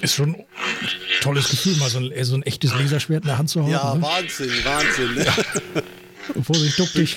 Ist 0.00 0.14
schon 0.14 0.34
ein 0.34 0.44
tolles 1.22 1.48
Gefühl, 1.48 1.76
mal 1.76 1.88
so 1.90 1.98
ein, 1.98 2.24
so 2.24 2.34
ein 2.36 2.42
echtes 2.42 2.72
Laserschwert 2.74 3.22
in 3.24 3.28
der 3.28 3.38
Hand 3.38 3.50
zu 3.50 3.62
haben. 3.62 3.70
Ja, 3.70 3.94
ne? 3.94 4.02
Wahnsinn, 4.02 4.50
Wahnsinn. 4.64 5.14
Ne? 5.14 5.26
Vorsicht, 6.42 6.78
duck 6.78 6.92
dich. 6.92 7.16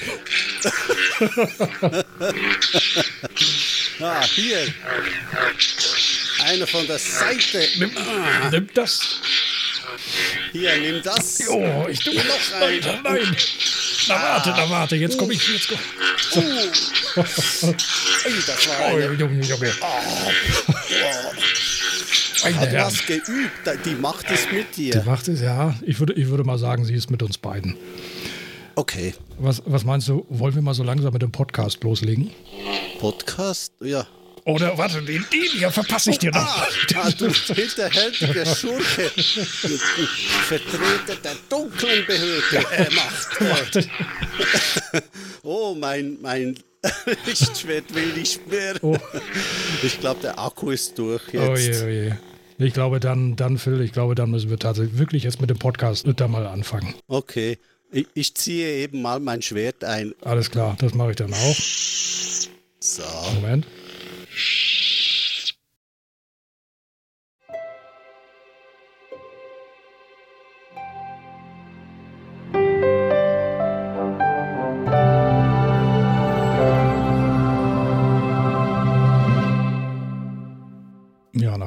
Ah, 3.99 4.21
hier. 4.35 4.59
Einer 6.45 6.67
von 6.67 6.85
der 6.87 6.99
Seite. 6.99 7.67
Nimm, 7.77 7.91
nimm 8.51 8.69
das. 8.73 9.21
Hier, 10.51 10.77
nimm 10.77 11.01
das. 11.03 11.41
Oh, 11.49 11.87
ich 11.89 11.99
tu 11.99 12.11
Noch 12.13 12.23
Nein, 12.59 12.83
ein. 12.83 13.01
nein. 13.03 13.35
Na 14.07 14.15
warte, 14.15 14.49
na 14.51 14.69
warte, 14.69 14.95
jetzt 14.95 15.17
komme 15.17 15.33
ich. 15.33 15.47
Jetzt 15.49 15.67
komm. 15.67 15.79
Ui, 16.37 16.53
das 18.45 18.67
war 18.67 18.75
Oh, 18.79 18.83
eine. 18.95 19.13
Junge, 19.13 19.43
Junge. 19.45 19.73
Meine 19.73 19.73
Hat 22.43 22.53
Herren. 22.53 22.85
was 22.85 23.05
geübt. 23.05 23.85
Die 23.85 23.95
macht 23.95 24.29
es 24.29 24.51
mit 24.51 24.77
Die 24.77 24.91
dir. 24.91 25.03
macht 25.05 25.27
es, 25.27 25.41
ja. 25.41 25.75
Ich 25.81 25.99
würde, 25.99 26.13
ich 26.13 26.27
würde 26.27 26.43
mal 26.43 26.57
sagen, 26.57 26.85
sie 26.85 26.93
ist 26.93 27.09
mit 27.09 27.23
uns 27.23 27.37
beiden. 27.37 27.75
Okay. 28.75 29.13
Was, 29.39 29.63
was 29.65 29.83
meinst 29.85 30.07
du, 30.07 30.25
wollen 30.29 30.53
wir 30.53 30.61
mal 30.61 30.73
so 30.73 30.83
langsam 30.83 31.13
mit 31.13 31.21
dem 31.21 31.31
Podcast 31.31 31.83
loslegen? 31.83 32.31
Podcast? 32.99 33.73
Ja. 33.81 34.05
Oder 34.45 34.77
warte, 34.77 35.01
den, 35.01 35.25
den 35.29 35.51
hier 35.57 35.69
verpasse 35.71 36.11
ich 36.11 36.19
dir 36.19 36.31
noch. 36.31 36.39
Ah, 36.39 36.67
ah 36.95 37.09
du 37.09 37.29
hinterhältiger 37.29 38.45
Schurke. 38.45 39.11
Vertreter 40.47 41.15
der 41.21 41.35
dunklen 41.49 42.05
Behörde. 42.05 42.65
Äh, 42.71 42.87
Macht. 42.95 43.89
Oh, 45.43 45.75
mein, 45.75 46.17
mein 46.21 46.57
Lichtschwert 47.25 47.93
will 47.93 48.13
nicht 48.13 48.47
mehr. 48.49 48.75
Oh. 48.81 48.97
Ich 49.83 49.99
glaube, 49.99 50.21
der 50.21 50.39
Akku 50.39 50.71
ist 50.71 50.97
durch 50.97 51.23
Oh 51.33 51.55
je, 51.55 51.65
jetzt. 51.65 51.83
oh 51.83 51.87
je. 51.87 52.11
Ich 52.59 52.73
glaube 52.73 52.99
dann, 52.99 53.35
dann 53.35 53.57
Phil, 53.57 53.81
ich 53.81 53.91
glaube, 53.91 54.15
dann 54.15 54.31
müssen 54.31 54.49
wir 54.49 54.57
tatsächlich 54.57 54.97
wirklich 54.97 55.23
jetzt 55.23 55.39
mit 55.39 55.49
dem 55.49 55.59
Podcast 55.59 56.07
da 56.15 56.27
mal 56.27 56.47
anfangen. 56.47 56.95
Okay. 57.07 57.59
Ich, 57.91 58.07
ich 58.15 58.35
ziehe 58.35 58.67
eben 58.77 59.01
mal 59.01 59.19
mein 59.19 59.41
Schwert 59.41 59.83
ein. 59.83 60.13
Alles 60.21 60.49
klar, 60.51 60.75
das 60.79 60.93
mache 60.93 61.11
ich 61.11 61.15
dann 61.15 61.33
auch. 61.33 61.55
So. 62.79 63.03
Moment. 63.35 63.65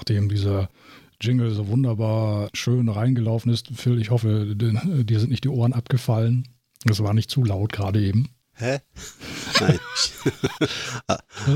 Nachdem 0.01 0.31
dieser 0.31 0.70
Jingle 1.20 1.51
so 1.53 1.69
wunderbar 1.69 2.48
schön 2.55 2.89
reingelaufen 2.89 3.53
ist, 3.53 3.69
Phil, 3.75 4.01
ich 4.01 4.11
hoffe, 4.11 4.56
dir 4.56 4.73
dir 5.05 5.20
sind 5.20 5.29
nicht 5.29 5.45
die 5.45 5.51
Ohren 5.51 5.75
abgefallen. 5.75 6.48
Das 6.84 7.03
war 7.03 7.12
nicht 7.12 7.31
zu 7.31 7.45
laut 7.45 7.70
gerade 7.70 8.01
eben. 8.01 8.31
Hä? 8.55 8.78
Nein. 9.61 9.78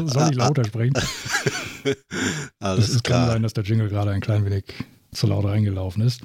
Soll 0.07 0.31
ich 0.31 0.37
lauter 0.37 0.65
sprechen? 0.67 0.93
Alles 2.59 2.89
Es 2.91 3.03
kann 3.03 3.23
klar. 3.23 3.27
sein, 3.29 3.43
dass 3.43 3.55
der 3.55 3.65
Jingle 3.65 3.89
gerade 3.89 4.11
ein 4.11 4.21
klein 4.21 4.45
wenig 4.45 4.65
zu 5.13 5.27
laut 5.27 5.47
reingelaufen 5.47 6.03
ist. 6.03 6.21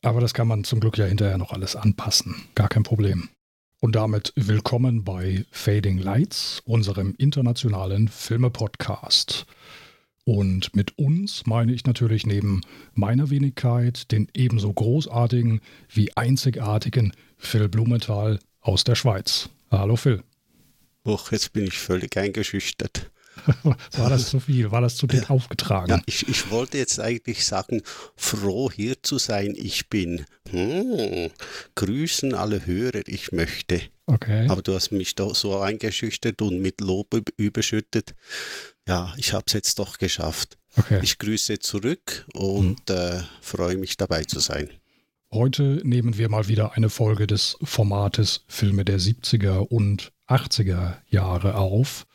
Aber 0.00 0.22
das 0.22 0.32
kann 0.32 0.48
man 0.48 0.64
zum 0.64 0.80
Glück 0.80 0.96
ja 0.96 1.04
hinterher 1.04 1.36
noch 1.36 1.52
alles 1.52 1.76
anpassen. 1.76 2.34
Gar 2.54 2.68
kein 2.68 2.82
Problem. 2.84 3.28
Und 3.80 3.94
damit 3.96 4.32
willkommen 4.36 5.04
bei 5.04 5.44
Fading 5.50 5.98
Lights, 5.98 6.62
unserem 6.64 7.14
internationalen 7.18 8.08
Filme-Podcast. 8.08 9.44
Und 10.30 10.74
mit 10.74 10.98
uns 10.98 11.46
meine 11.46 11.72
ich 11.72 11.84
natürlich 11.84 12.26
neben 12.26 12.62
meiner 12.94 13.30
Wenigkeit 13.30 14.10
den 14.10 14.26
ebenso 14.34 14.72
großartigen 14.72 15.60
wie 15.88 16.16
einzigartigen 16.16 17.12
Phil 17.38 17.68
Blumenthal 17.68 18.40
aus 18.60 18.82
der 18.82 18.96
Schweiz. 18.96 19.50
Hallo 19.70 19.94
Phil. 19.94 20.24
Uch, 21.04 21.30
jetzt 21.30 21.52
bin 21.52 21.64
ich 21.64 21.78
völlig 21.78 22.16
eingeschüchtert. 22.16 23.12
War 23.92 24.10
das 24.10 24.30
zu 24.30 24.40
viel? 24.40 24.72
War 24.72 24.80
das 24.80 24.96
zu 24.96 25.06
dick 25.06 25.30
aufgetragen? 25.30 25.90
Ja, 25.90 26.02
ich, 26.06 26.26
ich 26.28 26.50
wollte 26.50 26.78
jetzt 26.78 26.98
eigentlich 26.98 27.46
sagen, 27.46 27.82
froh 28.16 28.68
hier 28.72 29.00
zu 29.04 29.18
sein, 29.18 29.54
ich 29.56 29.88
bin. 29.88 30.24
Hm, 30.50 31.30
grüßen 31.76 32.34
alle 32.34 32.66
Hörer, 32.66 33.02
ich 33.06 33.30
möchte. 33.30 33.80
Okay. 34.06 34.48
Aber 34.48 34.62
du 34.62 34.74
hast 34.74 34.90
mich 34.90 35.14
doch 35.14 35.36
so 35.36 35.60
eingeschüchtert 35.60 36.42
und 36.42 36.60
mit 36.60 36.80
Lob 36.80 37.14
üb- 37.14 37.32
überschüttet. 37.36 38.16
Ja, 38.88 39.12
ich 39.16 39.32
habe 39.32 39.44
es 39.46 39.52
jetzt 39.52 39.78
doch 39.78 39.98
geschafft. 39.98 40.58
okay. 40.76 41.00
Ich 41.02 41.18
grüße 41.18 41.58
zurück 41.58 42.26
und 42.34 42.88
äh, 42.90 43.20
freue 43.40 43.76
mich 43.76 43.96
dabei 43.96 44.24
zu 44.24 44.38
sein. 44.38 44.70
Heute 45.32 45.80
nehmen 45.82 46.16
wir 46.16 46.28
mal 46.28 46.46
wieder 46.46 46.74
eine 46.74 46.88
Folge 46.88 47.26
des 47.26 47.58
Formates 47.62 48.44
Filme 48.46 48.84
der 48.84 49.00
70er 49.00 49.58
und 49.58 50.12
80er 50.28 50.98
Jahre 51.08 51.56
auf. 51.56 52.06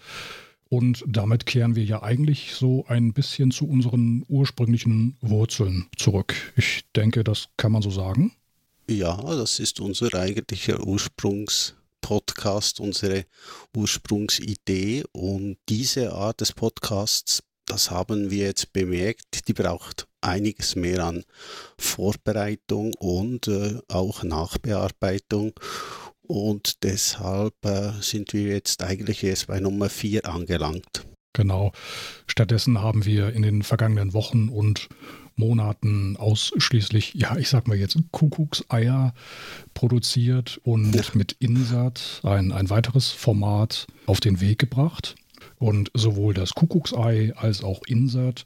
Und 0.70 1.04
damit 1.06 1.46
kehren 1.46 1.76
wir 1.76 1.84
ja 1.84 2.02
eigentlich 2.02 2.54
so 2.54 2.86
ein 2.88 3.12
bisschen 3.12 3.52
zu 3.52 3.68
unseren 3.68 4.24
ursprünglichen 4.30 5.18
Wurzeln 5.20 5.88
zurück. 5.98 6.34
Ich 6.56 6.86
denke, 6.96 7.26
das 7.26 7.50
kann 7.58 7.74
man 7.74 7.82
so 7.82 7.92
sagen. 7.92 8.32
Ja, 8.90 9.18
das 9.18 9.60
ist 9.60 9.82
unser 9.82 10.14
eigentlicher 10.14 10.80
Ursprungspodcast, 12.12 12.80
unsere 12.82 13.26
Ursprungsidee. 13.76 15.04
Und 15.14 15.58
diese 15.70 16.14
Art 16.14 16.42
des 16.42 16.52
Podcasts, 16.52 17.42
das 17.66 17.90
haben 17.90 18.30
wir 18.30 18.48
jetzt 18.48 18.74
bemerkt, 18.74 19.48
die 19.48 19.54
braucht 19.54 20.08
einiges 20.20 20.76
mehr 20.76 21.06
an 21.06 21.24
Vorbereitung 21.78 22.94
und 22.96 23.48
äh, 23.48 23.80
auch 23.88 24.24
Nachbearbeitung. 24.24 25.54
Und 26.22 26.84
deshalb 26.84 27.54
äh, 27.66 27.92
sind 28.02 28.34
wir 28.34 28.54
jetzt 28.54 28.84
eigentlich 28.84 29.24
erst 29.24 29.48
bei 29.48 29.60
Nummer 29.60 29.90
4 29.90 30.28
angelangt. 30.28 31.06
Genau. 31.34 31.72
Stattdessen 32.28 32.82
haben 32.82 33.06
wir 33.06 33.32
in 33.32 33.42
den 33.42 33.64
vergangenen 33.64 34.14
Wochen 34.14 34.50
und 34.50 34.90
Monaten 35.42 36.16
ausschließlich, 36.16 37.14
ja, 37.16 37.36
ich 37.36 37.50
sag 37.50 37.68
mal 37.68 37.76
jetzt 37.78 37.98
Kuckuckseier 38.12 39.14
produziert 39.74 40.62
und 40.64 40.96
Ja. 40.96 41.02
mit 41.14 41.34
Insert 41.40 42.22
ein, 42.24 42.52
ein 42.54 42.70
weiteres 42.70 43.10
Format 43.12 43.88
auf 44.06 44.22
den 44.22 44.40
Weg 44.40 44.60
gebracht. 44.60 45.16
Und 45.58 45.92
sowohl 45.94 46.34
das 46.34 46.54
Kuckucksei 46.54 47.34
als 47.36 47.64
auch 47.64 47.82
Insert, 47.88 48.46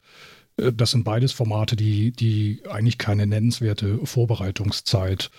äh, 0.58 0.72
das 0.74 0.92
sind 0.92 1.04
beides 1.04 1.32
Formate, 1.34 1.76
die, 1.76 2.12
die 2.12 2.62
eigentlich 2.70 2.98
keine 2.98 3.28
nennenswerte 3.28 4.00
Vorbereitungszeit 4.06 5.30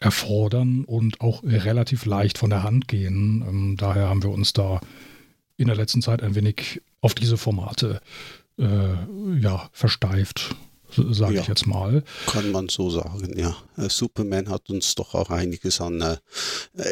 erfordern 0.00 0.84
und 0.84 1.20
auch 1.20 1.42
relativ 1.44 2.04
leicht 2.04 2.38
von 2.38 2.50
der 2.50 2.62
Hand 2.62 2.88
gehen. 2.88 3.44
Ähm, 3.48 3.76
daher 3.78 4.08
haben 4.08 4.22
wir 4.22 4.30
uns 4.30 4.52
da 4.52 4.80
in 5.56 5.68
der 5.68 5.76
letzten 5.76 6.02
Zeit 6.02 6.22
ein 6.22 6.34
wenig 6.34 6.82
auf 7.00 7.14
diese 7.14 7.36
Formate 7.36 8.00
äh, 8.58 8.94
ja, 9.40 9.68
versteift, 9.72 10.54
sage 10.96 11.34
Ja. 11.34 11.40
ich 11.42 11.48
jetzt 11.48 11.66
mal. 11.66 12.02
Kann 12.26 12.50
man 12.52 12.68
so 12.68 12.90
sagen, 12.90 13.36
ja. 13.38 13.56
Äh, 13.76 13.88
Superman 13.88 14.48
hat 14.48 14.70
uns 14.70 14.94
doch 14.94 15.14
auch 15.14 15.30
einiges 15.30 15.80
an 15.80 16.00
äh, 16.00 16.16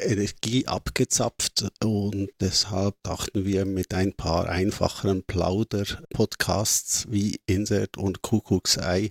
Energie 0.05 0.67
abgezapft 0.67 1.65
und 1.83 2.29
deshalb 2.41 2.95
dachten 3.03 3.45
wir 3.45 3.65
mit 3.65 3.95
ein 3.95 4.13
paar 4.13 4.49
einfacheren 4.49 5.23
Plauder-Podcasts 5.25 7.07
wie 7.11 7.41
Insert 7.47 7.97
und 7.97 8.23
Kuckucksei 8.23 9.11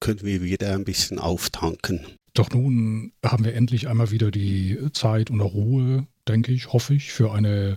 können 0.00 0.22
wir 0.22 0.42
wieder 0.42 0.74
ein 0.74 0.84
bisschen 0.84 1.18
auftanken. 1.18 2.04
Doch 2.34 2.50
nun 2.50 3.12
haben 3.24 3.44
wir 3.44 3.54
endlich 3.54 3.88
einmal 3.88 4.10
wieder 4.10 4.30
die 4.30 4.78
Zeit 4.92 5.30
und 5.30 5.40
Ruhe, 5.40 6.06
denke 6.26 6.52
ich, 6.52 6.72
hoffe 6.72 6.94
ich, 6.94 7.12
für 7.12 7.32
eine 7.32 7.76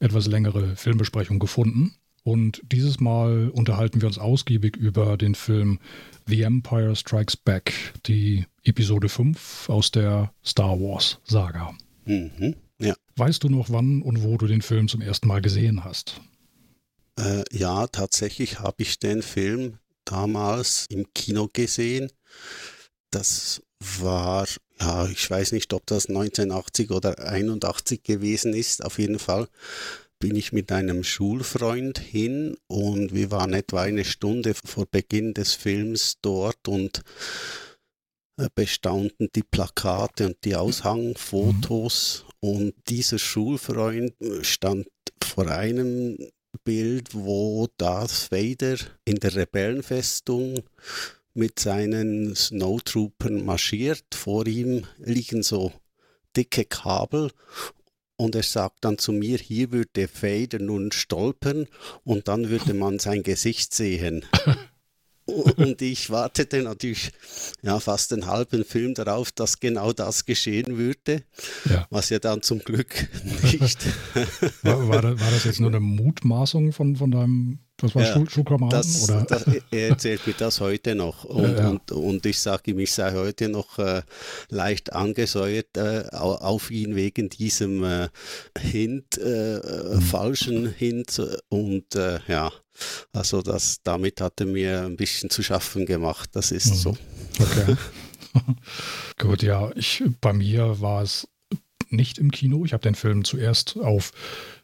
etwas 0.00 0.26
längere 0.26 0.74
Filmbesprechung 0.76 1.38
gefunden. 1.38 1.94
Und 2.24 2.62
dieses 2.70 3.00
Mal 3.00 3.50
unterhalten 3.50 4.00
wir 4.00 4.06
uns 4.06 4.18
ausgiebig 4.18 4.76
über 4.76 5.16
den 5.16 5.34
Film 5.34 5.80
The 6.26 6.42
Empire 6.42 6.94
Strikes 6.94 7.36
Back, 7.36 7.72
die 8.06 8.46
Episode 8.64 9.08
5 9.08 9.68
aus 9.68 9.90
der 9.90 10.32
Star 10.44 10.78
Wars 10.78 11.18
Saga. 11.24 11.74
Mhm. 12.04 12.54
Ja. 12.78 12.94
Weißt 13.16 13.42
du 13.42 13.48
noch, 13.48 13.70
wann 13.70 14.02
und 14.02 14.22
wo 14.22 14.36
du 14.36 14.46
den 14.46 14.62
Film 14.62 14.88
zum 14.88 15.00
ersten 15.00 15.28
Mal 15.28 15.42
gesehen 15.42 15.84
hast? 15.84 16.20
Äh, 17.18 17.44
ja, 17.50 17.86
tatsächlich 17.88 18.60
habe 18.60 18.82
ich 18.82 18.98
den 18.98 19.22
Film 19.22 19.78
damals 20.04 20.86
im 20.88 21.12
Kino 21.14 21.48
gesehen. 21.52 22.10
Das 23.10 23.62
war, 24.00 24.46
ja, 24.80 25.06
ich 25.06 25.28
weiß 25.28 25.52
nicht, 25.52 25.72
ob 25.72 25.86
das 25.86 26.06
1980 26.06 26.90
oder 26.90 27.18
81 27.18 28.02
gewesen 28.02 28.54
ist. 28.54 28.84
Auf 28.84 28.98
jeden 28.98 29.18
Fall 29.18 29.48
bin 30.22 30.36
ich 30.36 30.52
mit 30.52 30.70
einem 30.70 31.02
Schulfreund 31.02 31.98
hin 31.98 32.56
und 32.68 33.12
wir 33.12 33.32
waren 33.32 33.54
etwa 33.54 33.82
eine 33.82 34.04
Stunde 34.04 34.54
vor 34.54 34.86
Beginn 34.88 35.34
des 35.34 35.54
Films 35.54 36.18
dort 36.22 36.68
und 36.68 37.02
äh, 38.36 38.46
bestaunten 38.54 39.30
die 39.34 39.42
Plakate 39.42 40.26
und 40.26 40.36
die 40.44 40.54
Aushangfotos. 40.54 42.24
Und 42.38 42.72
dieser 42.88 43.18
Schulfreund 43.18 44.14
stand 44.42 44.86
vor 45.24 45.48
einem 45.48 46.16
Bild, 46.62 47.14
wo 47.14 47.66
Darth 47.76 48.30
Vader 48.30 48.76
in 49.04 49.16
der 49.16 49.34
Rebellenfestung 49.34 50.60
mit 51.34 51.58
seinen 51.58 52.36
Snowtroopern 52.36 53.44
marschiert. 53.44 54.04
Vor 54.14 54.46
ihm 54.46 54.86
liegen 54.98 55.42
so 55.42 55.72
dicke 56.36 56.64
Kabel 56.64 57.32
und 58.16 58.34
er 58.34 58.42
sagt 58.42 58.84
dann 58.84 58.98
zu 58.98 59.12
mir, 59.12 59.38
hier 59.38 59.72
würde 59.72 60.08
Vader 60.08 60.58
nun 60.58 60.92
stolpern 60.92 61.66
und 62.04 62.28
dann 62.28 62.50
würde 62.50 62.74
man 62.74 62.98
sein 62.98 63.22
Gesicht 63.22 63.74
sehen. 63.74 64.24
Und 65.24 65.80
ich 65.80 66.10
wartete 66.10 66.62
natürlich 66.62 67.12
ja, 67.62 67.78
fast 67.78 68.12
einen 68.12 68.26
halben 68.26 68.64
Film 68.64 68.94
darauf, 68.94 69.30
dass 69.30 69.60
genau 69.60 69.92
das 69.92 70.24
geschehen 70.24 70.76
würde, 70.76 71.22
ja. 71.70 71.86
was 71.90 72.10
ja 72.10 72.18
dann 72.18 72.42
zum 72.42 72.58
Glück 72.58 73.08
nicht. 73.42 73.78
War, 74.62 74.88
war, 74.88 75.00
das, 75.00 75.20
war 75.20 75.30
das 75.30 75.44
jetzt 75.44 75.60
nur 75.60 75.70
eine 75.70 75.80
Mutmaßung 75.80 76.72
von, 76.72 76.96
von 76.96 77.12
deinem 77.12 77.60
das 77.82 77.94
war 77.94 78.02
ja, 78.02 78.12
Schul 78.12 78.30
Schulkameraden? 78.30 78.78
Das, 78.78 79.04
oder? 79.04 79.24
Das, 79.28 79.44
er 79.70 79.88
erzählt 79.88 80.26
mir 80.26 80.34
das 80.34 80.60
heute 80.60 80.94
noch. 80.94 81.24
Und, 81.32 81.42
ja, 81.42 81.58
ja. 81.58 81.68
und, 81.68 81.92
und 81.92 82.26
ich 82.26 82.38
sage 82.38 82.70
ihm, 82.70 82.78
ich 82.78 82.92
sei 82.92 83.12
heute 83.12 83.48
noch 83.48 83.78
äh, 83.78 84.02
leicht 84.48 84.92
angesäuert 84.92 85.76
äh, 85.76 86.04
auf 86.12 86.70
ihn 86.70 86.94
wegen 86.94 87.28
diesem 87.28 87.84
äh, 87.84 88.08
Hint, 88.58 89.18
mhm. 89.22 90.00
falschen 90.00 90.72
Hint. 90.72 91.20
Und 91.48 91.94
äh, 91.94 92.20
ja, 92.28 92.50
also 93.12 93.42
das, 93.42 93.82
damit 93.82 94.20
hat 94.20 94.40
er 94.40 94.46
mir 94.46 94.82
ein 94.82 94.96
bisschen 94.96 95.30
zu 95.30 95.42
schaffen 95.42 95.86
gemacht. 95.86 96.30
Das 96.32 96.50
ist 96.50 96.70
mhm. 96.70 96.74
so. 96.74 96.96
Okay. 97.38 97.76
Gut, 99.18 99.42
ja, 99.42 99.70
ich, 99.74 100.02
bei 100.20 100.32
mir 100.32 100.80
war 100.80 101.02
es 101.02 101.28
nicht 101.90 102.18
im 102.18 102.30
Kino. 102.30 102.64
Ich 102.64 102.72
habe 102.72 102.82
den 102.82 102.94
Film 102.94 103.24
zuerst 103.24 103.76
auf 103.76 104.12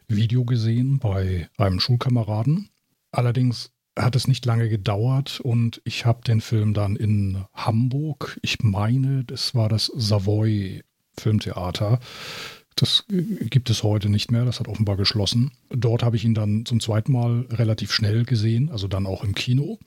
Video 0.08 0.44
gesehen 0.44 0.98
bei 0.98 1.48
einem 1.58 1.80
Schulkameraden. 1.80 2.70
Allerdings 3.10 3.70
hat 3.98 4.16
es 4.16 4.28
nicht 4.28 4.46
lange 4.46 4.68
gedauert 4.68 5.40
und 5.40 5.80
ich 5.84 6.06
habe 6.06 6.22
den 6.22 6.40
Film 6.40 6.74
dann 6.74 6.96
in 6.96 7.44
Hamburg, 7.52 8.38
ich 8.42 8.60
meine, 8.62 9.24
das 9.24 9.54
war 9.54 9.68
das 9.68 9.86
Savoy 9.86 10.82
Filmtheater. 11.18 11.98
Das 12.76 13.04
gibt 13.08 13.70
es 13.70 13.82
heute 13.82 14.08
nicht 14.08 14.30
mehr, 14.30 14.44
das 14.44 14.60
hat 14.60 14.68
offenbar 14.68 14.96
geschlossen. 14.96 15.50
Dort 15.70 16.04
habe 16.04 16.14
ich 16.14 16.24
ihn 16.24 16.34
dann 16.34 16.64
zum 16.64 16.78
zweiten 16.78 17.10
Mal 17.10 17.46
relativ 17.50 17.92
schnell 17.92 18.24
gesehen, 18.24 18.70
also 18.70 18.86
dann 18.86 19.06
auch 19.06 19.24
im 19.24 19.34
Kino. 19.34 19.80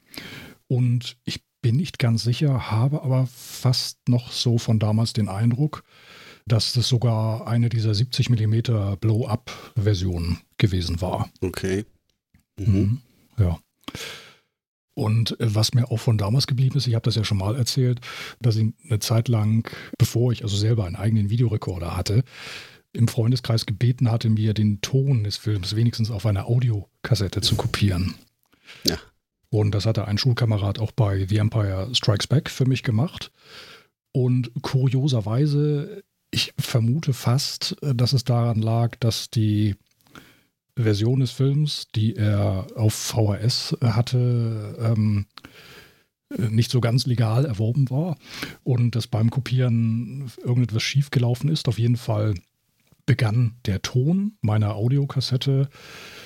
Und 0.68 1.16
ich 1.24 1.42
bin 1.62 1.78
nicht 1.78 2.00
ganz 2.00 2.24
sicher, 2.24 2.70
habe 2.70 3.04
aber 3.04 3.28
fast 3.28 3.98
noch 4.10 4.32
so 4.32 4.58
von 4.58 4.78
damals 4.78 5.14
den 5.14 5.30
Eindruck, 5.30 5.84
dass 6.46 6.74
das 6.74 6.90
sogar 6.90 7.48
eine 7.48 7.70
dieser 7.70 7.94
70 7.94 8.30
mm 8.30 8.98
Blow-up-Versionen 9.00 10.40
gewesen 10.58 11.00
war. 11.00 11.30
Okay. 11.40 11.86
Mhm. 12.60 13.00
Ja. 13.42 13.60
Und 14.94 15.40
äh, 15.40 15.56
was 15.56 15.74
mir 15.74 15.92
auch 15.92 15.98
von 15.98 16.18
damals 16.18 16.48
geblieben 16.48 16.78
ist, 16.78 16.88
ich 16.88 16.96
habe 16.96 17.04
das 17.04 17.16
ja 17.16 17.24
schon 17.24 17.38
mal 17.38 17.56
erzählt, 17.56 18.02
dass 18.40 18.56
ich 18.56 18.74
eine 18.88 19.00
Zeit 19.00 19.28
lang, 19.28 19.70
bevor 19.98 20.32
ich 20.32 20.44
also 20.44 20.56
selber 20.58 20.86
einen 20.86 20.96
eigenen 20.96 21.30
Videorekorder 21.30 21.96
hatte, 21.96 22.24
im 22.94 23.08
Freundeskreis 23.08 23.66
gebeten 23.66 24.12
hatte, 24.12 24.30
mir 24.30 24.54
den 24.54 24.82
Ton 24.82 25.24
des 25.24 25.38
Films 25.38 25.76
wenigstens 25.76 26.12
auf 26.12 26.26
einer 26.26 26.48
Audiokassette 26.48 27.42
zu 27.42 27.56
kopieren. 27.56 28.16
Ja. 28.86 28.98
Und 29.50 29.72
das 29.72 29.86
hatte 29.86 30.08
ein 30.08 30.18
Schulkamerad 30.18 30.80
auch 30.80 30.92
bei 30.92 31.26
The 31.26 31.38
Empire 31.38 31.90
Strikes 31.94 32.28
Back 32.28 32.50
für 32.50 32.66
mich 32.66 32.84
gemacht. 32.84 33.32
Und 34.14 34.52
kurioserweise, 34.62 36.04
ich 36.32 36.54
vermute 36.60 37.14
fast, 37.14 37.78
äh, 37.82 37.96
dass 37.96 38.14
es 38.14 38.24
daran 38.24 38.62
lag, 38.62 38.96
dass 39.00 39.30
die 39.30 39.76
Version 40.76 41.20
des 41.20 41.32
Films, 41.32 41.88
die 41.96 42.16
er 42.16 42.68
auf 42.76 42.94
VHS 42.94 43.78
hatte, 43.82 44.78
ähm, 44.80 45.26
nicht 46.38 46.72
so 46.72 46.80
ganz 46.80 47.06
legal 47.06 47.46
erworben 47.46 47.90
war 47.90 48.18
und 48.64 48.96
dass 48.96 49.08
beim 49.08 49.30
Kopieren 49.30 50.32
irgendetwas 50.44 50.84
schiefgelaufen 50.84 51.50
ist. 51.50 51.68
Auf 51.68 51.78
jeden 51.78 51.98
Fall 51.98 52.36
begann 53.06 53.56
der 53.66 53.82
Ton 53.82 54.38
meiner 54.42 54.76
Audiokassette 54.76 55.70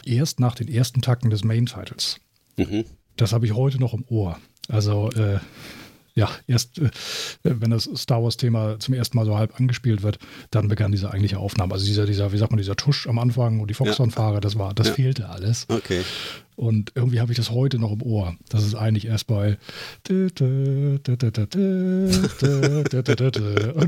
erst 0.05 0.39
nach 0.39 0.55
den 0.55 0.67
ersten 0.67 1.01
Takten 1.01 1.29
des 1.29 1.43
Main-Titles. 1.43 2.19
Mhm. 2.57 2.85
Das 3.17 3.33
habe 3.33 3.45
ich 3.45 3.53
heute 3.53 3.79
noch 3.79 3.93
im 3.93 4.05
Ohr. 4.07 4.39
Also 4.67 5.11
äh, 5.11 5.39
ja, 6.15 6.29
erst 6.47 6.79
äh, 6.79 6.89
wenn 7.43 7.71
das 7.71 7.89
Star 7.95 8.23
Wars-Thema 8.23 8.79
zum 8.79 8.93
ersten 8.93 9.17
Mal 9.17 9.25
so 9.25 9.37
halb 9.37 9.59
angespielt 9.59 10.01
wird, 10.01 10.17
dann 10.49 10.69
begann 10.69 10.91
diese 10.91 11.11
eigentliche 11.11 11.39
Aufnahme. 11.39 11.73
Also 11.73 11.85
dieser, 11.85 12.05
dieser, 12.05 12.31
wie 12.31 12.37
sagt 12.37 12.51
man, 12.51 12.57
dieser 12.57 12.77
Tusch 12.77 13.05
am 13.07 13.19
Anfang 13.19 13.59
und 13.59 13.69
die 13.69 13.73
Foxconn-Fahrer, 13.73 14.39
das 14.39 14.57
war, 14.57 14.73
das 14.73 14.87
ja. 14.87 14.93
fehlte 14.93 15.29
alles. 15.29 15.65
Okay. 15.67 16.03
Und 16.55 16.93
irgendwie 16.95 17.19
habe 17.19 17.33
ich 17.33 17.37
das 17.37 17.51
heute 17.51 17.79
noch 17.79 17.91
im 17.91 18.01
Ohr. 18.01 18.37
Das 18.47 18.63
ist 18.63 18.75
eigentlich 18.75 19.07
erst 19.07 19.27
bei 19.27 19.57
und 20.07 20.39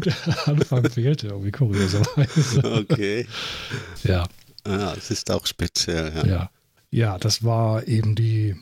der 0.06 0.15
Anfang 0.45 0.89
fehlte 0.89 1.27
irgendwie 1.27 1.51
kurioserweise. 1.51 2.88
Okay. 2.89 3.25
Ja. 4.03 4.27
Ja, 4.68 4.94
das 4.94 5.12
ist 5.12 5.31
auch 5.31 5.47
speziell, 5.47 6.12
ja. 6.13 6.25
Ja, 6.25 6.50
ja 6.91 7.18
das 7.18 7.45
war 7.45 7.88
eben 7.88 8.15
die 8.15 8.57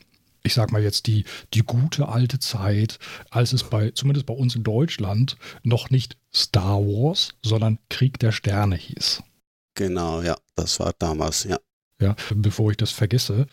ich 0.46 0.54
sag 0.54 0.72
mal 0.72 0.82
jetzt 0.82 1.08
die, 1.08 1.26
die 1.54 1.62
gute 1.62 2.08
alte 2.08 2.40
Zeit, 2.40 3.00
als 3.32 3.52
es 3.52 3.64
bei, 3.64 3.92
zumindest 3.92 4.26
bei 4.26 4.34
uns 4.34 4.56
in 4.56 4.64
Deutschland, 4.64 5.38
noch 5.64 5.90
nicht 5.90 6.18
Star 6.34 6.80
Wars, 6.82 7.34
sondern 7.42 7.80
Krieg 7.90 8.20
der 8.20 8.32
Sterne 8.32 8.76
hieß. 8.76 9.24
Genau, 9.74 10.22
ja, 10.22 10.38
das 10.56 10.80
war 10.80 10.94
damals, 11.00 11.44
ja. 11.44 11.60
Ja, 12.00 12.16
bevor 12.34 12.72
ich 12.72 12.78
das 12.78 12.92
vergesse, 12.92 13.48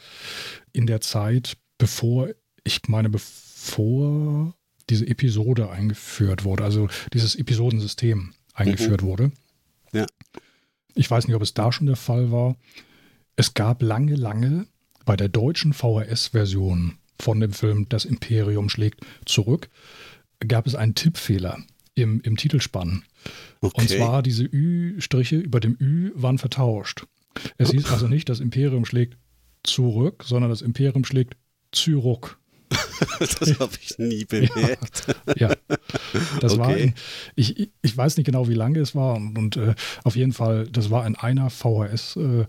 in 0.73 0.87
der 0.87 1.01
Zeit, 1.01 1.57
bevor, 1.79 2.29
ich 2.65 2.81
meine, 2.89 3.09
bevor 3.09 4.55
diese 4.91 5.07
Episode 5.07 5.71
eingeführt 5.71 6.45
wurde, 6.45 6.65
also 6.65 6.89
dieses 7.13 7.37
Episodensystem 7.37 8.35
eingeführt 8.53 9.03
mhm. 9.03 9.07
wurde. 9.07 9.33
Ja. 9.93 10.07
Ich 10.95 11.11
weiß 11.11 11.27
nicht, 11.27 11.37
ob 11.37 11.43
es 11.43 11.55
da 11.55 11.73
schon 11.73 11.87
der 11.87 11.97
Fall 11.97 12.33
war. 12.33 12.57
Es 13.37 13.55
gab 13.55 13.81
lange, 13.81 14.17
lange 14.17 14.67
bei 15.05 15.17
der 15.17 15.29
deutschen 15.29 15.73
VHS-Version 15.73 16.99
von 17.19 17.41
dem 17.41 17.53
Film 17.53 17.89
Das 17.89 18.05
Imperium 18.05 18.69
schlägt 18.69 19.01
zurück 19.25 19.69
gab 20.49 20.67
es 20.67 20.75
einen 20.75 20.95
Tippfehler 20.95 21.59
im, 21.95 22.21
im 22.23 22.37
Titelspann. 22.37 23.05
Okay. 23.61 23.81
Und 23.81 23.89
zwar 23.89 24.23
diese 24.23 24.45
Ü-Striche 24.45 25.37
über 25.37 25.61
dem 25.61 25.77
Ü 25.79 26.11
waren 26.15 26.39
vertauscht. 26.39 27.07
Es 27.59 27.71
hieß 27.71 27.91
also 27.91 28.09
nicht, 28.09 28.29
das 28.29 28.41
Imperium 28.41 28.85
schlägt 28.85 29.17
zurück, 29.63 30.25
sondern 30.27 30.51
das 30.51 30.63
Imperium 30.63 31.05
schlägt 31.05 31.37
zurück. 31.71 32.39
das 33.19 33.59
habe 33.59 33.73
ich 33.81 33.99
nie 33.99 34.25
bemerkt. 34.25 35.07
Ja, 35.37 35.49
ja. 35.49 35.57
das 36.41 36.55
okay. 36.55 36.61
war, 36.61 36.77
in, 36.77 36.95
ich, 37.35 37.71
ich 37.83 37.97
weiß 37.97 38.17
nicht 38.17 38.27
genau, 38.27 38.49
wie 38.49 38.55
lange 38.55 38.81
es 38.81 38.95
war 38.95 39.15
und, 39.15 39.37
und 39.37 39.57
äh, 39.57 39.75
auf 40.05 40.17
jeden 40.17 40.33
Fall, 40.33 40.67
das 40.69 40.91
war 40.91 41.07
in 41.07 41.15
einer 41.15 41.51
VHS 41.51 42.17
äh, 42.17 42.47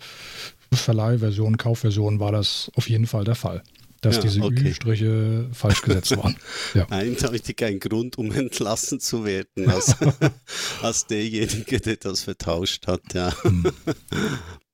Verleihversion, 0.76 1.58
Kaufversion 1.58 2.20
war 2.20 2.32
das 2.32 2.72
auf 2.76 2.90
jeden 2.90 3.08
Fall 3.08 3.24
der 3.24 3.36
Fall. 3.36 3.64
Dass 4.02 4.18
ja, 4.18 4.22
diese 4.24 4.42
okay. 4.42 4.68
Ü-Striche 4.68 5.50
falsch 5.54 5.82
gesetzt 5.82 6.18
waren. 6.18 6.36
Ja. 6.74 6.88
Eindeutig 6.90 7.64
ein 7.64 7.80
Grund, 7.80 8.18
um 8.18 8.32
entlassen 8.32 9.00
zu 9.00 9.24
werden, 9.24 9.70
als, 9.70 9.96
als 10.82 11.08
derjenige, 11.08 11.80
der 11.80 11.96
das 11.96 12.24
vertauscht 12.24 12.88
hat. 12.88 13.14
Ja. 13.14 13.34
Hm. 13.44 13.72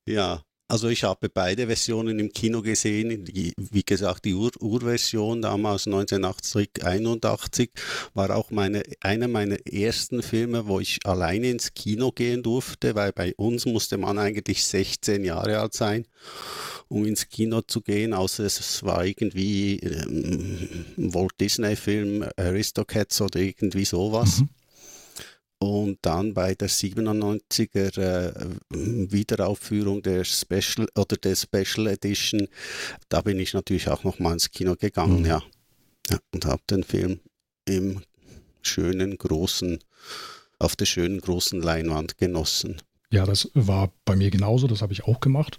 ja. 0.07 0.41
Also 0.69 0.87
ich 0.87 1.03
habe 1.03 1.29
beide 1.29 1.65
Versionen 1.65 2.19
im 2.19 2.31
Kino 2.31 2.61
gesehen. 2.61 3.25
Die, 3.25 3.53
wie 3.57 3.81
gesagt, 3.81 4.25
die 4.25 4.35
Ur 4.35 4.51
Urversion 4.59 5.41
damals 5.41 5.87
1981 5.87 7.71
war 8.13 8.35
auch 8.35 8.51
meine, 8.51 8.83
einer 8.99 9.27
meiner 9.27 9.57
ersten 9.65 10.21
Filme, 10.21 10.67
wo 10.67 10.79
ich 10.79 10.99
alleine 11.05 11.49
ins 11.49 11.73
Kino 11.73 12.11
gehen 12.11 12.43
durfte, 12.43 12.93
weil 12.93 13.11
bei 13.13 13.33
uns 13.33 13.65
musste 13.65 13.97
man 13.97 14.19
eigentlich 14.19 14.63
16 14.63 15.23
Jahre 15.23 15.59
alt 15.59 15.73
sein, 15.73 16.05
um 16.87 17.03
ins 17.03 17.27
Kino 17.29 17.61
zu 17.61 17.81
gehen, 17.81 18.13
außer 18.13 18.43
es 18.43 18.83
war 18.83 19.03
irgendwie 19.03 19.79
ähm, 19.79 20.85
Walt 20.97 21.33
Disney 21.41 21.75
Film, 21.75 22.23
Aristocats 22.37 23.19
oder 23.21 23.39
irgendwie 23.39 23.85
sowas. 23.85 24.41
Mhm. 24.41 24.49
Und 25.61 25.99
dann 26.03 26.33
bei 26.33 26.55
der 26.55 26.69
97er 26.69 27.99
äh, 27.99 28.55
Wiederaufführung 28.69 30.01
der 30.01 30.23
Special 30.23 30.87
oder 30.95 31.17
der 31.17 31.35
Special 31.35 31.87
Edition, 31.87 32.47
da 33.09 33.21
bin 33.21 33.39
ich 33.39 33.53
natürlich 33.53 33.89
auch 33.89 34.05
noch 34.05 34.19
mal 34.19 34.33
ins 34.33 34.51
Kino 34.51 34.75
gegangen, 34.75 35.19
mhm. 35.19 35.25
ja. 35.25 35.43
ja. 36.09 36.17
Und 36.33 36.45
habe 36.45 36.61
den 36.69 36.83
Film 36.83 37.19
im 37.65 38.01
schönen 38.61 39.17
großen, 39.17 39.79
auf 40.59 40.77
der 40.77 40.85
schönen 40.85 41.19
großen 41.19 41.61
Leinwand 41.61 42.17
genossen. 42.17 42.81
Ja, 43.11 43.25
das 43.25 43.51
war 43.53 43.91
bei 44.05 44.15
mir 44.15 44.29
genauso, 44.31 44.67
das 44.67 44.81
habe 44.81 44.93
ich 44.93 45.03
auch 45.03 45.19
gemacht. 45.19 45.57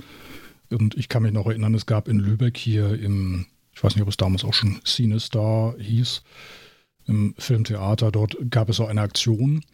Und 0.71 0.97
ich 0.97 1.09
kann 1.09 1.25
mich 1.25 1.33
noch 1.33 1.47
erinnern, 1.47 1.75
es 1.75 1.85
gab 1.85 2.09
in 2.09 2.19
Lübeck 2.19 2.57
hier 2.57 2.99
im, 2.99 3.47
ich 3.75 3.83
weiß 3.83 3.97
nicht, 3.97 4.02
ob 4.02 4.09
es 4.09 4.16
damals 4.16 4.45
auch 4.45 4.54
schon 4.54 4.80
CineStar 4.87 5.76
hieß, 5.78 6.23
im 7.07 7.35
Filmtheater, 7.37 8.12
dort 8.12 8.37
gab 8.50 8.69
es 8.69 8.76
so 8.76 8.87
eine 8.87 9.00
Aktion, 9.00 9.64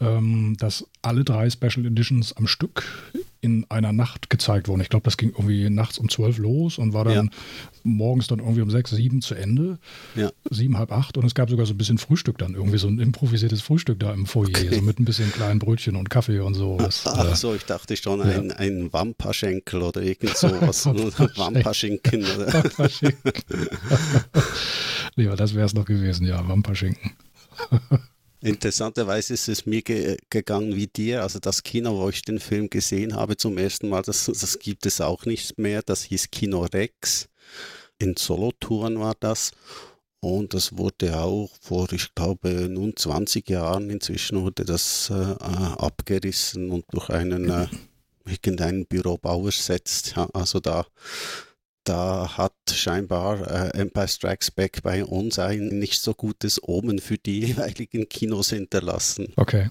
ähm, 0.00 0.56
dass 0.58 0.86
alle 1.02 1.24
drei 1.24 1.50
Special 1.50 1.86
Editions 1.86 2.36
am 2.36 2.46
Stück 2.46 2.84
in 3.42 3.64
einer 3.70 3.92
Nacht 3.92 4.28
gezeigt 4.28 4.68
worden. 4.68 4.82
Ich 4.82 4.90
glaube, 4.90 5.04
das 5.04 5.16
ging 5.16 5.30
irgendwie 5.30 5.70
nachts 5.70 5.98
um 5.98 6.10
zwölf 6.10 6.36
los 6.36 6.76
und 6.76 6.92
war 6.92 7.04
dann 7.04 7.26
ja. 7.26 7.30
morgens 7.84 8.26
dann 8.26 8.38
irgendwie 8.38 8.60
um 8.60 8.70
sechs, 8.70 8.90
sieben 8.90 9.22
zu 9.22 9.34
Ende. 9.34 9.78
Ja. 10.14 10.30
Sieben, 10.50 10.76
halb 10.76 10.92
acht. 10.92 11.16
Und 11.16 11.24
es 11.24 11.34
gab 11.34 11.48
sogar 11.48 11.64
so 11.64 11.72
ein 11.72 11.78
bisschen 11.78 11.96
Frühstück 11.96 12.36
dann, 12.36 12.54
irgendwie 12.54 12.76
so 12.76 12.86
ein 12.88 12.98
improvisiertes 12.98 13.62
Frühstück 13.62 13.98
da 13.98 14.12
im 14.12 14.26
Foyer, 14.26 14.48
okay. 14.48 14.74
so 14.74 14.82
mit 14.82 15.00
ein 15.00 15.06
bisschen 15.06 15.32
kleinen 15.32 15.58
Brötchen 15.58 15.96
und 15.96 16.10
Kaffee 16.10 16.40
und 16.40 16.52
so. 16.52 16.76
Das, 16.76 17.06
Ach 17.06 17.32
äh, 17.32 17.34
so, 17.34 17.54
ich 17.54 17.64
dachte 17.64 17.96
schon 17.96 18.20
ein, 18.20 18.52
ein 18.52 18.92
Wamperschenkel 18.92 19.82
oder 19.82 20.02
irgend 20.02 20.36
sowas. 20.36 20.84
Wamperschinken. 21.36 22.22
Wamperschinken. 22.22 23.32
nee, 25.16 25.24
das 25.36 25.54
wäre 25.54 25.64
es 25.64 25.72
noch 25.72 25.86
gewesen, 25.86 26.26
ja, 26.26 26.46
Wamperschinken. 26.46 27.12
Interessanterweise 28.42 29.34
ist 29.34 29.48
es 29.48 29.66
mir 29.66 29.82
ge 29.82 30.16
gegangen 30.30 30.74
wie 30.74 30.86
dir. 30.86 31.22
Also 31.22 31.38
das 31.38 31.62
Kino, 31.62 31.98
wo 31.98 32.08
ich 32.08 32.22
den 32.22 32.40
Film 32.40 32.70
gesehen 32.70 33.14
habe 33.14 33.36
zum 33.36 33.58
ersten 33.58 33.88
Mal, 33.88 34.02
das, 34.02 34.26
das 34.26 34.58
gibt 34.58 34.86
es 34.86 35.00
auch 35.00 35.26
nicht 35.26 35.58
mehr. 35.58 35.82
Das 35.82 36.04
hieß 36.04 36.30
Kino 36.30 36.66
Rex. 36.72 37.28
In 37.98 38.16
Solothurn 38.16 38.98
war 38.98 39.14
das. 39.20 39.52
Und 40.20 40.52
das 40.52 40.76
wurde 40.76 41.18
auch 41.18 41.50
vor, 41.60 41.90
ich 41.92 42.14
glaube, 42.14 42.68
nun 42.68 42.94
20 42.94 43.48
Jahren 43.48 43.88
inzwischen 43.88 44.42
wurde 44.42 44.64
das 44.64 45.10
äh, 45.10 45.14
äh, 45.14 45.36
abgerissen 45.78 46.70
und 46.70 46.84
durch 46.92 47.08
einen 47.08 47.48
äh, 47.48 47.66
irgendeinen 48.26 48.86
Bürobau 48.86 49.46
ersetzt. 49.46 50.14
Ja, 50.16 50.28
also 50.34 50.60
da 50.60 50.86
da 51.84 52.36
hat 52.36 52.54
scheinbar 52.70 53.50
äh, 53.50 53.78
Empire 53.78 54.08
Strikes 54.08 54.50
Back 54.50 54.82
bei 54.82 55.04
uns 55.04 55.38
ein 55.38 55.68
nicht 55.68 56.00
so 56.00 56.14
gutes 56.14 56.60
Omen 56.62 56.98
für 56.98 57.18
die 57.18 57.40
jeweiligen 57.46 58.08
Kinos 58.08 58.50
hinterlassen. 58.50 59.32
Okay. 59.36 59.70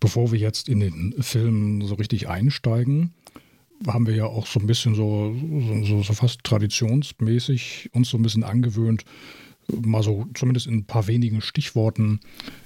Bevor 0.00 0.32
wir 0.32 0.38
jetzt 0.38 0.68
in 0.68 0.80
den 0.80 1.14
Film 1.22 1.82
so 1.82 1.94
richtig 1.94 2.28
einsteigen, 2.28 3.14
haben 3.86 4.06
wir 4.06 4.14
ja 4.14 4.26
auch 4.26 4.46
so 4.46 4.60
ein 4.60 4.66
bisschen 4.66 4.94
so, 4.94 5.34
so, 5.84 6.02
so 6.02 6.12
fast 6.12 6.44
traditionsmäßig 6.44 7.90
uns 7.92 8.08
so 8.08 8.18
ein 8.18 8.22
bisschen 8.22 8.44
angewöhnt, 8.44 9.04
mal 9.68 10.02
so 10.02 10.26
zumindest 10.34 10.66
in 10.66 10.74
ein 10.74 10.84
paar 10.86 11.06
wenigen 11.06 11.40
Stichworten 11.40 12.20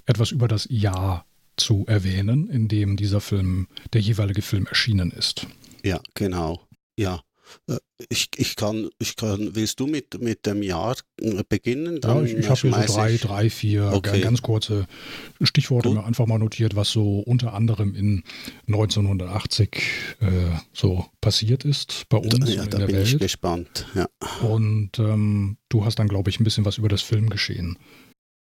etwas 0.06 0.30
über 0.30 0.48
das 0.48 0.66
Jahr 0.70 1.26
zu 1.56 1.84
erwähnen, 1.86 2.48
in 2.48 2.68
dem 2.68 2.96
dieser 2.96 3.20
Film, 3.20 3.68
der 3.92 4.00
jeweilige 4.00 4.42
Film 4.42 4.66
erschienen 4.66 5.10
ist. 5.10 5.46
Ja, 5.82 6.00
genau. 6.14 6.60
Ja. 6.98 7.22
Äh, 7.68 7.78
ich, 8.08 8.30
ich, 8.36 8.56
kann, 8.56 8.88
ich 8.98 9.16
kann, 9.16 9.54
willst 9.54 9.80
du 9.80 9.86
mit, 9.86 10.20
mit 10.20 10.46
dem 10.46 10.62
Jahr 10.62 10.96
äh, 11.20 11.42
beginnen? 11.48 12.00
Dann 12.00 12.18
ja, 12.18 12.22
ich, 12.24 12.38
ich 12.38 12.48
habe 12.48 12.60
hier 12.60 12.88
so 12.88 12.94
drei, 12.94 13.16
drei, 13.16 13.50
vier 13.50 13.90
okay. 13.92 14.20
ganz 14.20 14.42
kurze 14.42 14.86
Stichworte 15.40 15.90
mir 15.90 16.04
einfach 16.04 16.26
mal 16.26 16.38
notiert, 16.38 16.76
was 16.76 16.90
so 16.90 17.20
unter 17.20 17.54
anderem 17.54 17.94
in 17.94 18.24
1980 18.68 19.82
äh, 20.20 20.26
so 20.72 21.06
passiert 21.20 21.64
ist 21.64 22.08
bei 22.08 22.18
uns 22.18 22.54
ja, 22.54 22.64
in 22.64 22.70
da 22.70 22.78
der 22.78 22.86
bin 22.86 22.96
Welt. 22.96 23.08
ich 23.08 23.18
gespannt. 23.18 23.86
Ja. 23.94 24.08
Und 24.42 24.98
ähm, 24.98 25.56
du 25.68 25.84
hast 25.84 25.98
dann, 25.98 26.08
glaube 26.08 26.30
ich, 26.30 26.40
ein 26.40 26.44
bisschen 26.44 26.64
was 26.64 26.78
über 26.78 26.88
das 26.88 27.02
Filmgeschehen 27.02 27.78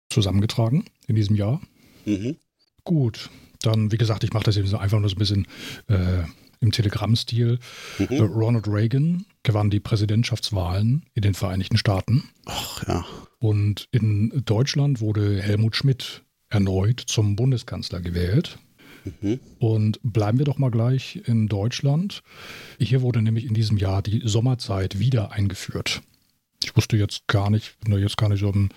zusammengetragen 0.09 0.85
in 1.07 1.15
diesem 1.15 1.35
Jahr. 1.35 1.61
Mhm. 2.05 2.37
Gut, 2.83 3.29
dann, 3.61 3.91
wie 3.91 3.97
gesagt, 3.97 4.23
ich 4.23 4.33
mache 4.33 4.43
das 4.43 4.55
jetzt 4.55 4.73
einfach 4.73 4.99
nur 4.99 5.09
so 5.09 5.15
ein 5.15 5.19
bisschen 5.19 5.47
äh, 5.87 6.23
im 6.65 6.71
Telegram-Stil. 6.71 7.59
Mhm. 7.99 8.07
Äh, 8.09 8.21
Ronald 8.21 8.67
Reagan 8.67 9.25
gewann 9.43 9.69
die 9.69 9.79
Präsidentschaftswahlen 9.79 11.05
in 11.13 11.21
den 11.21 11.33
Vereinigten 11.33 11.77
Staaten. 11.77 12.23
Ach 12.45 12.85
ja. 12.87 13.05
Und 13.39 13.87
in 13.91 14.43
Deutschland 14.45 14.99
wurde 14.99 15.41
Helmut 15.41 15.75
Schmidt 15.75 16.23
erneut 16.49 16.99
zum 16.99 17.35
Bundeskanzler 17.35 18.01
gewählt. 18.01 18.57
Mhm. 19.21 19.39
Und 19.59 19.99
bleiben 20.03 20.39
wir 20.39 20.45
doch 20.45 20.57
mal 20.57 20.71
gleich 20.71 21.21
in 21.25 21.47
Deutschland. 21.47 22.23
Hier 22.79 23.01
wurde 23.01 23.21
nämlich 23.21 23.45
in 23.45 23.53
diesem 23.53 23.77
Jahr 23.77 24.01
die 24.01 24.21
Sommerzeit 24.25 24.99
wieder 24.99 25.31
eingeführt. 25.31 26.01
Ich 26.63 26.75
wusste 26.75 26.97
jetzt 26.97 27.27
gar 27.27 27.51
nicht, 27.51 27.79
bin 27.81 27.93
da 27.93 27.99
jetzt 27.99 28.17
gar 28.17 28.29
nicht 28.29 28.39
so 28.39 28.49
im, 28.49 28.69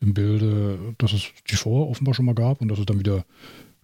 im 0.00 0.14
Bilde, 0.14 0.94
dass 0.96 1.12
es 1.12 1.24
die 1.50 1.56
vorher 1.56 1.90
offenbar 1.90 2.14
schon 2.14 2.24
mal 2.24 2.34
gab 2.34 2.62
und 2.62 2.68
dass 2.68 2.78
es 2.78 2.86
dann 2.86 2.98
wieder 2.98 3.26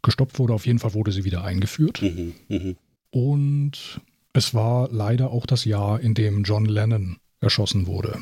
gestoppt 0.02 0.38
wurde. 0.38 0.54
Auf 0.54 0.66
jeden 0.66 0.78
Fall 0.78 0.94
wurde 0.94 1.12
sie 1.12 1.24
wieder 1.24 1.44
eingeführt. 1.44 2.00
Mhm. 2.00 2.34
Mhm. 2.48 2.76
Und 3.10 4.00
es 4.32 4.54
war 4.54 4.88
leider 4.90 5.30
auch 5.30 5.46
das 5.46 5.64
Jahr, 5.64 6.00
in 6.00 6.14
dem 6.14 6.42
John 6.44 6.64
Lennon 6.64 7.18
erschossen 7.40 7.86
wurde. 7.86 8.20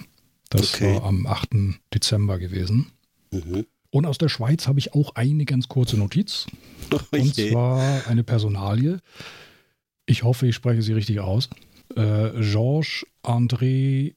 Das 0.50 0.75
okay. 0.75 0.95
war 0.95 1.05
am 1.05 1.26
8. 1.26 1.49
Dezember 1.93 2.38
gewesen. 2.38 2.93
Mhm. 3.31 3.66
Und 3.90 4.07
aus 4.07 4.19
der 4.19 4.28
Schweiz 4.28 4.69
habe 4.69 4.78
ich 4.78 4.95
auch 4.95 5.14
eine 5.14 5.45
ganz 5.45 5.69
kurze 5.69 5.97
Notiz. 5.97 6.47
Oh 6.93 7.00
und 7.11 7.35
zwar 7.35 8.07
eine 8.07 8.23
Personalie. 8.23 9.00
Ich 10.05 10.23
hoffe, 10.23 10.47
ich 10.47 10.55
spreche 10.55 10.83
sie 10.83 10.93
richtig 10.93 11.19
aus. 11.19 11.49
Äh, 11.97 12.31
Georges 12.40 13.05
André 13.25 14.14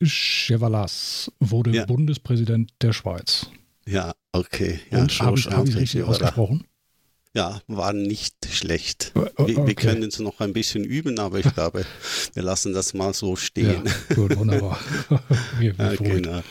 Chevalas 0.00 1.32
wurde 1.40 1.72
ja. 1.72 1.84
Bundespräsident 1.84 2.72
der 2.80 2.92
Schweiz. 2.92 3.48
Ja, 3.86 4.14
okay. 4.30 4.78
Ja, 4.92 5.00
und 5.00 5.20
habe 5.20 5.36
ich, 5.36 5.46
hab 5.46 5.66
ich 5.66 5.74
richtig 5.74 6.04
ausgesprochen? 6.04 6.64
Ja, 7.34 7.62
war 7.66 7.94
nicht 7.94 8.34
schlecht. 8.50 9.12
Okay. 9.14 9.56
Wir, 9.56 9.66
wir, 9.66 9.74
können 9.74 10.02
es 10.02 10.18
noch 10.18 10.40
ein 10.40 10.52
bisschen 10.52 10.84
üben, 10.84 11.18
aber 11.18 11.38
ich 11.38 11.54
glaube, 11.54 11.86
wir 12.34 12.42
lassen 12.42 12.74
das 12.74 12.92
mal 12.92 13.14
so 13.14 13.36
stehen. 13.36 13.84
Ja, 13.86 14.14
gut, 14.14 14.36
wunderbar. 14.36 14.78
wir, 15.58 15.78
wir 15.78 15.92
ja, 15.92 15.96
genau. 15.96 16.42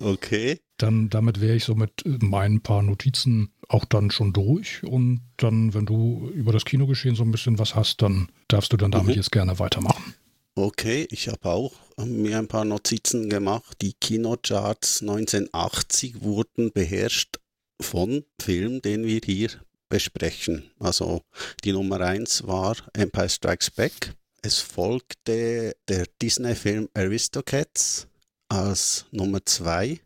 Okay. 0.00 0.60
Dann 0.76 1.08
damit 1.08 1.40
wäre 1.40 1.56
ich 1.56 1.64
so 1.64 1.74
mit 1.74 2.02
meinen 2.04 2.62
paar 2.62 2.82
Notizen 2.82 3.52
auch 3.68 3.84
dann 3.84 4.10
schon 4.10 4.32
durch. 4.32 4.82
Und 4.82 5.20
dann, 5.36 5.74
wenn 5.74 5.86
du 5.86 6.30
über 6.34 6.52
das 6.52 6.64
Kinogeschehen 6.64 7.14
so 7.14 7.22
ein 7.22 7.30
bisschen 7.30 7.58
was 7.58 7.74
hast, 7.74 8.02
dann 8.02 8.28
darfst 8.48 8.72
du 8.72 8.76
dann 8.76 8.90
damit 8.90 9.08
mhm. 9.08 9.14
jetzt 9.14 9.32
gerne 9.32 9.58
weitermachen. 9.58 10.14
Okay, 10.56 11.06
ich 11.12 11.28
habe 11.28 11.48
auch 11.48 11.72
mir 12.04 12.38
ein 12.38 12.48
paar 12.48 12.64
Notizen 12.64 13.30
gemacht. 13.30 13.76
Die 13.82 13.92
Kinocharts 13.92 15.02
1980 15.02 16.22
wurden 16.22 16.72
beherrscht 16.72 17.38
von 17.80 18.24
Film, 18.40 18.82
den 18.82 19.04
wir 19.04 19.20
hier 19.24 19.50
besprechen. 19.88 20.70
Also 20.78 21.22
die 21.64 21.72
Nummer 21.72 22.00
1 22.00 22.46
war 22.46 22.76
Empire 22.92 23.28
Strikes 23.28 23.70
Back. 23.70 24.14
Es 24.42 24.58
folgte 24.58 25.76
der 25.88 26.06
Disney-Film 26.22 26.88
Aristocats 26.94 28.06
als 28.48 29.06
Nummer 29.10 29.44
2. 29.44 30.00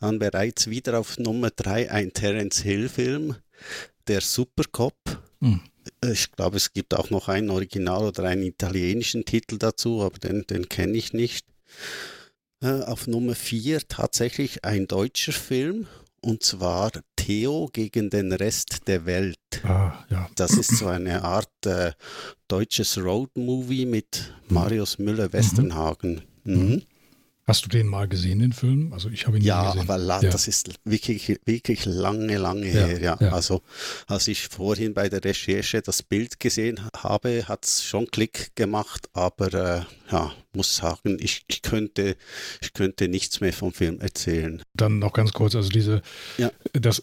Dann 0.00 0.18
bereits 0.18 0.68
wieder 0.68 0.98
auf 0.98 1.18
Nummer 1.18 1.50
3 1.50 1.90
ein 1.90 2.12
Terence 2.12 2.60
Hill-Film, 2.60 3.36
der 4.06 4.20
Supercop. 4.20 4.96
Hm. 5.40 5.60
Ich 6.04 6.32
glaube, 6.32 6.56
es 6.56 6.72
gibt 6.72 6.94
auch 6.94 7.10
noch 7.10 7.28
einen 7.28 7.50
Original 7.50 8.04
oder 8.04 8.24
einen 8.24 8.42
italienischen 8.42 9.24
Titel 9.24 9.58
dazu, 9.58 10.02
aber 10.02 10.18
den, 10.18 10.46
den 10.46 10.68
kenne 10.68 10.96
ich 10.96 11.12
nicht. 11.12 11.46
Äh, 12.60 12.82
auf 12.82 13.06
Nummer 13.06 13.34
4 13.34 13.86
tatsächlich 13.88 14.64
ein 14.64 14.86
deutscher 14.86 15.32
Film 15.32 15.86
und 16.24 16.42
zwar 16.42 16.90
Theo 17.16 17.68
gegen 17.72 18.10
den 18.10 18.32
Rest 18.32 18.88
der 18.88 19.04
Welt. 19.04 19.36
Ah, 19.62 19.92
ja. 20.10 20.28
Das 20.36 20.52
ist 20.56 20.76
so 20.78 20.86
eine 20.86 21.22
Art 21.22 21.66
äh, 21.66 21.92
deutsches 22.48 22.98
Roadmovie 22.98 23.86
mit 23.86 24.32
Marius 24.48 24.98
Müller-Westernhagen. 24.98 26.22
Mhm. 26.44 26.54
Mhm. 26.54 26.82
Hast 27.46 27.66
du 27.66 27.68
den 27.68 27.86
mal 27.88 28.08
gesehen, 28.08 28.38
den 28.38 28.54
Film? 28.54 28.94
Also 28.94 29.10
ich 29.10 29.26
habe 29.26 29.36
ihn 29.36 29.44
ja, 29.44 29.72
gesehen. 29.72 29.82
aber 29.82 29.98
la, 29.98 30.22
ja. 30.22 30.30
das 30.30 30.48
ist 30.48 30.70
wirklich, 30.84 31.38
wirklich 31.44 31.84
lange, 31.84 32.38
lange 32.38 32.66
ja, 32.66 32.86
her. 32.86 33.00
Ja. 33.02 33.18
ja. 33.20 33.32
Also 33.34 33.60
als 34.06 34.28
ich 34.28 34.48
vorhin 34.48 34.94
bei 34.94 35.10
der 35.10 35.22
Recherche 35.22 35.82
das 35.82 36.02
Bild 36.02 36.40
gesehen 36.40 36.80
habe, 36.96 37.46
hat 37.46 37.66
es 37.66 37.84
schon 37.84 38.06
Klick 38.06 38.56
gemacht, 38.56 39.10
aber 39.12 39.52
äh, 39.52 39.82
ja, 40.14 40.32
muss 40.52 40.76
sagen, 40.76 41.16
ich, 41.18 41.44
ich, 41.48 41.60
könnte, 41.62 42.16
ich 42.62 42.72
könnte 42.72 43.08
nichts 43.08 43.40
mehr 43.40 43.52
vom 43.52 43.72
Film 43.72 43.98
erzählen. 43.98 44.62
Dann 44.72 45.00
noch 45.00 45.12
ganz 45.12 45.32
kurz, 45.32 45.56
also 45.56 45.68
diese, 45.68 46.02
ja. 46.38 46.52
das 46.72 47.02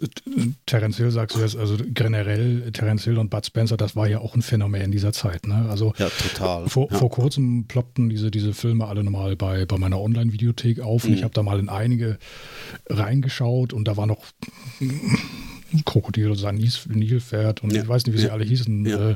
Terence 0.66 0.96
Hill 0.96 1.12
sagst 1.12 1.36
du 1.36 1.42
jetzt, 1.42 1.58
also 1.58 1.76
generell 1.94 2.72
Terence 2.72 3.04
Hill 3.04 3.18
und 3.18 3.30
Bud 3.30 3.46
Spencer, 3.46 3.76
das 3.76 3.98
war 3.98 4.08
ja 4.08 4.20
auch 4.20 4.34
ein 4.34 4.42
Phänomen 4.42 4.82
in 4.82 4.92
dieser 4.92 5.12
Zeit. 5.12 5.46
Ne? 5.46 5.68
Also 5.70 5.94
ja, 5.98 6.10
total. 6.10 6.70
Vor, 6.70 6.90
ja. 6.90 7.00
vor 7.00 7.10
kurzem 7.10 7.66
ploppten 7.68 8.10
diese, 8.10 8.32
diese 8.32 8.54
Filme 8.54 8.88
alle 8.88 9.04
nochmal 9.04 9.36
bei, 9.36 9.66
bei 9.66 9.78
meiner 9.78 10.00
Online-Videothek 10.00 10.80
auf 10.80 11.04
mhm. 11.04 11.10
und 11.10 11.18
ich 11.18 11.24
habe 11.24 11.34
da 11.34 11.44
mal 11.44 11.60
in 11.60 11.68
einige 11.68 12.18
reingeschaut 12.90 13.74
und 13.74 13.90
da 13.90 13.98
war 13.98 14.08
noch 14.08 14.24
Krokodil, 15.86 16.38
sein 16.38 16.56
Nilpferd 16.56 17.62
und 17.62 17.74
ja. 17.74 17.82
ich 17.82 17.90
weiß 17.90 18.06
nicht, 18.06 18.16
wie 18.16 18.22
sie 18.22 18.30
alle 18.30 18.46
hießen. 18.46 18.86
Äh, 18.86 19.16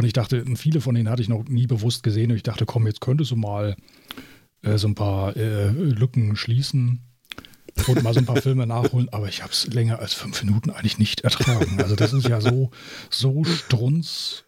und 0.00 0.06
ich 0.06 0.14
dachte, 0.14 0.44
viele 0.56 0.80
von 0.80 0.94
denen 0.94 1.10
hatte 1.10 1.20
ich 1.20 1.28
noch 1.28 1.44
nie 1.44 1.66
bewusst 1.66 2.02
gesehen. 2.02 2.30
Und 2.30 2.36
ich 2.38 2.42
dachte, 2.42 2.64
komm, 2.64 2.86
jetzt 2.86 3.02
könntest 3.02 3.32
du 3.32 3.36
mal 3.36 3.76
äh, 4.62 4.78
so 4.78 4.88
ein 4.88 4.94
paar 4.94 5.36
äh, 5.36 5.68
Lücken 5.68 6.36
schließen 6.36 7.00
und 7.86 8.02
mal 8.02 8.14
so 8.14 8.20
ein 8.20 8.24
paar 8.24 8.36
Filme 8.42 8.66
nachholen. 8.66 9.10
Aber 9.10 9.28
ich 9.28 9.42
habe 9.42 9.52
es 9.52 9.66
länger 9.66 9.98
als 9.98 10.14
fünf 10.14 10.42
Minuten 10.42 10.70
eigentlich 10.70 10.98
nicht 10.98 11.20
ertragen. 11.20 11.82
Also 11.82 11.96
das 11.96 12.14
ist 12.14 12.26
ja 12.26 12.40
so, 12.40 12.70
so 13.10 13.44
strunz 13.44 14.44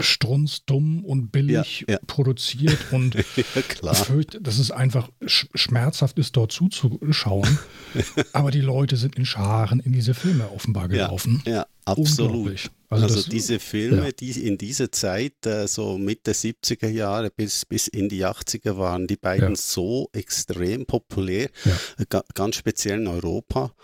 strunzdumm 0.00 1.04
und 1.04 1.32
billig 1.32 1.84
ja, 1.88 1.94
ja. 1.94 2.00
produziert 2.06 2.78
und 2.92 3.14
ja, 3.82 3.94
fürcht, 3.94 4.38
dass 4.40 4.58
es 4.58 4.70
einfach 4.70 5.08
schmerzhaft 5.26 6.20
ist, 6.20 6.36
dort 6.36 6.52
zuzuschauen. 6.52 7.58
Aber 8.32 8.52
die 8.52 8.60
Leute 8.60 8.96
sind 8.96 9.16
in 9.16 9.26
Scharen 9.26 9.80
in 9.80 9.92
diese 9.92 10.14
Filme 10.14 10.52
offenbar 10.52 10.86
gelaufen. 10.86 11.42
Ja, 11.46 11.66
absolut. 11.88 12.70
Also, 12.90 13.04
also 13.04 13.30
diese 13.30 13.58
Filme, 13.58 14.06
ja. 14.06 14.12
die 14.12 14.46
in 14.46 14.56
dieser 14.56 14.90
Zeit, 14.90 15.44
äh, 15.44 15.68
so 15.68 15.98
Mitte 15.98 16.32
70er 16.32 16.88
Jahre 16.88 17.30
bis, 17.30 17.66
bis 17.66 17.86
in 17.86 18.08
die 18.08 18.24
80er 18.24 18.78
waren, 18.78 19.06
die 19.06 19.16
beiden 19.16 19.50
ja. 19.50 19.56
so 19.56 20.08
extrem 20.12 20.86
populär, 20.86 21.50
ja. 21.64 22.22
ganz 22.34 22.56
speziell 22.56 23.00
in 23.00 23.06
Europa 23.06 23.74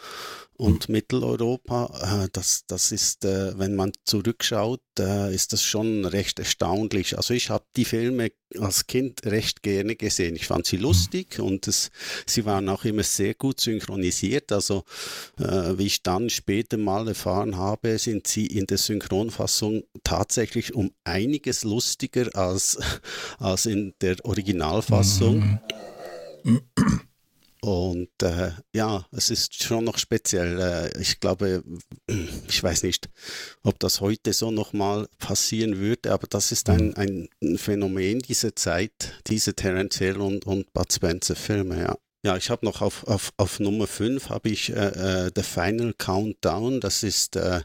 und 0.57 0.89
Mitteleuropa, 0.89 2.25
äh, 2.25 2.29
das, 2.33 2.65
das 2.67 2.93
ist, 2.93 3.25
äh, 3.25 3.59
wenn 3.59 3.75
man 3.75 3.93
zurückschaut, 4.05 4.81
äh, 4.99 5.35
ist 5.35 5.53
das 5.53 5.65
schon 5.65 6.05
recht 6.05 6.39
erstaunlich. 6.39 7.17
Also 7.17 7.35
ich 7.35 7.51
habe 7.51 7.65
die 7.77 7.85
Filme 7.85 8.31
als 8.61 8.87
Kind 8.87 9.27
recht 9.27 9.65
gerne 9.65 9.97
gesehen. 9.97 10.37
Ich 10.37 10.47
fand 10.47 10.67
sie 10.67 10.77
lustig 10.77 11.41
und 11.41 11.67
es, 11.67 11.91
sie 12.25 12.45
waren 12.45 12.69
auch 12.69 12.85
immer 12.85 13.03
sehr 13.03 13.35
gut 13.35 13.59
synchronisiert. 13.59 14.53
Also 14.53 14.85
wie 15.37 15.87
ich 15.87 16.05
dann 16.05 16.31
später 16.31 16.77
mal 16.77 17.09
erfahren 17.09 17.57
habe, 17.57 17.99
sind 17.99 18.29
sie 18.29 18.47
in 18.47 18.67
der 18.67 18.79
Synchronfassung 18.79 19.83
tatsächlich 20.05 20.73
um 20.73 20.93
einiges 21.03 21.65
lustiger 21.65 22.29
als, 22.37 22.79
als 23.39 23.67
in 23.67 23.95
der 24.01 24.25
Originalfassung. 24.25 25.59
Und 27.65 28.11
äh, 28.23 28.51
ja, 28.75 29.07
es 29.11 29.31
ist 29.31 29.63
schon 29.63 29.85
noch 29.85 29.97
speziell. 29.97 30.61
Äh, 30.61 31.01
ich 31.01 31.19
glaube, 31.19 31.65
ich 32.47 32.63
weiß 32.63 32.83
nicht, 32.83 33.09
ob 33.63 33.79
das 33.79 34.03
heute 34.03 34.35
so 34.35 34.51
nochmal 34.51 35.09
passieren 35.19 35.79
würde, 35.79 36.13
aber 36.13 36.27
das 36.27 36.53
ist 36.53 36.69
ein, 36.69 36.89
mhm. 36.89 37.29
ein 37.43 37.57
Phänomen 37.57 38.19
dieser 38.19 38.55
Zeit, 38.55 39.15
diese 39.29 39.55
Terence 39.55 39.97
Hill 39.97 40.19
und, 40.19 40.47
und 40.47 40.75
Bud 40.75 40.93
Spencer 40.93 41.37
Filme, 41.37 41.81
ja. 41.81 41.97
Ja, 42.25 42.39
ich 42.39 42.49
habe 42.49 42.65
noch 42.65 42.81
auf, 42.81 43.07
auf, 43.07 43.35
auf 43.37 43.61
Nummer 43.61 43.87
5 43.87 44.31
habe 44.31 44.49
ich 44.49 44.71
äh, 44.71 45.27
äh, 45.27 45.31
The 45.37 45.43
Final 45.43 45.93
Countdown. 45.93 46.81
Das 46.81 47.03
ist 47.03 47.37
äh, 47.37 47.61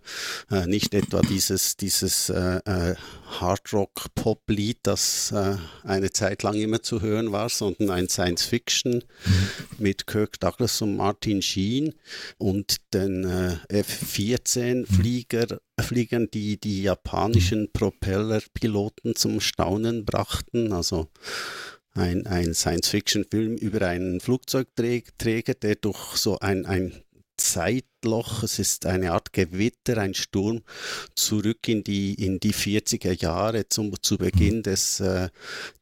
äh, 0.51 0.65
nicht 0.67 0.93
etwa 0.93 1.21
dieses, 1.21 1.77
dieses 1.77 2.27
äh, 2.29 2.57
äh, 2.65 2.95
Hardrock-Pop-Lied, 3.39 4.79
das 4.83 5.31
äh, 5.31 5.55
eine 5.85 6.09
Zeit 6.09 6.43
lang 6.43 6.55
immer 6.55 6.83
zu 6.83 6.99
hören 6.99 7.31
war, 7.31 7.47
sondern 7.47 7.89
ein 7.89 8.09
Science-Fiction 8.09 8.95
mhm. 8.95 9.49
mit 9.77 10.07
Kirk 10.07 10.41
Douglas 10.41 10.81
und 10.81 10.97
Martin 10.97 11.41
Sheen 11.41 11.95
und 12.37 12.93
den 12.93 13.23
äh, 13.23 13.55
F-14-Flieger 13.69 15.59
Fliegern, 15.81 16.29
die 16.29 16.59
die 16.59 16.83
japanischen 16.83 17.71
Propellerpiloten 17.71 19.15
zum 19.15 19.39
Staunen 19.39 20.03
brachten. 20.03 20.73
Also 20.73 21.07
ein, 21.93 22.25
ein 22.27 22.53
Science-Fiction-Film 22.53 23.55
über 23.55 23.87
einen 23.87 24.19
Flugzeugträger, 24.19 25.53
der 25.53 25.75
durch 25.75 26.15
so 26.15 26.39
ein, 26.39 26.65
ein 26.65 26.93
Zeitloch, 27.37 28.43
es 28.43 28.59
ist 28.59 28.85
eine 28.85 29.13
Art 29.13 29.33
Gewitter, 29.33 29.97
ein 29.97 30.13
Sturm, 30.13 30.61
zurück 31.15 31.67
in 31.67 31.83
die, 31.83 32.13
in 32.13 32.39
die 32.39 32.53
40er 32.53 33.19
Jahre 33.19 33.67
zum, 33.69 33.93
zu 34.01 34.17
Beginn 34.17 34.57
mhm. 34.57 34.63
des, 34.63 34.99
äh, 34.99 35.29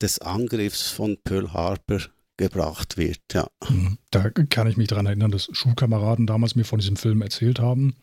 des 0.02 0.20
Angriffs 0.20 0.90
von 0.90 1.18
Pearl 1.24 1.54
Harbor 1.54 2.02
gebracht 2.38 2.98
wird. 2.98 3.22
Ja. 3.34 3.48
Mhm. 3.68 3.98
Da 4.12 4.30
kann 4.30 4.68
ich 4.68 4.78
mich 4.78 4.88
daran 4.88 5.08
erinnern, 5.08 5.32
dass 5.32 5.50
Schulkameraden 5.52 6.28
damals 6.28 6.56
mir 6.56 6.66
von 6.66 6.80
diesem 6.80 6.96
Film 6.96 7.22
erzählt 7.22 7.60
haben 7.60 7.96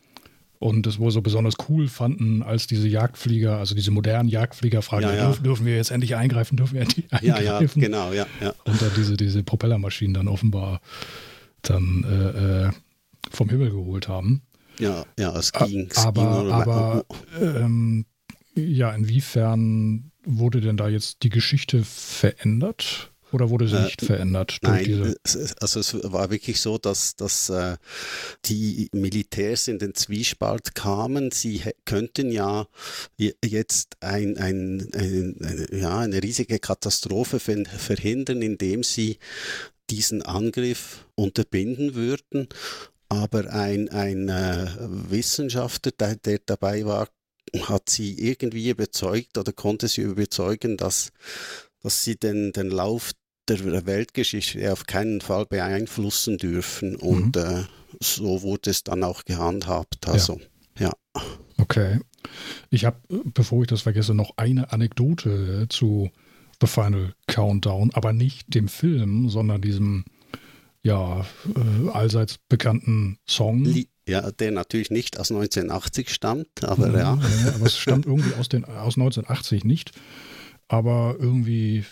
und 0.65 0.87
es 0.87 0.99
wohl 0.99 1.11
so 1.11 1.21
besonders 1.21 1.57
cool 1.69 1.89
fanden, 1.89 2.43
als 2.43 2.67
diese 2.67 2.89
Jagdflieger, 2.89 3.59
also 3.59 3.75
diese 3.75 3.91
modernen 3.91 4.31
Jagdflieger 4.31 4.81
fragten, 4.81 5.11
ja, 5.11 5.17
ja. 5.17 5.27
Dürfen, 5.27 5.45
dürfen, 5.45 5.67
wir 5.67 5.77
jetzt 5.77 5.91
endlich 5.91 6.17
eingreifen, 6.17 6.57
dürfen 6.57 6.77
wir 6.77 6.81
endlich 6.81 7.13
eingreifen? 7.13 7.45
Ja, 7.45 7.61
ja, 7.61 7.69
genau, 7.75 8.13
ja. 8.15 8.27
ja. 8.41 8.55
Und 8.65 8.81
dann 8.81 8.91
diese, 8.97 9.19
diese 9.19 9.43
Propellermaschinen 9.43 10.15
dann 10.15 10.27
offenbar 10.27 10.81
dann 11.61 12.05
äh, 12.05 12.69
äh, 12.69 12.71
vom 13.31 13.51
Himmel 13.51 13.73
geholt 13.73 14.09
haben. 14.09 14.41
Ja, 14.79 15.05
ja, 15.19 15.37
es 15.37 15.53
ging. 15.53 15.87
Es 15.91 15.99
aber, 15.99 16.43
ging 16.43 16.53
aber 16.53 17.05
ähm, 17.39 18.07
ja, 18.55 18.91
inwiefern 18.93 20.13
wurde 20.25 20.63
denn 20.63 20.79
da 20.79 20.89
jetzt 20.89 21.25
die 21.25 21.29
Geschichte 21.29 21.85
verändert? 21.85 23.13
Oder 23.35 23.51
wurde 23.51 23.67
sie 23.67 23.77
äh, 23.77 23.85
nicht 23.85 24.01
verändert? 24.01 24.59
Nein, 24.63 25.17
also 25.61 25.81
es 25.81 25.93
war 26.05 26.31
wirklich 26.31 26.61
so, 26.61 26.79
dass, 26.79 27.17
dass 27.17 27.49
äh, 27.49 27.77
die 28.45 28.89
Militärs 28.93 29.67
in 29.67 29.81
den 29.81 29.93
Zwiespalt 29.97 30.77
kamen. 30.77 31.33
Sie 31.33 31.61
könnten 31.85 32.31
ja 32.31 32.69
jetzt 33.19 33.97
ein, 33.99 34.39
ein, 34.39 34.89
ein, 34.95 35.37
ein 35.43 35.67
ja, 35.73 35.99
eine 35.99 36.23
riesige 36.23 36.61
Katastrophe 36.61 37.41
verhindern, 37.41 38.41
indem 38.41 38.85
sie 38.85 39.19
diesen 39.91 40.23
Angriff 40.23 41.05
unterbinden 41.17 41.97
würden. 41.97 42.49
Aber 43.09 43.53
ein, 43.53 43.89
ein 43.89 44.29
äh, 44.29 44.69
Wissenschaftler, 44.79 45.91
der, 45.91 46.15
der 46.15 46.39
dabei 46.47 46.87
war, 46.87 47.09
hat 47.63 47.91
sie 47.91 48.17
irgendwie 48.17 48.71
überzeugt 48.71 49.37
oder 49.39 49.53
konnte 49.53 49.89
sie 49.89 50.03
überzeugen, 50.03 50.77
dass, 50.77 51.11
dass 51.83 52.05
sie 52.05 52.15
den, 52.15 52.53
den 52.53 52.71
Lauf 52.71 53.11
der 53.49 53.87
Weltgeschichte 53.87 54.73
auf 54.73 54.87
keinen 54.87 55.21
Fall 55.21 55.47
beeinflussen 55.47 56.39
dürfen. 56.39 56.97
Und 56.97 57.37
mhm. 57.37 57.43
äh, 57.43 57.63
so 58.01 58.43
wurde 58.43 58.71
es 58.71 58.85
dann 58.85 59.05
auch 59.05 59.25
gehandhabt. 59.25 60.09
Also, 60.09 60.41
ja. 60.79 60.93
ja. 61.15 61.23
Okay. 61.59 62.01
Ich 62.71 62.85
habe, 62.85 62.99
bevor 63.09 63.63
ich 63.63 63.69
das 63.69 63.83
vergesse, 63.83 64.15
noch 64.15 64.33
eine 64.37 64.73
Anekdote 64.73 65.67
zu 65.69 66.11
The 66.61 66.67
Final 66.67 67.15
Countdown, 67.27 67.91
aber 67.95 68.13
nicht 68.13 68.55
dem 68.55 68.69
Film, 68.69 69.29
sondern 69.29 69.61
diesem 69.61 70.05
ja 70.83 71.21
äh, 71.21 71.91
allseits 71.93 72.39
bekannten 72.49 73.19
Song. 73.27 73.67
Ja, 74.07 74.31
der 74.31 74.51
natürlich 74.51 74.91
nicht 74.91 75.19
aus 75.19 75.31
1980 75.31 76.11
stammt, 76.11 76.63
aber 76.63 76.89
mhm, 76.89 76.95
ja. 76.95 77.01
ja. 77.45 77.55
Aber 77.55 77.67
es 77.67 77.79
stammt 77.79 78.07
irgendwie 78.07 78.35
aus, 78.35 78.49
den, 78.49 78.65
aus 78.65 78.97
1980 78.97 79.65
nicht 79.65 79.93
aber 80.69 81.17
irgendwie 81.19 81.85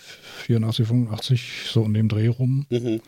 84, 0.44 0.86
85, 0.86 1.52
so 1.70 1.84
in 1.84 1.94
dem 1.94 2.08
Dreh 2.08 2.28
rum. 2.28 2.66
Mhm. 2.70 3.00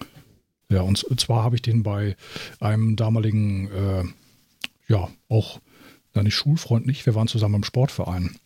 Ja, 0.69 0.83
und 0.83 1.05
zwar 1.21 1.45
habe 1.45 1.57
ich 1.57 1.63
den 1.63 1.83
bei 1.83 2.17
einem 2.61 2.97
damaligen, 2.97 3.71
äh, 3.71 4.05
ja, 4.89 5.09
auch, 5.29 5.61
na 6.15 6.23
nicht 6.23 6.35
Schulfreund 6.35 6.87
nicht, 6.87 7.07
wir 7.07 7.15
waren 7.15 7.29
zusammen 7.29 7.57
im 7.57 7.65
Sportverein. 7.65 8.37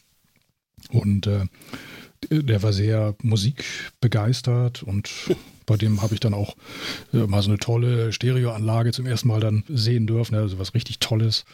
Und 0.91 1.27
äh, 1.27 1.47
der 2.31 2.63
war 2.63 2.73
sehr 2.73 3.15
musikbegeistert 3.23 4.83
und 4.83 5.11
bei 5.67 5.77
dem 5.77 6.03
habe 6.03 6.15
ich 6.15 6.21
dann 6.21 6.35
auch 6.35 6.57
äh, 7.13 7.27
mal 7.27 7.43
so 7.43 7.51
eine 7.51 7.59
tolle 7.59 8.13
Stereoanlage 8.13 8.93
zum 8.93 9.07
ersten 9.07 9.29
Mal 9.29 9.41
dann 9.41 9.65
sehen 9.69 10.07
dürfen, 10.07 10.35
also 10.35 10.59
was 10.59 10.75
richtig 10.75 10.99
Tolles 10.99 11.45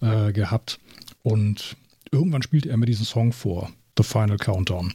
äh, 0.00 0.32
gehabt. 0.32 0.78
Und 1.22 1.76
irgendwann 2.10 2.42
spielte 2.42 2.68
er 2.68 2.76
mir 2.76 2.86
diesen 2.86 3.04
Song 3.04 3.32
vor, 3.32 3.70
The 3.96 4.04
Final 4.04 4.38
Countdown. 4.38 4.94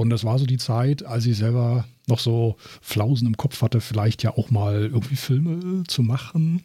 Und 0.00 0.08
das 0.08 0.24
war 0.24 0.38
so 0.38 0.46
die 0.46 0.56
Zeit, 0.56 1.04
als 1.04 1.26
ich 1.26 1.36
selber 1.36 1.84
noch 2.06 2.20
so 2.20 2.56
Flausen 2.80 3.26
im 3.26 3.36
Kopf 3.36 3.60
hatte, 3.60 3.82
vielleicht 3.82 4.22
ja 4.22 4.34
auch 4.34 4.50
mal 4.50 4.86
irgendwie 4.86 5.14
Filme 5.16 5.84
zu 5.88 6.02
machen 6.02 6.62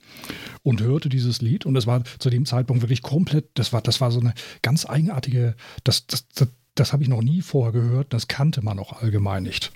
und 0.63 0.81
hörte 0.81 1.09
dieses 1.09 1.41
Lied. 1.41 1.65
Und 1.65 1.73
das 1.73 1.85
war 1.85 2.05
zu 2.17 2.29
dem 2.29 2.45
Zeitpunkt 2.45 2.81
wirklich 2.81 3.01
komplett, 3.01 3.49
das 3.55 3.73
war, 3.73 3.81
das 3.81 3.99
war 3.99 4.09
so 4.11 4.21
eine 4.21 4.33
ganz 4.61 4.85
eigenartige, 4.85 5.57
das, 5.83 6.07
das, 6.07 6.29
das, 6.29 6.47
das 6.75 6.93
habe 6.93 7.03
ich 7.03 7.09
noch 7.09 7.21
nie 7.21 7.41
vorher 7.41 7.73
gehört, 7.73 8.13
das 8.13 8.29
kannte 8.29 8.63
man 8.63 8.79
auch 8.79 9.01
allgemein 9.01 9.43
nicht. 9.43 9.73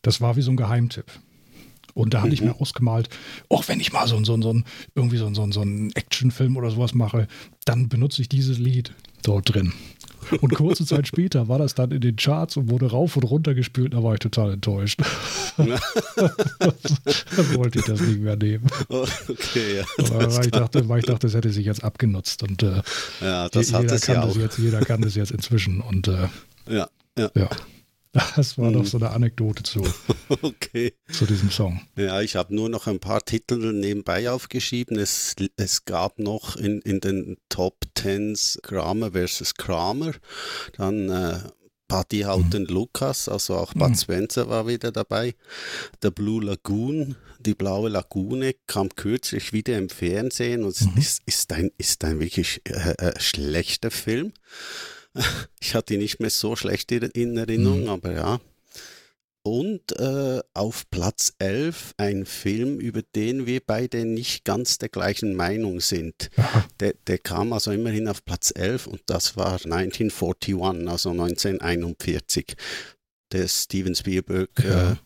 Das 0.00 0.22
war 0.22 0.36
wie 0.36 0.42
so 0.42 0.50
ein 0.50 0.56
Geheimtipp. 0.56 1.12
Und 1.92 2.14
da 2.14 2.20
hatte 2.20 2.28
mhm. 2.28 2.32
ich 2.34 2.40
mir 2.40 2.58
ausgemalt, 2.62 3.10
auch 3.50 3.68
wenn 3.68 3.80
ich 3.80 3.92
mal 3.92 4.08
so, 4.08 4.24
so, 4.24 4.40
so, 4.40 4.58
irgendwie 4.94 5.18
so, 5.18 5.34
so, 5.34 5.52
so 5.52 5.60
einen 5.60 5.92
Actionfilm 5.92 6.56
oder 6.56 6.70
sowas 6.70 6.94
mache, 6.94 7.28
dann 7.66 7.90
benutze 7.90 8.22
ich 8.22 8.30
dieses 8.30 8.58
Lied 8.58 8.94
dort 9.22 9.52
drin. 9.52 9.74
Und 10.40 10.54
kurze 10.54 10.86
Zeit 10.86 11.06
später 11.06 11.48
war 11.48 11.58
das 11.58 11.74
dann 11.74 11.90
in 11.90 12.00
den 12.00 12.16
Charts 12.16 12.56
und 12.56 12.70
wurde 12.70 12.90
rauf 12.90 13.16
und 13.16 13.24
runter 13.24 13.54
gespielt. 13.54 13.94
Da 13.94 14.02
war 14.02 14.14
ich 14.14 14.20
total 14.20 14.52
enttäuscht. 14.52 15.00
dann 15.56 15.78
wollte 17.54 17.80
ich 17.80 17.84
das 17.84 18.00
nicht 18.00 18.20
mehr 18.20 18.36
nehmen. 18.36 18.66
Okay, 18.88 19.78
ja. 19.78 19.84
weil, 20.10 20.44
ich 20.44 20.50
dachte, 20.50 20.88
weil 20.88 21.00
ich 21.00 21.06
dachte, 21.06 21.26
es 21.26 21.34
hätte 21.34 21.50
sich 21.50 21.66
jetzt 21.66 21.84
abgenutzt. 21.84 22.42
Und 22.42 22.62
äh, 22.62 22.82
ja, 23.20 23.48
das 23.48 23.70
jeder, 23.70 23.98
kann 23.98 24.14
ja 24.14 24.26
das 24.26 24.36
jetzt, 24.36 24.58
jeder 24.58 24.80
kann 24.80 25.02
das 25.02 25.14
jetzt 25.14 25.32
inzwischen. 25.32 25.80
Und 25.80 26.08
äh, 26.08 26.28
ja, 26.68 26.88
ja. 27.18 27.30
ja. 27.34 27.48
Das 28.12 28.58
war 28.58 28.72
doch 28.72 28.80
hm. 28.80 28.86
so 28.86 28.98
eine 28.98 29.10
Anekdote 29.10 29.62
zu, 29.62 29.84
okay. 30.42 30.94
zu 31.12 31.26
diesem 31.26 31.50
Song. 31.50 31.80
Ja, 31.96 32.20
ich 32.20 32.34
habe 32.34 32.54
nur 32.54 32.68
noch 32.68 32.88
ein 32.88 32.98
paar 32.98 33.24
Titel 33.24 33.72
nebenbei 33.72 34.30
aufgeschrieben. 34.30 34.98
Es, 34.98 35.36
es 35.56 35.84
gab 35.84 36.18
noch 36.18 36.56
in, 36.56 36.80
in 36.80 37.00
den 37.00 37.36
Top 37.48 37.76
Tens 37.94 38.58
Kramer 38.62 39.12
versus 39.12 39.54
Kramer. 39.54 40.12
Dann 40.76 41.08
äh, 41.08 41.38
Buddy 41.90 42.20
Houghton 42.20 42.62
mhm. 42.62 42.68
Lucas, 42.68 43.28
also 43.28 43.56
auch 43.56 43.74
Bud 43.74 43.90
mhm. 43.90 43.96
Spencer 43.96 44.48
war 44.48 44.68
wieder 44.68 44.92
dabei. 44.92 45.34
The 46.02 46.10
Blue 46.10 46.42
Lagoon, 46.42 47.16
die 47.40 47.54
blaue 47.54 47.88
Lagune, 47.88 48.54
kam 48.68 48.90
kürzlich 48.90 49.52
wieder 49.52 49.76
im 49.76 49.88
Fernsehen 49.88 50.62
und 50.62 50.80
mhm. 50.80 50.96
ist, 50.96 51.22
ist, 51.26 51.52
ein, 51.52 51.70
ist 51.78 52.04
ein 52.04 52.20
wirklich 52.20 52.62
äh, 52.64 52.92
äh, 52.92 53.20
schlechter 53.20 53.90
Film. 53.90 54.32
Ich 55.60 55.74
hatte 55.74 55.94
ihn 55.94 56.00
nicht 56.00 56.20
mehr 56.20 56.30
so 56.30 56.56
schlecht 56.56 56.90
in 56.90 57.36
Erinnerung, 57.36 57.82
mhm. 57.82 57.90
aber 57.90 58.12
ja. 58.12 58.40
Und 59.42 59.98
äh, 59.98 60.40
auf 60.52 60.90
Platz 60.90 61.32
11 61.38 61.94
ein 61.96 62.26
Film, 62.26 62.78
über 62.78 63.00
den 63.14 63.46
wir 63.46 63.62
beide 63.64 64.04
nicht 64.04 64.44
ganz 64.44 64.76
der 64.76 64.90
gleichen 64.90 65.34
Meinung 65.34 65.80
sind. 65.80 66.30
Der, 66.80 66.94
der, 67.06 67.18
kam 67.18 67.52
also 67.52 67.70
immerhin 67.72 68.08
auf 68.08 68.24
Platz 68.24 68.52
11 68.54 68.86
und 68.86 69.02
das 69.06 69.36
war 69.36 69.52
1941, 69.52 70.54
also 70.88 71.10
1941. 71.10 72.56
Der 73.32 73.48
Steven 73.48 73.94
Spielberg 73.94 74.48
ja. 74.64 74.92
äh, 74.92 74.96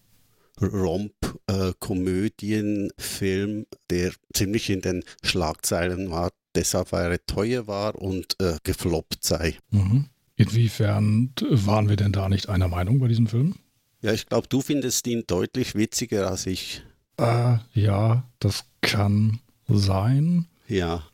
Romp-Komödienfilm, 0.64 3.61
äh, 3.61 3.64
der 3.90 4.12
ziemlich 4.33 4.71
in 4.71 4.83
den 4.83 5.03
Schlagzeilen 5.25 6.12
war, 6.12 6.31
deshalb 6.55 6.93
weil 6.93 7.12
er 7.12 7.27
teuer 7.27 7.67
war 7.67 7.95
und 7.97 8.40
äh, 8.40 8.57
gefloppt 8.62 9.25
sei. 9.25 9.57
Mhm. 9.71 10.07
Inwiefern 10.37 11.33
waren 11.40 11.88
wir 11.88 11.97
denn 11.97 12.12
da 12.12 12.29
nicht 12.29 12.49
einer 12.49 12.69
Meinung 12.69 12.99
bei 12.99 13.09
diesem 13.09 13.27
Film? 13.27 13.55
Ja, 14.03 14.12
ich 14.12 14.27
glaube, 14.27 14.49
du 14.49 14.61
findest 14.61 15.07
ihn 15.07 15.25
deutlich 15.27 15.75
witziger 15.75 16.29
als 16.29 16.47
ich. 16.47 16.83
Äh, 17.19 17.59
ja, 17.73 18.29
das 18.38 18.67
kann 18.81 19.40
sein. 19.69 20.47
Ja. 20.69 21.05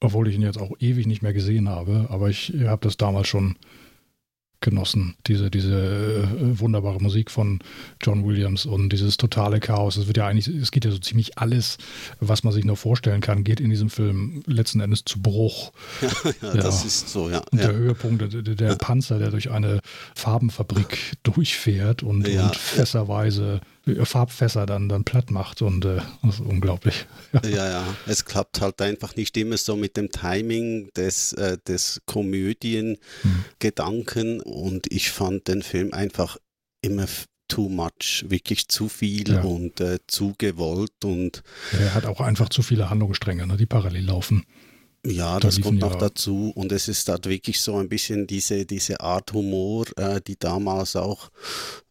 Obwohl 0.00 0.28
ich 0.28 0.36
ihn 0.36 0.42
jetzt 0.42 0.58
auch 0.58 0.72
ewig 0.78 1.06
nicht 1.06 1.22
mehr 1.22 1.32
gesehen 1.32 1.68
habe, 1.68 2.06
aber 2.10 2.28
ich 2.30 2.52
habe 2.64 2.82
das 2.82 2.96
damals 2.96 3.28
schon 3.28 3.56
genossen. 4.60 5.14
Diese, 5.26 5.50
diese 5.50 5.74
äh, 5.74 6.58
wunderbare 6.58 7.00
Musik 7.00 7.30
von 7.30 7.60
John 8.02 8.26
Williams 8.26 8.66
und 8.66 8.88
dieses 8.90 9.16
totale 9.16 9.60
Chaos. 9.60 9.96
Es 9.96 10.06
wird 10.06 10.16
ja 10.16 10.26
eigentlich, 10.26 10.48
es 10.48 10.70
geht 10.70 10.84
ja 10.84 10.90
so 10.90 10.98
ziemlich 10.98 11.38
alles, 11.38 11.78
was 12.20 12.42
man 12.42 12.52
sich 12.52 12.64
nur 12.64 12.76
vorstellen 12.76 13.20
kann, 13.20 13.44
geht 13.44 13.60
in 13.60 13.70
diesem 13.70 13.90
Film 13.90 14.42
letzten 14.46 14.80
Endes 14.80 15.04
zu 15.04 15.20
Bruch. 15.20 15.72
Ja, 16.00 16.08
ja, 16.42 16.54
ja. 16.54 16.62
das 16.62 16.84
ist 16.84 17.08
so, 17.08 17.28
ja. 17.28 17.42
Und 17.52 17.60
der 17.60 17.74
Höhepunkt, 17.74 18.32
der, 18.32 18.42
der 18.42 18.76
Panzer, 18.76 19.18
der 19.18 19.30
durch 19.30 19.50
eine 19.50 19.80
Farbenfabrik 20.14 21.12
durchfährt 21.22 22.02
und, 22.02 22.26
und 22.26 22.56
fässerweise 22.56 23.60
Farbfässer 24.02 24.66
dann, 24.66 24.88
dann 24.88 25.04
platt 25.04 25.30
macht 25.30 25.62
und 25.62 25.84
äh, 25.84 26.00
das 26.22 26.34
ist 26.36 26.40
unglaublich. 26.40 27.06
Ja. 27.32 27.40
ja. 27.48 27.70
ja, 27.70 27.84
es 28.06 28.24
klappt 28.24 28.60
halt 28.60 28.82
einfach 28.82 29.14
nicht 29.16 29.36
immer 29.36 29.56
so 29.56 29.76
mit 29.76 29.96
dem 29.96 30.10
Timing 30.10 30.90
des, 30.96 31.32
äh, 31.34 31.58
des 31.66 32.02
Komödiengedanken 32.06 34.40
hm. 34.40 34.40
und 34.40 34.92
ich 34.92 35.10
fand 35.10 35.46
den 35.48 35.62
Film 35.62 35.92
einfach 35.92 36.36
immer 36.82 37.06
too 37.48 37.68
much, 37.68 38.24
wirklich 38.28 38.68
zu 38.68 38.88
viel 38.88 39.32
ja. 39.32 39.42
und 39.42 39.80
äh, 39.80 39.98
zu 40.08 40.34
gewollt 40.36 41.04
und 41.04 41.44
er 41.72 41.94
hat 41.94 42.06
auch 42.06 42.20
einfach 42.20 42.48
zu 42.48 42.62
viele 42.62 42.90
Handlungsstränge, 42.90 43.46
ne, 43.46 43.56
die 43.56 43.66
parallel 43.66 44.06
laufen. 44.06 44.44
Ja, 45.08 45.38
das 45.40 45.60
kommt 45.60 45.80
noch 45.80 45.94
dazu 45.94 46.52
und 46.54 46.72
es 46.72 46.88
ist 46.88 47.08
halt 47.08 47.26
wirklich 47.26 47.60
so 47.60 47.76
ein 47.76 47.88
bisschen 47.88 48.26
diese, 48.26 48.66
diese 48.66 49.00
Art 49.00 49.32
Humor, 49.32 49.86
äh, 49.96 50.20
die 50.20 50.38
damals 50.38 50.96
auch 50.96 51.30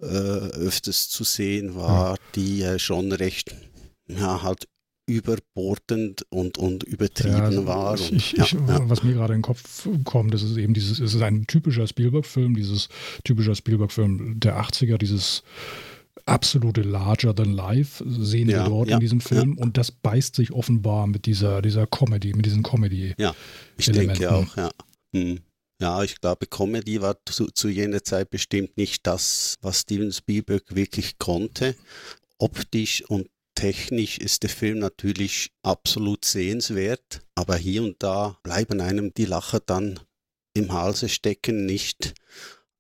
äh, 0.01 0.06
öfters 0.06 1.10
zu 1.10 1.23
sehen 1.23 1.75
war, 1.75 2.12
ja. 2.12 2.15
die 2.36 2.62
äh, 2.62 2.80
schon 2.80 3.12
recht, 3.12 3.56
ja, 4.08 4.43
halt 4.43 4.67
überbordend 5.08 6.25
und, 6.30 6.58
und 6.58 6.84
übertrieben 6.84 7.38
ja, 7.38 7.43
also 7.43 7.67
war. 7.67 7.91
Und, 7.91 8.12
ich, 8.12 8.34
ja, 8.34 8.43
ich, 8.43 8.56
was 8.60 9.04
mir 9.04 9.13
gerade 9.13 9.34
in 9.34 9.39
den 9.39 9.43
Kopf 9.43 9.88
kommt, 10.04 10.34
das 10.34 10.41
ist 10.41 10.58
eben 10.58 10.73
dieses, 10.73 10.99
es 10.99 11.13
ist 11.13 11.21
ein 11.21 11.45
typischer 11.45 11.88
Spielberg-Film, 11.88 12.56
dieses 12.56 12.89
typischer 13.23 13.56
Spielberg-Film 13.56 14.39
der 14.39 14.60
80er, 14.60 14.97
dieses 14.97 15.43
absolute 16.25 16.82
Larger 16.82 17.36
than 17.36 17.54
Life 17.54 18.04
sehen 18.08 18.49
ja, 18.49 18.63
wir 18.63 18.69
dort 18.69 18.89
ja, 18.89 18.95
in 18.95 18.99
diesem 18.99 19.21
Film 19.21 19.56
ja. 19.58 19.63
und 19.63 19.78
das 19.78 19.91
beißt 19.91 20.36
sich 20.36 20.51
offenbar 20.51 21.08
mit 21.08 21.25
dieser, 21.25 21.62
dieser 21.62 21.88
Comedy, 21.88 22.34
mit 22.34 22.45
diesen 22.45 22.63
Comedy. 22.63 23.13
Ja, 23.17 23.36
ich 23.78 23.89
Elementen. 23.89 24.19
denke 24.19 24.34
auch, 24.34 24.58
ja. 24.58 24.69
Hm. 25.13 25.39
Ja, 25.82 26.04
ich 26.04 26.21
glaube, 26.21 26.47
Comedy 26.47 27.01
war 27.01 27.17
zu, 27.25 27.47
zu 27.47 27.67
jener 27.67 28.01
Zeit 28.04 28.30
bestimmt 28.30 28.78
nicht 28.78 29.06
das, 29.06 29.58
was 29.62 29.82
Steven 29.82 30.12
Spielberg 30.12 30.73
wirklich 30.73 31.17
konnte. 31.17 31.75
Optisch 32.38 33.04
und 33.10 33.30
technisch 33.56 34.17
ist 34.17 34.43
der 34.43 34.49
Film 34.49 34.80
natürlich 34.80 35.51
absolut 35.63 36.23
sehenswert, 36.23 37.21
aber 37.36 37.58
hier 37.58 37.84
und 37.84 38.01
da 38.01 38.38
bleiben 38.43 38.80
einem 38.80 39.13
die 39.13 39.25
Lacher 39.25 39.60
dann 39.60 39.99
im 40.54 40.71
Halse 40.71 41.10
stecken, 41.10 41.65
nicht 41.65 42.13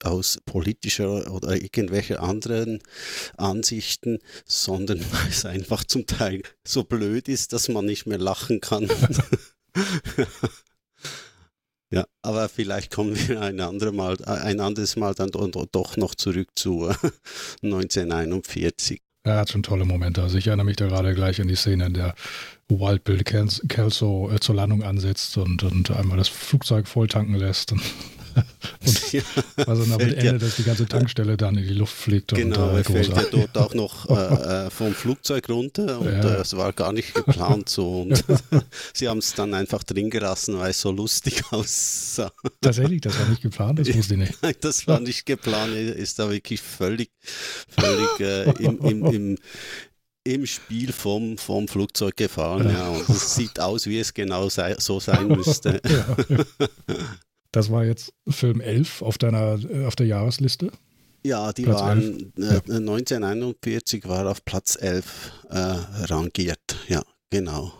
aus 0.05 0.39
politischer 0.45 1.31
oder 1.31 1.61
irgendwelche 1.61 2.19
anderen 2.19 2.79
Ansichten, 3.37 4.19
sondern 4.45 4.99
weil 5.11 5.29
es 5.29 5.45
einfach 5.45 5.83
zum 5.83 6.05
Teil 6.05 6.41
so 6.65 6.83
blöd 6.83 7.27
ist, 7.27 7.53
dass 7.53 7.69
man 7.69 7.85
nicht 7.85 8.05
mehr 8.05 8.19
lachen 8.19 8.61
kann. 8.61 8.87
ja, 11.91 12.05
aber 12.21 12.49
vielleicht 12.49 12.91
kommen 12.91 13.15
wir 13.27 13.41
ein, 13.41 13.59
andere 13.59 13.91
Mal, 13.91 14.23
ein 14.25 14.59
anderes 14.59 14.95
Mal 14.95 15.13
dann 15.15 15.31
doch 15.31 15.97
noch 15.97 16.15
zurück 16.15 16.49
zu 16.55 16.87
1941. 17.63 19.01
Er 19.23 19.37
hat 19.37 19.49
schon 19.49 19.63
tolle 19.63 19.85
Momente. 19.85 20.21
Also 20.21 20.37
ich 20.37 20.45
erinnere 20.45 20.67
mich 20.67 20.75
da 20.75 20.85
gerade 20.85 21.15
gleich 21.15 21.41
an 21.41 21.47
die 21.47 21.55
Szene, 21.55 21.87
in 21.87 21.95
der 21.95 22.13
Wild 22.67 23.03
Bill 23.03 23.23
Kelso 23.23 24.29
äh, 24.31 24.39
zur 24.39 24.53
Landung 24.53 24.83
ansetzt 24.83 25.35
und, 25.37 25.63
und 25.63 25.89
einmal 25.89 26.17
das 26.17 26.29
Flugzeug 26.29 26.87
voll 26.87 27.07
tanken 27.07 27.33
lässt. 27.33 27.73
Und 28.85 29.11
ja, 29.13 29.21
also 29.65 29.85
damit 29.85 30.17
endet, 30.17 30.23
ja, 30.23 30.33
dass 30.33 30.55
die 30.55 30.63
ganze 30.63 30.85
Tankstelle 30.85 31.37
dann 31.37 31.57
in 31.57 31.67
die 31.67 31.73
Luft 31.73 31.95
fliegt. 31.95 32.33
Genau, 32.33 32.69
und, 32.69 32.75
äh, 32.75 32.77
er 32.77 32.83
fällt 32.83 33.15
ja 33.15 33.23
dort 33.31 33.57
auch 33.57 33.73
noch 33.73 34.09
äh, 34.09 34.65
äh, 34.65 34.69
vom 34.69 34.93
Flugzeug 34.93 35.49
runter 35.49 35.99
und 35.99 36.11
ja. 36.11 36.41
es 36.41 36.55
war 36.55 36.73
gar 36.73 36.93
nicht 36.93 37.13
geplant 37.13 37.69
so. 37.69 38.01
Und 38.01 38.23
sie 38.93 39.07
haben 39.07 39.19
es 39.19 39.33
dann 39.33 39.53
einfach 39.53 39.83
drin 39.83 40.09
gelassen, 40.09 40.57
weil 40.59 40.71
es 40.71 40.81
so 40.81 40.91
lustig 40.91 41.43
aussah. 41.51 42.31
Tatsächlich, 42.61 43.01
das 43.01 43.19
war 43.19 43.27
nicht 43.29 43.41
geplant, 43.41 43.79
das 43.79 43.93
wusste 43.93 44.13
ich 44.13 44.19
nicht. 44.19 44.41
Nein, 44.41 44.55
das 44.61 44.87
war 44.87 44.99
nicht 44.99 45.25
geplant, 45.25 45.73
ist 45.73 46.19
da 46.19 46.29
wirklich 46.29 46.61
völlig, 46.61 47.11
völlig 47.67 48.19
äh, 48.19 48.51
im, 48.63 48.79
im, 48.79 49.05
im 49.05 49.37
im 50.25 50.45
Spiel 50.47 50.91
vom, 50.91 51.37
vom 51.37 51.67
Flugzeug 51.67 52.17
gefahren, 52.17 52.69
ja. 52.69 52.89
Und 52.89 53.07
es 53.07 53.35
sieht 53.35 53.59
aus, 53.59 53.85
wie 53.85 53.99
es 53.99 54.13
genau 54.13 54.49
sei, 54.49 54.75
so 54.79 54.99
sein 54.99 55.27
müsste. 55.35 55.79
Ja. 55.87 56.17
Das 57.55 57.71
war 57.71 57.85
jetzt 57.85 58.13
Film 58.27 58.59
11 58.59 59.01
auf 59.01 59.17
deiner 59.17 59.57
äh, 59.63 59.85
auf 59.85 59.95
der 59.95 60.07
Jahresliste. 60.07 60.71
Ja, 61.23 61.53
die 61.53 61.63
Platz 61.63 61.79
waren 61.79 62.33
äh, 62.37 62.41
ja. 62.41 62.57
1941 62.57 64.05
war 64.09 64.29
auf 64.29 64.43
Platz 64.43 64.77
11 64.79 65.31
äh, 65.49 65.55
rangiert. 65.55 66.75
Ja, 66.89 67.01
genau. 67.29 67.71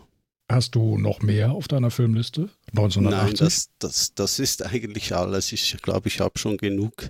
Hast 0.49 0.75
du 0.75 0.97
noch 0.97 1.21
mehr 1.21 1.51
auf 1.51 1.67
deiner 1.67 1.91
Filmliste? 1.91 2.49
1980? 2.69 3.01
Nein, 3.01 3.35
das, 3.35 3.69
das, 3.79 4.13
das 4.15 4.39
ist 4.39 4.65
eigentlich 4.65 5.13
alles. 5.13 5.51
Ich 5.51 5.75
glaube, 5.81 6.07
ich 6.07 6.21
habe 6.21 6.39
schon 6.39 6.55
genug 6.55 7.09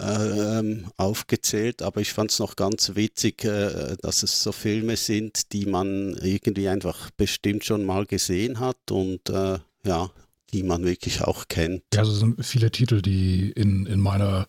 ähm, 0.00 0.90
aufgezählt, 0.96 1.82
aber 1.82 2.00
ich 2.00 2.12
fand 2.12 2.32
es 2.32 2.40
noch 2.40 2.56
ganz 2.56 2.96
witzig, 2.96 3.44
äh, 3.44 3.96
dass 4.02 4.24
es 4.24 4.42
so 4.42 4.50
Filme 4.50 4.96
sind, 4.96 5.52
die 5.52 5.66
man 5.66 6.18
irgendwie 6.22 6.68
einfach 6.68 7.10
bestimmt 7.16 7.64
schon 7.64 7.86
mal 7.86 8.04
gesehen 8.04 8.58
hat 8.58 8.90
und 8.90 9.30
äh, 9.30 9.58
ja, 9.84 10.10
die 10.52 10.62
man 10.62 10.84
wirklich 10.84 11.22
auch 11.22 11.48
kennt. 11.48 11.82
Ja, 11.92 12.00
also 12.00 12.12
es 12.12 12.18
sind 12.20 12.44
viele 12.44 12.70
Titel, 12.70 13.02
die 13.02 13.50
in, 13.50 13.86
in 13.86 14.00
meiner 14.00 14.46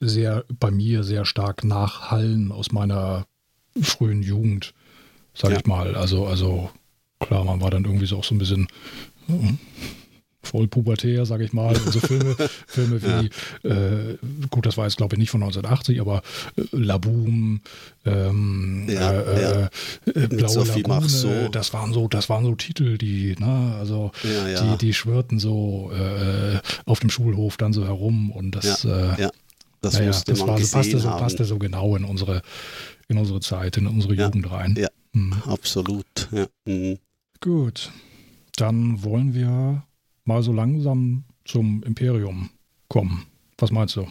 sehr, 0.00 0.44
bei 0.48 0.70
mir 0.70 1.04
sehr 1.04 1.24
stark 1.24 1.64
nachhallen 1.64 2.52
aus 2.52 2.72
meiner 2.72 3.26
frühen 3.80 4.22
Jugend, 4.22 4.74
sag 5.34 5.52
ja. 5.52 5.58
ich 5.58 5.66
mal. 5.66 5.94
Also, 5.94 6.26
also 6.26 6.70
klar, 7.20 7.44
man 7.44 7.60
war 7.60 7.70
dann 7.70 7.84
irgendwie 7.84 8.06
so 8.06 8.18
auch 8.18 8.24
so 8.24 8.34
ein 8.34 8.38
bisschen 8.38 8.68
voll 10.46 10.68
pubertär, 10.68 11.26
sage 11.26 11.44
ich 11.44 11.52
mal. 11.52 11.76
Also 11.76 12.00
Filme, 12.00 12.36
Filme 12.66 13.02
wie, 13.02 13.30
ja. 13.68 13.74
äh, 13.74 14.18
gut, 14.50 14.66
das 14.66 14.76
war 14.76 14.86
jetzt 14.86 14.96
glaube 14.96 15.14
ich 15.14 15.18
nicht 15.18 15.30
von 15.30 15.42
1980, 15.42 16.00
aber 16.00 16.22
äh, 16.56 16.62
Laboom, 16.72 17.60
ähm, 18.04 18.86
ja, 18.88 19.12
äh, 19.12 19.42
ja. 19.42 19.68
Äh, 20.06 20.26
Blaue 20.28 20.64
Lagune, 20.64 21.08
so. 21.08 21.48
das 21.48 21.72
waren 21.72 21.92
so, 21.92 22.08
das 22.08 22.28
waren 22.28 22.44
so 22.44 22.54
Titel, 22.54 22.98
die, 22.98 23.36
ne, 23.38 23.76
also 23.78 24.12
die, 24.22 24.78
die 24.78 24.94
schwirrten 24.94 25.38
so 25.38 25.90
äh, 25.92 26.58
auf 26.84 27.00
dem 27.00 27.10
Schulhof 27.10 27.56
dann 27.56 27.72
so 27.72 27.84
herum 27.84 28.30
und 28.30 28.52
das, 28.52 28.84
ja, 28.84 29.30
das, 29.80 29.94
naja, 29.94 30.10
das 30.26 30.40
war, 30.40 30.56
passte, 30.56 30.98
so, 30.98 31.08
passte 31.08 31.44
so 31.44 31.58
genau 31.58 31.96
in 31.96 32.04
unsere, 32.04 32.42
in 33.08 33.18
unsere 33.18 33.40
Zeit, 33.40 33.76
in 33.76 33.86
unsere 33.86 34.14
Jugend 34.14 34.50
rein. 34.50 34.74
Ja, 34.76 34.88
mhm. 35.12 35.34
absolut. 35.46 36.28
Mhm. 36.64 36.98
Gut, 37.40 37.92
dann 38.56 39.02
wollen 39.04 39.34
wir 39.34 39.84
mal 40.26 40.42
so 40.42 40.52
langsam 40.52 41.24
zum 41.44 41.82
Imperium 41.82 42.50
kommen. 42.88 43.26
Was 43.58 43.70
meinst 43.70 43.96
du? 43.96 44.06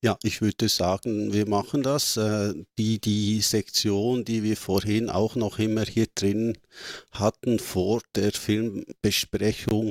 Ja, 0.00 0.16
ich 0.22 0.40
würde 0.42 0.68
sagen, 0.68 1.32
wir 1.32 1.48
machen 1.48 1.82
das. 1.82 2.16
Äh, 2.16 2.54
die, 2.78 3.00
die 3.00 3.40
Sektion, 3.40 4.24
die 4.24 4.44
wir 4.44 4.56
vorhin 4.56 5.10
auch 5.10 5.34
noch 5.34 5.58
immer 5.58 5.84
hier 5.84 6.06
drin 6.14 6.56
hatten 7.10 7.58
vor 7.58 8.00
der 8.14 8.30
Filmbesprechung, 8.30 9.88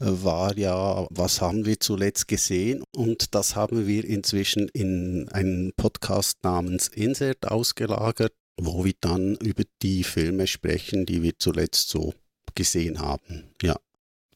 äh, 0.00 0.06
war 0.06 0.56
ja, 0.56 1.06
was 1.10 1.42
haben 1.42 1.66
wir 1.66 1.78
zuletzt 1.80 2.28
gesehen? 2.28 2.82
Und 2.96 3.34
das 3.34 3.54
haben 3.54 3.86
wir 3.86 4.06
inzwischen 4.06 4.70
in 4.72 5.28
einen 5.32 5.74
Podcast 5.76 6.42
namens 6.44 6.88
Insert 6.88 7.46
ausgelagert, 7.46 8.32
wo 8.58 8.86
wir 8.86 8.94
dann 9.02 9.34
über 9.36 9.64
die 9.82 10.02
Filme 10.02 10.46
sprechen, 10.46 11.04
die 11.04 11.22
wir 11.22 11.38
zuletzt 11.38 11.90
so 11.90 12.14
gesehen 12.54 13.00
haben. 13.00 13.50
Ja. 13.60 13.76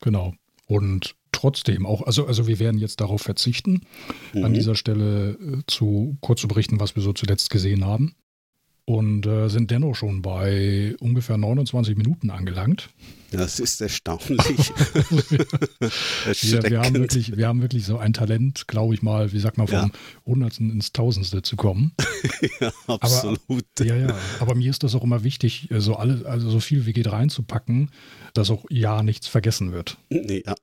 Genau. 0.03 0.35
Und 0.67 1.15
trotzdem 1.33 1.87
auch, 1.87 2.03
also, 2.03 2.27
also 2.27 2.47
wir 2.47 2.59
werden 2.59 2.79
jetzt 2.79 3.01
darauf 3.01 3.23
verzichten, 3.23 3.83
mhm. 4.35 4.45
an 4.45 4.53
dieser 4.53 4.75
Stelle 4.75 5.31
äh, 5.31 5.63
zu 5.67 6.17
kurz 6.21 6.41
zu 6.41 6.49
berichten, 6.49 6.81
was 6.81 6.97
wir 6.97 7.03
so 7.03 7.13
zuletzt 7.13 7.51
gesehen 7.51 7.85
haben. 7.85 8.15
Und 8.85 9.27
äh, 9.27 9.49
sind 9.49 9.71
dennoch 9.71 9.95
schon 9.97 10.23
bei 10.23 10.95
ungefähr 11.01 11.37
29 11.37 11.97
Minuten 11.97 12.31
angelangt. 12.31 12.91
Das 13.31 13.61
ist 13.61 13.81
erstaunlich. 13.81 14.39
wir, 16.41 16.63
wir, 16.63 16.81
haben 16.81 16.95
wirklich, 16.95 17.37
wir 17.37 17.49
haben 17.49 17.63
wirklich 17.63 17.85
so 17.85 17.99
ein 17.99 18.13
Talent, 18.13 18.69
glaube 18.69 18.95
ich 18.95 19.03
mal, 19.03 19.33
wie 19.33 19.39
sagt 19.39 19.59
man, 19.59 19.67
vom 19.67 19.79
ja. 19.79 19.91
Hundertsten 20.25 20.71
ins 20.71 20.93
Tausendste 20.93 21.43
zu 21.43 21.57
kommen. 21.57 21.93
ja, 22.61 22.73
absolut. 22.87 23.41
Aber, 23.51 23.87
ja, 23.87 23.97
ja. 23.97 24.17
Aber 24.41 24.55
mir 24.55 24.71
ist 24.71 24.83
das 24.83 24.95
auch 24.95 25.03
immer 25.03 25.25
wichtig, 25.25 25.69
so 25.77 25.97
alle, 25.97 26.27
also 26.27 26.51
so 26.51 26.61
viel 26.61 26.87
wie 26.87 26.93
geht 26.93 27.11
reinzupacken, 27.11 27.91
dass 28.35 28.51
auch 28.51 28.65
ja 28.71 29.03
nichts 29.03 29.27
vergessen 29.27 29.73
wird. 29.73 29.99
Ja. 30.11 30.55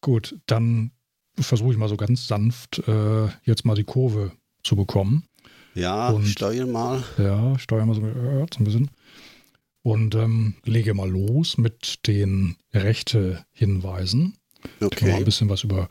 Gut, 0.00 0.36
dann 0.46 0.92
versuche 1.38 1.72
ich 1.72 1.78
mal 1.78 1.88
so 1.88 1.96
ganz 1.96 2.28
sanft 2.28 2.86
äh, 2.86 3.28
jetzt 3.44 3.64
mal 3.64 3.74
die 3.74 3.84
Kurve 3.84 4.32
zu 4.62 4.76
bekommen. 4.76 5.24
Ja, 5.74 6.10
und, 6.10 6.26
steuer 6.26 6.66
mal. 6.66 7.02
Ja, 7.18 7.58
steuer 7.58 7.84
mal 7.84 7.94
so, 7.94 8.02
äh, 8.02 8.46
so 8.52 8.60
ein 8.60 8.64
bisschen. 8.64 8.90
Und 9.84 10.14
ähm, 10.14 10.54
lege 10.64 10.94
mal 10.94 11.10
los 11.10 11.58
mit 11.58 12.06
den 12.06 12.56
Rechte-Hinweisen. 12.72 14.34
Okay. 14.80 14.96
Können 14.96 15.10
wir 15.10 15.18
ein 15.18 15.24
bisschen 15.26 15.50
was 15.50 15.62
über 15.62 15.90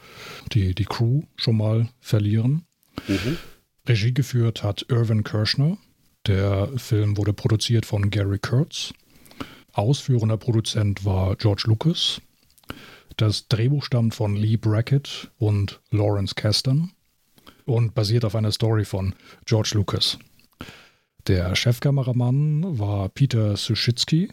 die, 0.51 0.73
die 0.73 0.86
Crew 0.86 1.21
schon 1.36 1.58
mal 1.58 1.89
verlieren. 2.01 2.65
Mhm. 3.08 3.38
Regie 3.88 4.12
geführt 4.12 4.63
hat 4.63 4.88
Irvin 4.89 5.23
Kirschner. 5.23 5.77
Der 6.25 6.69
Film 6.75 7.17
wurde 7.17 7.34
produziert 7.34 7.86
von 7.86 8.10
Gary 8.10 8.39
Kurtz. 8.39 8.95
Ausführender 9.73 10.38
Produzent 10.38 11.06
war 11.06 11.36
George 11.36 11.65
Lucas. 11.67 12.19
Das 13.17 13.47
Drehbuch 13.47 13.84
stammt 13.84 14.15
von 14.15 14.36
Lee 14.36 14.58
Brackett 14.58 15.29
und 15.38 15.82
Lawrence 15.91 16.34
Kasdan 16.34 16.93
und 17.65 17.93
basiert 17.93 18.25
auf 18.25 18.34
einer 18.34 18.51
Story 18.51 18.86
von 18.86 19.13
George 19.45 19.73
Lucas. 19.75 20.17
Der 21.28 21.56
Chefkameramann 21.56 22.80
war 22.80 23.08
Peter 23.08 23.56
Suschitzky 23.56 24.30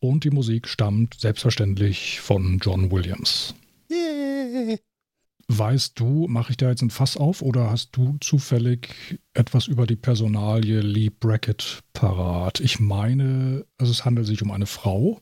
und 0.00 0.24
die 0.24 0.30
Musik 0.30 0.68
stammt 0.68 1.18
selbstverständlich 1.18 2.20
von 2.20 2.58
John 2.58 2.90
Williams. 2.90 3.54
Yeah. 3.90 4.76
Weißt 5.48 5.98
du, 5.98 6.28
mache 6.28 6.52
ich 6.52 6.58
da 6.58 6.68
jetzt 6.68 6.82
ein 6.82 6.90
Fass 6.90 7.16
auf 7.16 7.42
oder 7.42 7.70
hast 7.70 7.96
du 7.96 8.16
zufällig 8.20 9.18
etwas 9.34 9.66
über 9.66 9.86
die 9.86 9.96
Personalie 9.96 10.80
Lee 10.80 11.10
Brackett 11.10 11.80
parat? 11.92 12.60
Ich 12.60 12.78
meine, 12.78 13.64
also 13.76 13.90
es 13.90 14.04
handelt 14.04 14.28
sich 14.28 14.42
um 14.42 14.52
eine 14.52 14.66
Frau, 14.66 15.20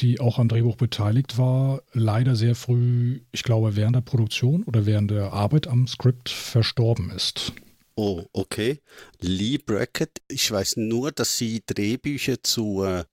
die 0.00 0.20
auch 0.20 0.38
am 0.38 0.48
Drehbuch 0.48 0.76
beteiligt 0.76 1.38
war, 1.38 1.82
leider 1.92 2.36
sehr 2.36 2.54
früh, 2.54 3.22
ich 3.32 3.44
glaube, 3.44 3.76
während 3.76 3.96
der 3.96 4.02
Produktion 4.02 4.64
oder 4.64 4.84
während 4.86 5.10
der 5.10 5.32
Arbeit 5.32 5.68
am 5.68 5.86
Skript 5.86 6.28
verstorben 6.28 7.10
ist. 7.10 7.54
Oh, 7.96 8.24
okay. 8.32 8.80
Lee 9.20 9.58
Brackett, 9.58 10.20
ich 10.28 10.50
weiß 10.50 10.76
nur, 10.78 11.12
dass 11.12 11.38
sie 11.38 11.62
Drehbücher 11.64 12.42
zu 12.42 12.82
äh, 12.82 13.04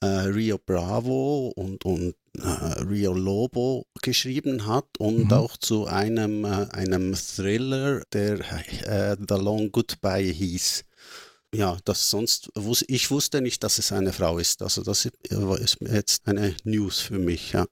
äh, 0.00 0.06
Rio 0.06 0.58
Bravo 0.58 1.52
und, 1.56 1.84
und 1.84 2.14
äh, 2.38 2.82
Rio 2.82 3.14
Lobo 3.14 3.86
geschrieben 4.00 4.66
hat 4.66 4.86
und 4.98 5.26
mhm. 5.26 5.32
auch 5.32 5.56
zu 5.56 5.86
einem, 5.86 6.44
äh, 6.44 6.68
einem 6.70 7.14
Thriller, 7.14 8.02
der 8.12 8.40
äh, 8.86 9.16
The 9.16 9.34
Long 9.34 9.72
Goodbye 9.72 10.32
hieß 10.32 10.84
ja, 11.54 11.76
das 11.84 12.08
sonst, 12.08 12.50
ich 12.86 13.10
wusste 13.10 13.42
nicht, 13.42 13.62
dass 13.62 13.78
es 13.78 13.92
eine 13.92 14.12
Frau 14.12 14.38
ist. 14.38 14.62
Also 14.62 14.82
das 14.82 15.04
ist 15.04 15.76
jetzt 15.80 16.26
eine 16.26 16.56
News 16.64 17.00
für 17.00 17.18
mich, 17.18 17.52
ja. 17.52 17.66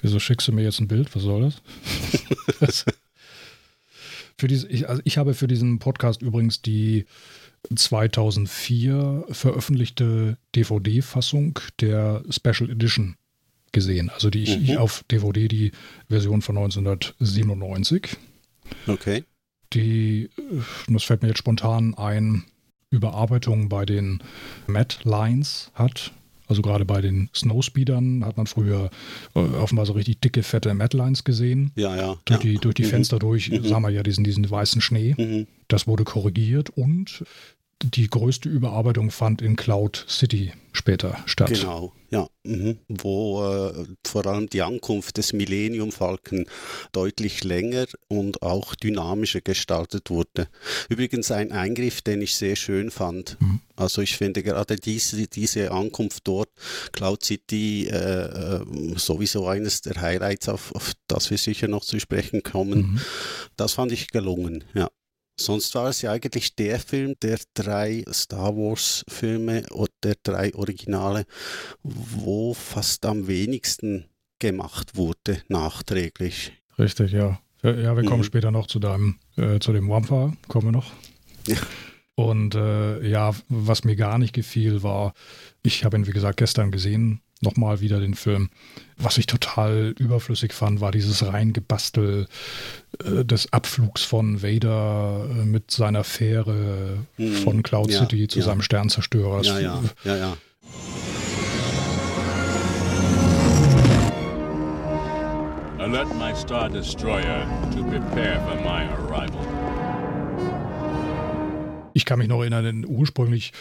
Wieso 0.00 0.18
schickst 0.18 0.48
du 0.48 0.52
mir 0.52 0.64
jetzt 0.64 0.80
ein 0.80 0.88
Bild? 0.88 1.14
Was 1.14 1.22
soll 1.22 1.52
das? 2.60 2.84
für 4.38 4.48
diese, 4.48 4.68
ich, 4.68 4.88
also 4.88 5.02
ich 5.04 5.18
habe 5.18 5.34
für 5.34 5.46
diesen 5.46 5.78
Podcast 5.78 6.22
übrigens 6.22 6.62
die 6.62 7.06
2004 7.74 9.26
veröffentlichte 9.30 10.36
DVD-Fassung 10.54 11.58
der 11.80 12.22
Special 12.28 12.70
Edition 12.70 13.16
gesehen. 13.72 14.10
Also 14.10 14.30
die 14.30 14.42
ich, 14.42 14.58
mhm. 14.58 14.64
ich 14.64 14.78
auf 14.78 15.04
DVD 15.10 15.48
die 15.48 15.72
Version 16.08 16.42
von 16.42 16.58
1997. 16.58 18.16
Okay 18.86 19.24
die, 19.74 20.30
das 20.88 21.04
fällt 21.04 21.22
mir 21.22 21.28
jetzt 21.28 21.38
spontan 21.38 21.94
ein, 21.94 22.44
Überarbeitung 22.90 23.70
bei 23.70 23.86
den 23.86 24.22
Matt 24.66 25.00
Lines 25.04 25.70
hat. 25.72 26.12
Also 26.48 26.62
gerade 26.62 26.84
bei 26.84 27.00
den 27.00 27.30
Snowspeedern 27.34 28.24
hat 28.24 28.36
man 28.36 28.46
früher 28.46 28.90
äh, 29.34 29.38
offenbar 29.38 29.86
so 29.86 29.92
richtig 29.92 30.20
dicke, 30.20 30.42
fette 30.42 30.74
Matt 30.74 30.94
Lines 30.94 31.24
gesehen. 31.24 31.72
Ja, 31.76 31.96
ja. 31.96 32.16
Durch 32.24 32.44
ja. 32.44 32.50
die, 32.50 32.58
durch 32.58 32.74
die 32.74 32.84
mhm. 32.84 32.88
Fenster 32.88 33.18
durch 33.18 33.50
mhm. 33.50 33.64
sah 33.64 33.80
man 33.80 33.94
ja 33.94 34.02
diesen, 34.02 34.24
diesen 34.24 34.48
weißen 34.50 34.80
Schnee. 34.80 35.14
Mhm. 35.16 35.46
Das 35.68 35.86
wurde 35.86 36.04
korrigiert 36.04 36.70
und 36.70 37.24
die 37.84 38.08
größte 38.08 38.48
Überarbeitung 38.48 39.10
fand 39.10 39.42
in 39.42 39.56
Cloud 39.56 40.04
City 40.08 40.52
später 40.72 41.18
statt. 41.26 41.50
Genau, 41.50 41.92
ja. 42.10 42.28
Mhm. 42.44 42.78
Wo 42.88 43.44
äh, 43.44 43.84
vor 44.06 44.26
allem 44.26 44.48
die 44.48 44.62
Ankunft 44.62 45.18
des 45.18 45.32
Millennium 45.32 45.92
Falken 45.92 46.46
deutlich 46.92 47.44
länger 47.44 47.86
und 48.08 48.42
auch 48.42 48.74
dynamischer 48.74 49.40
gestaltet 49.40 50.10
wurde. 50.10 50.48
Übrigens 50.88 51.30
ein 51.30 51.52
Eingriff, 51.52 52.02
den 52.02 52.22
ich 52.22 52.34
sehr 52.34 52.56
schön 52.56 52.90
fand. 52.90 53.36
Mhm. 53.40 53.60
Also 53.76 54.02
ich 54.02 54.16
finde 54.16 54.42
gerade 54.42 54.76
diese, 54.76 55.26
diese 55.28 55.70
Ankunft 55.70 56.26
dort, 56.26 56.50
Cloud 56.92 57.24
City, 57.24 57.86
äh, 57.88 57.96
äh, 57.96 58.64
sowieso 58.96 59.46
eines 59.46 59.82
der 59.82 60.00
Highlights, 60.00 60.48
auf, 60.48 60.74
auf 60.74 60.92
das 61.06 61.30
wir 61.30 61.38
sicher 61.38 61.68
noch 61.68 61.84
zu 61.84 62.00
sprechen 62.00 62.42
kommen. 62.42 62.78
Mhm. 62.78 63.00
Das 63.56 63.74
fand 63.74 63.92
ich 63.92 64.08
gelungen, 64.08 64.64
ja. 64.74 64.88
Sonst 65.44 65.74
war 65.74 65.88
es 65.88 66.02
ja 66.02 66.12
eigentlich 66.12 66.54
der 66.54 66.78
Film 66.78 67.14
der 67.20 67.38
drei 67.54 68.04
Star 68.12 68.56
Wars-Filme 68.56 69.64
oder 69.70 69.90
der 70.02 70.14
drei 70.22 70.54
Originale, 70.54 71.24
wo 71.82 72.54
fast 72.54 73.04
am 73.04 73.26
wenigsten 73.26 74.06
gemacht 74.38 74.96
wurde, 74.96 75.42
nachträglich. 75.48 76.52
Richtig, 76.78 77.12
ja. 77.12 77.40
Ja, 77.62 77.96
wir 77.96 78.04
kommen 78.04 78.18
mhm. 78.18 78.24
später 78.24 78.50
noch 78.50 78.66
zu 78.66 78.78
deinem, 78.80 79.18
äh, 79.36 79.58
zu 79.58 79.72
dem 79.72 79.88
Wampa, 79.88 80.32
kommen 80.48 80.68
wir 80.68 80.72
noch. 80.72 80.92
Ja. 81.46 81.56
Und 82.14 82.54
äh, 82.54 83.06
ja, 83.08 83.32
was 83.48 83.84
mir 83.84 83.96
gar 83.96 84.18
nicht 84.18 84.32
gefiel, 84.32 84.82
war, 84.82 85.12
ich 85.62 85.84
habe 85.84 85.96
ihn, 85.96 86.06
wie 86.06 86.12
gesagt, 86.12 86.38
gestern 86.38 86.70
gesehen, 86.70 87.20
nochmal 87.42 87.80
wieder 87.80 88.00
den 88.00 88.14
Film. 88.14 88.50
Was 88.96 89.18
ich 89.18 89.26
total 89.26 89.94
überflüssig 89.98 90.52
fand, 90.52 90.80
war 90.80 90.92
dieses 90.92 91.26
Reingebastel 91.26 92.26
äh, 93.04 93.24
des 93.24 93.52
Abflugs 93.52 94.02
von 94.02 94.42
Vader 94.42 95.28
äh, 95.30 95.44
mit 95.44 95.70
seiner 95.70 96.04
Fähre 96.04 96.98
mhm. 97.18 97.34
von 97.34 97.62
Cloud 97.62 97.90
ja, 97.90 98.00
City 98.00 98.28
zu 98.28 98.38
ja. 98.38 98.44
seinem 98.46 98.62
Sternzerstörer. 98.62 99.42
Ja, 99.42 99.58
ja, 99.58 99.82
ja, 100.04 100.16
ja. 100.16 100.36
Alert 105.78 106.16
my 106.16 106.34
Star 106.34 106.70
Destroyer 106.70 107.44
to 107.74 107.82
prepare 107.82 108.40
for 108.46 108.54
my 108.62 108.84
arrival. 108.94 109.62
Ich 111.94 112.04
kann 112.04 112.18
mich 112.18 112.28
noch 112.28 112.40
erinnern, 112.40 112.64
denn 112.64 112.86
ursprünglich 112.86 113.52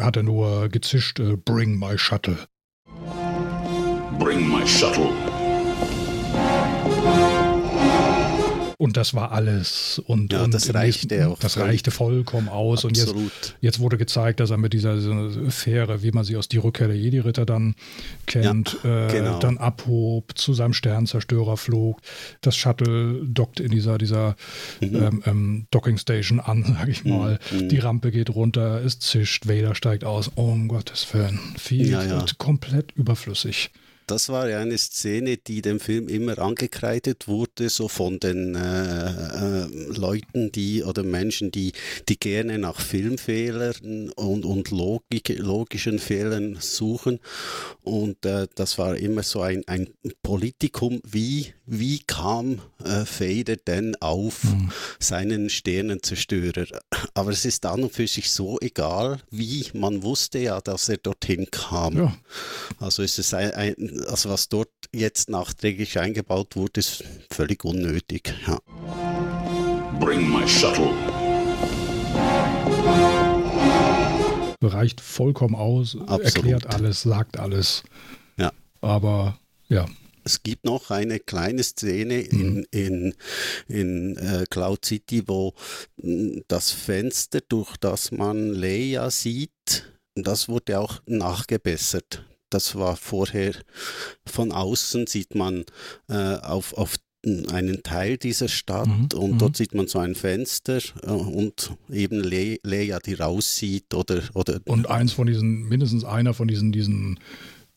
hat 0.00 0.16
er 0.16 0.22
nur 0.22 0.68
gezischt, 0.68 1.20
äh, 1.20 1.36
Bring 1.36 1.78
my 1.78 1.98
Shuttle. 1.98 2.38
Bring 4.18 4.48
my 4.48 4.66
shuttle. 4.66 5.12
Und 8.84 8.98
das 8.98 9.14
war 9.14 9.32
alles. 9.32 9.98
Und, 10.04 10.34
ja, 10.34 10.42
und 10.42 10.52
das 10.52 10.74
reichte 10.74 11.26
auch. 11.28 11.38
Das 11.38 11.56
reichte 11.56 11.90
vollkommen 11.90 12.50
aus. 12.50 12.84
Absolut. 12.84 13.16
Und 13.16 13.24
jetzt, 13.24 13.56
jetzt 13.62 13.80
wurde 13.80 13.96
gezeigt, 13.96 14.40
dass 14.40 14.50
er 14.50 14.58
mit 14.58 14.74
dieser 14.74 14.98
Fähre, 15.50 16.02
wie 16.02 16.10
man 16.10 16.22
sie 16.24 16.36
aus 16.36 16.48
die 16.48 16.58
Rückkehr 16.58 16.88
der 16.88 16.96
Jedi-Ritter 16.98 17.46
dann 17.46 17.76
kennt, 18.26 18.76
ja, 18.84 19.06
äh, 19.08 19.10
genau. 19.10 19.38
dann 19.38 19.56
abhob, 19.56 20.36
zu 20.36 20.52
seinem 20.52 20.74
Sternzerstörer 20.74 21.56
flog. 21.56 22.00
Das 22.42 22.56
Shuttle 22.56 23.22
dockt 23.24 23.58
in 23.58 23.70
dieser, 23.70 23.96
dieser 23.96 24.36
mhm. 24.82 24.96
ähm, 24.96 25.22
ähm, 25.24 25.66
Docking 25.70 25.96
Station 25.96 26.38
an, 26.38 26.64
sag 26.78 26.88
ich 26.88 27.06
mal. 27.06 27.38
Mhm. 27.52 27.70
Die 27.70 27.78
Rampe 27.78 28.10
geht 28.10 28.34
runter, 28.34 28.84
es 28.84 28.98
zischt, 28.98 29.48
Vader 29.48 29.74
steigt 29.74 30.04
aus. 30.04 30.30
Oh, 30.34 30.50
um 30.50 30.68
Gottes 30.68 31.06
Willen. 31.14 31.38
Viel, 31.56 31.88
ja, 31.88 32.04
ja. 32.04 32.24
komplett 32.36 32.92
überflüssig 32.92 33.70
das 34.06 34.28
war 34.28 34.48
ja 34.48 34.60
eine 34.60 34.78
Szene, 34.78 35.36
die 35.36 35.62
dem 35.62 35.80
Film 35.80 36.08
immer 36.08 36.38
angekreidet 36.38 37.28
wurde, 37.28 37.68
so 37.68 37.88
von 37.88 38.18
den 38.20 38.54
äh, 38.54 39.62
äh, 39.62 39.66
Leuten, 39.96 40.52
die 40.52 40.82
oder 40.82 41.02
Menschen, 41.02 41.50
die, 41.50 41.72
die 42.08 42.18
gerne 42.18 42.58
nach 42.58 42.80
Filmfehlern 42.80 44.10
und, 44.16 44.44
und 44.44 44.70
Logik, 44.70 45.28
logischen 45.38 45.98
Fehlern 45.98 46.56
suchen. 46.60 47.20
Und 47.82 48.24
äh, 48.26 48.46
das 48.54 48.78
war 48.78 48.96
immer 48.96 49.22
so 49.22 49.40
ein, 49.40 49.62
ein 49.66 49.88
Politikum, 50.22 51.00
wie, 51.04 51.52
wie 51.66 52.00
kam 52.00 52.60
äh, 52.84 53.04
Vader 53.04 53.56
denn 53.56 53.96
auf 53.96 54.44
mhm. 54.44 54.70
seinen 54.98 55.50
Sternenzerstörer? 55.50 56.66
Aber 57.14 57.30
es 57.30 57.44
ist 57.44 57.64
an 57.66 57.84
und 57.84 57.92
für 57.92 58.06
sich 58.06 58.30
so 58.30 58.58
egal, 58.60 59.18
wie 59.30 59.66
man 59.74 60.02
wusste 60.02 60.38
ja, 60.38 60.60
dass 60.60 60.88
er 60.88 60.98
dorthin 60.98 61.50
kam. 61.50 61.96
Ja. 61.96 62.16
Also 62.78 63.02
ist 63.02 63.18
es 63.18 63.32
ein, 63.34 63.52
ein 63.52 63.93
also 64.06 64.30
was 64.30 64.48
dort 64.48 64.70
jetzt 64.92 65.28
nachträglich 65.28 65.98
eingebaut 65.98 66.56
wurde, 66.56 66.80
ist 66.80 67.04
völlig 67.30 67.64
unnötig. 67.64 68.34
Ja. 68.46 68.58
Bring 70.00 70.28
my 70.30 70.46
shuttle. 70.48 70.92
Reicht 74.62 75.00
vollkommen 75.00 75.54
aus, 75.54 75.96
Absolut. 76.06 76.24
erklärt 76.24 76.66
alles, 76.74 77.02
sagt 77.02 77.38
alles. 77.38 77.82
Ja. 78.38 78.50
Aber 78.80 79.38
ja, 79.68 79.86
es 80.24 80.42
gibt 80.42 80.64
noch 80.64 80.90
eine 80.90 81.20
kleine 81.20 81.62
Szene 81.62 82.20
in, 82.22 82.54
mhm. 82.54 82.66
in, 82.70 83.14
in 83.68 84.16
äh, 84.16 84.44
Cloud 84.48 84.84
City, 84.84 85.22
wo 85.26 85.52
hm, 86.00 86.42
das 86.48 86.70
Fenster, 86.70 87.40
durch 87.46 87.76
das 87.76 88.10
man 88.10 88.54
Leia 88.54 89.10
sieht, 89.10 89.92
das 90.14 90.48
wurde 90.48 90.78
auch 90.78 91.00
nachgebessert. 91.06 92.24
Das 92.54 92.76
war 92.76 92.96
vorher 92.96 93.52
von 94.24 94.52
außen, 94.52 95.08
sieht 95.08 95.34
man 95.34 95.64
äh, 96.08 96.36
auf, 96.36 96.72
auf 96.74 96.94
einen 97.26 97.82
Teil 97.82 98.16
dieser 98.16 98.48
Stadt 98.48 98.86
mhm, 98.86 99.08
und 99.14 99.32
mhm. 99.32 99.38
dort 99.38 99.56
sieht 99.56 99.74
man 99.74 99.88
so 99.88 99.98
ein 99.98 100.14
Fenster 100.14 100.78
äh, 101.02 101.10
und 101.10 101.72
eben 101.90 102.20
Le 102.22 102.58
Leia, 102.62 103.00
die 103.00 103.14
raussieht 103.14 103.92
oder, 103.92 104.22
oder. 104.34 104.60
Und 104.66 104.88
eins 104.88 105.12
von 105.12 105.26
diesen, 105.26 105.68
mindestens 105.68 106.04
einer 106.04 106.32
von 106.32 106.46
diesen, 106.46 106.70
diesen 106.70 107.18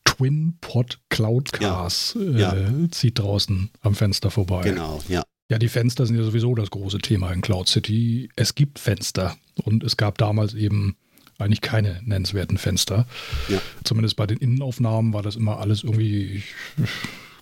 Twin 0.04 0.56
Pod 0.60 1.00
Cloud 1.08 1.52
Cars 1.52 2.16
ja, 2.36 2.52
äh, 2.52 2.62
ja. 2.62 2.90
zieht 2.90 3.18
draußen 3.18 3.70
am 3.80 3.94
Fenster 3.94 4.30
vorbei. 4.30 4.62
Genau, 4.62 5.00
ja. 5.08 5.24
Ja, 5.50 5.58
die 5.58 5.68
Fenster 5.68 6.04
sind 6.06 6.16
ja 6.16 6.22
sowieso 6.22 6.54
das 6.54 6.70
große 6.70 6.98
Thema 6.98 7.32
in 7.32 7.40
Cloud 7.40 7.68
City. 7.68 8.28
Es 8.36 8.54
gibt 8.54 8.78
Fenster 8.78 9.34
und 9.64 9.82
es 9.82 9.96
gab 9.96 10.18
damals 10.18 10.52
eben 10.52 10.96
eigentlich 11.38 11.60
keine 11.60 12.00
nennenswerten 12.04 12.58
Fenster. 12.58 13.06
Ja. 13.48 13.60
Zumindest 13.84 14.16
bei 14.16 14.26
den 14.26 14.38
Innenaufnahmen 14.38 15.12
war 15.12 15.22
das 15.22 15.36
immer 15.36 15.58
alles 15.58 15.84
irgendwie 15.84 16.42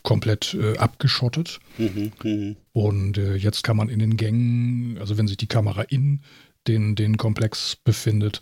komplett 0.03 0.55
äh, 0.55 0.77
abgeschottet. 0.79 1.59
Mhm, 1.79 2.13
mh. 2.23 2.55
Und 2.73 3.19
äh, 3.19 3.35
jetzt 3.35 3.65
kann 3.65 3.77
man 3.77 3.89
in 3.89 3.99
den 3.99 4.17
Gängen, 4.17 4.99
also 4.99 5.19
wenn 5.19 5.27
sich 5.27 5.37
die 5.37 5.49
Kamera 5.49 5.83
in 5.83 6.21
den, 6.69 6.95
den 6.95 7.17
Komplex 7.17 7.77
befindet, 7.77 8.41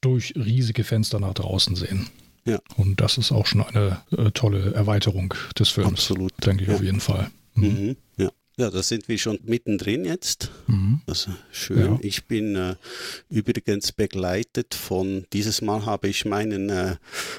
durch 0.00 0.34
riesige 0.36 0.84
Fenster 0.84 1.20
nach 1.20 1.34
draußen 1.34 1.76
sehen. 1.76 2.08
Ja. 2.46 2.58
Und 2.76 3.00
das 3.00 3.16
ist 3.18 3.32
auch 3.32 3.46
schon 3.46 3.62
eine 3.62 4.00
äh, 4.16 4.30
tolle 4.32 4.74
Erweiterung 4.74 5.34
des 5.58 5.70
Films. 5.70 5.92
Absolut. 5.92 6.32
Denke 6.44 6.64
ich 6.64 6.68
ja. 6.68 6.74
auf 6.74 6.82
jeden 6.82 7.00
Fall. 7.00 7.30
Mhm. 7.54 7.66
Mhm. 7.66 7.96
Ja. 8.56 8.70
Da 8.70 8.82
sind 8.82 9.08
wir 9.08 9.18
schon 9.18 9.38
mittendrin 9.44 10.04
jetzt. 10.04 10.50
Mhm. 10.66 11.00
Also 11.06 11.32
schön. 11.50 11.94
Ja. 11.94 11.98
Ich 12.02 12.26
bin 12.26 12.54
äh, 12.56 12.76
übrigens 13.28 13.92
begleitet 13.92 14.74
von, 14.74 15.26
dieses 15.32 15.60
Mal 15.60 15.84
habe 15.86 16.08
ich 16.08 16.24
meinen 16.24 16.70
äh, 16.70 16.96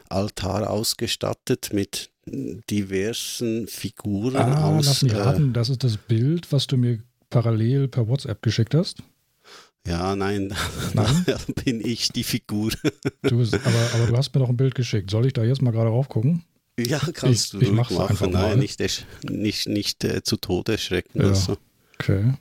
Altar 0.10 0.70
ausgestattet 0.70 1.70
mit 1.74 2.12
diversen 2.28 3.68
Figuren 3.68 4.36
ah, 4.36 4.78
aus. 4.78 4.86
Lass 4.86 5.02
mich 5.04 5.14
äh, 5.14 5.18
raten, 5.18 5.54
das 5.54 5.70
ist 5.70 5.84
das 5.84 5.98
Bild, 5.98 6.52
was 6.52 6.68
du 6.68 6.78
mir 6.78 7.00
parallel 7.30 7.88
per 7.88 8.08
WhatsApp 8.08 8.42
geschickt 8.42 8.74
hast. 8.74 9.04
Ja, 9.88 10.16
nein, 10.16 10.54
nein? 10.94 11.24
da 11.28 11.38
bin 11.64 11.86
ich 11.86 12.10
die 12.10 12.24
Figur. 12.24 12.72
Du 13.22 13.38
bist, 13.38 13.54
aber, 13.54 13.90
aber 13.94 14.08
du 14.08 14.18
hast 14.18 14.34
mir 14.34 14.40
doch 14.40 14.50
ein 14.50 14.58
Bild 14.58 14.74
geschickt. 14.74 15.12
Soll 15.12 15.28
ich 15.28 15.34
da 15.34 15.44
jetzt 15.44 15.62
mal 15.62 15.72
gerade 15.72 15.90
rauf 15.90 16.10
gucken? 16.10 16.44
Ja, 16.80 17.00
kannst 17.14 17.46
ich, 17.46 17.60
du. 17.60 17.62
Ich 17.62 17.72
machen. 17.72 17.98
einfach. 17.98 18.28
Nein, 18.28 18.60
nicht, 18.60 18.80
nicht, 19.24 19.68
nicht 19.68 20.04
äh, 20.04 20.24
zu 20.24 20.38
Tode 20.38 20.74
erschrecken. 20.74 21.22
Ja. 21.22 21.30
Also. 21.30 21.58
Okay. 22.00 22.34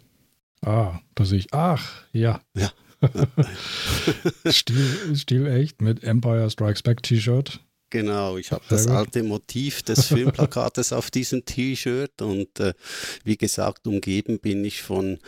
Ah, 0.62 1.00
da 1.14 1.24
sehe 1.24 1.38
ich. 1.38 1.52
Ach, 1.52 2.02
ja. 2.12 2.40
Ja. 2.54 2.72
Stil, 4.50 5.14
Stil 5.14 5.46
echt 5.46 5.82
mit 5.82 6.02
Empire 6.02 6.48
Strikes 6.50 6.82
Back 6.82 7.02
T-Shirt. 7.02 7.60
Genau, 7.94 8.38
ich 8.38 8.50
habe 8.50 8.64
das 8.68 8.88
alte 8.88 9.22
Motiv 9.22 9.85
des 9.85 10.07
Filmplakates 10.09 10.92
auf 10.92 11.12
diesem 11.12 11.44
T-Shirt 11.44 12.22
und 12.22 12.59
äh, 12.59 12.74
wie 13.22 13.37
gesagt, 13.37 13.87
umgeben 13.87 14.40
bin 14.40 14.64
ich 14.64 14.83
von, 14.83 15.20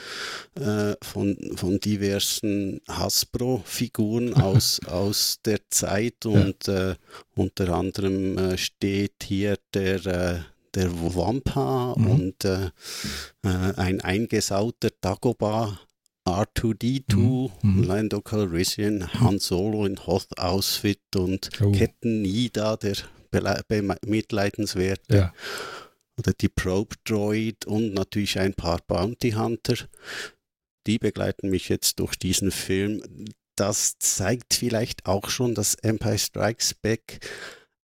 äh, 0.57 0.95
von, 1.01 1.39
von 1.55 1.79
diversen 1.79 2.81
Hasbro-Figuren 2.89 4.35
aus, 4.35 4.81
aus 4.89 5.39
der 5.45 5.61
Zeit 5.71 6.27
und 6.27 6.67
ja. 6.67 6.91
äh, 6.91 6.95
unter 7.37 7.69
anderem 7.69 8.37
äh, 8.37 8.59
steht 8.59 9.23
hier 9.23 9.59
der 9.73 10.07
äh, 10.07 10.41
der 10.75 10.93
Wampa 10.93 11.95
mhm. 11.97 12.11
und 12.11 12.45
äh, 12.45 12.71
ein 13.43 14.03
eingesauter 14.03 14.91
Dagobah 15.01 15.79
R2D2, 16.27 17.51
mhm. 17.63 17.83
Lando 17.85 18.21
Calrissian, 18.21 19.13
Han 19.21 19.39
Solo 19.39 19.87
in 19.87 20.07
Hoth-Outfit 20.07 21.01
und 21.15 21.49
oh. 21.61 21.73
Captain 21.73 22.23
Nida, 22.23 22.77
der 22.77 22.97
bemitleidenswerte. 23.31 25.17
Ja. 25.17 25.33
Oder 26.19 26.33
die 26.33 26.49
Probe 26.49 26.97
Droid 27.05 27.67
und 27.67 27.95
natürlich 27.95 28.39
ein 28.39 28.55
paar 28.55 28.81
Bounty 28.87 29.33
Hunter. 29.33 29.75
Die 30.87 30.99
begleiten 30.99 31.51
mich 31.51 31.69
jetzt 31.69 32.01
durch 32.01 32.17
diesen 32.17 32.51
Film. 32.51 33.03
Das 33.55 33.99
zeigt 33.99 34.55
vielleicht 34.55 35.07
auch 35.07 35.29
schon, 35.29 35.55
dass 35.55 35.75
Empire 35.77 36.19
Strikes 36.19 36.75
Back 36.75 37.21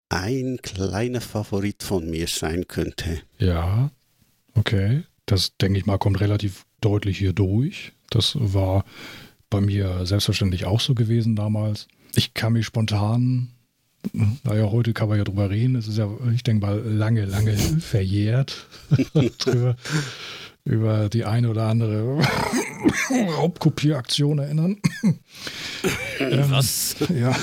ein 0.09 0.59
kleiner 0.61 1.21
Favorit 1.21 1.83
von 1.83 2.09
mir 2.09 2.27
sein 2.27 2.67
könnte. 2.67 3.21
Ja, 3.39 3.91
okay. 4.53 5.03
Das 5.25 5.55
denke 5.57 5.79
ich 5.79 5.85
mal 5.85 5.97
kommt 5.97 6.19
relativ 6.19 6.65
deutlich 6.81 7.17
hier 7.17 7.33
durch. 7.33 7.93
Das 8.09 8.35
war 8.39 8.83
bei 9.49 9.61
mir 9.61 10.05
selbstverständlich 10.05 10.65
auch 10.65 10.79
so 10.79 10.95
gewesen 10.95 11.35
damals. 11.35 11.87
Ich 12.15 12.33
kann 12.33 12.53
mich 12.53 12.65
spontan, 12.65 13.49
naja, 14.43 14.71
heute 14.71 14.93
kann 14.93 15.09
man 15.09 15.17
ja 15.17 15.23
drüber 15.23 15.49
reden, 15.49 15.75
es 15.75 15.87
ist 15.87 15.97
ja, 15.97 16.09
ich 16.33 16.43
denke 16.43 16.65
mal, 16.65 16.79
lange, 16.79 17.25
lange 17.25 17.55
verjährt 17.79 18.67
drüber, 19.37 19.75
über 20.65 21.09
die 21.09 21.25
eine 21.25 21.49
oder 21.49 21.67
andere 21.67 22.19
Raubkopieraktion 23.37 24.39
erinnern. 24.39 24.77
Was? 26.49 26.95
Ähm, 27.09 27.21
ja, 27.21 27.35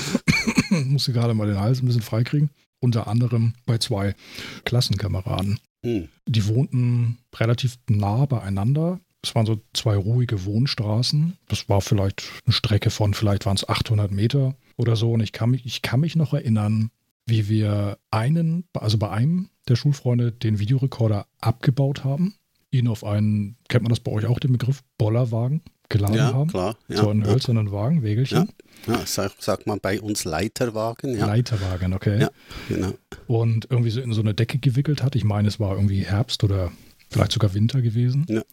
musste 0.85 1.13
gerade 1.13 1.33
mal 1.33 1.47
den 1.47 1.59
Hals 1.59 1.81
ein 1.81 1.85
bisschen 1.85 2.01
freikriegen. 2.01 2.49
Unter 2.81 3.07
anderem 3.07 3.55
bei 3.65 3.77
zwei 3.77 4.15
Klassenkameraden. 4.63 5.59
Hm. 5.83 6.09
Die 6.27 6.47
wohnten 6.47 7.19
relativ 7.35 7.77
nah 7.87 8.25
beieinander 8.25 8.99
es 9.21 9.35
waren 9.35 9.45
so 9.45 9.61
zwei 9.73 9.95
ruhige 9.95 10.45
Wohnstraßen. 10.45 11.37
Das 11.47 11.67
war 11.67 11.81
vielleicht 11.81 12.23
eine 12.45 12.53
Strecke 12.53 12.89
von, 12.89 13.13
vielleicht 13.13 13.45
waren 13.45 13.55
es 13.55 13.67
800 13.67 14.11
Meter 14.11 14.55
oder 14.77 14.95
so. 14.95 15.11
Und 15.11 15.21
ich 15.21 15.31
kann 15.31 15.51
mich, 15.51 15.65
ich 15.65 15.81
kann 15.81 15.99
mich 15.99 16.15
noch 16.15 16.33
erinnern, 16.33 16.91
wie 17.25 17.49
wir 17.49 17.97
einen, 18.11 18.65
also 18.73 18.97
bei 18.97 19.09
einem 19.09 19.49
der 19.67 19.75
Schulfreunde, 19.75 20.31
den 20.31 20.59
Videorekorder 20.59 21.27
abgebaut 21.41 22.03
haben, 22.03 22.35
ihn 22.71 22.87
auf 22.87 23.03
einen, 23.03 23.57
kennt 23.67 23.83
man 23.83 23.89
das 23.89 23.99
bei 23.99 24.11
euch 24.11 24.25
auch, 24.25 24.39
den 24.39 24.53
Begriff 24.53 24.83
Bollerwagen 24.97 25.61
geladen 25.89 26.15
ja, 26.15 26.33
haben? 26.33 26.49
Klar, 26.49 26.77
ja, 26.87 26.97
so 26.97 27.09
einen 27.09 27.25
hölzernen. 27.25 27.71
Wagen, 27.71 28.03
Wägelchen. 28.03 28.49
Ja, 28.87 28.93
ja 28.93 29.05
sagt, 29.05 29.41
sagt 29.41 29.67
man 29.67 29.79
bei 29.79 29.99
uns 29.99 30.23
Leiterwagen. 30.23 31.17
Ja. 31.17 31.25
Leiterwagen, 31.25 31.93
okay. 31.93 32.21
Ja, 32.21 32.29
genau. 32.67 32.93
Und 33.27 33.67
irgendwie 33.69 33.89
so 33.89 34.01
in 34.01 34.13
so 34.13 34.21
eine 34.21 34.33
Decke 34.33 34.59
gewickelt 34.59 35.03
hat. 35.03 35.15
Ich 35.15 35.23
meine, 35.23 35.47
es 35.47 35.59
war 35.59 35.75
irgendwie 35.75 36.03
Herbst 36.03 36.43
oder 36.43 36.71
vielleicht 37.09 37.31
sogar 37.31 37.53
Winter 37.53 37.81
gewesen. 37.81 38.25
Ja 38.29 38.43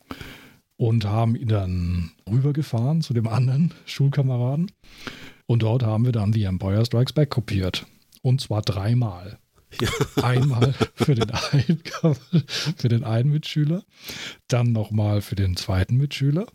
und 0.77 1.05
haben 1.07 1.37
ihn 1.37 1.49
dann 1.49 2.11
rübergefahren 2.31 3.03
zu 3.03 3.14
dem 3.14 3.27
anderen 3.27 3.72
Schulkameraden. 3.87 4.70
Und 5.46 5.62
dort 5.62 5.83
haben 5.83 6.05
wir 6.05 6.12
dann 6.12 6.33
The 6.33 6.44
Empire 6.44 6.85
Strikes 6.85 7.12
Back 7.12 7.31
kopiert. 7.31 7.87
Und 8.22 8.40
zwar 8.40 8.62
dreimal. 8.62 9.38
Ja. 9.81 9.88
Einmal 10.22 10.75
für 10.94 11.14
den, 11.14 11.31
einen, 11.31 11.83
für 12.77 12.88
den 12.88 13.05
einen 13.05 13.31
Mitschüler, 13.31 13.83
dann 14.49 14.72
nochmal 14.72 15.22
für 15.22 15.35
den 15.35 15.57
zweiten 15.57 15.96
Mitschüler 15.96 16.46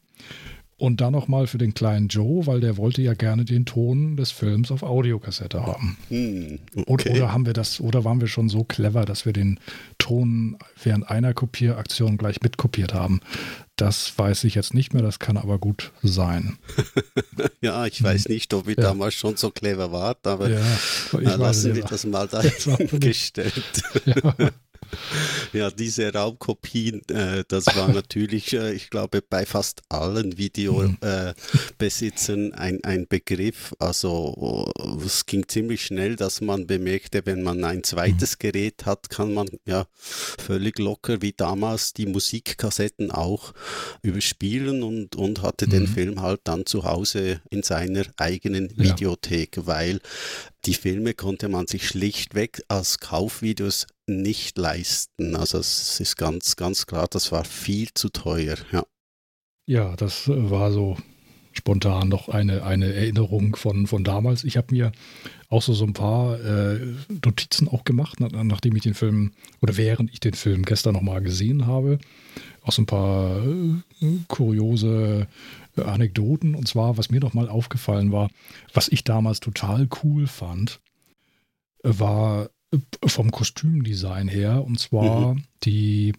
und 0.82 1.00
dann 1.00 1.14
nochmal 1.14 1.46
für 1.46 1.60
den 1.60 1.76
kleinen 1.76 2.08
Joe, 2.08 2.48
weil 2.48 2.60
der 2.60 2.76
wollte 2.76 3.04
ja 3.04 3.14
gerne 3.14 3.46
den 3.46 3.68
Ton 3.68 4.18
des 4.18 4.32
Films 4.32 4.72
auf 4.72 4.82
Audiokassette 4.82 5.64
haben. 5.64 5.96
Hm, 6.10 6.58
okay. 6.88 7.12
oder, 7.12 7.32
haben 7.32 7.46
wir 7.46 7.54
das, 7.54 7.80
oder 7.80 8.04
waren 8.04 8.20
wir 8.20 8.28
schon 8.28 8.50
so 8.50 8.64
clever, 8.64 9.06
dass 9.06 9.28
wir 9.28 9.32
den 9.32 9.60
Ton 10.00 10.58
während 10.84 11.08
einer 11.08 11.36
Kopieraktion 11.36 12.18
gleich 12.18 12.42
mitkopiert 12.42 12.96
haben? 12.96 13.22
Das 13.76 14.18
weiß 14.18 14.44
ich 14.46 14.56
jetzt 14.56 14.74
nicht 14.74 14.92
mehr, 14.92 15.04
das 15.04 15.20
kann 15.20 15.38
aber 15.38 15.60
gut 15.60 15.92
sein. 16.02 16.58
ja, 17.62 17.86
ich 17.86 18.02
weiß 18.02 18.28
nicht, 18.30 18.52
ob 18.56 18.68
ihr 18.68 18.76
ja. 18.76 18.82
damals 18.82 19.14
schon 19.14 19.38
so 19.38 19.52
clever 19.52 19.92
wart, 19.92 20.26
aber 20.26 20.50
ja, 20.50 20.66
lassen 21.12 21.76
wir 21.76 21.84
das 21.84 22.08
mal 22.08 22.28
dahingestellt. 22.28 23.84
Ja. 24.06 24.34
ja, 25.54 25.72
diese 25.72 26.14
Raubkopien, 26.14 27.02
äh, 27.10 27.44
das 27.48 27.66
war 27.76 27.88
natürlich, 27.94 28.54
äh, 28.54 28.74
ich 28.74 28.90
glaube, 28.90 29.22
bei 29.22 29.46
fast 29.46 29.82
allen 29.90 30.38
Videobesitzern 30.38 32.54
ein, 32.54 32.84
ein 32.84 33.08
Begriff. 33.08 33.74
Also 33.80 34.72
es 35.06 35.26
ging 35.26 35.48
ziemlich 35.48 35.86
schnell, 35.86 36.16
dass 36.16 36.42
man 36.42 36.68
bemerkte, 36.68 37.22
wenn 37.26 37.44
man 37.44 37.64
ein 37.64 37.84
zweites 37.84 38.40
Gerät 38.40 38.86
hat, 38.86 39.10
kann 39.10 39.34
man 39.34 39.48
ja 39.66 39.86
völlig 39.96 40.80
locker 40.80 41.22
wie 41.22 41.34
damals 41.34 41.94
die 41.94 42.06
Musikkassetten 42.06 43.12
auch 43.12 43.54
überspielen 44.02 44.84
und, 44.84 45.16
und 45.16 45.42
hatte 45.42 45.68
mhm. 45.68 45.72
den 45.72 45.88
Film 45.88 46.22
halt 46.22 46.42
dann 46.44 46.66
zu 46.66 46.84
Hause 46.84 47.42
in 47.50 47.64
seiner 47.64 48.04
eigenen 48.18 48.78
Videothek, 48.78 49.58
ja. 49.58 49.68
weil 49.68 50.02
die 50.66 50.74
Filme 50.74 51.14
konnte 51.14 51.50
man 51.50 51.68
sich 51.68 51.88
schlichtweg 51.88 52.62
als 52.68 53.00
Kaufvideos 53.00 53.88
nicht 54.08 54.58
leisten. 54.58 55.36
Also 55.36 55.58
es 55.58 56.00
ist 56.00 56.18
ganz, 56.18 56.56
ganz 56.56 56.86
klar, 56.86 57.08
das 57.10 57.32
war 57.32 57.46
viel 57.46 57.90
zu 57.94 58.10
teuer. 58.10 58.58
Ja, 58.72 58.86
ja 59.66 59.96
das 59.96 60.28
war 60.28 60.72
so 60.72 60.98
spontan 61.54 62.10
noch 62.10 62.30
eine, 62.30 62.64
eine 62.64 62.94
Erinnerung 62.94 63.56
von, 63.56 63.88
von 63.88 64.04
damals. 64.04 64.44
Ich 64.44 64.58
habe 64.58 64.74
mir 64.74 64.92
auch 65.50 65.62
so, 65.62 65.74
so 65.74 65.86
ein 65.86 65.94
paar 65.94 66.40
äh, 66.40 66.80
Notizen 67.26 67.68
auch 67.68 67.84
gemacht, 67.84 68.20
nachdem 68.20 68.76
ich 68.76 68.84
den 68.84 68.94
Film 68.94 69.34
oder 69.62 69.76
während 69.78 70.12
ich 70.14 70.20
den 70.20 70.34
Film 70.34 70.64
gestern 70.64 70.94
nochmal 70.94 71.22
gesehen 71.22 71.68
habe. 71.68 72.00
Auch 72.64 72.72
so 72.72 72.84
ein 72.84 72.86
paar 72.86 73.46
äh, 73.46 74.20
kuriose 74.28 75.28
Anekdoten. 75.76 76.56
Und 76.56 76.68
zwar, 76.68 76.98
was 76.98 77.10
mir 77.10 77.20
noch 77.20 77.34
mal 77.34 77.50
aufgefallen 77.50 78.12
war, 78.12 78.30
was 78.74 78.88
ich 78.88 79.04
damals 79.04 79.40
total 79.40 79.88
cool 80.04 80.28
fand, 80.28 80.80
war 81.84 82.50
vom 83.06 83.32
Kostümdesign 83.32 84.28
her. 84.28 84.64
Und 84.64 84.80
zwar 84.80 85.36
mhm. 85.36 85.44
die 85.64 86.14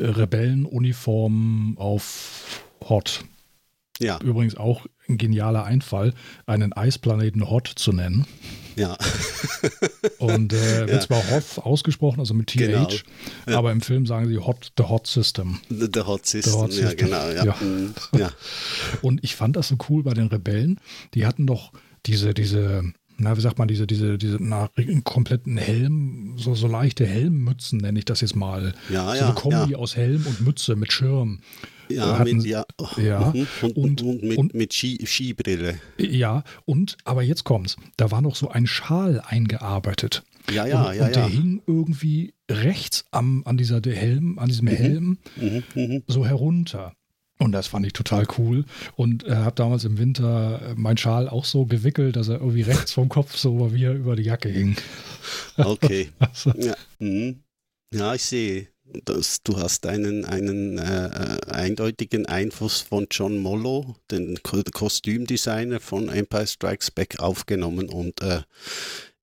Rebellenuniform 0.00 1.76
auf 1.78 2.64
Hot. 2.88 3.24
Ja. 4.00 4.18
Übrigens 4.20 4.56
auch 4.56 4.86
ein 5.08 5.18
genialer 5.18 5.64
Einfall, 5.64 6.14
einen 6.46 6.72
Eisplaneten 6.72 7.48
Hot 7.48 7.68
zu 7.68 7.92
nennen. 7.92 8.26
Ja. 8.76 8.96
Und 10.18 10.52
äh, 10.52 10.80
wird 10.80 10.90
ja. 10.90 11.00
zwar 11.00 11.30
Hoth 11.30 11.58
ausgesprochen, 11.58 12.20
also 12.20 12.34
mit 12.34 12.48
TH, 12.48 12.56
genau. 12.56 12.88
ja. 13.48 13.58
aber 13.58 13.72
im 13.72 13.80
Film 13.80 14.06
sagen 14.06 14.28
sie 14.28 14.38
Hot, 14.38 14.72
the 14.76 14.84
Hot 14.84 15.06
System. 15.06 15.60
The, 15.68 16.00
Hot 16.00 16.26
System, 16.26 16.52
the 16.52 16.58
Hot 16.58 16.72
System. 16.72 16.88
ja 16.88 16.94
genau. 16.94 17.28
Ja. 17.30 17.44
Ja. 17.44 17.56
Mhm. 17.60 17.94
ja. 18.18 18.30
Und 19.02 19.22
ich 19.24 19.36
fand 19.36 19.56
das 19.56 19.68
so 19.68 19.76
cool 19.88 20.02
bei 20.02 20.14
den 20.14 20.28
Rebellen. 20.28 20.80
Die 21.14 21.26
hatten 21.26 21.46
doch 21.46 21.72
diese, 22.06 22.34
diese, 22.34 22.82
na, 23.18 23.36
wie 23.36 23.40
sagt 23.40 23.58
man, 23.58 23.68
diese, 23.68 23.86
diese, 23.86 24.18
diese 24.18 24.38
na, 24.40 24.68
kompletten 25.04 25.56
Helm, 25.56 26.34
so, 26.38 26.54
so 26.54 26.66
leichte 26.66 27.06
Helmmützen 27.06 27.78
nenne 27.78 27.98
ich 27.98 28.04
das 28.04 28.20
jetzt 28.20 28.36
mal. 28.36 28.74
Ja, 28.90 29.14
so 29.14 29.24
eine 29.24 29.34
Kombi 29.34 29.74
aus 29.74 29.96
Helm 29.96 30.26
und 30.26 30.40
Mütze 30.40 30.76
mit 30.76 30.92
Schirm. 30.92 31.40
Ja, 31.96 32.18
hatten, 32.18 32.38
mit, 32.38 32.46
ja. 32.46 32.64
ja. 32.96 33.32
Mhm. 33.34 33.46
Und, 33.62 33.76
und, 33.76 34.02
und, 34.02 34.22
mit, 34.22 34.38
und, 34.38 34.54
mit 34.54 34.74
Ski, 34.74 35.04
Skibrille. 35.04 35.78
Ja, 35.98 36.44
und, 36.64 36.96
aber 37.04 37.22
jetzt 37.22 37.44
kommt's, 37.44 37.76
da 37.96 38.10
war 38.10 38.22
noch 38.22 38.36
so 38.36 38.48
ein 38.48 38.66
Schal 38.66 39.22
eingearbeitet. 39.24 40.22
Ja, 40.50 40.66
ja, 40.66 40.90
und, 40.90 40.96
ja. 40.96 41.06
Und 41.06 41.14
der 41.14 41.22
ja. 41.22 41.28
hing 41.28 41.62
irgendwie 41.66 42.34
rechts 42.50 43.04
am, 43.10 43.42
an, 43.44 43.56
dieser 43.56 43.80
Helm, 43.82 44.38
an 44.38 44.48
diesem 44.48 44.66
mhm. 44.66 44.70
Helm 44.70 45.18
mhm. 45.36 45.62
Mhm. 45.74 46.02
so 46.06 46.26
herunter. 46.26 46.94
Und 47.38 47.52
das 47.52 47.66
fand 47.66 47.84
ich 47.86 47.92
total 47.92 48.26
cool. 48.38 48.64
Und 48.94 49.26
äh, 49.26 49.34
habe 49.34 49.56
damals 49.56 49.84
im 49.84 49.98
Winter 49.98 50.62
äh, 50.62 50.74
meinen 50.74 50.96
Schal 50.96 51.28
auch 51.28 51.44
so 51.44 51.66
gewickelt, 51.66 52.16
dass 52.16 52.28
er 52.28 52.40
irgendwie 52.40 52.62
rechts 52.62 52.92
vom 52.92 53.08
Kopf 53.08 53.36
so 53.36 53.74
wie 53.74 53.84
er 53.84 53.94
über 53.94 54.14
die 54.14 54.22
Jacke 54.22 54.48
hing. 54.48 54.76
Okay. 55.56 56.10
also. 56.18 56.52
ja. 56.56 56.74
Mhm. 56.98 57.42
ja, 57.92 58.14
ich 58.14 58.22
sehe 58.22 58.71
das, 59.04 59.42
du 59.42 59.58
hast 59.58 59.86
einen, 59.86 60.24
einen 60.24 60.78
äh, 60.78 61.06
äh, 61.06 61.50
eindeutigen 61.50 62.26
Einfluss 62.26 62.80
von 62.80 63.06
John 63.10 63.38
Mollo, 63.38 63.96
den 64.10 64.38
Kostümdesigner 64.42 65.80
von 65.80 66.08
Empire 66.08 66.46
Strikes 66.46 66.90
Back, 66.90 67.18
aufgenommen 67.18 67.88
und 67.88 68.20
äh, 68.22 68.42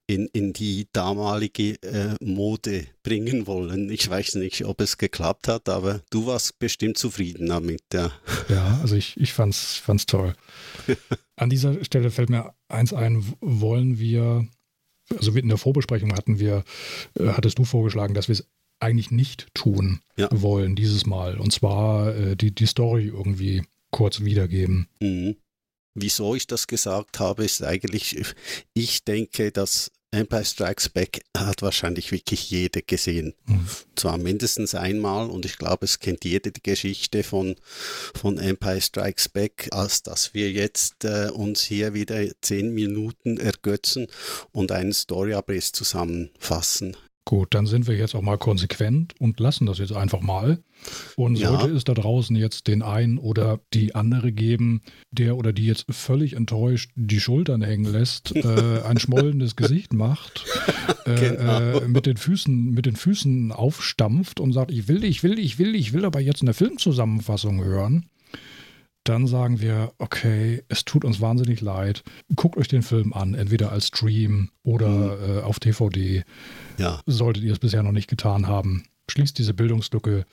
in, 0.09 0.25
in 0.33 0.53
die 0.53 0.87
damalige 0.91 1.81
äh, 1.83 2.15
Mode 2.19 2.87
bringen 3.03 3.45
wollen. 3.45 3.91
Ich 3.91 4.09
weiß 4.09 4.35
nicht, 4.35 4.65
ob 4.65 4.81
es 4.81 4.97
geklappt 4.97 5.47
hat, 5.47 5.69
aber 5.69 6.01
du 6.09 6.25
warst 6.25 6.57
bestimmt 6.57 6.97
zufrieden 6.97 7.47
damit. 7.47 7.83
Ja, 7.93 8.11
ja 8.49 8.79
also 8.81 8.95
ich, 8.95 9.15
ich 9.17 9.33
fand's, 9.33 9.75
fand's 9.75 10.07
toll. 10.07 10.33
An 11.35 11.51
dieser 11.51 11.83
Stelle 11.85 12.09
fällt 12.09 12.31
mir 12.31 12.55
eins 12.67 12.91
ein, 12.91 13.23
wollen 13.39 13.99
wir, 13.99 14.47
also 15.15 15.31
in 15.33 15.47
der 15.47 15.59
Vorbesprechung 15.59 16.15
hatten 16.15 16.39
wir, 16.39 16.63
äh, 17.13 17.27
hattest 17.27 17.59
du 17.59 17.63
vorgeschlagen, 17.63 18.15
dass 18.15 18.29
wir 18.29 18.33
es 18.33 18.47
eigentlich 18.79 19.11
nicht 19.11 19.47
tun 19.53 20.01
ja. 20.17 20.29
wollen 20.31 20.75
dieses 20.75 21.05
Mal. 21.05 21.37
Und 21.37 21.51
zwar 21.51 22.15
äh, 22.15 22.35
die, 22.35 22.53
die 22.53 22.65
Story 22.65 23.07
irgendwie 23.07 23.63
kurz 23.91 24.21
wiedergeben. 24.21 24.87
Mhm. 24.99 25.35
Wieso 25.95 26.35
ich 26.35 26.47
das 26.47 26.67
gesagt 26.67 27.19
habe, 27.19 27.43
ist 27.43 27.63
eigentlich, 27.63 28.15
ich 28.73 29.03
denke, 29.03 29.51
dass 29.51 29.91
Empire 30.11 30.45
Strikes 30.45 30.89
Back 30.89 31.21
hat 31.37 31.61
wahrscheinlich 31.61 32.11
wirklich 32.11 32.49
jeder 32.49 32.81
gesehen. 32.81 33.35
Mhm. 33.45 33.67
Zwar 33.95 34.17
mindestens 34.17 34.73
einmal 34.73 35.29
und 35.29 35.45
ich 35.45 35.57
glaube, 35.57 35.85
es 35.85 35.99
kennt 35.99 36.25
jede 36.25 36.51
die 36.51 36.63
Geschichte 36.63 37.23
von, 37.23 37.55
von 38.15 38.39
Empire 38.39 38.81
Strikes 38.81 39.29
Back, 39.29 39.69
als 39.71 40.01
dass 40.01 40.33
wir 40.33 40.51
jetzt 40.51 41.05
äh, 41.05 41.29
uns 41.31 41.61
hier 41.61 41.93
wieder 41.93 42.23
zehn 42.41 42.73
Minuten 42.73 43.37
ergötzen 43.37 44.07
und 44.51 44.71
einen 44.71 44.93
Storyabriss 44.93 45.73
zusammenfassen. 45.73 46.97
Gut, 47.29 47.53
dann 47.53 47.67
sind 47.67 47.85
wir 47.85 47.95
jetzt 47.95 48.15
auch 48.15 48.23
mal 48.23 48.39
konsequent 48.39 49.13
und 49.19 49.39
lassen 49.39 49.67
das 49.67 49.77
jetzt 49.77 49.93
einfach 49.93 50.19
mal. 50.19 50.63
Und 51.15 51.35
ja. 51.35 51.49
sollte 51.49 51.75
es 51.75 51.83
da 51.83 51.93
draußen 51.93 52.35
jetzt 52.35 52.65
den 52.65 52.81
einen 52.81 53.19
oder 53.19 53.59
die 53.71 53.93
andere 53.93 54.31
geben, 54.31 54.81
der 55.11 55.37
oder 55.37 55.53
die 55.53 55.67
jetzt 55.67 55.85
völlig 55.91 56.33
enttäuscht 56.33 56.89
die 56.95 57.19
Schultern 57.19 57.61
hängen 57.61 57.85
lässt, 57.85 58.35
äh, 58.35 58.81
ein 58.81 58.97
schmollendes 58.97 59.55
Gesicht 59.55 59.93
macht, 59.93 60.43
äh, 61.05 61.35
genau. 61.35 61.59
äh, 61.59 61.87
mit, 61.87 62.07
den 62.07 62.17
Füßen, 62.17 62.71
mit 62.71 62.87
den 62.87 62.95
Füßen 62.95 63.51
aufstampft 63.51 64.39
und 64.39 64.51
sagt, 64.51 64.71
ich 64.71 64.87
will, 64.87 65.03
ich 65.03 65.21
will, 65.21 65.37
ich 65.37 65.59
will, 65.59 65.75
ich 65.75 65.93
will 65.93 66.05
aber 66.05 66.21
jetzt 66.21 66.41
eine 66.41 66.55
Filmzusammenfassung 66.55 67.63
hören, 67.63 68.07
dann 69.09 69.25
sagen 69.25 69.59
wir, 69.59 69.91
okay, 69.97 70.63
es 70.69 70.85
tut 70.85 71.03
uns 71.03 71.19
wahnsinnig 71.19 71.61
leid. 71.61 72.03
Guckt 72.35 72.57
euch 72.57 72.67
den 72.67 72.83
Film 72.83 73.11
an, 73.11 73.33
entweder 73.33 73.71
als 73.71 73.87
Stream 73.87 74.51
oder 74.61 75.17
mhm. 75.17 75.37
äh, 75.37 75.41
auf 75.41 75.59
DVD. 75.59 76.23
Ja. 76.77 77.01
Solltet 77.07 77.43
ihr 77.43 77.51
es 77.51 77.59
bisher 77.59 77.81
noch 77.81 77.91
nicht 77.91 78.07
getan 78.07 78.47
haben. 78.47 78.83
Schließt 79.09 79.37
diese 79.39 79.55
Bildungslücke. 79.55 80.25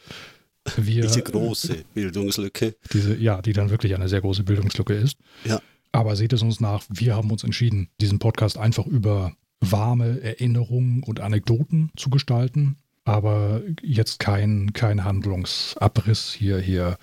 Wir, 0.76 1.02
diese 1.02 1.22
große 1.22 1.84
Bildungslücke. 1.94 2.76
Diese, 2.92 3.16
ja, 3.16 3.40
die 3.40 3.54
dann 3.54 3.70
wirklich 3.70 3.94
eine 3.94 4.08
sehr 4.08 4.20
große 4.20 4.44
Bildungslücke 4.44 4.92
ist. 4.92 5.16
Ja. 5.44 5.62
Aber 5.92 6.14
seht 6.14 6.34
es 6.34 6.42
uns 6.42 6.60
nach, 6.60 6.84
wir 6.90 7.16
haben 7.16 7.30
uns 7.30 7.44
entschieden, 7.44 7.88
diesen 8.00 8.18
Podcast 8.18 8.58
einfach 8.58 8.86
über 8.86 9.32
warme 9.60 10.20
Erinnerungen 10.20 11.02
und 11.02 11.20
Anekdoten 11.20 11.90
zu 11.96 12.10
gestalten. 12.10 12.76
Aber 13.04 13.62
jetzt 13.82 14.18
kein, 14.18 14.72
kein 14.74 15.04
Handlungsabriss 15.04 16.32
hier, 16.32 16.58
hier 16.58 16.98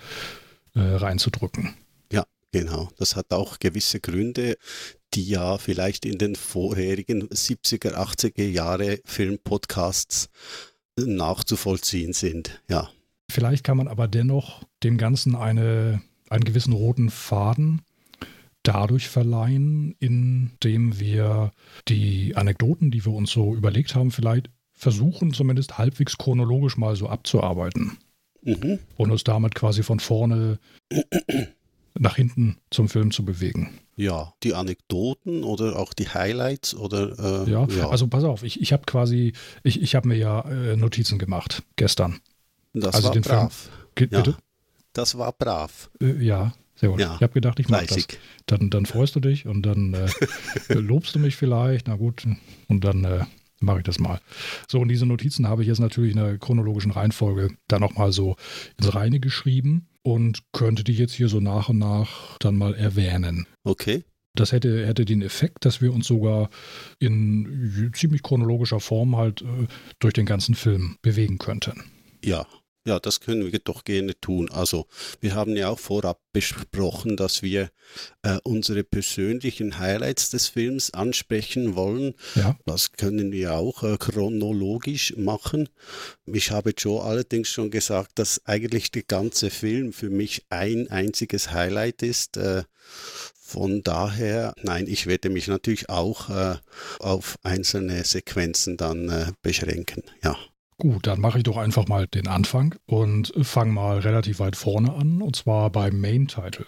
äh, 0.76 0.82
reinzudrücken. 0.82 1.76
Ja, 2.12 2.26
genau. 2.52 2.90
Das 2.98 3.16
hat 3.16 3.32
auch 3.32 3.60
gewisse 3.60 4.00
Gründe, 4.00 4.58
die 5.14 5.28
ja 5.28 5.58
vielleicht 5.58 6.06
in 6.06 6.18
den 6.18 6.36
vorherigen 6.36 7.28
70er, 7.28 7.94
80er 7.94 8.48
Jahre 8.48 9.00
Filmpodcasts 9.06 10.30
nachzuvollziehen 10.98 12.14
sind. 12.14 12.62
Ja. 12.70 12.90
Vielleicht 13.30 13.64
kann 13.64 13.78
man 13.78 13.88
aber 13.88 14.08
dennoch 14.08 14.64
dem 14.84 14.98
Ganzen 14.98 15.36
eine, 15.36 16.02
einen 16.30 16.44
gewissen 16.44 16.74
roten 16.74 17.10
Faden 17.10 17.82
dadurch 18.64 19.10
verleihen, 19.10 19.96
indem 20.00 21.00
wir 21.00 21.52
die 21.88 22.36
Anekdoten, 22.36 22.92
die 22.92 23.06
wir 23.06 23.14
uns 23.14 23.32
so 23.32 23.56
überlegt 23.56 23.96
haben, 23.96 24.12
vielleicht 24.12 24.50
versuchen, 24.74 25.34
zumindest 25.34 25.78
halbwegs 25.78 26.18
chronologisch 26.18 26.78
mal 26.78 26.96
so 26.96 27.08
abzuarbeiten. 27.08 27.98
Mhm. 28.44 28.80
Und 28.98 29.12
uns 29.12 29.24
damit 29.24 29.56
quasi 29.56 29.84
von 29.84 30.00
vorne 30.00 30.60
nach 31.98 32.16
hinten 32.16 32.58
zum 32.70 32.90
Film 32.90 33.12
zu 33.12 33.24
bewegen. 33.24 33.80
Ja, 33.96 34.34
die 34.42 34.56
Anekdoten 34.56 35.44
oder 35.44 35.78
auch 35.78 35.94
die 35.94 36.10
Highlights 36.10 36.74
oder 36.74 37.46
äh, 37.46 37.52
ja, 37.52 37.68
ja, 37.68 37.90
also 37.90 38.08
pass 38.08 38.24
auf, 38.24 38.44
ich, 38.44 38.60
ich 38.60 38.74
habe 38.74 38.84
quasi, 38.86 39.34
ich, 39.62 39.82
ich 39.82 39.94
habe 39.94 40.08
mir 40.08 40.18
ja 40.18 40.42
äh, 40.50 40.76
Notizen 40.76 41.20
gemacht 41.20 41.64
gestern. 41.76 42.20
Das 42.74 42.96
also 42.96 43.10
war 43.10 43.22
brav. 43.22 43.70
Film, 43.96 44.10
ja, 44.12 44.22
bitte? 44.22 44.38
Das 44.94 45.18
war 45.18 45.32
brav. 45.32 45.92
Äh, 46.02 46.24
ja, 46.24 46.54
sehr 46.76 46.90
gut. 46.90 47.00
Ja, 47.00 47.16
ich 47.16 47.22
habe 47.22 47.34
gedacht, 47.34 47.60
ich 47.60 47.70
mache 47.70 47.86
das. 47.86 48.08
Dann, 48.48 48.72
dann 48.72 48.88
freust 48.88 49.16
du 49.16 49.20
dich 49.20 49.46
und 49.46 49.62
dann 49.64 49.94
äh, 49.94 50.08
lobst 50.74 51.14
du 51.14 51.20
mich 51.20 51.36
vielleicht. 51.36 51.88
Na 51.88 51.96
gut, 51.96 52.26
und 52.68 52.84
dann 52.84 53.04
äh, 53.06 53.26
mache 53.64 53.80
ich 53.80 53.84
das 53.84 54.00
mal. 54.00 54.20
So, 54.68 54.80
und 54.80 54.90
diese 54.90 55.06
Notizen 55.06 55.48
habe 55.48 55.62
ich 55.62 55.68
jetzt 55.68 55.80
natürlich 55.80 56.12
in 56.12 56.22
der 56.22 56.38
chronologischen 56.38 56.92
Reihenfolge 56.92 57.56
dann 57.68 57.82
nochmal 57.82 58.12
so 58.12 58.36
ins 58.78 58.94
Reine 58.94 59.20
geschrieben 59.20 59.88
und 60.04 60.40
könnte 60.52 60.84
die 60.84 60.94
jetzt 60.94 61.14
hier 61.14 61.30
so 61.30 61.40
nach 61.40 61.70
und 61.70 61.80
nach 61.80 62.38
dann 62.40 62.56
mal 62.56 62.74
erwähnen. 62.76 63.48
Okay. 63.64 64.04
Das 64.36 64.52
hätte, 64.52 64.86
hätte 64.88 65.06
den 65.06 65.22
Effekt, 65.22 65.64
dass 65.64 65.82
wir 65.82 65.94
uns 65.94 66.08
sogar 66.08 66.50
in 66.98 67.92
ziemlich 67.94 68.24
chronologischer 68.24 68.80
Form 68.80 69.16
halt 69.16 69.44
äh, 69.44 69.68
durch 70.00 70.14
den 70.14 70.26
ganzen 70.26 70.56
Film 70.56 70.98
bewegen 71.04 71.38
könnten. 71.38 71.84
Ja, 72.24 72.48
ja, 72.86 73.00
das 73.00 73.22
können 73.22 73.52
wir 73.52 73.60
doch 73.60 73.86
gerne 73.86 74.20
tun. 74.20 74.52
Also 74.52 74.88
wir 75.22 75.36
haben 75.36 75.56
ja 75.56 75.70
auch 75.70 75.80
vorab 75.80 76.20
besprochen, 76.34 77.16
dass 77.16 77.42
wir 77.42 77.70
äh, 78.24 78.38
unsere 78.44 78.84
persönlichen 78.84 79.80
Highlights 79.80 80.32
des 80.32 80.50
Films 80.50 80.94
ansprechen 80.94 81.76
wollen. 81.76 82.14
Ja. 82.36 82.58
Das 82.66 82.92
können 82.92 83.32
wir 83.32 83.54
auch 83.54 83.84
äh, 83.84 83.98
chronologisch 83.98 85.16
machen. 85.16 85.70
Ich 86.26 86.52
habe 86.52 86.74
Joe 86.78 87.02
allerdings 87.04 87.50
schon 87.50 87.72
gesagt, 87.72 88.20
dass 88.20 88.46
eigentlich 88.46 88.92
der 88.92 89.04
ganze 89.04 89.50
Film 89.50 89.94
für 89.94 90.10
mich 90.10 90.46
ein 90.50 90.90
einziges 90.90 91.52
Highlight 91.52 92.04
ist. 92.04 92.36
Äh, 92.38 92.64
von 93.40 93.84
daher, 93.84 94.54
nein, 94.62 94.88
ich 94.88 95.06
werde 95.06 95.30
mich 95.30 95.48
natürlich 95.48 95.88
auch 95.88 96.30
äh, 96.30 96.56
auf 97.00 97.38
einzelne 97.44 98.04
Sequenzen 98.04 98.78
dann 98.78 99.10
äh, 99.10 99.32
beschränken, 99.42 100.04
ja. 100.24 100.36
Gut, 100.84 101.08
dann 101.08 101.22
mache 101.22 101.38
ich 101.38 101.46
doch 101.46 101.56
einfach 101.56 101.88
mal 101.88 102.08
den 102.08 102.28
Anfang 102.28 102.76
und 102.86 103.32
fange 103.42 103.72
mal 103.72 104.00
relativ 104.00 104.40
weit 104.40 104.58
vorne 104.58 104.92
an, 104.92 105.22
und 105.22 105.34
zwar 105.34 105.70
beim 105.70 106.02
Main-Title. 106.02 106.66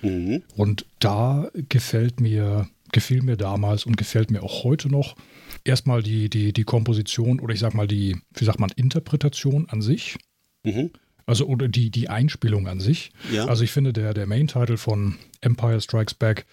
Mhm. 0.00 0.42
Und 0.56 0.86
da 0.98 1.50
gefällt 1.68 2.20
mir, 2.20 2.70
gefiel 2.90 3.20
mir 3.20 3.36
damals 3.36 3.84
und 3.84 3.98
gefällt 3.98 4.30
mir 4.30 4.42
auch 4.42 4.64
heute 4.64 4.88
noch 4.88 5.14
erstmal 5.62 6.02
die, 6.02 6.30
die, 6.30 6.54
die 6.54 6.64
Komposition 6.64 7.38
oder 7.38 7.52
ich 7.52 7.60
sag 7.60 7.74
mal 7.74 7.86
die, 7.86 8.16
wie 8.32 8.46
sagt 8.46 8.60
man, 8.60 8.70
Interpretation 8.76 9.68
an 9.68 9.82
sich. 9.82 10.16
Mhm. 10.62 10.92
Also 11.26 11.44
oder 11.44 11.68
die, 11.68 11.90
die 11.90 12.08
Einspielung 12.08 12.66
an 12.66 12.80
sich. 12.80 13.12
Ja. 13.30 13.44
Also 13.44 13.62
ich 13.62 13.72
finde, 13.72 13.92
der, 13.92 14.14
der 14.14 14.26
Main-Title 14.26 14.78
von 14.78 15.16
Empire 15.42 15.82
Strikes 15.82 16.14
Back 16.14 16.46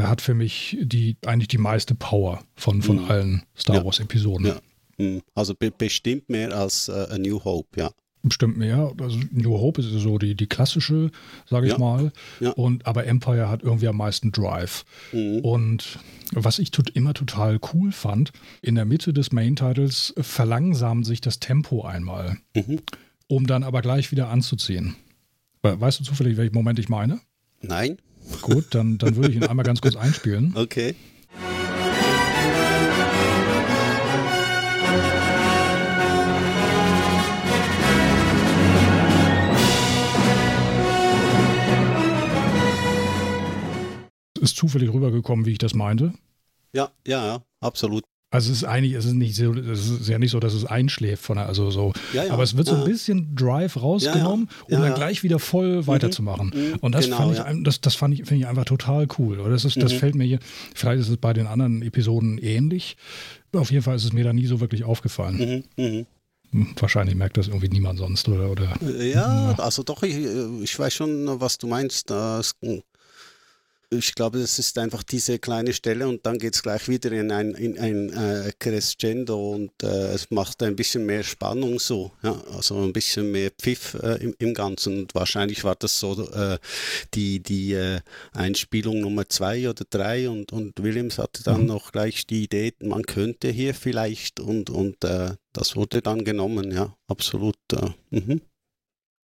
hat 0.00 0.22
für 0.22 0.32
mich 0.32 0.78
die 0.80 1.18
eigentlich 1.26 1.48
die 1.48 1.58
meiste 1.58 1.94
Power 1.94 2.42
von, 2.56 2.80
von 2.80 3.02
mhm. 3.02 3.10
allen 3.10 3.42
Star. 3.54 3.84
Wars-Episoden. 3.84 4.46
Ja. 4.46 4.60
Mhm. 4.98 5.22
Also 5.34 5.54
be 5.54 5.70
bestimmt 5.70 6.28
mehr 6.28 6.52
als 6.52 6.88
uh, 6.88 7.06
A 7.10 7.18
New 7.18 7.44
Hope, 7.44 7.80
ja. 7.80 7.90
Bestimmt 8.22 8.58
mehr. 8.58 8.92
Also 9.00 9.18
New 9.30 9.58
Hope 9.58 9.80
ist 9.80 9.88
so 9.90 10.18
die, 10.18 10.34
die 10.34 10.48
klassische, 10.48 11.10
sage 11.48 11.66
ich 11.68 11.72
ja. 11.74 11.78
mal. 11.78 12.12
Ja. 12.40 12.50
Und, 12.50 12.84
aber 12.84 13.06
Empire 13.06 13.48
hat 13.48 13.62
irgendwie 13.62 13.86
am 13.86 13.96
meisten 13.96 14.32
Drive. 14.32 14.84
Mhm. 15.12 15.38
Und 15.38 15.98
was 16.32 16.58
ich 16.58 16.72
tut, 16.72 16.90
immer 16.90 17.14
total 17.14 17.60
cool 17.72 17.92
fand, 17.92 18.32
in 18.60 18.74
der 18.74 18.84
Mitte 18.84 19.12
des 19.12 19.30
Main-Titles 19.30 20.14
verlangsamt 20.18 21.06
sich 21.06 21.20
das 21.20 21.38
Tempo 21.38 21.84
einmal. 21.84 22.38
Mhm 22.54 22.80
um 23.28 23.46
dann 23.46 23.62
aber 23.62 23.82
gleich 23.82 24.10
wieder 24.10 24.28
anzuziehen. 24.30 24.96
Weißt 25.62 26.00
du 26.00 26.04
zufällig, 26.04 26.36
welchen 26.36 26.54
Moment 26.54 26.78
ich 26.78 26.88
meine? 26.88 27.20
Nein. 27.60 27.98
Gut, 28.42 28.74
dann, 28.74 28.98
dann 28.98 29.16
würde 29.16 29.30
ich 29.30 29.36
ihn 29.36 29.44
einmal 29.44 29.64
ganz 29.64 29.80
kurz 29.80 29.96
einspielen. 29.96 30.54
Okay. 30.56 30.94
Zufällig 44.58 44.92
rübergekommen, 44.92 45.46
wie 45.46 45.52
ich 45.52 45.58
das 45.58 45.74
meinte? 45.74 46.12
Ja, 46.72 46.90
ja, 47.06 47.26
ja, 47.26 47.42
absolut. 47.60 48.04
Also 48.30 48.52
es 48.52 48.58
ist 48.58 48.64
eigentlich, 48.64 48.92
es 48.92 49.06
ist 49.06 49.14
nicht 49.14 49.34
so, 49.34 49.54
es 49.54 49.88
ist 49.88 50.08
ja 50.08 50.18
nicht 50.18 50.32
so, 50.32 50.38
dass 50.38 50.52
es 50.52 50.66
einschläft 50.66 51.24
von 51.24 51.38
der, 51.38 51.46
also 51.46 51.70
so. 51.70 51.94
Ja, 52.12 52.24
ja, 52.24 52.32
aber 52.34 52.42
es 52.42 52.58
wird 52.58 52.66
so 52.66 52.74
ein 52.74 52.84
bisschen 52.84 53.34
Drive 53.34 53.80
rausgenommen, 53.80 54.50
ja, 54.68 54.76
um 54.76 54.82
dann 54.82 54.94
gleich 54.94 55.22
wieder 55.22 55.38
voll 55.38 55.76
mhm. 55.76 55.86
weiterzumachen. 55.86 56.52
Mhm, 56.54 56.74
Und 56.80 56.94
das 56.94 57.06
genau, 57.06 57.32
fand 57.32 57.56
ich, 57.58 57.64
das, 57.64 57.80
das 57.80 57.94
fand 57.94 58.12
ich, 58.12 58.26
finde 58.26 58.42
ich 58.42 58.46
einfach 58.46 58.66
total 58.66 59.08
cool. 59.18 59.40
Oder 59.40 59.52
das 59.52 59.64
ist, 59.64 59.82
das 59.82 59.94
mhm. 59.94 59.96
fällt 59.96 60.14
mir 60.14 60.24
hier, 60.24 60.40
vielleicht 60.74 61.00
ist 61.00 61.08
es 61.08 61.16
bei 61.16 61.32
den 61.32 61.46
anderen 61.46 61.80
Episoden 61.80 62.36
ähnlich. 62.36 62.98
Auf 63.54 63.70
jeden 63.70 63.82
Fall 63.82 63.96
ist 63.96 64.04
es 64.04 64.12
mir 64.12 64.24
da 64.24 64.34
nie 64.34 64.44
so 64.44 64.60
wirklich 64.60 64.84
aufgefallen. 64.84 65.64
Mhm, 65.76 65.82
mhm. 65.82 66.06
Hm, 66.50 66.74
wahrscheinlich 66.78 67.14
merkt 67.14 67.38
das 67.38 67.48
irgendwie 67.48 67.68
niemand 67.68 67.98
sonst, 67.98 68.28
oder? 68.28 68.50
oder 68.50 68.76
ja, 69.02 69.54
also 69.58 69.82
doch, 69.82 70.02
ich, 70.02 70.16
ich 70.62 70.78
weiß 70.78 70.92
schon, 70.92 71.40
was 71.40 71.56
du 71.56 71.66
meinst. 71.66 72.10
Das 72.10 72.52
ich 73.90 74.14
glaube, 74.14 74.38
das 74.38 74.58
ist 74.58 74.76
einfach 74.78 75.02
diese 75.02 75.38
kleine 75.38 75.72
Stelle 75.72 76.06
und 76.08 76.26
dann 76.26 76.38
geht 76.38 76.54
es 76.54 76.62
gleich 76.62 76.88
wieder 76.88 77.10
in 77.12 77.32
ein, 77.32 77.52
in 77.52 77.78
ein 77.78 78.12
äh, 78.12 78.52
Crescendo 78.58 79.52
und 79.52 79.70
äh, 79.82 80.12
es 80.12 80.30
macht 80.30 80.62
ein 80.62 80.76
bisschen 80.76 81.06
mehr 81.06 81.22
Spannung 81.22 81.78
so, 81.78 82.12
ja, 82.22 82.38
also 82.54 82.82
ein 82.82 82.92
bisschen 82.92 83.30
mehr 83.32 83.50
Pfiff 83.50 83.94
äh, 83.94 84.22
im, 84.22 84.34
im, 84.38 84.52
Ganzen. 84.52 85.00
Und 85.00 85.14
wahrscheinlich 85.14 85.64
war 85.64 85.74
das 85.74 85.98
so 85.98 86.28
äh, 86.30 86.58
die, 87.14 87.42
die 87.42 87.72
äh, 87.72 88.00
Einspielung 88.32 89.00
Nummer 89.00 89.28
zwei 89.28 89.68
oder 89.68 89.84
drei 89.88 90.28
und, 90.28 90.52
und 90.52 90.82
Williams 90.82 91.18
hatte 91.18 91.42
dann 91.42 91.62
mhm. 91.62 91.68
noch 91.68 91.92
gleich 91.92 92.26
die 92.26 92.44
Idee, 92.44 92.74
man 92.80 93.04
könnte 93.04 93.48
hier 93.48 93.74
vielleicht 93.74 94.38
und, 94.38 94.68
und 94.68 95.02
äh, 95.04 95.34
das 95.54 95.76
wurde 95.76 96.02
dann 96.02 96.24
genommen, 96.24 96.72
ja, 96.72 96.94
absolut. 97.06 97.56
Mhm. 98.10 98.42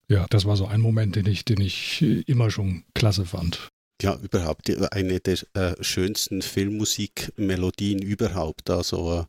Ja, 0.09 0.27
das 0.31 0.45
war 0.45 0.57
so 0.57 0.67
ein 0.67 0.81
Moment, 0.81 1.17
den 1.17 1.27
ich, 1.27 1.45
den 1.45 1.61
ich 1.61 2.03
immer 2.27 2.51
schon 2.51 2.85
klasse 2.95 3.25
fand 3.25 3.71
ja, 4.03 4.17
überhaupt 4.17 4.71
eine 4.93 5.21
der 5.21 5.39
äh, 5.55 5.75
schönsten 5.83 6.43
Filmmusikmelodien 6.43 8.03
überhaupt. 8.03 8.71
Also 8.71 9.27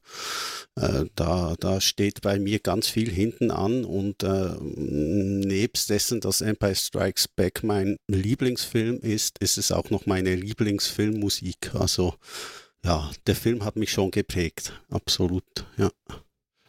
äh, 0.75 1.05
da, 1.15 1.55
da 1.59 1.79
steht 1.81 2.21
bei 2.21 2.39
mir 2.39 2.59
ganz 2.59 2.87
viel 2.87 3.09
hinten 3.11 3.51
an 3.51 3.85
und 3.85 4.23
äh, 4.23 4.55
nebst 4.59 5.89
dessen, 5.89 6.19
dass 6.19 6.41
Empire 6.41 6.75
Strikes 6.75 7.27
Back 7.27 7.63
mein 7.63 7.97
Lieblingsfilm 8.07 8.99
ist, 8.99 9.37
ist 9.39 9.57
es 9.57 9.71
auch 9.71 9.89
noch 9.91 10.05
meine 10.05 10.35
Lieblingsfilmmusik. 10.35 11.75
Also 11.75 12.15
ja, 12.83 13.09
der 13.27 13.35
Film 13.35 13.63
hat 13.63 13.75
mich 13.75 13.91
schon 13.91 14.11
geprägt, 14.11 14.73
absolut, 14.89 15.43
ja. 15.77 15.89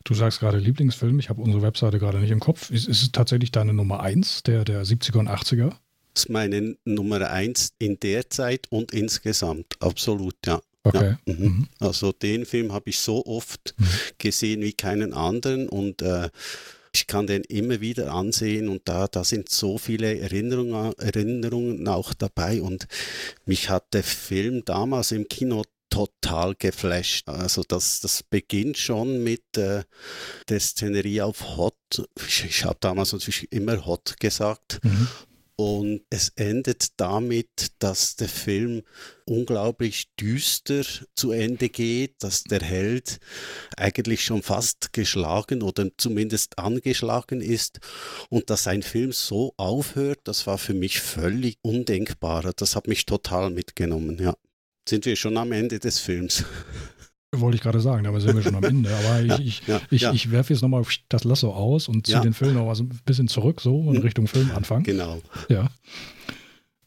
Du 0.05 0.15
sagst 0.15 0.39
gerade 0.39 0.59
Lieblingsfilm, 0.59 1.19
ich 1.19 1.31
habe 1.31 1.43
unsere 1.43 1.63
Webseite 1.63 1.99
gerade 1.99 2.21
nicht 2.21 2.31
im 2.31 2.39
Kopf. 2.39 2.71
Ist, 2.71 2.87
ist 2.87 3.03
es 3.03 3.11
tatsächlich 3.11 3.51
deine 3.51 3.75
Nummer 3.75 4.01
1 4.01 4.45
der, 4.45 4.65
der 4.65 4.85
70er 4.85 5.19
und 5.19 5.29
80er? 5.29 5.73
Ist 6.17 6.29
meine 6.29 6.77
Nummer 6.85 7.31
eins 7.31 7.73
in 7.79 8.01
der 8.01 8.29
Zeit 8.31 8.67
und 8.71 8.93
insgesamt. 8.93 9.75
Absolut, 9.81 10.35
ja. 10.47 10.61
Okay. 10.83 11.17
Ja, 11.27 11.35
mhm. 11.35 11.45
Mhm. 11.45 11.69
Also 11.81 12.12
den 12.12 12.47
Film 12.47 12.73
habe 12.73 12.91
ich 12.91 12.99
so 12.99 13.27
oft 13.27 13.75
mhm. 13.77 13.87
gesehen 14.19 14.61
wie 14.62 14.73
keinen 14.73 15.12
anderen 15.14 15.69
und 15.69 16.01
äh, 16.03 16.31
ich 16.95 17.07
kann 17.07 17.27
den 17.27 17.43
immer 17.43 17.81
wieder 17.81 18.12
ansehen 18.12 18.69
und 18.69 18.83
da, 18.89 19.07
da 19.09 19.25
sind 19.25 19.51
so 19.51 19.79
viele 19.79 20.19
Erinnerungen, 20.19 20.95
Erinnerungen 20.99 21.87
auch 21.89 22.14
dabei 22.14 22.62
und 22.62 22.87
mich 23.45 23.69
hat 23.69 23.93
der 23.93 24.05
Film 24.05 24.64
damals 24.64 25.12
im 25.12 25.29
Kino 25.29 25.64
total 25.91 26.55
geflasht. 26.55 27.29
Also 27.29 27.62
das, 27.67 28.01
das 28.01 28.23
beginnt 28.23 28.79
schon 28.79 29.23
mit 29.25 29.57
äh, 29.57 29.83
der 30.49 30.61
Szenerie 30.61 31.23
auf 31.23 31.57
Hot. 31.57 31.75
Ich, 32.27 32.45
ich 32.45 32.64
habe 32.64 32.79
damals 32.81 33.12
natürlich 33.12 33.51
immer 33.53 33.85
Hot 33.87 34.17
gesagt. 34.21 34.79
Mhm. 34.83 35.09
Und 35.59 36.03
es 36.11 36.29
endet 36.37 37.01
damit, 37.01 37.73
dass 37.79 38.17
der 38.17 38.29
Film 38.29 38.83
unglaublich 39.25 40.09
düster 40.21 40.83
zu 41.15 41.33
Ende 41.33 41.71
geht, 41.71 42.23
dass 42.23 42.45
der 42.45 42.61
Held 42.61 43.19
eigentlich 43.79 44.23
schon 44.23 44.43
fast 44.43 44.93
geschlagen 44.93 45.63
oder 45.63 45.89
zumindest 45.97 46.59
angeschlagen 46.59 47.41
ist 47.41 47.81
und 48.29 48.51
dass 48.51 48.67
ein 48.67 48.83
Film 48.83 49.13
so 49.13 49.55
aufhört, 49.57 50.21
das 50.25 50.47
war 50.47 50.59
für 50.59 50.75
mich 50.75 51.01
völlig 51.01 51.57
undenkbar. 51.63 52.53
Das 52.55 52.77
hat 52.77 52.87
mich 52.87 53.07
total 53.07 53.49
mitgenommen, 53.49 54.19
ja. 54.21 54.37
Sind 54.87 55.07
wir 55.07 55.17
schon 55.17 55.39
am 55.39 55.53
Ende 55.53 55.79
des 55.79 55.99
Films. 55.99 56.45
Wollte 57.33 57.57
ich 57.57 57.62
gerade 57.62 57.81
sagen, 57.81 58.05
da 58.05 58.20
sind 58.20 58.37
wir 58.37 58.43
schon 58.43 58.55
am 58.55 58.64
Ende. 58.64 58.91
Aber 58.95 59.20
ich, 59.22 59.29
ja, 59.29 59.39
ich, 59.39 59.66
ja, 59.66 59.81
ich, 59.91 60.03
ja. 60.03 60.12
ich 60.12 60.31
werfe 60.31 60.53
jetzt 60.53 60.62
nochmal 60.62 60.85
das 61.09 61.24
Lasso 61.24 61.53
aus 61.53 61.89
und 61.89 62.07
ziehe 62.07 62.20
den 62.20 62.35
Film 62.35 62.55
noch 62.55 62.66
mal 62.66 62.74
so 62.74 62.85
ein 62.85 63.01
bisschen 63.05 63.29
zurück, 63.29 63.61
so 63.61 63.91
in 63.91 63.97
hm. 63.97 64.03
Richtung 64.03 64.27
Filmanfang. 64.27 64.85
Genau. 64.85 65.20
Ja. 65.49 65.68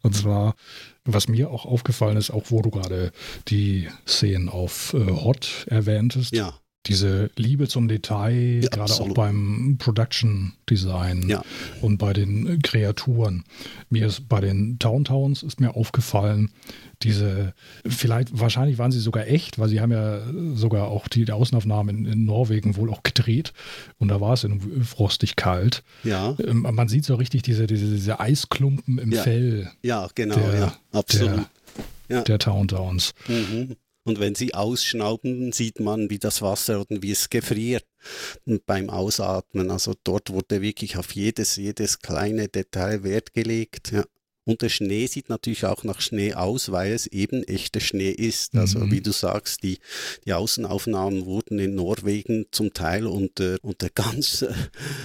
Und 0.02 0.16
zwar, 0.16 0.56
was 1.04 1.28
mir 1.28 1.52
auch 1.52 1.66
aufgefallen 1.66 2.18
ist, 2.18 2.32
auch 2.32 2.46
wo 2.50 2.62
du 2.62 2.70
gerade 2.70 3.12
die 3.50 3.90
Szenen 4.08 4.50
auf 4.50 4.94
äh, 4.94 5.12
Hot 5.12 5.66
erwähntest. 5.68 6.34
Ja. 6.34 6.54
Diese 6.86 7.30
Liebe 7.36 7.68
zum 7.68 7.88
Detail, 7.88 8.62
ja, 8.64 8.70
gerade 8.70 8.92
absolut. 8.92 9.12
auch 9.12 9.16
beim 9.16 9.76
Production 9.80 10.54
Design 10.70 11.28
ja. 11.28 11.44
und 11.82 11.98
bei 11.98 12.14
den 12.14 12.62
Kreaturen. 12.62 13.44
Mir 13.90 14.08
ist 14.08 14.30
bei 14.30 14.40
den 14.40 14.80
Towntowns 14.80 15.44
ist 15.44 15.60
mir 15.60 15.76
aufgefallen, 15.76 16.52
diese, 17.04 17.54
vielleicht, 17.86 18.40
wahrscheinlich 18.40 18.78
waren 18.78 18.92
sie 18.92 19.00
sogar 19.00 19.28
echt, 19.28 19.60
weil 19.60 19.68
sie 19.68 19.82
haben 19.82 19.92
ja 19.92 20.22
sogar 20.56 20.88
auch 20.88 21.08
die 21.10 21.30
Außenaufnahmen 21.30 22.06
in, 22.06 22.12
in 22.12 22.26
Norwegen 22.26 22.76
wohl 22.78 22.90
auch 22.92 23.04
gedreht 23.04 23.54
und 23.98 24.08
da 24.08 24.22
war 24.22 24.34
es 24.34 24.48
frostig 24.84 25.36
kalt. 25.36 25.84
Ja. 26.04 26.36
Ähm, 26.40 26.62
man 26.62 26.88
sieht 26.88 27.06
so 27.06 27.16
richtig 27.16 27.42
diese, 27.42 27.68
diese, 27.68 27.94
diese 27.94 28.20
Eisklumpen 28.20 29.00
im 29.00 29.12
ja. 29.12 29.22
Fell. 29.22 29.70
Ja, 29.84 30.08
genau, 30.16 30.36
der, 30.36 30.60
ja, 30.60 30.74
absolut. 30.94 31.46
Der, 32.08 32.18
ja. 32.18 32.22
der 32.24 32.40
Towntowns. 32.40 33.14
Mhm. 33.28 33.76
Und 34.10 34.20
wenn 34.20 34.34
sie 34.34 34.56
ausschnauben, 34.56 35.52
sieht 35.52 35.80
man, 35.80 36.10
wie 36.10 36.18
das 36.18 36.42
Wasser 36.42 36.82
oder 36.82 37.00
wie 37.04 37.12
es 37.12 37.30
gefriert 37.30 37.86
beim 38.66 38.90
Ausatmen. 38.90 39.70
Also 39.70 39.94
dort 40.04 40.32
wurde 40.32 40.64
wirklich 40.64 40.98
auf 40.98 41.12
jedes, 41.12 41.58
jedes 41.58 42.00
kleine 42.00 42.48
Detail 42.48 43.04
Wert 43.04 43.36
gelegt. 43.36 43.92
Ja. 43.92 44.04
Und 44.46 44.64
der 44.64 44.70
Schnee 44.70 45.06
sieht 45.06 45.30
natürlich 45.30 45.64
auch 45.66 45.84
nach 45.84 46.02
Schnee 46.02 46.34
aus, 46.34 46.72
weil 46.72 46.92
es 46.92 47.06
eben 47.06 47.44
echter 47.44 47.80
Schnee 47.80 48.10
ist. 48.10 48.56
Also 48.56 48.80
mhm. 48.80 48.92
wie 48.92 49.02
du 49.02 49.12
sagst, 49.12 49.62
die, 49.62 49.78
die 50.26 50.34
Außenaufnahmen 50.34 51.28
wurden 51.28 51.60
in 51.60 51.76
Norwegen 51.76 52.48
zum 52.50 52.74
Teil 52.74 53.06
unter, 53.06 53.58
unter 53.62 53.92
ganz 53.92 54.42
äh, 54.42 54.56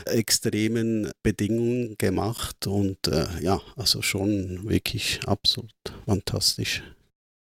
extremen 0.06 1.10
Bedingungen 1.22 1.96
gemacht. 1.98 2.66
Und 2.66 3.06
äh, 3.08 3.26
ja, 3.42 3.60
also 3.76 4.00
schon 4.00 4.66
wirklich 4.66 5.20
absolut 5.26 5.74
fantastisch. 6.06 6.82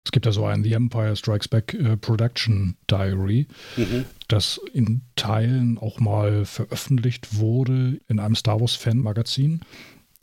Es 0.06 0.12
gibt 0.12 0.26
ja 0.26 0.32
so 0.32 0.45
ein 0.45 0.64
The 0.64 0.74
Empire 0.74 1.16
Strikes 1.16 1.47
Back 1.47 1.74
äh, 1.74 1.95
Production 1.97 2.76
Diary, 2.89 3.47
mhm. 3.78 4.06
das 4.28 4.60
in 4.74 5.01
Teilen 5.16 5.78
auch 5.78 5.99
mal 5.99 6.45
veröffentlicht 6.45 7.38
wurde 7.38 7.99
in 8.08 8.20
einem 8.20 8.36
Star 8.36 8.60
Wars 8.60 8.76
Fan 8.76 8.97
Magazin 8.97 9.62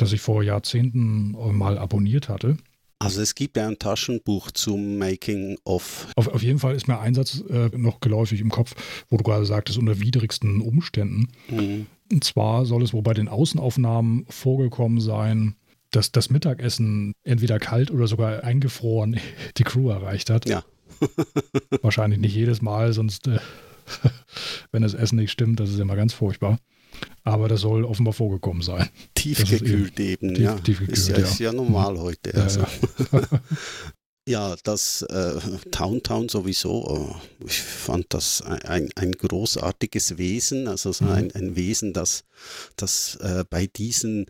das 0.00 0.12
ich 0.12 0.20
vor 0.20 0.42
Jahrzehnten 0.42 1.32
mal 1.56 1.78
abonniert 1.78 2.28
hatte. 2.28 2.56
Also 2.98 3.22
es 3.22 3.34
gibt 3.34 3.56
ja 3.56 3.66
ein 3.66 3.78
Taschenbuch 3.78 4.50
zum 4.50 4.98
Making 4.98 5.58
of. 5.64 6.08
Auf, 6.16 6.28
auf 6.28 6.42
jeden 6.42 6.58
Fall 6.58 6.74
ist 6.74 6.86
mir 6.86 7.00
ein 7.00 7.14
Satz 7.14 7.42
äh, 7.48 7.70
noch 7.74 8.00
geläufig 8.00 8.40
im 8.40 8.50
Kopf, 8.50 8.74
wo 9.08 9.16
du 9.16 9.24
gerade 9.24 9.46
sagtest, 9.46 9.78
unter 9.78 10.00
widrigsten 10.00 10.60
Umständen. 10.60 11.28
Mhm. 11.48 11.86
Und 12.12 12.24
zwar 12.24 12.66
soll 12.66 12.82
es 12.82 12.92
wohl 12.92 13.02
bei 13.02 13.14
den 13.14 13.28
Außenaufnahmen 13.28 14.26
vorgekommen 14.28 15.00
sein, 15.00 15.54
dass 15.90 16.12
das 16.12 16.30
Mittagessen 16.30 17.14
entweder 17.22 17.58
kalt 17.58 17.90
oder 17.90 18.06
sogar 18.06 18.44
eingefroren 18.44 19.18
die 19.56 19.64
Crew 19.64 19.90
erreicht 19.90 20.30
hat. 20.30 20.48
Ja. 20.48 20.64
Wahrscheinlich 21.82 22.20
nicht 22.20 22.34
jedes 22.34 22.62
Mal, 22.62 22.92
sonst, 22.92 23.26
äh, 23.28 23.38
wenn 24.72 24.82
das 24.82 24.94
Essen 24.94 25.16
nicht 25.16 25.30
stimmt, 25.30 25.60
das 25.60 25.70
ist 25.70 25.78
immer 25.78 25.96
ganz 25.96 26.12
furchtbar. 26.12 26.58
Aber 27.24 27.48
das 27.48 27.60
soll 27.60 27.84
offenbar 27.84 28.12
vorgekommen 28.12 28.62
sein. 28.62 28.88
Tiefgekühlt 29.14 29.98
eben, 30.00 30.34
tief, 30.34 30.44
ja. 30.44 30.54
Tiefgekühlt, 30.56 30.98
ist, 30.98 31.08
ja, 31.08 31.18
ja. 31.18 31.24
ist 31.24 31.38
ja 31.38 31.52
normal 31.52 31.98
heute. 31.98 32.34
Also. 32.34 32.60
Ja, 34.28 34.50
ja. 34.50 34.56
das 34.64 35.02
äh, 35.02 35.40
Towntown 35.70 36.28
sowieso, 36.28 37.18
äh, 37.40 37.46
ich 37.46 37.60
fand 37.62 38.12
das 38.12 38.42
ein, 38.42 38.90
ein 38.96 39.12
großartiges 39.12 40.18
Wesen, 40.18 40.68
also 40.68 40.92
so 40.92 41.04
mhm. 41.06 41.12
ein, 41.12 41.32
ein 41.32 41.56
Wesen, 41.56 41.92
das, 41.92 42.24
das 42.76 43.16
äh, 43.16 43.44
bei 43.48 43.66
diesen 43.66 44.26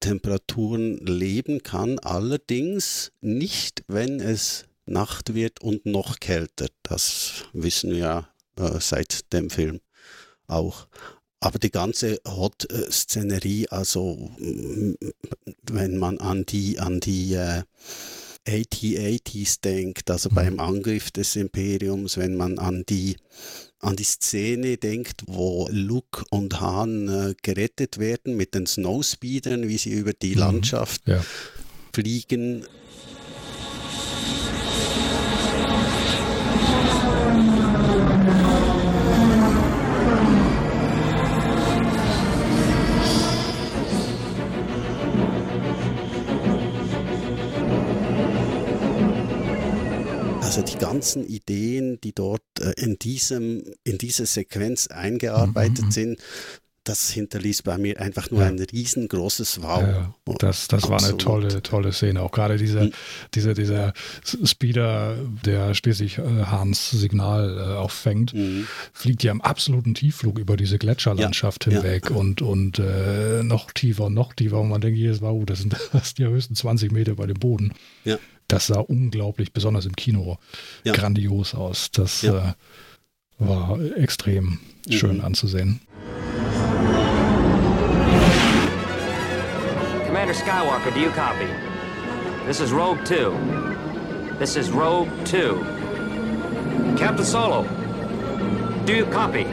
Temperaturen 0.00 0.98
leben 0.98 1.62
kann, 1.62 1.98
allerdings 1.98 3.12
nicht, 3.20 3.84
wenn 3.88 4.20
es 4.20 4.66
Nacht 4.86 5.34
wird 5.34 5.60
und 5.60 5.84
noch 5.84 6.20
kälter. 6.20 6.66
Das 6.82 7.44
wissen 7.52 7.90
wir 7.90 7.98
ja 7.98 8.28
äh, 8.56 8.80
seit 8.80 9.32
dem 9.32 9.50
Film 9.50 9.80
auch. 10.46 10.86
Aber 11.40 11.58
die 11.58 11.70
ganze 11.70 12.18
Hot-Szenerie, 12.26 13.68
also 13.68 14.30
wenn 15.62 15.98
man 15.98 16.18
an 16.18 16.46
die, 16.46 16.78
an 16.78 17.00
die 17.00 17.34
äh, 17.34 17.62
AT-80s 18.48 19.60
denkt, 19.60 20.10
also 20.10 20.30
mhm. 20.30 20.34
beim 20.34 20.60
Angriff 20.60 21.10
des 21.10 21.36
Imperiums, 21.36 22.16
wenn 22.16 22.36
man 22.36 22.58
an 22.58 22.84
die, 22.88 23.16
an 23.86 23.94
die 23.94 24.04
Szene 24.04 24.76
denkt, 24.76 25.22
wo 25.26 25.68
Luke 25.70 26.24
und 26.30 26.60
Han 26.60 27.08
äh, 27.08 27.34
gerettet 27.42 27.98
werden 27.98 28.36
mit 28.36 28.54
den 28.54 28.66
Snowspeedern, 28.66 29.68
wie 29.68 29.78
sie 29.78 29.90
über 29.90 30.12
die 30.12 30.34
mhm. 30.34 30.40
Landschaft 30.40 31.02
ja. 31.06 31.24
fliegen, 31.92 32.66
Also 50.56 50.72
die 50.72 50.78
ganzen 50.78 51.26
Ideen, 51.26 52.00
die 52.00 52.14
dort 52.14 52.40
äh, 52.60 52.72
in, 52.78 52.98
diesem, 52.98 53.62
in 53.84 53.98
diese 53.98 54.24
Sequenz 54.24 54.86
eingearbeitet 54.86 55.84
mhm. 55.84 55.90
sind, 55.90 56.20
das 56.82 57.10
hinterließ 57.10 57.60
bei 57.60 57.76
mir 57.76 58.00
einfach 58.00 58.30
nur 58.30 58.40
ja. 58.40 58.46
ein 58.46 58.58
riesengroßes 58.58 59.60
Wow. 59.60 59.82
Ja, 59.82 60.14
das 60.38 60.68
das 60.68 60.88
war 60.88 61.02
eine 61.02 61.18
tolle, 61.18 61.60
tolle 61.62 61.92
Szene. 61.92 62.22
Auch 62.22 62.30
gerade 62.30 62.56
diese, 62.56 62.84
mhm. 62.84 62.92
diese, 63.34 63.52
dieser 63.52 63.92
Speeder, 64.44 65.18
der 65.44 65.74
schließlich 65.74 66.16
äh, 66.16 66.22
Hans 66.22 66.90
Signal 66.90 67.58
äh, 67.58 67.74
auffängt, 67.74 68.32
mhm. 68.32 68.66
fliegt 68.94 69.24
ja 69.24 69.32
im 69.32 69.42
absoluten 69.42 69.92
Tiefflug 69.92 70.38
über 70.38 70.56
diese 70.56 70.78
Gletscherlandschaft 70.78 71.66
ja, 71.66 71.72
hinweg 71.72 72.10
und, 72.10 72.40
und 72.40 72.78
äh, 72.78 73.42
noch 73.42 73.72
tiefer 73.72 74.04
und 74.04 74.14
noch 74.14 74.32
tiefer. 74.32 74.58
Und 74.60 74.70
man 74.70 74.80
denkt 74.80 74.96
jedes 74.98 75.20
Mal, 75.20 75.32
oh, 75.32 75.44
das 75.44 75.58
sind, 75.58 75.76
das 75.92 76.14
sind 76.14 76.20
ja 76.20 76.28
höchstens 76.28 76.60
20 76.60 76.92
Meter 76.92 77.14
bei 77.16 77.26
dem 77.26 77.38
Boden. 77.38 77.74
Ja 78.04 78.18
das 78.48 78.66
sah 78.68 78.80
unglaublich, 78.80 79.52
besonders 79.52 79.86
im 79.86 79.96
Kino, 79.96 80.38
ja. 80.84 80.92
grandios 80.92 81.54
aus. 81.54 81.90
Das 81.90 82.22
ja. 82.22 82.50
äh, 82.50 82.52
war 83.38 83.78
extrem 83.96 84.58
mhm. 84.86 84.92
schön 84.92 85.20
anzusehen. 85.20 85.80
Commander 90.06 90.34
Skywalker, 90.34 90.90
do 90.92 91.00
you 91.00 91.10
copy? 91.10 91.46
This 92.46 92.60
is 92.60 92.72
Rogue 92.72 93.04
2. 93.04 93.32
This 94.38 94.56
is 94.56 94.70
Rogue 94.70 95.10
2. 95.24 96.96
Captain 96.96 97.24
Solo, 97.24 97.66
do 98.86 98.94
you 98.94 99.04
copy? 99.06 99.44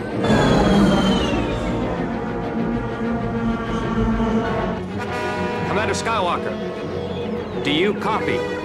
Commander 5.68 5.96
Skywalker, 5.96 7.64
do 7.64 7.72
you 7.72 7.94
copy? 7.96 8.62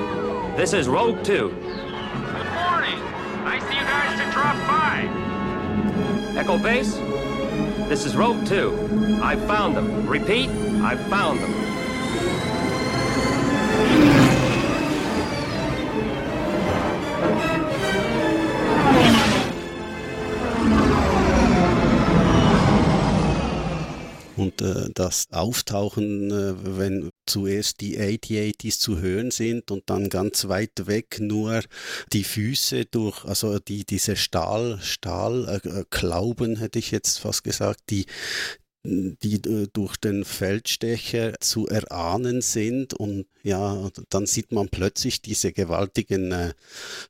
This 0.58 0.72
is 0.72 0.88
Rogue 0.88 1.22
2. 1.22 1.50
Good 1.50 1.60
morning. 1.60 2.98
Nice 3.44 3.62
of 3.62 3.70
you 3.70 3.78
guys 3.78 4.18
to 4.18 4.32
drop 4.32 4.56
by. 4.66 5.06
Echo 6.36 6.58
Base, 6.58 6.96
this 7.88 8.04
is 8.04 8.16
Rogue 8.16 8.44
2. 8.44 9.20
I 9.22 9.36
found 9.36 9.76
them. 9.76 10.08
Repeat, 10.08 10.50
I 10.82 10.96
found 10.96 11.38
them. 11.38 11.67
Das 24.98 25.26
Auftauchen, 25.30 26.30
äh, 26.30 26.76
wenn 26.76 27.10
zuerst 27.26 27.80
die 27.80 27.98
AT-80s 27.98 28.80
zu 28.80 28.98
hören 28.98 29.30
sind 29.30 29.70
und 29.70 29.88
dann 29.90 30.08
ganz 30.08 30.48
weit 30.48 30.86
weg 30.86 31.18
nur 31.20 31.62
die 32.12 32.24
Füße 32.24 32.86
durch, 32.86 33.24
also 33.24 33.58
die, 33.58 33.84
diese 33.84 34.16
Stahl, 34.16 34.78
Stahlklauben, 34.82 36.56
äh, 36.56 36.58
hätte 36.58 36.78
ich 36.78 36.90
jetzt 36.90 37.18
fast 37.18 37.44
gesagt, 37.44 37.80
die, 37.90 38.06
die 38.84 39.34
äh, 39.34 39.68
durch 39.72 39.96
den 39.96 40.24
Feldstecher 40.24 41.34
zu 41.40 41.66
erahnen 41.66 42.40
sind 42.40 42.94
und 42.94 43.26
ja, 43.42 43.90
dann 44.08 44.26
sieht 44.26 44.52
man 44.52 44.68
plötzlich 44.68 45.22
diese 45.22 45.52
gewaltigen 45.52 46.32
äh, 46.32 46.54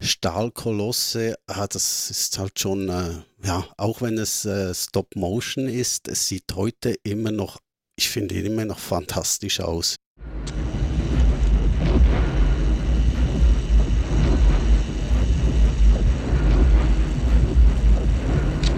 Stahlkolosse. 0.00 1.36
Ah, 1.46 1.66
das 1.66 2.10
ist 2.10 2.38
halt 2.38 2.58
schon, 2.58 2.88
äh, 2.88 3.22
ja, 3.44 3.66
auch 3.76 4.02
wenn 4.02 4.18
es 4.18 4.44
äh, 4.44 4.74
Stop 4.74 5.16
Motion 5.16 5.68
ist, 5.68 6.08
es 6.08 6.28
sieht 6.28 6.54
heute 6.54 6.94
immer 7.02 7.30
noch, 7.30 7.58
ich 7.98 8.08
finde 8.08 8.36
immer 8.36 8.64
noch 8.64 8.78
fantastisch 8.78 9.60
aus. 9.60 9.96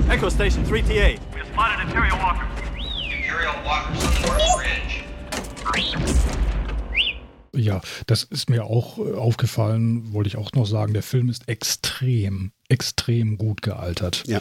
Echo 0.09 0.31
Station 0.31 0.65
3TA. 0.65 1.19
We 1.33 1.39
have 1.39 1.47
spotted 1.53 1.81
Imperial 1.87 2.19
Walker. 2.19 2.47
Ja, 7.53 7.83
das 8.07 8.23
ist 8.25 8.49
mir 8.49 8.65
auch 8.65 8.99
äh, 8.99 9.13
aufgefallen, 9.13 10.15
wollte 10.15 10.29
ich 10.29 10.37
auch 10.37 10.53
noch 10.53 10.67
sagen. 10.67 10.95
Der 10.95 11.03
Film 11.03 11.29
ist 11.29 11.47
extrem, 11.47 12.53
extrem 12.69 13.37
gut 13.37 13.61
gealtert. 13.61 14.25
Ja. 14.27 14.41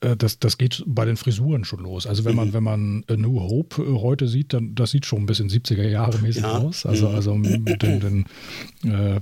Äh, 0.00 0.16
das, 0.16 0.38
das 0.38 0.58
geht 0.58 0.82
bei 0.86 1.04
den 1.04 1.16
Frisuren 1.16 1.64
schon 1.64 1.80
los. 1.80 2.06
Also 2.06 2.24
wenn 2.24 2.34
man, 2.34 2.48
mhm. 2.48 2.52
wenn 2.54 2.62
man 2.62 3.04
A 3.08 3.16
New 3.16 3.40
Hope 3.40 3.82
äh, 3.82 4.00
heute 4.00 4.28
sieht, 4.28 4.52
dann 4.52 4.74
das 4.74 4.90
sieht 4.90 5.06
schon 5.06 5.20
ein 5.20 5.26
bisschen 5.26 5.48
70er 5.48 5.86
Jahre 5.86 6.18
mäßig 6.18 6.42
ja. 6.42 6.58
aus. 6.58 6.86
Also, 6.86 7.08
mhm. 7.08 7.14
also 7.14 7.34
mit 7.34 7.82
den, 7.82 8.00
den 8.00 8.90
äh, 8.90 9.20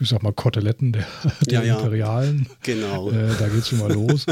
ich 0.00 0.08
sag 0.08 0.22
mal, 0.22 0.32
Koteletten 0.32 0.92
der, 0.92 1.06
der 1.48 1.64
ja, 1.64 1.76
Imperialen. 1.76 2.46
Genau. 2.62 3.10
Äh, 3.10 3.36
da 3.38 3.48
geht 3.48 3.58
es 3.58 3.68
schon 3.68 3.78
mal 3.78 3.92
los. 3.92 4.26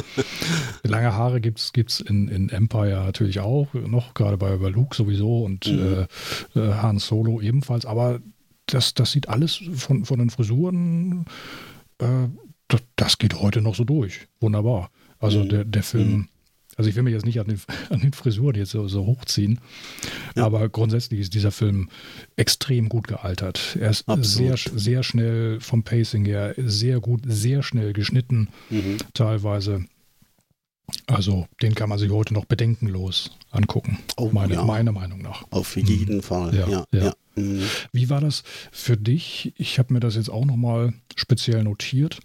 Lange 0.83 1.15
Haare 1.15 1.41
gibt 1.41 1.61
es 1.61 2.01
in, 2.01 2.29
in 2.29 2.49
Empire 2.49 3.05
natürlich 3.05 3.41
auch, 3.41 3.73
noch 3.75 4.15
gerade 4.15 4.37
bei, 4.37 4.57
bei 4.57 4.69
Luke 4.69 4.97
sowieso 4.97 5.45
und 5.45 5.67
mhm. 5.67 6.07
äh, 6.55 6.61
Han 6.61 6.99
Solo 6.99 7.41
ebenfalls. 7.41 7.85
Aber 7.85 8.21
das, 8.67 8.95
das 8.95 9.13
sieht 9.13 9.29
alles 9.29 9.61
von, 9.75 10.05
von 10.05 10.19
den 10.19 10.31
Frisuren, 10.31 11.27
äh, 11.99 12.29
das, 12.69 12.83
das 12.97 13.19
geht 13.19 13.41
heute 13.41 13.63
noch 13.63 13.75
so 13.75 13.85
durch. 13.85 14.29
Wunderbar. 14.41 14.91
Also 15.21 15.45
mhm. 15.45 15.49
der, 15.51 15.65
der 15.65 15.83
Film, 15.83 16.11
mhm. 16.11 16.29
also 16.77 16.89
ich 16.89 16.97
will 16.97 17.03
mich 17.03 17.13
jetzt 17.13 17.27
nicht 17.27 17.39
an 17.39 17.47
den, 17.47 17.61
an 17.91 18.01
den 18.01 18.13
Frisuren 18.13 18.57
jetzt 18.57 18.71
so, 18.71 18.89
so 18.89 19.07
hochziehen, 19.07 19.61
ja. 20.35 20.45
aber 20.45 20.69
grundsätzlich 20.69 21.21
ist 21.21 21.35
dieser 21.35 21.53
Film 21.53 21.91
extrem 22.37 22.89
gut 22.89 23.07
gealtert. 23.07 23.77
Er 23.79 23.91
ist 23.91 24.07
sehr, 24.23 24.57
sehr 24.57 25.03
schnell 25.03 25.61
vom 25.61 25.85
Pacing 25.85 26.25
her, 26.25 26.55
sehr 26.57 27.01
gut, 27.01 27.21
sehr 27.27 27.63
schnell 27.63 27.93
geschnitten, 27.93 28.49
mhm. 28.71 28.97
teilweise. 29.15 29.85
Also 31.07 31.47
den 31.63 31.77
kann 31.77 31.89
man 31.89 32.01
sich 32.01 32.11
heute 32.11 32.35
noch 32.35 32.47
bedenkenlos 32.47 33.31
angucken, 33.53 33.99
oh, 34.17 34.31
meine, 34.33 34.55
ja. 34.55 34.65
meiner 34.65 34.91
Meinung 34.91 35.23
nach. 35.23 35.45
Auf 35.51 35.77
jeden 35.77 36.17
mhm. 36.17 36.23
Fall, 36.23 36.53
ja. 36.53 36.69
ja, 36.69 36.85
ja. 36.91 37.15
Mhm. 37.37 37.63
Wie 37.93 38.11
war 38.11 38.21
das 38.21 38.43
für 38.73 38.97
dich? 38.97 39.53
Ich 39.57 39.79
habe 39.79 39.93
mir 39.93 40.01
das 40.01 40.17
jetzt 40.17 40.31
auch 40.31 40.45
nochmal 40.45 40.93
speziell 41.15 41.63
notiert 41.63 42.19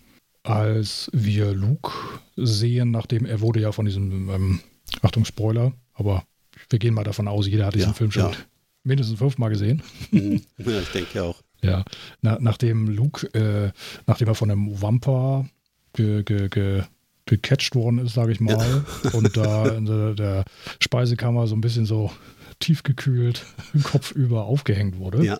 als 0.45 1.09
wir 1.13 1.53
Luke 1.53 1.91
sehen, 2.35 2.91
nachdem 2.91 3.25
er 3.25 3.41
wurde 3.41 3.61
ja 3.61 3.71
von 3.71 3.85
diesem, 3.85 4.29
ähm, 4.29 4.59
Achtung, 5.01 5.25
Spoiler, 5.25 5.73
aber 5.93 6.23
wir 6.69 6.79
gehen 6.79 6.93
mal 6.93 7.03
davon 7.03 7.27
aus, 7.27 7.47
jeder 7.47 7.65
hat 7.65 7.75
diesen 7.75 7.89
ja, 7.89 7.93
Film 7.93 8.11
schon 8.11 8.31
ja. 8.31 8.37
mindestens 8.83 9.17
fünfmal 9.17 9.49
gesehen. 9.49 9.81
Mhm. 10.11 10.41
Ja, 10.57 10.79
ich 10.79 10.89
denke 10.89 11.23
auch. 11.23 11.35
Ja, 11.61 11.83
Na, 12.21 12.37
nachdem 12.39 12.87
Luke, 12.89 13.25
äh, 13.33 13.71
nachdem 14.05 14.27
er 14.27 14.35
von 14.35 14.51
einem 14.51 14.79
Wampa 14.83 15.49
ge, 15.93 16.21
ge, 16.21 16.47
ge, 16.49 16.83
gecatcht 17.25 17.73
worden 17.73 17.99
ist, 17.99 18.13
sage 18.13 18.33
ich 18.33 18.39
mal, 18.39 18.85
und 19.13 19.35
da 19.35 19.65
in 19.75 19.85
der, 19.85 20.13
der 20.13 20.45
Speisekammer 20.79 21.47
so 21.47 21.55
ein 21.55 21.61
bisschen 21.61 21.87
so 21.87 22.11
tiefgekühlt, 22.59 23.43
kopfüber 23.83 24.43
aufgehängt 24.43 24.99
wurde, 24.99 25.25
Ja, 25.25 25.39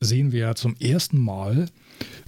sehen 0.00 0.32
wir 0.32 0.40
ja 0.40 0.54
zum 0.54 0.74
ersten 0.76 1.18
Mal, 1.18 1.66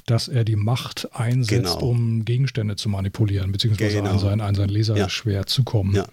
dass 0.06 0.28
er 0.28 0.44
die 0.44 0.56
Macht 0.56 1.08
einsetzt, 1.14 1.50
Genau. 1.78 1.78
um 1.90 2.24
Gegenstände 2.24 2.76
zu 2.76 2.88
manipulieren, 2.88 3.52
beziehungsweise 3.52 3.98
Genau. 3.98 4.10
an 4.12 4.18
sein, 4.18 4.40
an 4.40 4.54
sein 4.54 4.68
Laserschwert 4.68 5.48
zu 5.48 5.64
kommen. 5.64 5.94
Ja. 5.94 6.06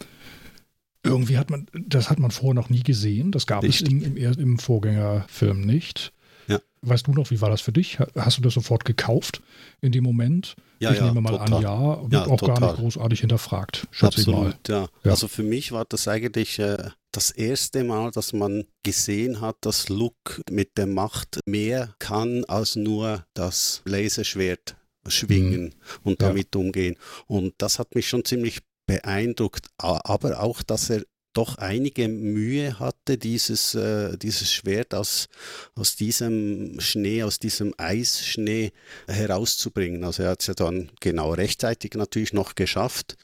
Irgendwie 1.03 1.37
hat 1.37 1.49
man, 1.51 1.67
das 1.73 2.09
hat 2.09 2.17
man 2.19 2.31
vorher 2.31 2.55
noch 2.55 2.69
nie 2.69 2.81
gesehen. 2.81 3.31
Das 3.31 3.45
gab 3.45 3.63
es 3.63 3.69
Richtig. 3.81 3.91
im, 3.91 4.03
im, 4.03 4.17
er- 4.17 4.37
im 4.37 4.57
Vorgängerfilm 4.57 5.61
nicht. 5.61 6.11
Ja. 6.47 6.59
Weißt 6.81 7.07
du 7.07 7.11
noch, 7.13 7.31
wie 7.31 7.41
war 7.41 7.49
das 7.49 7.61
für 7.61 7.71
dich? 7.71 7.99
Ha- 7.99 8.07
Hast 8.15 8.37
du 8.37 8.41
das 8.41 8.53
sofort 8.53 8.85
gekauft 8.85 9.41
in 9.81 9.91
dem 9.91 10.03
Moment? 10.03 10.55
Ja, 10.79 10.91
ich 10.91 10.97
ja, 10.99 11.05
nehme 11.05 11.21
mal 11.21 11.31
total. 11.31 11.53
an, 11.55 11.61
ja, 11.63 11.73
und 11.73 12.13
Ja, 12.13 12.21
auch 12.27 12.39
gar 12.39 12.55
total. 12.55 12.69
nicht 12.71 12.79
großartig 12.81 13.19
hinterfragt, 13.21 13.87
schätze 13.91 14.21
ich 14.21 14.27
mal. 14.27 14.33
absolut. 14.51 14.67
Ja. 14.69 14.87
Ja. 15.03 15.11
Also 15.11 15.27
für 15.27 15.41
mich 15.43 15.71
war 15.71 15.85
das 15.85 16.07
eigentlich 16.07 16.59
äh, 16.59 16.77
das 17.11 17.31
erste 17.31 17.83
Mal, 17.83 18.11
dass 18.11 18.33
man 18.33 18.65
gesehen 18.83 19.41
hat, 19.41 19.55
dass 19.61 19.89
Luke 19.89 20.41
mit 20.51 20.77
der 20.77 20.85
Macht 20.87 21.39
mehr 21.47 21.95
kann 21.99 22.43
als 22.45 22.75
nur 22.75 23.25
das 23.33 23.81
Laserschwert 23.85 24.75
schwingen 25.07 25.73
und 26.03 26.21
Ja. 26.21 26.27
damit 26.27 26.55
umgehen. 26.55 26.97
Und 27.27 27.53
das 27.57 27.79
hat 27.79 27.95
mich 27.95 28.07
schon 28.07 28.25
ziemlich 28.25 28.59
beeindruckt. 28.87 29.67
Aber 29.77 30.39
auch, 30.41 30.61
dass 30.61 30.89
er 30.89 31.03
doch 31.35 31.57
einige 31.57 32.07
Mühe 32.07 32.79
hatte, 32.79 33.17
dieses, 33.17 33.75
äh, 33.75 34.17
dieses 34.17 34.51
Schwert 34.51 34.93
aus, 34.95 35.27
aus 35.75 35.95
diesem 35.95 36.79
Schnee, 36.79 37.23
aus 37.23 37.39
diesem 37.39 37.73
Eisschnee 37.77 38.71
herauszubringen. 39.07 40.03
Also 40.03 40.23
er 40.23 40.29
hat 40.31 40.41
es 40.41 40.47
ja 40.47 40.53
dann 40.53 40.91
genau 40.99 41.33
rechtzeitig 41.33 41.93
natürlich 41.93 42.33
noch 42.33 42.55
geschafft, 42.55 43.17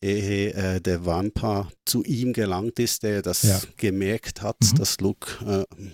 ehe 0.00 0.52
äh, 0.54 0.80
der 0.80 1.06
Wampa 1.06 1.70
zu 1.84 2.04
ihm 2.04 2.32
gelangt 2.32 2.78
ist, 2.78 3.02
der 3.02 3.22
das 3.22 3.42
Ja. 3.42 3.60
gemerkt 3.76 4.42
hat, 4.42 4.58
Mhm. 4.62 4.76
dass 4.76 5.00
Luke 5.00 5.66
äh, 5.68 5.84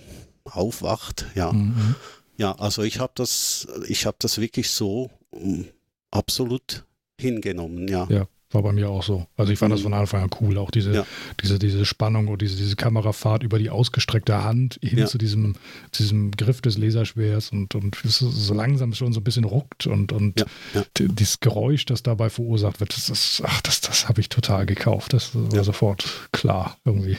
aufwacht. 0.44 1.26
Ja, 1.34 1.52
Mhm. 1.52 1.94
ja 2.36 2.52
also 2.58 2.82
ich 2.82 2.98
habe 2.98 3.12
das, 3.14 3.66
ich 3.86 4.06
habe 4.06 4.16
das 4.20 4.38
wirklich 4.40 4.70
so 4.70 5.10
mm, 5.32 5.62
absolut 6.10 6.84
hingenommen, 7.20 7.86
ja. 7.86 8.06
Ja, 8.10 8.26
war 8.52 8.62
bei 8.62 8.72
mir 8.72 8.88
auch 8.90 9.02
so. 9.02 9.26
Also 9.36 9.52
ich 9.52 9.58
fand 9.58 9.72
das 9.72 9.80
Mhm. 9.80 9.84
von 9.84 9.94
Anfang 9.94 10.22
an 10.24 10.30
cool, 10.40 10.58
auch 10.58 10.70
diese, 10.70 10.92
Ja. 10.94 11.06
diese, 11.42 11.58
diese 11.58 11.84
Spannung 11.84 12.28
und 12.28 12.42
diese, 12.42 12.56
diese 12.56 12.76
Kamerafahrt 12.76 13.42
über 13.42 13.58
die 13.58 13.70
ausgestreckte 13.70 14.42
Hand 14.44 14.78
hin 14.82 14.98
Ja. 15.00 15.06
zu 15.06 15.18
diesem, 15.18 15.54
diesem 15.98 16.30
Griff 16.32 16.60
des 16.60 16.76
Laserschwers 16.78 17.50
und, 17.52 17.74
und 17.74 18.04
es 18.04 18.18
so, 18.18 18.54
langsam 18.54 18.92
schon 18.94 19.12
so 19.12 19.20
ein 19.20 19.24
bisschen 19.24 19.44
ruckt 19.44 19.86
und, 19.86 20.12
und 20.12 20.44
Ja, 20.74 20.84
dieses 20.98 21.40
Geräusch, 21.40 21.84
das 21.86 22.02
dabei 22.02 22.30
verursacht 22.30 22.80
wird, 22.80 22.96
das 22.96 23.08
ist, 23.08 23.42
ach, 23.44 23.60
das, 23.62 23.80
das 23.80 24.08
habe 24.08 24.20
ich 24.20 24.28
total 24.28 24.66
gekauft. 24.66 25.12
Das 25.12 25.30
war 25.34 25.64
sofort 25.64 26.04
klar 26.32 26.76
irgendwie. 26.84 27.16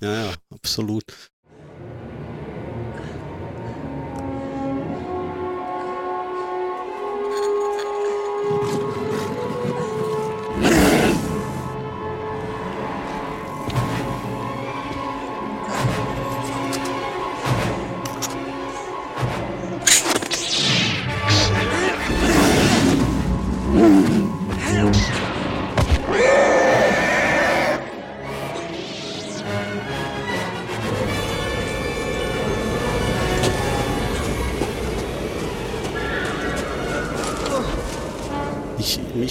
Ja, 0.00 0.24
ja, 0.26 0.32
absolut. 0.50 1.04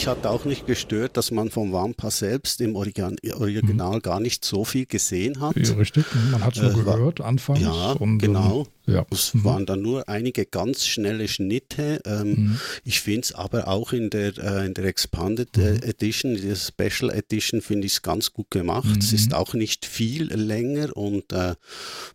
Mich 0.04 0.08
hat 0.10 0.26
auch 0.26 0.44
nicht 0.44 0.68
gestört, 0.68 1.16
dass 1.16 1.32
man 1.32 1.50
vom 1.50 1.72
Wampa 1.72 2.12
selbst 2.12 2.60
im 2.60 2.76
Origan 2.76 3.16
Original 3.36 4.02
gar 4.02 4.20
nicht 4.20 4.44
so 4.44 4.66
viel 4.66 4.86
gesehen 4.86 5.40
hat. 5.40 5.56
Ja, 5.56 5.76
richtig, 5.76 6.04
man 6.30 6.44
hat 6.44 6.58
es 6.58 6.62
nur 6.62 6.72
Äh, 6.72 6.86
war- 6.86 6.98
gehört 6.98 7.22
anfangs. 7.22 7.62
Ja, 7.62 7.94
und, 7.94 8.18
genau. 8.18 8.68
Ähm, 8.86 8.96
ja. 8.96 9.06
Es 9.12 9.34
Mhm. 9.34 9.44
waren 9.46 9.66
dann 9.66 9.82
nur 9.82 10.10
einige 10.10 10.46
ganz 10.46 10.86
schnelle 10.86 11.30
Schnitte. 11.30 12.02
Ähm, 12.06 12.28
Mhm. 12.28 12.60
Ich 12.84 13.00
finde 13.00 13.22
es 13.22 13.32
aber 13.34 13.70
auch 13.70 13.94
in 13.94 14.10
der, 14.10 14.38
äh, 14.40 14.66
in 14.66 14.74
der 14.74 14.84
Expanded 14.84 15.58
äh, 15.58 15.76
Edition, 15.88 16.36
der 16.36 16.56
Special 16.58 17.10
Edition, 17.10 17.62
finde 17.62 17.88
ich 17.88 17.94
es 17.94 18.02
ganz 18.02 18.34
gut 18.34 18.52
gemacht. 18.52 18.90
Es 19.00 19.12
Mhm. 19.12 19.16
ist 19.18 19.34
auch 19.34 19.54
nicht 19.54 19.86
viel 19.86 20.26
länger 20.34 20.98
und 20.98 21.32
äh, 21.32 21.56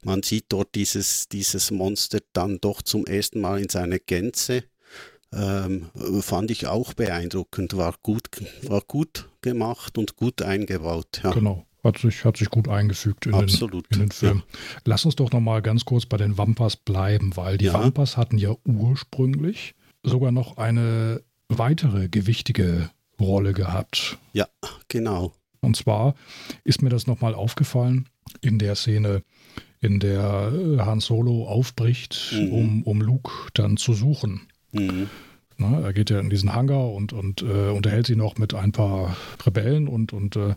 man 0.04 0.22
sieht 0.22 0.44
dort 0.50 0.74
dieses, 0.74 1.26
dieses 1.30 1.70
Monster 1.70 2.18
dann 2.34 2.58
doch 2.60 2.82
zum 2.82 3.06
ersten 3.06 3.40
Mal 3.40 3.62
in 3.62 3.70
seiner 3.70 3.98
Gänze. 3.98 4.64
Ähm, 5.32 5.86
fand 6.20 6.50
ich 6.50 6.66
auch 6.66 6.94
beeindruckend, 6.94 7.76
war 7.76 7.94
gut, 8.02 8.28
war 8.62 8.80
gut 8.80 9.28
gemacht 9.42 9.98
und 9.98 10.16
gut 10.16 10.40
eingebaut. 10.42 11.20
Ja, 11.22 11.32
Genau. 11.32 11.64
Hat 11.84 11.98
sich, 11.98 12.24
hat 12.24 12.36
sich 12.36 12.50
gut 12.50 12.66
eingefügt 12.68 13.26
in, 13.26 13.32
den, 13.32 13.42
absolut. 13.42 13.86
in 13.92 14.00
den 14.00 14.10
Film. 14.10 14.42
Lass 14.84 15.04
uns 15.04 15.14
doch 15.14 15.30
noch 15.30 15.40
mal 15.40 15.62
ganz 15.62 15.84
kurz 15.84 16.06
bei 16.06 16.16
den 16.16 16.36
Wampas 16.36 16.76
bleiben, 16.76 17.36
weil 17.36 17.56
die 17.56 17.66
Ja. 17.66 17.74
Wampas 17.74 18.16
hatten 18.16 18.36
ja 18.36 18.50
ursprünglich 18.64 19.74
sogar 20.02 20.32
noch 20.32 20.56
eine 20.56 21.22
weitere 21.48 22.08
gewichtige 22.08 22.90
Rolle 23.20 23.52
gehabt. 23.52 24.18
Ja, 24.32 24.46
genau. 24.88 25.32
Und 25.60 25.76
zwar 25.76 26.14
ist 26.64 26.82
mir 26.82 26.90
das 26.90 27.06
nochmal 27.06 27.34
aufgefallen 27.34 28.08
in 28.40 28.58
der 28.58 28.74
Szene, 28.74 29.22
in 29.80 30.00
der 30.00 30.52
äh, 30.52 30.78
Han 30.80 30.98
Solo 31.00 31.46
aufbricht, 31.46 32.32
Mhm. 32.34 32.52
um, 32.52 32.82
um 32.82 33.00
Luke 33.00 33.30
dann 33.54 33.76
zu 33.76 33.92
suchen. 33.94 34.48
Mhm. 34.72 35.08
Na, 35.56 35.80
er 35.80 35.92
geht 35.92 36.10
ja 36.10 36.20
in 36.20 36.30
diesen 36.30 36.54
Hangar 36.54 36.92
und, 36.92 37.12
und 37.12 37.42
äh, 37.42 37.70
unterhält 37.70 38.06
sich 38.06 38.16
noch 38.16 38.38
mit 38.38 38.54
ein 38.54 38.70
paar 38.72 39.16
Rebellen 39.44 39.88
und, 39.88 40.12
und 40.12 40.36
äh, 40.36 40.54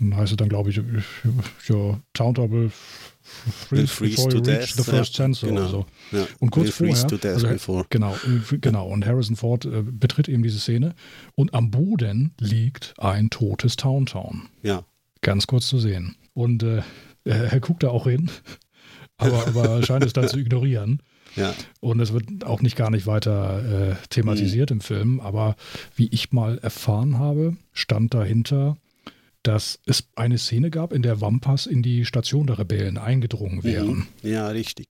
dann 0.00 0.16
heißt 0.16 0.32
es 0.32 0.36
dann, 0.36 0.48
glaube 0.48 0.70
ich, 0.70 0.80
your 1.70 2.00
Countable 2.14 2.70
Will 3.70 3.86
freeze 3.86 3.94
freeze 3.94 4.16
before 4.16 4.28
to 4.30 4.36
you 4.38 4.42
reach 4.44 4.74
death. 4.74 4.84
the 4.84 4.90
first 4.90 5.16
Ja, 5.16 5.24
sensor. 5.24 5.48
genau. 5.48 5.60
oder 5.60 5.70
so. 5.70 5.86
Ja. 6.10 6.26
Und 6.40 6.50
kurz 6.50 6.78
Will 6.80 6.94
vorher, 6.94 7.34
also, 7.34 7.84
genau, 7.88 8.14
äh, 8.14 8.58
genau, 8.58 8.88
und 8.88 9.06
Harrison 9.06 9.36
Ford 9.36 9.64
äh, 9.64 9.82
betritt 9.82 10.28
eben 10.28 10.42
diese 10.42 10.58
Szene 10.58 10.94
und 11.34 11.54
am 11.54 11.70
Boden 11.70 12.34
liegt 12.38 12.94
ein 12.98 13.30
totes 13.30 13.76
Towntown. 13.76 14.48
Ja, 14.62 14.84
Ganz 15.20 15.46
kurz 15.46 15.68
zu 15.68 15.78
sehen. 15.78 16.16
Und 16.34 16.64
äh, 16.64 16.82
er, 17.24 17.52
er 17.52 17.60
guckt 17.60 17.84
da 17.84 17.88
auch 17.90 18.08
hin, 18.08 18.28
aber, 19.18 19.46
aber 19.46 19.82
scheint 19.84 20.04
es 20.04 20.12
dann 20.12 20.26
zu 20.28 20.38
ignorieren. 20.38 21.00
Ja, 21.36 21.54
Und 21.80 22.00
es 22.00 22.12
wird 22.12 22.44
auch 22.44 22.60
nicht 22.62 22.76
gar 22.76 22.90
nicht 22.90 23.06
weiter 23.06 23.90
äh, 23.92 23.96
thematisiert 24.10 24.70
Mhm. 24.70 24.76
im 24.76 24.80
Film, 24.80 25.20
aber 25.20 25.56
wie 25.96 26.08
ich 26.12 26.32
mal 26.32 26.58
erfahren 26.58 27.18
habe, 27.18 27.56
stand 27.72 28.14
dahinter, 28.14 28.76
dass 29.42 29.80
es 29.86 30.04
eine 30.14 30.38
Szene 30.38 30.70
gab, 30.70 30.92
in 30.92 31.02
der 31.02 31.20
Wampas 31.20 31.66
in 31.66 31.82
die 31.82 32.04
Station 32.04 32.46
der 32.46 32.58
Rebellen 32.58 32.96
eingedrungen 32.98 33.64
wären. 33.64 34.06
Mhm. 34.22 34.30
ja, 34.30 34.46
richtig. 34.48 34.86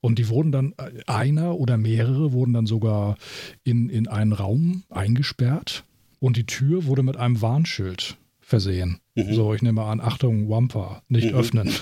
Und 0.00 0.18
die 0.20 0.28
wurden 0.28 0.52
dann, 0.52 0.74
äh, 0.78 1.02
einer 1.06 1.56
oder 1.56 1.76
mehrere 1.76 2.30
wurden 2.32 2.52
dann 2.52 2.66
sogar 2.66 3.16
in, 3.64 3.88
in 3.88 4.06
einen 4.06 4.32
Raum 4.32 4.84
eingesperrt 4.90 5.82
und 6.20 6.36
die 6.36 6.46
Tür 6.46 6.84
wurde 6.86 7.02
mit 7.02 7.16
einem 7.16 7.40
Warnschild 7.42 8.16
versehen. 8.40 9.00
Mhm. 9.16 9.34
So, 9.34 9.52
ich 9.54 9.62
nehme 9.62 9.82
an, 9.82 10.00
Achtung, 10.00 10.48
Wampa, 10.48 11.02
nicht 11.08 11.32
Mhm. 11.32 11.38
öffnen. 11.38 11.72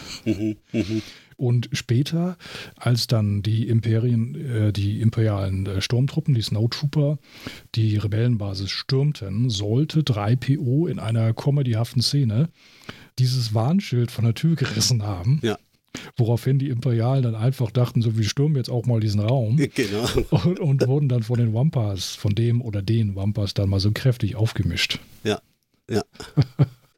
Und 1.37 1.69
später, 1.73 2.37
als 2.77 3.07
dann 3.07 3.43
die 3.43 3.69
Imperien, 3.69 4.35
äh, 4.35 4.73
die 4.73 5.01
imperialen 5.01 5.67
äh, 5.67 5.81
Sturmtruppen, 5.81 6.35
die 6.35 6.43
Snowtrooper, 6.43 7.19
die 7.75 7.97
Rebellenbasis 7.97 8.71
stürmten, 8.71 9.51
sollte 9.51 10.01
3PO 10.01 10.89
in 10.89 10.99
einer 10.99 11.33
comedyhaften 11.33 12.03
Szene 12.03 12.49
dieses 13.19 13.55
Warnschild 13.55 14.11
von 14.11 14.25
der 14.25 14.35
Tür 14.35 14.57
gerissen 14.57 15.03
haben. 15.03 15.41
Ja. 15.43 15.59
Woraufhin 16.17 16.59
die 16.59 16.71
Imperialen 16.71 17.23
dann 17.23 17.35
einfach 17.37 17.71
dachten, 17.71 18.03
so 18.03 18.17
wir 18.17 18.25
stürmen 18.25 18.57
jetzt 18.57 18.71
auch 18.71 18.85
mal 18.85 18.99
diesen 18.99 19.21
Raum 19.21 19.57
Genau. 19.75 20.09
und, 20.31 20.59
und 20.59 20.87
wurden 20.89 21.09
dann 21.09 21.23
von 21.23 21.39
den 21.39 21.55
Wampas, 21.55 22.11
von 22.11 22.35
dem 22.35 22.61
oder 22.61 22.83
den 22.83 23.15
Wampas 23.15 23.55
dann 23.55 23.69
mal 23.69 23.81
so 23.81 23.93
kräftig 23.93 24.35
aufgemischt. 24.35 24.99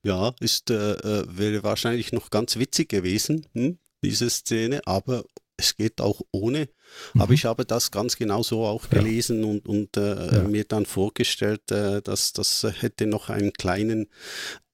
Ja, 0.03 0.35
ist, 0.41 0.71
äh, 0.71 0.93
äh, 0.93 1.27
wäre 1.29 1.63
wahrscheinlich 1.63 2.13
noch 2.13 2.31
ganz 2.31 2.57
witzig 2.59 2.89
gewesen, 2.89 3.47
hm, 3.53 3.79
diese 4.03 4.31
Szene, 4.31 4.81
aber 4.87 5.25
es 5.59 5.75
geht 5.77 6.01
auch 6.03 6.21
ohne. 6.33 6.69
Aber 7.15 7.29
Mhm. 7.29 7.33
ich 7.35 7.45
habe 7.47 7.65
das 7.65 7.91
ganz 7.91 8.17
genau 8.17 8.43
so 8.43 8.65
auch 8.65 8.85
Ja. 8.85 8.99
gelesen 9.01 9.43
und, 9.45 9.67
und 9.67 9.97
äh, 9.97 10.37
Ja. 10.37 10.43
mir 10.43 10.65
dann 10.65 10.85
vorgestellt, 10.85 11.71
äh, 11.71 12.03
dass 12.03 12.33
das 12.35 12.67
hätte 12.81 13.07
noch 13.07 13.31
einen 13.31 13.53
kleinen 13.55 14.09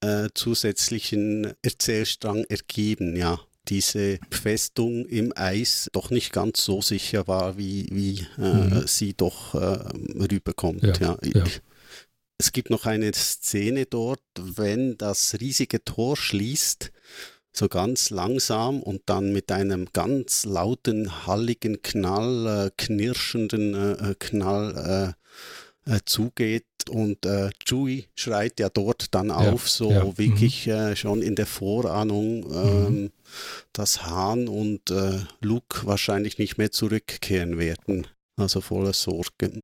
äh, 0.01 0.27
zusätzlichen 0.33 1.53
Erzählstrang 1.61 2.43
ergeben, 2.49 3.15
ja. 3.15 3.39
diese 3.69 4.19
Festung 4.29 5.05
im 5.05 5.31
Eis 5.37 5.89
doch 5.93 6.09
nicht 6.09 6.33
ganz 6.33 6.65
so 6.65 6.81
sicher 6.81 7.27
war, 7.27 7.57
wie, 7.57 7.87
wie 7.91 8.27
äh, 8.37 8.53
Mhm. 8.81 8.83
sie 8.87 9.13
doch 9.13 9.55
äh, 9.55 9.79
rüberkommt. 10.19 10.83
Ja, 10.83 11.17
ja. 11.23 11.45
Es 12.37 12.51
gibt 12.51 12.69
noch 12.69 12.85
eine 12.85 13.13
Szene 13.13 13.85
dort, 13.85 14.19
wenn 14.37 14.97
das 14.97 15.35
riesige 15.39 15.81
Tor 15.85 16.17
schließt, 16.17 16.91
so 17.53 17.67
ganz 17.69 18.09
langsam 18.09 18.81
und 18.81 19.03
dann 19.05 19.31
mit 19.31 19.51
einem 19.51 19.87
ganz 19.93 20.45
lauten, 20.45 21.27
halligen 21.27 21.81
Knall, 21.83 22.67
äh, 22.67 22.71
knirschenden 22.75 23.75
äh, 23.75 24.11
äh, 24.11 24.15
Knall 24.17 25.15
äh, 25.85 25.93
äh, 25.95 25.99
zugeht 26.05 26.65
und 26.89 27.25
äh, 27.25 27.51
Chewie 27.63 28.07
schreit 28.15 28.59
ja 28.59 28.69
dort 28.69 29.13
dann 29.13 29.31
auf, 29.31 29.69
so 29.69 29.91
ja, 29.91 30.03
mhm. 30.03 30.17
wirklich 30.17 30.67
äh, 30.67 30.95
schon 30.95 31.21
in 31.21 31.35
der 31.35 31.45
Vorahnung, 31.45 32.51
ähm, 32.51 33.11
dass 33.71 34.03
Han 34.03 34.47
und 34.47 34.93
Luke 35.41 35.85
wahrscheinlich 35.85 36.37
nicht 36.37 36.57
mehr 36.57 36.71
zurückkehren 36.71 37.57
werden. 37.57 38.07
Also 38.35 38.61
voller 38.61 38.93
Sorgen. 38.93 39.59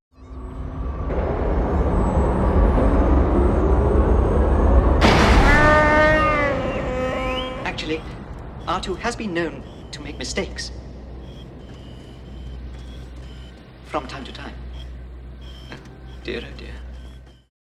R2 8.69 8.99
has 8.99 9.15
been 9.15 9.33
known 9.33 9.63
to 9.91 9.99
make 9.99 10.19
mistakes. 10.19 10.71
From 13.87 14.07
time 14.07 14.23
to 14.25 14.31
time. 14.31 14.53
Dear, 16.23 16.43
oh 16.43 16.55
dear. 16.55 16.75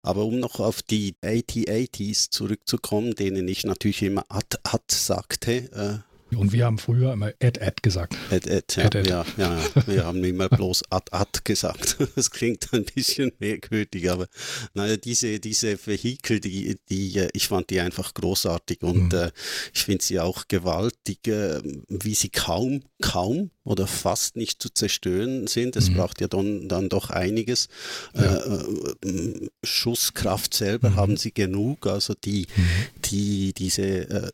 Aber 0.02 0.26
um 0.26 0.38
noch 0.38 0.60
auf 0.60 0.82
die 0.82 1.14
AT-ATs 1.24 2.28
zurückzukommen, 2.28 3.14
denen 3.14 3.48
ich 3.48 3.64
natürlich 3.64 4.02
immer 4.02 4.26
Ad, 4.28 4.58
Ad 4.62 4.84
sagte, 4.90 5.72
äh, 5.72 6.09
Und 6.36 6.52
wir 6.52 6.64
haben 6.64 6.78
früher 6.78 7.12
immer 7.12 7.32
Ed 7.40 7.58
Ed 7.58 7.82
gesagt. 7.82 8.16
Ed, 8.30 8.46
Ed, 8.46 8.76
ja. 8.76 8.88
Ja, 8.94 9.02
ja, 9.02 9.24
ja, 9.58 9.86
wir 9.86 10.04
haben 10.04 10.22
immer 10.24 10.48
bloß 10.48 10.84
Ad, 10.90 11.06
Ad 11.12 11.40
gesagt. 11.44 11.96
Das 12.16 12.30
klingt 12.30 12.72
ein 12.72 12.84
bisschen 12.84 13.32
merkwürdig, 13.38 14.10
aber 14.10 14.26
naja, 14.74 14.96
diese, 14.96 15.40
diese 15.40 15.78
Vehikel, 15.86 16.40
die, 16.40 16.76
die, 16.88 17.16
äh, 17.18 17.28
ich 17.32 17.48
fand 17.48 17.70
die 17.70 17.80
einfach 17.80 18.14
großartig 18.14 18.82
und 18.82 19.12
Mhm. 19.12 19.18
äh, 19.18 19.30
ich 19.72 19.82
finde 19.84 20.04
sie 20.04 20.20
auch 20.20 20.48
gewaltig, 20.48 21.26
äh, 21.28 21.60
wie 21.88 22.14
sie 22.14 22.28
kaum, 22.28 22.82
kaum 23.00 23.50
oder 23.64 23.86
fast 23.86 24.36
nicht 24.36 24.60
zu 24.62 24.68
zerstören 24.70 25.46
sind. 25.46 25.76
Es 25.76 25.90
Mhm. 25.90 25.94
braucht 25.94 26.20
ja 26.20 26.28
dann, 26.28 26.68
dann 26.68 26.88
doch 26.88 27.10
einiges. 27.10 27.68
Ja. 28.14 28.36
Äh, 28.36 29.08
äh, 29.08 29.48
Schusskraft 29.64 30.54
selber 30.54 30.90
Mhm. 30.90 30.96
haben 30.96 31.16
sie 31.16 31.32
genug, 31.32 31.86
also 31.86 32.14
die, 32.14 32.46
die, 33.06 33.52
diese 33.54 33.82
äh, 33.82 34.30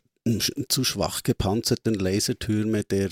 zu 0.69 0.83
schwach 0.83 1.23
gepanzerten 1.23 1.93
Lasertürme 1.95 2.83
der, 2.83 3.09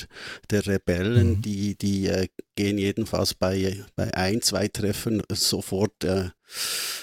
der 0.49 0.65
Rebellen, 0.67 1.29
Mhm. 1.37 1.41
die, 1.41 1.75
die 1.77 2.07
äh, 2.07 2.27
gehen 2.55 2.77
jedenfalls 2.77 3.33
bei, 3.33 3.83
bei 3.95 4.13
ein, 4.15 4.41
zwei 4.41 4.67
Treffern 4.67 5.21
sofort 5.31 6.03
äh, 6.03 6.29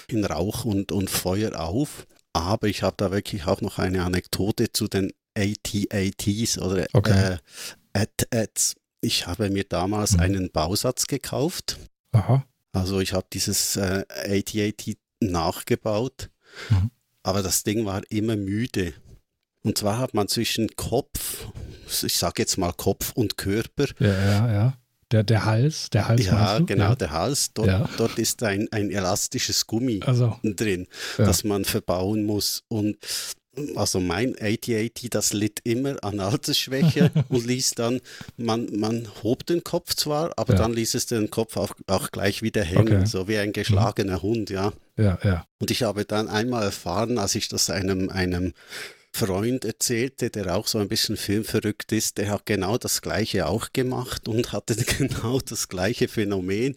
in 0.07 0.25
Rauch 0.25 0.65
und, 0.65 0.91
und 0.91 1.09
Feuer 1.09 1.59
auf. 1.59 2.05
Aber 2.33 2.67
ich 2.67 2.81
habe 2.83 2.95
da 2.97 3.11
wirklich 3.11 3.45
auch 3.45 3.61
noch 3.61 3.77
eine 3.79 4.03
Anekdote 4.03 4.71
zu 4.71 4.87
den 4.87 5.11
AT-ATs 5.35 6.57
oder 6.59 6.85
Okay. 6.93 7.37
äh, 7.93 7.99
AT-ATs. 7.99 8.75
Ich 9.01 9.27
habe 9.27 9.49
mir 9.49 9.63
damals 9.65 10.13
Mhm. 10.13 10.19
einen 10.19 10.51
Bausatz 10.51 11.07
gekauft. 11.07 11.77
Aha. 12.11 12.45
Also 12.71 12.99
ich 12.99 13.13
habe 13.13 13.27
dieses 13.31 13.75
äh, 13.75 14.03
AT-AT 14.09 14.97
nachgebaut, 15.19 16.29
Mhm. 16.69 16.91
aber 17.23 17.43
das 17.43 17.63
Ding 17.63 17.85
war 17.85 18.01
immer 18.09 18.35
müde. 18.35 18.93
Und 19.63 19.77
zwar 19.77 19.97
hat 19.97 20.13
man 20.13 20.27
zwischen 20.27 20.75
Kopf, 20.75 21.47
ich 22.03 22.15
sage 22.17 22.41
jetzt 22.41 22.57
mal 22.57 22.73
Kopf 22.73 23.11
und 23.13 23.37
Körper, 23.37 23.85
Ja, 23.99 24.07
ja, 24.07 24.51
ja. 24.53 24.73
Der, 25.11 25.23
der 25.23 25.45
Hals, 25.45 25.89
der 25.91 26.07
Hals 26.07 26.25
ja 26.25 26.59
genau, 26.59 26.85
Ja. 26.89 26.95
der 26.95 27.11
Hals, 27.11 27.53
dort, 27.53 27.67
Ja. 27.67 27.87
dort 27.97 28.17
ist 28.17 28.41
ein, 28.43 28.67
ein 28.71 28.89
elastisches 28.89 29.67
Gummi 29.67 29.99
Also, 30.03 30.37
drin, 30.43 30.87
Ja. 31.19 31.25
das 31.25 31.43
man 31.43 31.65
verbauen 31.65 32.23
muss. 32.25 32.63
Und 32.67 32.97
also 33.75 33.99
mein 33.99 34.33
AT-AT, 34.41 35.09
das 35.11 35.31
litt 35.33 35.59
immer 35.63 36.03
an 36.03 36.19
Altersschwäche 36.19 37.11
und 37.29 37.45
ließ 37.45 37.71
dann, 37.75 38.01
man, 38.37 38.67
man 38.75 39.07
hob 39.21 39.45
den 39.45 39.63
Kopf 39.63 39.93
zwar, 39.93 40.31
aber 40.37 40.53
Ja. 40.53 40.59
dann 40.59 40.73
ließ 40.73 40.95
es 40.95 41.05
den 41.05 41.29
Kopf 41.29 41.57
auch, 41.57 41.75
auch 41.85 42.09
gleich 42.09 42.41
wieder 42.41 42.63
hängen, 42.63 42.97
Okay. 42.97 43.05
so 43.05 43.27
wie 43.27 43.37
ein 43.37 43.53
geschlagener 43.53 44.23
Hund, 44.23 44.49
ja. 44.49 44.73
ja, 44.97 45.19
ja. 45.23 45.45
Und 45.59 45.69
ich 45.69 45.83
habe 45.83 46.05
dann 46.05 46.27
einmal 46.27 46.63
erfahren, 46.63 47.19
als 47.19 47.35
ich 47.35 47.47
das 47.49 47.69
einem, 47.69 48.09
einem 48.09 48.53
Freund 49.15 49.63
erzählte, 49.63 50.31
der 50.31 50.55
auch 50.55 50.65
so 50.65 50.79
ein 50.79 50.87
bisschen 50.87 51.17
filmverrückt 51.17 51.91
ist, 51.91 52.17
der 52.17 52.31
hat 52.31 52.47
genau 52.47 52.79
das 52.79 53.01
gleiche 53.01 53.45
auch 53.47 53.71
gemacht 53.71 54.27
und 54.27 54.51
hatte 54.51 54.75
genau 54.97 55.39
das 55.39 55.69
gleiche 55.69 56.07
Phänomen. 56.07 56.75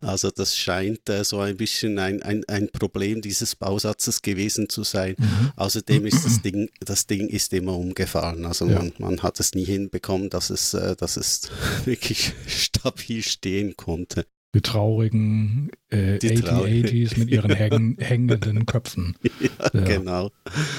Also 0.00 0.30
das 0.30 0.56
scheint 0.56 1.08
äh, 1.08 1.24
so 1.24 1.40
ein 1.40 1.56
bisschen 1.56 1.98
ein, 1.98 2.22
ein, 2.22 2.44
ein 2.46 2.68
Problem 2.70 3.20
dieses 3.20 3.56
Bausatzes 3.56 4.22
gewesen 4.22 4.68
zu 4.68 4.84
sein. 4.84 5.16
Außerdem 5.56 6.06
ist 6.06 6.24
das 6.24 6.40
Ding, 6.42 6.70
das 6.80 7.08
Ding 7.08 7.28
ist 7.28 7.52
immer 7.52 7.76
umgefallen. 7.76 8.46
Also 8.46 8.66
Ja. 8.68 8.78
man, 8.78 8.92
man 8.98 9.22
hat 9.22 9.40
es 9.40 9.54
nie 9.54 9.64
hinbekommen, 9.64 10.30
dass 10.30 10.50
es, 10.50 10.74
äh, 10.74 10.94
dass 10.94 11.16
es 11.16 11.50
wirklich 11.84 12.32
stabil 12.46 13.22
stehen 13.22 13.76
konnte. 13.76 14.24
Die 14.54 14.60
traurigen 14.60 15.70
äh, 15.90 16.18
Die 16.18 16.28
traurig- 16.34 16.84
80-80s 16.86 17.18
mit 17.18 17.30
ihren 17.30 17.50
häng, 17.54 17.96
hängenden 17.98 18.66
Köpfen. 18.66 19.16
Ja, 19.22 19.48
Ja. 19.72 19.80
genau. 19.84 20.30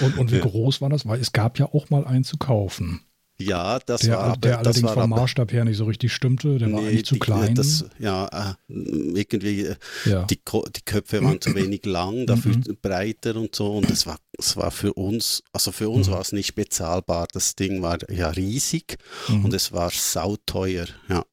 Und, 0.01 0.17
und 0.17 0.32
wie 0.32 0.36
Ja. 0.38 0.41
groß 0.43 0.82
war 0.82 0.89
das? 0.89 1.07
Weil 1.07 1.19
es 1.19 1.32
gab 1.34 1.57
ja 1.59 1.65
auch 1.74 1.89
mal 1.89 2.05
einen 2.05 2.24
zu 2.24 2.38
kaufen. 2.38 3.01
Ja, 3.39 3.80
das 3.80 4.01
Der, 4.01 4.13
war 4.17 4.24
aber, 4.26 4.38
der 4.38 4.51
das 4.57 4.59
allerdings 4.78 4.84
war 4.84 4.93
vom 4.93 5.09
Maßstab 5.09 5.51
her 5.51 5.65
nicht 5.65 5.78
so 5.78 5.86
richtig 5.86 6.13
stimmte. 6.13 6.59
Der 6.59 6.71
war 6.71 6.82
Nee, 6.82 6.89
eigentlich 6.89 7.05
zu 7.05 7.15
die- 7.15 7.19
klein. 7.19 7.55
Das, 7.55 7.84
ja, 7.97 8.28
äh, 8.28 8.53
irgendwie, 8.69 9.61
äh, 9.65 9.76
ja. 10.05 10.24
die, 10.26 10.36
die 10.38 10.82
Köpfe 10.86 11.24
waren 11.24 11.41
zu 11.41 11.55
wenig 11.55 11.84
lang, 11.88 12.28
dafür 12.28 12.55
Mhm. 12.55 12.78
breiter 12.80 13.36
und 13.36 13.55
so. 13.55 13.71
Und 13.78 13.89
es 13.89 14.05
war, 14.05 14.17
es 14.38 14.55
war 14.55 14.69
für 14.69 14.93
uns, 14.93 15.41
also 15.51 15.71
für 15.71 15.89
uns 15.89 16.07
Mhm. 16.07 16.11
war 16.11 16.21
es 16.21 16.32
nicht 16.32 16.53
bezahlbar. 16.53 17.28
Das 17.34 17.55
Ding 17.55 17.82
war 17.82 17.97
ja 18.11 18.30
riesig 18.30 18.97
Mhm. 19.28 19.45
und 19.45 19.53
es 19.55 19.71
war 19.74 19.89
sauteuer. 19.89 20.86
Ja. 21.09 21.24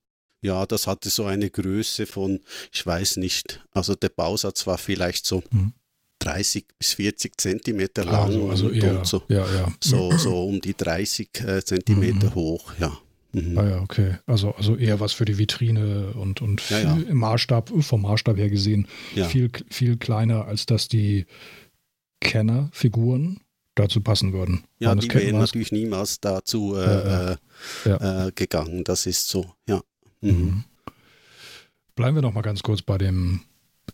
Ja, 0.42 0.64
das 0.66 0.86
hatte 0.86 1.10
so 1.10 1.24
eine 1.24 1.50
Größe 1.50 2.06
von, 2.06 2.40
ich 2.72 2.84
weiß 2.86 3.16
nicht, 3.18 3.64
also 3.72 3.94
der 3.94 4.08
Bausatz 4.10 4.66
war 4.66 4.78
vielleicht 4.78 5.26
so 5.26 5.42
Mhm. 5.50 5.72
30 6.20 6.66
bis 6.78 6.92
40 6.94 7.40
Zentimeter 7.40 8.04
lang 8.04 8.26
also, 8.26 8.50
also 8.50 8.66
und, 8.66 8.74
eher, 8.74 8.98
und 8.98 9.06
so, 9.06 9.22
ja, 9.28 9.46
ja. 9.54 9.72
so, 9.82 10.12
so 10.18 10.44
um 10.46 10.60
die 10.60 10.74
30 10.76 11.30
äh, 11.46 11.64
Zentimeter 11.64 12.28
Mhm. 12.30 12.34
hoch. 12.34 12.72
Ja. 12.78 12.98
Mhm. 13.32 13.56
Ah 13.58 13.68
ja, 13.68 13.80
okay. 13.80 14.16
Also, 14.26 14.50
also 14.54 14.76
eher 14.76 14.98
was 15.00 15.12
für 15.12 15.24
die 15.24 15.38
Vitrine 15.38 16.12
und, 16.14 16.42
und 16.42 16.60
Ja, 16.68 16.78
viel, 16.78 17.04
ja. 17.04 17.08
im 17.10 17.16
Maßstab, 17.18 17.70
vom 17.80 18.02
Maßstab 18.02 18.36
her 18.36 18.50
gesehen, 18.50 18.86
Ja. 19.14 19.24
viel, 19.26 19.50
viel 19.70 19.96
kleiner, 19.96 20.46
als 20.46 20.66
dass 20.66 20.88
die 20.88 21.26
Kenner-Figuren 22.20 23.40
dazu 23.74 24.00
passen 24.00 24.32
würden. 24.32 24.64
Ja, 24.78 24.94
die 24.94 25.12
wären 25.12 25.38
natürlich 25.38 25.72
niemals 25.72 26.20
dazu 26.20 26.76
äh, 26.76 27.36
ja. 27.86 28.26
Äh, 28.26 28.32
gegangen. 28.34 28.84
Das 28.84 29.06
ist 29.06 29.28
so, 29.28 29.46
ja. 29.68 29.80
Mhm. 30.20 30.64
Bleiben 31.96 32.16
wir 32.16 32.22
noch 32.22 32.32
mal 32.34 32.42
ganz 32.42 32.62
kurz 32.62 32.82
bei 32.82 32.98
dem 32.98 33.40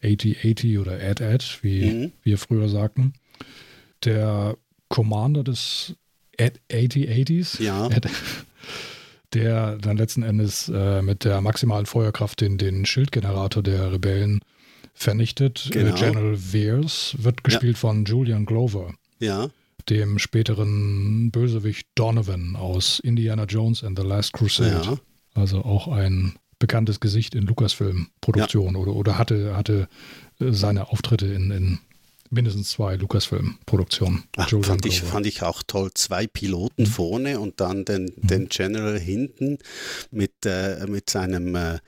8080 0.02 0.78
oder 0.78 0.92
AD-AD, 1.00 1.44
wie 1.62 1.90
Mhm. 1.90 2.12
wir 2.22 2.38
früher 2.38 2.68
sagten. 2.68 3.14
Der 4.04 4.56
Commander 4.88 5.42
des 5.42 5.94
AD 6.38 6.60
8080s, 6.70 7.60
Ja. 7.62 7.86
AD, 7.86 8.08
der 9.32 9.76
dann 9.78 9.96
letzten 9.96 10.22
Endes 10.22 10.68
äh, 10.72 11.02
mit 11.02 11.24
der 11.24 11.40
maximalen 11.40 11.86
Feuerkraft 11.86 12.40
den, 12.40 12.58
den 12.58 12.86
Schildgenerator 12.86 13.62
der 13.62 13.92
Rebellen 13.92 14.40
vernichtet. 14.94 15.68
Genau. 15.72 15.94
Äh, 15.94 15.98
General 15.98 16.36
Veers 16.36 17.16
wird 17.18 17.42
gespielt 17.44 17.78
von 17.78 18.04
Julian 18.04 18.46
Glover, 18.46 18.94
Ja, 19.18 19.48
dem 19.88 20.18
späteren 20.18 21.30
Bösewicht 21.30 21.86
Donovan 21.94 22.56
aus 22.56 22.98
Indiana 23.00 23.44
Jones 23.44 23.82
and 23.84 23.98
the 23.98 24.04
Last 24.06 24.32
Crusade. 24.32 24.82
ja, 24.84 24.98
Also 25.36 25.58
auch 25.64 25.88
ein 25.88 26.34
bekanntes 26.58 27.00
Gesicht 27.00 27.34
in 27.34 27.44
Lucasfilm-Produktionen 27.44 28.76
oder, 28.76 28.94
oder 28.94 29.18
hatte, 29.18 29.56
hatte 29.56 29.88
äh, 30.40 30.52
seine 30.52 30.88
Auftritte 30.88 31.26
in, 31.26 31.50
in 31.50 31.78
mindestens 32.30 32.70
zwei 32.70 32.96
Lucasfilm-Produktionen. 32.96 34.24
Julian 34.48 34.64
fand, 34.64 34.86
ich, 34.86 35.00
fand 35.02 35.26
ich 35.26 35.42
auch 35.42 35.62
toll. 35.64 35.90
Zwei 35.94 36.26
Piloten 36.26 36.82
Mhm. 36.82 36.86
vorne 36.86 37.38
und 37.40 37.60
dann 37.60 37.84
den, 37.84 38.10
den 38.16 38.48
General 38.48 38.98
hinten 38.98 39.58
mit, 40.10 40.32
äh, 40.44 40.86
mit 40.88 41.10
seinem 41.10 41.54
äh, 41.54 41.78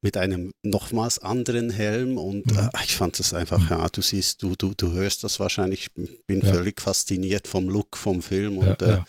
mit 0.00 0.18
einem 0.18 0.52
nochmals 0.62 1.18
anderen 1.20 1.70
Helm 1.70 2.18
und 2.18 2.46
Mhm. 2.46 2.58
äh, 2.58 2.68
ich 2.84 2.94
fand 2.96 3.18
das 3.18 3.32
einfach, 3.32 3.70
ja, 3.70 3.88
du 3.88 4.02
siehst, 4.02 4.42
du, 4.42 4.54
du, 4.56 4.74
du 4.76 4.92
hörst 4.92 5.24
das 5.24 5.40
wahrscheinlich, 5.40 5.92
bin 5.94 6.40
Ja. 6.42 6.52
völlig 6.52 6.80
fasziniert 6.82 7.46
vom 7.48 7.68
Look 7.70 7.96
vom 7.96 8.20
Film 8.20 8.58
Ja, 8.60 8.70
und 8.72 8.82
äh, 8.82 8.90
ja. 8.90 9.04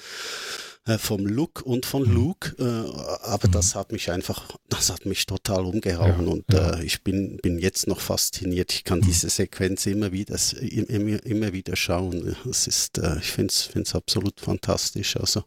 Äh, 0.88 0.98
vom 1.00 1.26
Look 1.26 1.62
und 1.64 1.86
von 1.86 2.04
Mhm. 2.08 2.14
Luke, 2.14 2.56
äh, 2.60 3.26
aber 3.26 3.48
das 3.48 3.74
hat 3.76 3.92
mich 3.92 4.12
einfach, 4.12 4.56
das 4.70 4.92
hat 4.92 5.06
mich 5.06 5.26
total 5.26 5.66
umgehauen 5.66 6.26
Ja, 6.28 6.32
und 6.32 6.46
ja. 6.54 6.76
Äh, 6.80 6.86
ich 6.86 7.02
bin, 7.04 7.38
bin 7.38 7.58
jetzt 7.58 7.88
noch 7.88 8.00
fasziniert. 8.00 8.72
Ich 8.74 8.84
kann 8.84 9.00
Mhm. 9.00 9.06
diese 9.06 9.30
Sequenz 9.30 9.86
immer 9.88 10.12
wieder, 10.12 10.38
immer, 10.62 11.26
immer 11.26 11.54
wieder 11.54 11.76
schauen. 11.76 12.36
Es 12.50 12.68
ist, 12.68 12.98
äh, 13.00 13.18
ich 13.20 13.32
finde 13.32 13.54
es 13.54 13.96
absolut 13.96 14.40
fantastisch. 14.40 15.18
Also 15.18 15.44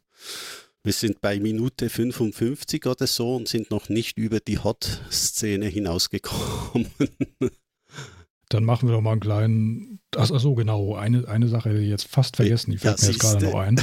Wir 0.85 0.93
sind 0.93 1.21
bei 1.21 1.39
Minute 1.39 1.89
55 1.91 2.87
oder 2.87 3.07
so 3.07 3.37
und 3.37 3.47
sind 3.49 3.71
noch 3.71 3.89
nicht 3.89 4.17
über 4.17 4.41
die 4.41 4.59
Hot-Szene 4.59 5.67
hinausgekommen. 5.67 6.87
Dann 8.49 8.65
machen 8.65 8.89
wir 8.89 8.95
doch 8.95 9.03
mal 9.03 9.13
einen 9.13 9.21
kleinen. 9.21 10.01
Ach, 10.17 10.31
ach 10.33 10.41
so, 10.41 10.55
genau. 10.55 10.95
Eine, 10.95 11.29
eine 11.29 11.49
Sache 11.49 11.75
die 11.79 11.87
jetzt 11.87 12.09
fast 12.09 12.37
vergessen, 12.37 12.71
die 12.71 12.79
fällt 12.79 12.99
Ja, 13.01 13.07
mir 13.07 13.13
jetzt 13.13 13.21
gerade 13.21 13.45
noch 13.45 13.55
ein. 13.57 13.81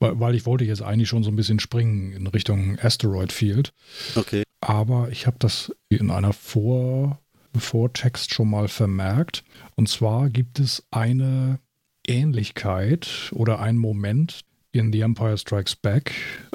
Weil, 0.00 0.20
weil 0.20 0.34
ich 0.34 0.46
wollte 0.46 0.64
jetzt 0.64 0.82
eigentlich 0.82 1.08
schon 1.08 1.24
so 1.24 1.30
ein 1.30 1.36
bisschen 1.36 1.58
springen 1.60 2.12
in 2.12 2.26
Richtung 2.28 2.78
Asteroid 2.80 3.32
Field. 3.32 3.72
Okay. 4.16 4.42
aber 4.60 5.08
ich 5.10 5.26
habe 5.26 5.36
das 5.38 5.72
in 5.88 6.10
einer 6.10 6.32
Vor 6.32 7.20
Vortext 7.56 8.32
schon 8.34 8.50
mal 8.50 8.68
vermerkt. 8.68 9.42
Und 9.74 9.88
zwar 9.88 10.28
gibt 10.30 10.58
es 10.60 10.84
eine 10.90 11.58
Ähnlichkeit 12.06 13.30
oder 13.32 13.58
einen 13.60 13.78
Moment 13.78 14.42
in 14.72 14.92
The 14.92 15.00
Empire 15.00 15.38
Strikes 15.38 15.74
Back, 15.76 16.12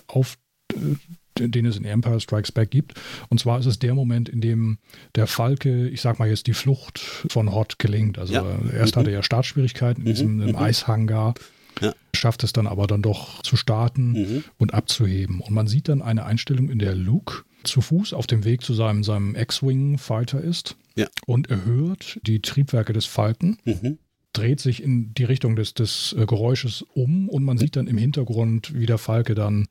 auf 0.08 0.38
äh, 0.74 1.48
den 1.48 1.66
es 1.66 1.78
in 1.78 1.84
Empire 1.86 2.20
Strikes 2.20 2.52
Back 2.52 2.70
gibt. 2.72 2.94
Und 3.30 3.39
zwar 3.39 3.60
ist 3.60 3.66
es 3.66 3.80
der 3.80 3.96
Moment, 3.96 4.30
in 4.30 4.39
dem 4.39 4.78
der 5.16 5.26
Falke, 5.28 5.88
ich 5.89 6.02
sag 6.02 6.20
mal 6.20 6.30
jetzt, 6.30 6.46
die 6.48 6.54
Flucht 6.54 7.00
von 7.00 7.52
Hot 7.54 7.80
gelingt. 7.80 8.20
Also 8.20 8.34
Ja. 8.36 8.46
erst 8.72 8.96
Mhm. 8.96 9.00
hatte 9.00 9.12
er 9.12 9.24
Startschwierigkeiten 9.24 10.04
in 10.06 10.14
diesem 10.14 10.38
Mhm. 10.38 10.56
Eishangar, 10.56 11.34
Ja. 11.82 11.94
schafft 12.16 12.44
es 12.44 12.54
dann 12.54 12.68
aber 12.68 12.88
dann 12.88 13.02
doch 13.02 13.42
zu 13.44 13.56
starten 13.58 14.12
Mhm. 14.14 14.44
und 14.58 14.74
abzuheben. 14.74 15.40
Und 15.42 15.54
man 15.54 15.68
sieht 15.68 15.88
dann 15.90 16.02
eine 16.02 16.26
Einstellung, 16.26 16.70
in 16.70 16.80
der 16.80 16.96
Luke 16.96 17.44
zu 17.64 17.82
Fuß 17.82 18.14
auf 18.14 18.28
dem 18.28 18.44
Weg 18.46 18.62
zu 18.62 18.74
seinem, 18.74 19.04
seinem 19.04 19.36
X-Wing-Fighter 19.36 20.42
ist 20.42 20.76
Ja. 20.96 21.08
und 21.26 21.50
er 21.50 21.66
hört 21.66 22.20
die 22.24 22.42
Triebwerke 22.42 22.94
des 22.94 23.06
Falken, 23.06 23.58
Mhm. 23.66 23.98
dreht 24.34 24.60
sich 24.60 24.82
in 24.82 25.14
die 25.14 25.24
Richtung 25.26 25.56
des, 25.56 25.74
des 25.74 26.14
äh, 26.18 26.26
Geräusches 26.26 26.82
um 26.94 27.30
und 27.30 27.44
man 27.44 27.58
sieht 27.58 27.76
dann 27.76 27.88
im 27.88 27.98
Hintergrund, 27.98 28.74
wie 28.74 28.86
der 28.86 28.98
Falke 28.98 29.36
dann 29.36 29.68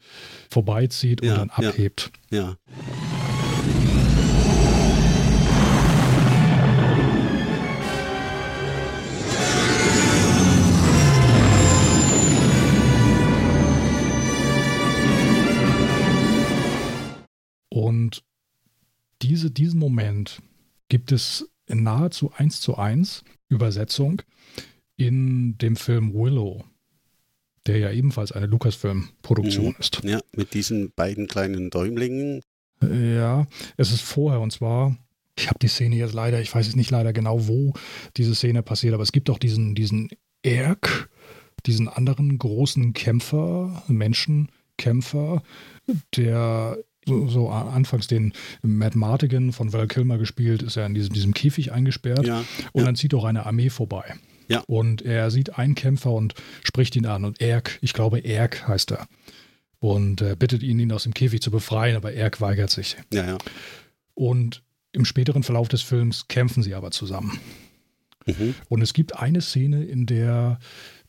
vorbeizieht 0.51 1.21
und 1.23 1.29
Ja, 1.29 1.37
dann 1.37 1.51
abhebt. 1.51 2.13
Ja. 2.31 2.57
Und 17.93 18.23
diese, 19.21 19.51
diesen 19.51 19.79
Moment 19.79 20.41
gibt 20.89 21.13
es 21.13 21.47
in 21.67 21.83
nahezu 21.83 22.33
eins 22.33 22.61
zu 22.63 22.77
eins 22.77 23.23
Übersetzung 23.51 24.23
in 24.97 25.59
dem 25.59 25.77
Film 25.77 26.15
Willow, 26.15 26.65
der 27.67 27.77
ja 27.79 27.91
ebenfalls 27.93 28.33
eine 28.33 28.47
Lucasfilm-Produktion 28.47 29.67
Mhm. 29.67 29.75
ist. 29.79 30.01
ja, 30.05 30.21
mit 30.35 30.55
diesen 30.55 30.91
beiden 30.97 31.27
kleinen 31.29 31.69
Däumlingen. 31.69 32.41
Ja, 32.83 33.47
es 33.77 33.93
ist 33.93 34.01
vorher 34.01 34.41
und 34.41 34.53
zwar, 34.53 34.97
ich 35.39 35.49
habe 35.49 35.59
die 35.61 35.69
Szene 35.69 35.97
jetzt 35.97 36.15
leider, 36.15 36.41
ich 36.41 36.53
weiß 36.55 36.67
jetzt 36.67 36.77
nicht 36.77 36.91
leider 36.91 37.13
genau, 37.13 37.47
wo 37.47 37.75
diese 38.17 38.35
Szene 38.35 38.63
passiert, 38.63 38.95
aber 38.95 39.03
es 39.03 39.13
gibt 39.13 39.29
auch 39.29 39.39
diesen, 39.39 39.75
diesen 39.75 40.09
Erk, 40.43 41.11
diesen 41.67 41.89
anderen 41.89 42.39
großen 42.39 42.93
Kämpfer, 42.95 43.83
Menschenkämpfer, 43.87 45.43
der 46.17 46.79
so, 47.07 47.29
so 47.29 47.49
anfangs 47.49 48.07
den 48.07 48.33
Matt 48.63 48.95
Martigan 48.95 49.53
von 49.53 49.73
Val 49.73 49.89
Kilmer 49.89 50.19
gespielt, 50.19 50.63
ist 50.63 50.77
er 50.77 50.87
in 50.87 50.95
diesem, 50.95 51.13
diesem 51.13 51.35
Käfig 51.35 51.73
eingesperrt 51.73 52.27
Ja, 52.27 52.45
und 52.73 52.81
ja. 52.81 52.87
dann 52.87 52.97
zieht 52.97 53.15
auch 53.15 53.25
eine 53.25 53.47
Armee 53.47 53.71
vorbei. 53.71 54.15
Ja. 54.49 54.63
Und 54.67 55.03
er 55.03 55.31
sieht 55.31 55.59
einen 55.59 55.75
Kämpfer 55.75 56.13
und 56.13 56.35
spricht 56.63 56.95
ihn 56.97 57.07
an 57.07 57.25
und 57.25 57.41
Erk, 57.41 57.79
ich 57.81 57.93
glaube 57.93 58.21
Erk 58.21 58.69
heißt 58.69 58.93
er. 58.93 59.07
Und 59.79 60.21
äh, 60.23 60.37
bittet 60.39 60.63
ihn, 60.63 60.79
ihn 60.79 60.93
aus 60.93 61.05
dem 61.05 61.15
Käfig 61.15 61.41
zu 61.43 61.51
befreien, 61.51 61.97
aber 61.97 62.13
Erk 62.13 62.41
weigert 62.41 62.71
sich. 62.71 62.97
ja, 63.13 63.27
ja. 63.27 63.39
Und 64.15 64.63
im 64.93 65.07
späteren 65.07 65.43
Verlauf 65.43 65.69
des 65.69 65.81
Films 65.81 66.29
kämpfen 66.29 66.63
sie 66.63 66.75
aber 66.75 66.91
zusammen. 66.91 67.39
Mhm. 68.27 68.55
Und 68.69 68.83
es 68.83 68.93
gibt 68.93 69.17
eine 69.17 69.41
Szene, 69.41 69.85
in 69.85 70.07
der 70.07 70.59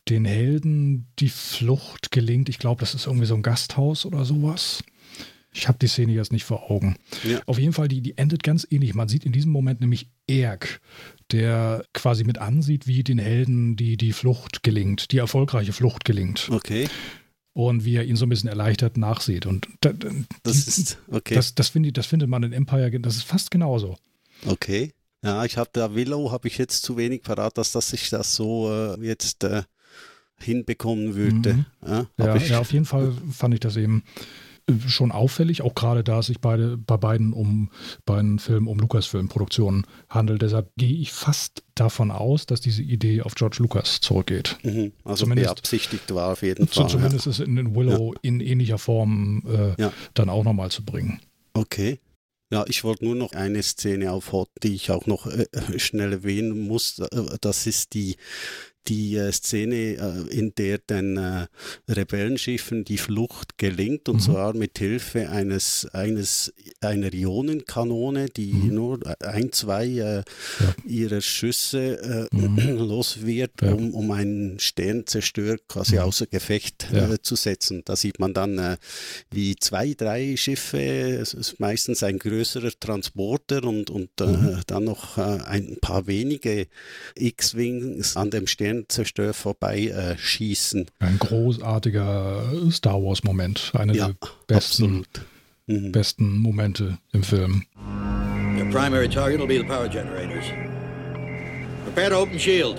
den 0.08 0.24
Helden 0.24 1.06
die 1.18 1.28
Flucht 1.28 2.10
gelingt. 2.10 2.48
Ich 2.48 2.58
glaube, 2.58 2.80
das 2.80 2.94
ist 2.94 3.06
irgendwie 3.06 3.26
so 3.26 3.34
ein 3.34 3.42
Gasthaus 3.42 4.04
oder 4.04 4.24
sowas. 4.24 4.82
Ich 5.54 5.68
habe 5.68 5.78
die 5.78 5.86
Szene 5.86 6.12
jetzt 6.12 6.32
nicht 6.32 6.44
vor 6.44 6.70
Augen. 6.70 6.96
Ja. 7.22 7.40
Auf 7.46 7.58
jeden 7.58 7.72
Fall, 7.72 7.88
die, 7.88 8.00
die 8.00 8.18
endet 8.18 8.42
ganz 8.42 8.66
ähnlich. 8.68 8.94
Man 8.94 9.08
sieht 9.08 9.24
in 9.24 9.32
diesem 9.32 9.52
Moment 9.52 9.80
nämlich 9.80 10.08
Erk, 10.26 10.80
der 11.30 11.84
quasi 11.92 12.24
mit 12.24 12.38
ansieht, 12.38 12.86
wie 12.86 13.04
den 13.04 13.18
Helden 13.18 13.76
die, 13.76 13.96
die 13.96 14.12
Flucht 14.12 14.62
gelingt, 14.62 15.12
die 15.12 15.18
erfolgreiche 15.18 15.72
Flucht 15.72 16.04
gelingt. 16.04 16.48
Okay, 16.50 16.88
Und 17.52 17.84
wie 17.84 17.94
er 17.96 18.04
ihn 18.04 18.16
so 18.16 18.26
ein 18.26 18.30
bisschen 18.30 18.48
erleichtert 18.48 18.96
nachsieht. 18.96 19.46
Und 19.46 19.68
da, 19.80 19.92
da, 19.92 20.08
das 20.42 20.66
ist, 20.66 20.98
okay, 21.08 21.34
das, 21.34 21.54
das, 21.54 21.68
finde 21.68 21.88
ich, 21.88 21.92
das 21.92 22.06
findet 22.06 22.28
man 22.28 22.42
in 22.42 22.52
Empire, 22.52 22.98
das 23.00 23.16
ist 23.16 23.24
fast 23.24 23.50
genauso. 23.50 23.96
okay. 24.46 24.92
Ja, 25.22 25.42
ich 25.46 25.56
habe 25.56 25.70
da 25.72 25.94
Willow, 25.94 26.32
habe 26.32 26.48
ich 26.48 26.58
jetzt 26.58 26.82
zu 26.82 26.98
wenig 26.98 27.22
parat, 27.22 27.56
dass, 27.56 27.72
dass 27.72 27.94
ich 27.94 28.10
das 28.10 28.34
so 28.34 28.70
äh, 28.70 29.00
jetzt 29.06 29.42
äh, 29.44 29.62
hinbekommen 30.38 31.14
würde. 31.14 31.54
Mhm. 31.54 31.66
Ja, 31.86 32.06
Ja, 32.18 32.36
ich, 32.36 32.48
ja, 32.50 32.58
auf 32.58 32.72
jeden 32.72 32.84
Fall 32.84 33.14
fand 33.32 33.54
ich 33.54 33.60
das 33.60 33.76
eben 33.76 34.04
schon 34.86 35.12
auffällig, 35.12 35.60
auch 35.62 35.74
gerade 35.74 36.02
da 36.02 36.20
es 36.20 36.26
sich 36.26 36.40
beide, 36.40 36.76
bei 36.78 36.96
beiden 36.96 37.32
um 37.32 37.70
beiden 38.06 38.38
Filmen 38.38 38.66
um 38.66 38.78
Lucasfilm-Produktionen 38.78 39.86
handelt. 40.08 40.40
Deshalb 40.42 40.70
gehe 40.76 40.96
ich 40.96 41.12
fast 41.12 41.62
davon 41.74 42.10
aus, 42.10 42.46
dass 42.46 42.60
diese 42.60 42.82
Idee 42.82 43.22
auf 43.22 43.34
George 43.34 43.56
Lucas 43.60 44.00
zurückgeht. 44.00 44.56
Mhm, 44.62 44.92
also 45.04 45.24
zumindest- 45.24 45.48
beabsichtigt 45.54 46.14
war 46.14 46.32
auf 46.32 46.42
jeden 46.42 46.66
Fall. 46.66 46.88
zumindest 46.88 47.26
ist 47.26 47.40
in 47.40 47.56
den 47.56 47.74
Willow 47.76 48.14
in 48.22 48.40
ähnlicher 48.40 48.78
Form 48.78 49.42
äh, 49.46 49.80
Ja. 49.80 49.92
dann 50.14 50.30
auch 50.30 50.44
nochmal 50.44 50.70
zu 50.70 50.84
bringen. 50.84 51.20
Ja. 51.20 51.60
Okay. 51.62 52.00
Ja, 52.52 52.64
ich 52.68 52.84
wollte 52.84 53.04
nur 53.04 53.16
noch 53.16 53.32
eine 53.32 53.62
Szene 53.62 54.12
auf 54.12 54.30
Hot, 54.32 54.48
die 54.62 54.74
ich 54.74 54.90
auch 54.90 55.06
noch 55.06 55.26
äh, 55.26 55.46
schnell 55.78 56.12
erwähnen 56.12 56.58
muss. 56.68 56.98
Äh, 57.00 57.08
Das 57.40 57.66
ist 57.66 57.94
die, 57.94 58.16
die 58.88 59.16
äh, 59.16 59.32
Szene, 59.32 59.96
äh, 59.96 60.36
in 60.36 60.54
der 60.54 60.78
den 60.78 61.16
äh, 61.16 61.46
Rebellenschiffen 61.88 62.84
die 62.84 62.98
Flucht 62.98 63.58
gelingt, 63.58 64.08
und 64.08 64.16
Mhm. 64.16 64.20
zwar 64.20 64.54
mit 64.54 64.78
Hilfe 64.78 65.28
eines, 65.30 65.86
eines, 65.92 66.52
einer 66.80 67.12
Ionenkanone, 67.12 68.26
die 68.28 68.52
Mhm. 68.52 68.74
nur 68.74 69.00
ein, 69.20 69.52
zwei 69.52 69.86
äh, 69.86 70.22
ihrer 70.86 71.20
Schüsse 71.20 72.28
äh, 72.32 72.36
Mhm. 72.36 72.78
los 72.88 73.24
wird, 73.24 73.52
Ja. 73.62 73.72
um, 73.72 73.94
um 73.94 74.10
einen 74.10 74.58
Sternzerstörer 74.58 75.58
quasi 75.68 75.94
Mhm. 75.96 76.00
außer 76.02 76.26
Gefecht 76.26 76.88
Ja. 76.92 77.12
äh, 77.12 77.22
zu 77.22 77.36
setzen. 77.36 77.82
Da 77.84 77.96
sieht 77.96 78.18
man 78.20 78.34
dann, 78.34 78.76
wie 79.30 79.56
zwei, 79.56 79.94
drei 79.94 80.36
Schiffe, 80.36 80.78
es 80.78 81.34
ist 81.34 81.60
meistens 81.60 82.02
ein 82.02 82.18
größerer 82.18 82.72
Transporter 82.78 83.64
und, 83.64 83.90
und 83.90 84.10
Mhm. 84.20 84.60
dann 84.66 84.84
noch 84.84 85.18
ein 85.18 85.76
paar 85.80 86.06
wenige 86.06 86.66
X-Wings 87.16 88.16
an 88.16 88.30
dem 88.30 88.46
Sternzerstörer 88.74 89.34
vorbei 89.34 89.86
äh, 89.88 90.16
schießen. 90.18 90.86
Ein 90.98 91.18
großartiger 91.18 92.42
Star 92.70 92.94
Wars-Moment. 93.02 93.72
Einer 93.74 93.94
Ja, 93.94 94.08
der 94.08 94.54
besten. 94.56 95.04
Mhm. 95.66 95.92
besten 95.92 96.38
Momente 96.38 96.98
im 97.12 97.22
Film. 97.22 97.64
Your 98.58 98.70
primary 98.70 99.08
target 99.08 99.40
will 99.40 99.46
be 99.46 99.58
the 99.58 99.64
power 99.64 99.88
generators. 99.88 100.44
Prepare 101.84 102.10
to 102.10 102.16
open 102.16 102.38
shield. 102.38 102.78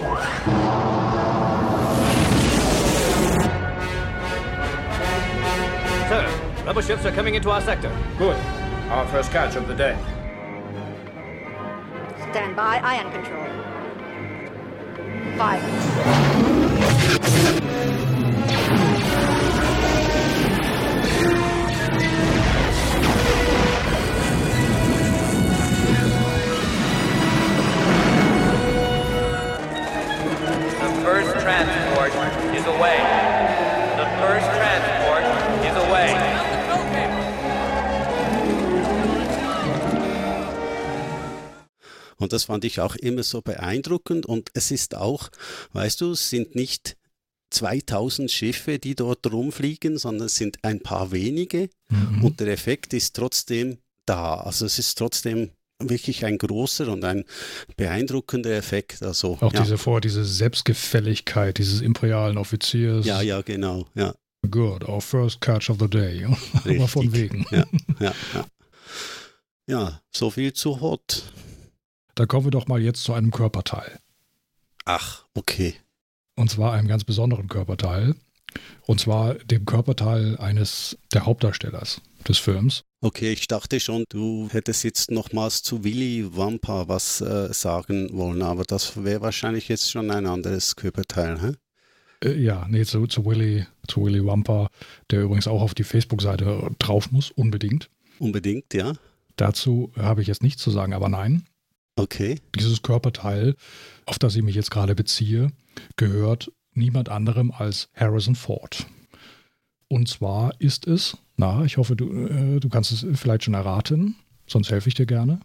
Sir, 6.09 6.29
rebel 6.65 6.81
ships 6.81 7.05
are 7.05 7.11
coming 7.11 7.33
into 7.35 7.49
our 7.49 7.61
sector. 7.61 7.91
Good. 8.17 8.37
Our 8.89 9.07
first 9.07 9.31
catch 9.31 9.55
of 9.55 9.67
the 9.67 9.73
day. 9.73 9.97
Stand 12.31 12.55
by, 12.55 12.79
ion 12.83 13.11
control. 13.11 13.74
Fire. 15.38 15.61
The 30.80 31.01
first 31.03 31.39
transport 31.39 32.11
is 32.55 32.66
away. 32.66 33.24
Und 42.18 42.34
das 42.34 42.45
fand 42.45 42.66
ich 42.66 42.80
auch 42.80 42.95
immer 42.95 43.24
so 43.24 43.41
beeindruckend. 43.41 44.26
Und 44.26 44.49
es 44.53 44.72
ist 44.72 44.95
auch, 44.95 45.30
weißt 45.74 46.01
du, 46.01 46.11
es 46.11 46.30
sind 46.30 46.55
nicht 46.55 46.97
2000 47.51 48.32
Schiffe, 48.32 48.80
die 48.80 48.95
dort 48.95 49.32
rumfliegen, 49.32 49.97
sondern 49.97 50.28
es 50.28 50.36
sind 50.36 50.57
ein 50.63 50.82
paar 50.82 51.11
wenige. 51.11 51.70
Mhm. 51.89 52.24
Und 52.24 52.39
der 52.39 52.47
Effekt 52.47 52.93
ist 52.93 53.16
trotzdem 53.16 53.78
da. 54.05 54.36
Also 54.36 54.66
es 54.66 54.80
ist 54.80 54.97
trotzdem 54.97 55.51
wirklich 55.80 56.26
ein 56.26 56.38
großer 56.38 56.88
und 56.88 57.03
ein 57.03 57.26
beeindruckender 57.76 58.51
Effekt. 58.51 59.03
Also, 59.03 59.38
Auch 59.41 59.53
ja. 59.53 59.61
diese 59.61 59.78
vor, 59.78 60.01
diese 60.01 60.24
Selbstgefälligkeit 60.24 61.57
dieses 61.57 61.82
imperialen 61.82 62.38
Offiziers. 62.38 63.05
ja, 63.05 63.22
ja, 63.22 63.41
genau. 63.41 63.88
Ja. 63.95 64.13
Good, 64.49 64.88
our 64.88 65.01
first 65.01 65.41
catch 65.41 65.70
of 65.70 65.78
the 65.80 65.89
day. 65.89 66.26
Aber 66.66 66.88
von 66.88 67.11
wegen. 67.13 67.45
Ja, 67.51 67.66
ja, 67.99 68.13
ja. 68.34 68.45
ja, 69.68 70.01
so 70.11 70.30
viel 70.30 70.53
zu 70.53 70.82
Hot. 70.82 71.24
Da 72.16 72.26
kommen 72.26 72.45
wir 72.45 72.51
doch 72.51 72.68
mal 72.68 72.82
jetzt 72.82 73.03
zu 73.03 73.13
einem 73.13 73.32
Körperteil. 73.32 73.99
Ach, 74.86 75.26
okay. 75.34 75.76
Und 76.36 76.49
zwar 76.49 76.74
einem 76.74 76.88
ganz 76.88 77.03
besonderen 77.03 77.47
Körperteil. 77.49 78.16
Und 78.86 79.01
zwar 79.01 79.34
dem 79.36 79.66
Körperteil 79.66 80.38
eines 80.38 80.97
der 81.13 81.26
Hauptdarstellers 81.26 82.01
des 82.26 82.38
Films. 82.38 82.84
Okay, 83.01 83.34
ich 83.34 83.47
dachte 83.47 83.82
schon, 83.82 84.05
du 84.09 84.47
hättest 84.49 84.84
jetzt 84.86 85.11
nochmals 85.11 85.61
zu 85.61 85.84
Willy 85.84 86.26
Wampa 86.36 86.88
was 86.88 87.20
äh, 87.20 87.53
sagen 87.53 88.09
wollen, 88.13 88.41
aber 88.41 88.63
das 88.63 89.03
wäre 89.03 89.22
wahrscheinlich 89.22 89.68
jetzt 89.68 89.91
schon 89.91 90.09
ein 90.09 90.26
anderes 90.26 90.76
Körperteil, 90.78 91.41
hä? 91.41 91.51
Äh, 92.28 92.41
ja, 92.41 92.66
nee, 92.70 92.86
zu, 92.86 93.07
zu, 93.07 93.26
Willy, 93.26 93.66
zu 93.88 94.05
Willy 94.05 94.26
Wampa, 94.26 94.70
der 95.11 95.24
übrigens 95.24 95.47
auch 95.47 95.61
auf 95.61 95.74
die 95.74 95.84
Facebook-Seite 95.84 96.72
drauf 96.80 97.11
muss, 97.11 97.32
unbedingt. 97.32 97.89
Unbedingt, 98.20 98.74
ja. 98.74 98.93
Dazu 99.36 99.91
habe 99.97 100.22
ich 100.22 100.28
jetzt 100.28 100.41
nichts 100.41 100.61
zu 100.61 100.72
sagen, 100.72 100.93
aber 100.93 101.09
nein. 101.09 101.45
Okay. 101.95 102.41
Dieses 102.55 102.81
Körperteil, 102.81 103.55
auf 104.05 104.19
das 104.19 104.35
ich 104.35 104.43
mich 104.43 104.55
jetzt 104.55 104.71
gerade 104.71 104.95
beziehe, 104.95 105.51
gehört 105.95 106.51
niemand 106.73 107.09
anderem 107.09 107.51
als 107.51 107.89
Harrison 107.93 108.35
Ford. 108.35 108.85
Und 109.87 110.09
zwar 110.09 110.59
ist 110.59 110.87
es, 110.87 111.17
na, 111.37 111.63
ich 111.63 111.77
hoffe, 111.77 111.95
du, 111.95 112.11
äh, 112.27 112.59
du 112.59 112.69
kannst 112.69 112.91
es 112.91 113.05
vielleicht 113.19 113.43
schon 113.43 113.53
erraten, 113.53 114.15
sonst 114.47 114.71
helfe 114.71 114.89
ich 114.89 114.95
dir 114.95 115.05
gerne. 115.05 115.39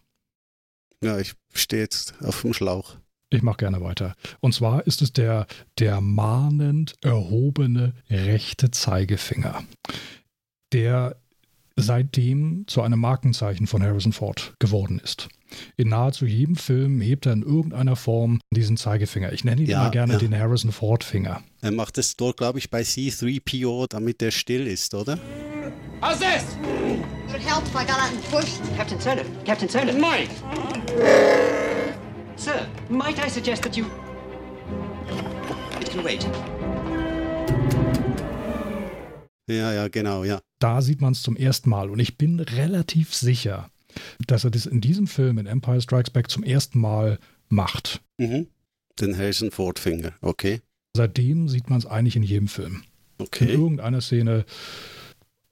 Ja, 1.02 1.18
ich 1.18 1.34
stehe 1.52 1.82
jetzt 1.82 2.14
auf 2.22 2.42
dem 2.42 2.52
Schlauch. 2.52 2.96
Ich 3.30 3.42
mache 3.42 3.58
gerne 3.58 3.80
weiter. 3.80 4.16
Und 4.40 4.54
zwar 4.54 4.86
ist 4.86 5.02
es 5.02 5.12
der, 5.12 5.46
der 5.78 6.00
mahnend 6.00 6.96
erhobene 7.00 7.94
rechte 8.10 8.72
Zeigefinger, 8.72 9.62
der 10.72 11.16
seitdem 11.76 12.64
zu 12.66 12.82
einem 12.82 12.98
Markenzeichen 12.98 13.68
von 13.68 13.82
Harrison 13.82 14.12
Ford 14.12 14.54
geworden 14.58 14.98
ist. 14.98 15.28
In 15.76 15.88
nahezu 15.88 16.26
jedem 16.26 16.56
Film 16.56 17.00
hebt 17.00 17.26
er 17.26 17.32
in 17.32 17.42
irgendeiner 17.42 17.96
Form 17.96 18.40
diesen 18.54 18.76
Zeigefinger. 18.76 19.32
Ich 19.32 19.44
nenne 19.44 19.62
ihn 19.62 19.68
Ja, 19.68 19.82
immer 19.82 19.90
gerne 19.90 20.12
ja. 20.14 20.18
den 20.18 20.36
Harrison 20.38 20.72
Ford-Finger. 20.72 21.42
Er 21.62 21.70
macht 21.72 21.98
es 21.98 22.16
dort, 22.16 22.36
glaube 22.36 22.58
ich, 22.58 22.70
bei 22.70 22.82
C3PO, 22.82 23.86
damit 23.88 24.22
er 24.22 24.30
still 24.30 24.66
ist, 24.66 24.94
oder? 24.94 25.18
How's 26.00 26.18
this? 26.18 26.44
It 27.28 27.32
would 27.32 27.42
help 27.46 27.62
if 27.64 27.74
I 27.74 27.84
got 27.84 27.98
out 27.98 28.10
and 28.12 28.30
pushed. 28.30 28.60
Captain 28.76 28.98
Solar, 29.00 29.24
Captain 29.44 29.68
Solar. 29.68 29.92
Mike! 29.92 30.30
Sir, 32.36 32.66
might 32.88 33.18
I 33.24 33.28
suggest 33.28 33.62
that 33.64 33.76
you. 33.76 33.84
It 35.80 35.90
can 35.90 36.02
wait. 36.04 36.26
Ja, 39.48 39.72
ja, 39.72 39.88
genau, 39.88 40.24
ja. 40.24 40.40
Da 40.60 40.80
sieht 40.80 41.00
man 41.00 41.12
es 41.12 41.22
zum 41.22 41.36
ersten 41.36 41.70
Mal 41.70 41.90
und 41.90 41.98
ich 41.98 42.16
bin 42.18 42.38
relativ 42.40 43.14
sicher, 43.14 43.69
dass 44.26 44.44
er 44.44 44.50
das 44.50 44.66
in 44.66 44.80
diesem 44.80 45.06
Film 45.06 45.38
in 45.38 45.46
Empire 45.46 45.80
Strikes 45.80 46.10
Back 46.10 46.30
zum 46.30 46.42
ersten 46.42 46.78
Mal 46.80 47.18
macht. 47.48 48.00
Mhm. 48.18 48.46
Den 49.00 49.16
Harrison 49.16 49.50
Ford 49.50 49.78
Finger, 49.78 50.12
okay. 50.20 50.60
Seitdem 50.96 51.48
sieht 51.48 51.70
man 51.70 51.78
es 51.78 51.86
eigentlich 51.86 52.16
in 52.16 52.22
jedem 52.22 52.48
Film. 52.48 52.82
In 53.18 53.24
Okay. 53.26 53.52
irgendeiner 53.52 54.00
Szene 54.00 54.44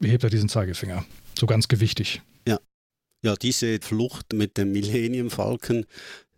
hebt 0.02 0.24
er 0.24 0.30
diesen 0.30 0.48
Zeigefinger. 0.48 1.04
So 1.38 1.46
ganz 1.46 1.68
gewichtig. 1.68 2.22
Ja, 3.24 3.34
diese 3.34 3.80
Flucht 3.80 4.32
mit 4.32 4.56
dem 4.58 4.70
Millennium 4.70 5.28
Falcon, 5.28 5.84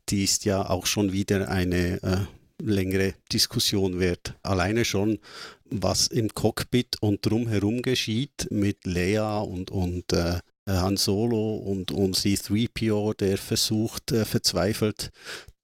die 0.08 0.24
ist 0.24 0.46
ja 0.46 0.70
auch 0.70 0.86
schon 0.86 1.12
wieder 1.12 1.50
eine 1.50 2.02
äh, 2.02 2.62
längere 2.62 3.12
Diskussion 3.30 4.00
wert. 4.00 4.34
Alleine 4.42 4.86
schon, 4.86 5.18
was 5.66 6.06
im 6.06 6.30
Cockpit 6.32 6.96
und 7.02 7.26
drumherum 7.26 7.82
geschieht 7.82 8.48
mit 8.50 8.86
Leia 8.86 9.40
und, 9.40 9.70
und 9.70 10.10
äh, 10.14 10.38
Han 10.78 10.96
Solo 10.96 11.56
und, 11.56 11.92
und 11.92 12.16
C3PO, 12.16 13.16
der 13.16 13.38
versucht, 13.38 14.12
äh, 14.12 14.24
verzweifelt, 14.24 15.10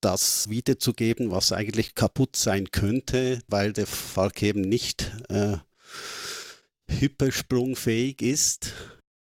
das 0.01 0.49
wiederzugeben, 0.49 1.31
was 1.31 1.53
eigentlich 1.53 1.95
kaputt 1.95 2.37
sein 2.37 2.71
könnte, 2.71 3.41
weil 3.49 3.73
der 3.73 3.87
Falk 3.87 4.43
eben 4.43 4.61
nicht 4.61 5.13
äh, 5.29 5.57
hypersprungfähig 6.89 8.23
ist. 8.23 8.73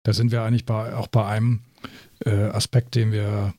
Da 0.04 0.12
sind 0.12 0.30
wir 0.30 0.42
eigentlich 0.42 0.64
bei, 0.64 0.94
auch 0.94 1.08
bei 1.08 1.26
einem 1.26 1.64
äh, 2.24 2.30
Aspekt, 2.30 2.94
den 2.94 3.12
wir, 3.12 3.54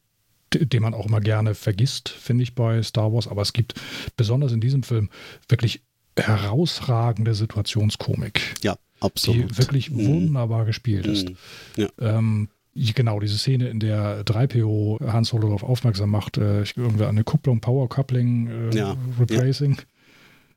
den 0.54 0.82
man 0.82 0.94
auch 0.94 1.08
immer 1.08 1.20
gerne 1.20 1.56
vergisst, 1.56 2.10
finde 2.10 2.44
ich 2.44 2.56
bei 2.56 2.82
Star 2.84 3.12
Wars. 3.12 3.28
Aber 3.28 3.42
es 3.42 3.54
gibt 3.54 3.74
besonders 4.16 4.52
in 4.52 4.62
diesem 4.62 4.84
Film 4.84 5.10
wirklich 5.48 5.82
herausragende 6.18 7.34
Situationskomik, 7.34 8.56
Ja, 8.62 8.78
absolut. 9.00 9.52
die 9.52 9.58
wirklich 9.58 9.92
Mhm. 9.92 10.06
wunderbar 10.08 10.66
gespielt 10.66 11.06
ist. 11.08 11.30
Mhm. 11.30 11.36
Ja. 11.78 11.88
Ähm, 12.00 12.50
genau, 12.76 13.20
diese 13.20 13.38
Szene, 13.38 13.68
in 13.70 13.80
der 13.80 14.24
3PO 14.26 15.00
Han 15.12 15.24
Solo 15.24 15.48
darauf 15.48 15.64
aufmerksam 15.64 16.10
macht, 16.12 16.38
äh, 16.38 16.64
irgendwie 16.76 17.06
eine 17.06 17.24
Kupplung, 17.24 17.60
Power 17.62 17.90
Coupling, 17.90 18.48
äh, 18.72 18.76
Ja, 18.76 18.96
Replacing. 19.20 19.78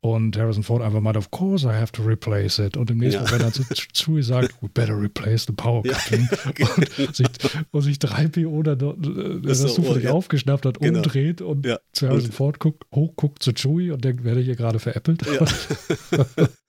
Und 0.05 0.37
Harrison 0.37 0.63
Ford 0.63 0.81
einfach 0.81 0.99
mal, 0.99 1.15
of 1.15 1.31
course 1.31 1.65
I 1.65 1.71
have 1.71 1.93
to 1.93 2.03
replace 2.03 2.59
it. 2.59 2.75
Und 2.75 2.91
im 2.91 2.97
nächsten 2.97 3.23
Ja. 3.23 3.31
Moment 3.31 3.41
dann 3.43 3.53
zu 3.53 3.63
Chewie 3.93 4.21
sagt, 4.21 4.53
we 4.61 4.67
better 4.67 4.99
replace 5.01 5.45
the 5.47 5.53
power 5.53 5.81
Ja, 5.85 5.93
coupling. 5.93 6.27
Und, 7.07 7.15
sich, 7.15 7.27
und 7.71 7.81
sich 7.83 7.97
3PO 7.99 8.63
dann, 8.63 8.79
äh, 8.81 9.39
der 9.39 9.49
das 9.49 9.59
so, 9.59 9.69
zufällig 9.69 10.03
oh, 10.03 10.07
ja. 10.07 10.11
aufgeschnappt 10.11 10.65
hat, 10.65 10.79
Genau. 10.81 10.97
umdreht 10.97 11.41
und 11.41 11.65
Ja. 11.65 11.79
zu 11.93 12.09
Harrison 12.09 12.31
Und- 12.31 12.35
Ford 12.35 12.59
guckt, 12.59 12.83
hochguckt 12.93 13.41
zu 13.41 13.53
Chewie 13.53 13.91
und 13.91 14.03
denkt, 14.03 14.25
werde 14.25 14.41
ich 14.41 14.45
hier 14.47 14.57
gerade 14.57 14.79
veräppelt? 14.79 15.21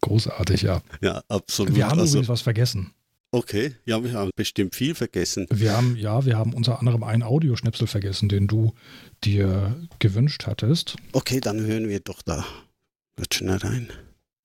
Großartig, 0.00 0.62
ja. 0.62 0.82
Ja, 1.00 1.22
absolut. 1.28 1.74
Wir 1.74 1.88
haben 1.88 2.00
also, 2.00 2.14
übrigens 2.14 2.28
was 2.28 2.40
vergessen. 2.40 2.92
okay, 3.30 3.74
ja, 3.84 4.02
wir 4.02 4.12
haben 4.14 4.30
bestimmt 4.36 4.74
viel 4.74 4.94
vergessen. 4.94 5.46
Wir 5.50 5.76
haben, 5.76 5.96
ja, 5.96 6.24
wir 6.24 6.36
haben 6.36 6.54
unter 6.54 6.78
anderem 6.80 7.02
einen 7.02 7.22
Audioschnipsel 7.22 7.86
vergessen, 7.86 8.28
den 8.28 8.46
du 8.46 8.74
dir 9.24 9.76
gewünscht 9.98 10.46
hattest. 10.46 10.96
Okay, 11.12 11.40
dann 11.40 11.60
hören 11.60 11.88
wir 11.88 12.00
doch 12.00 12.22
da 12.22 12.44
wird 13.16 13.34
schnell 13.34 13.56
rein. 13.58 13.88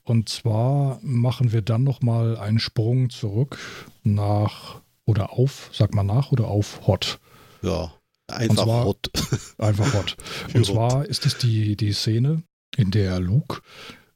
Und 0.03 0.29
zwar 0.29 0.99
machen 1.01 1.51
wir 1.51 1.61
dann 1.61 1.83
nochmal 1.83 2.37
einen 2.37 2.59
Sprung 2.59 3.09
zurück 3.09 3.57
nach 4.03 4.81
oder 5.05 5.33
auf, 5.33 5.69
sag 5.73 5.93
mal 5.93 6.03
nach 6.03 6.31
oder 6.31 6.47
auf 6.47 6.87
Hot. 6.87 7.19
Ja, 7.61 7.93
einfach 8.27 8.63
zwar- 8.63 8.85
hot. 8.85 9.09
Einfach 9.57 9.93
Hot. 9.93 10.15
Und 10.53 10.65
zwar 10.65 11.05
ist 11.05 11.25
es 11.25 11.37
die, 11.37 11.75
die 11.75 11.93
Szene, 11.93 12.43
in 12.75 12.91
der 12.91 13.19
Luke 13.19 13.61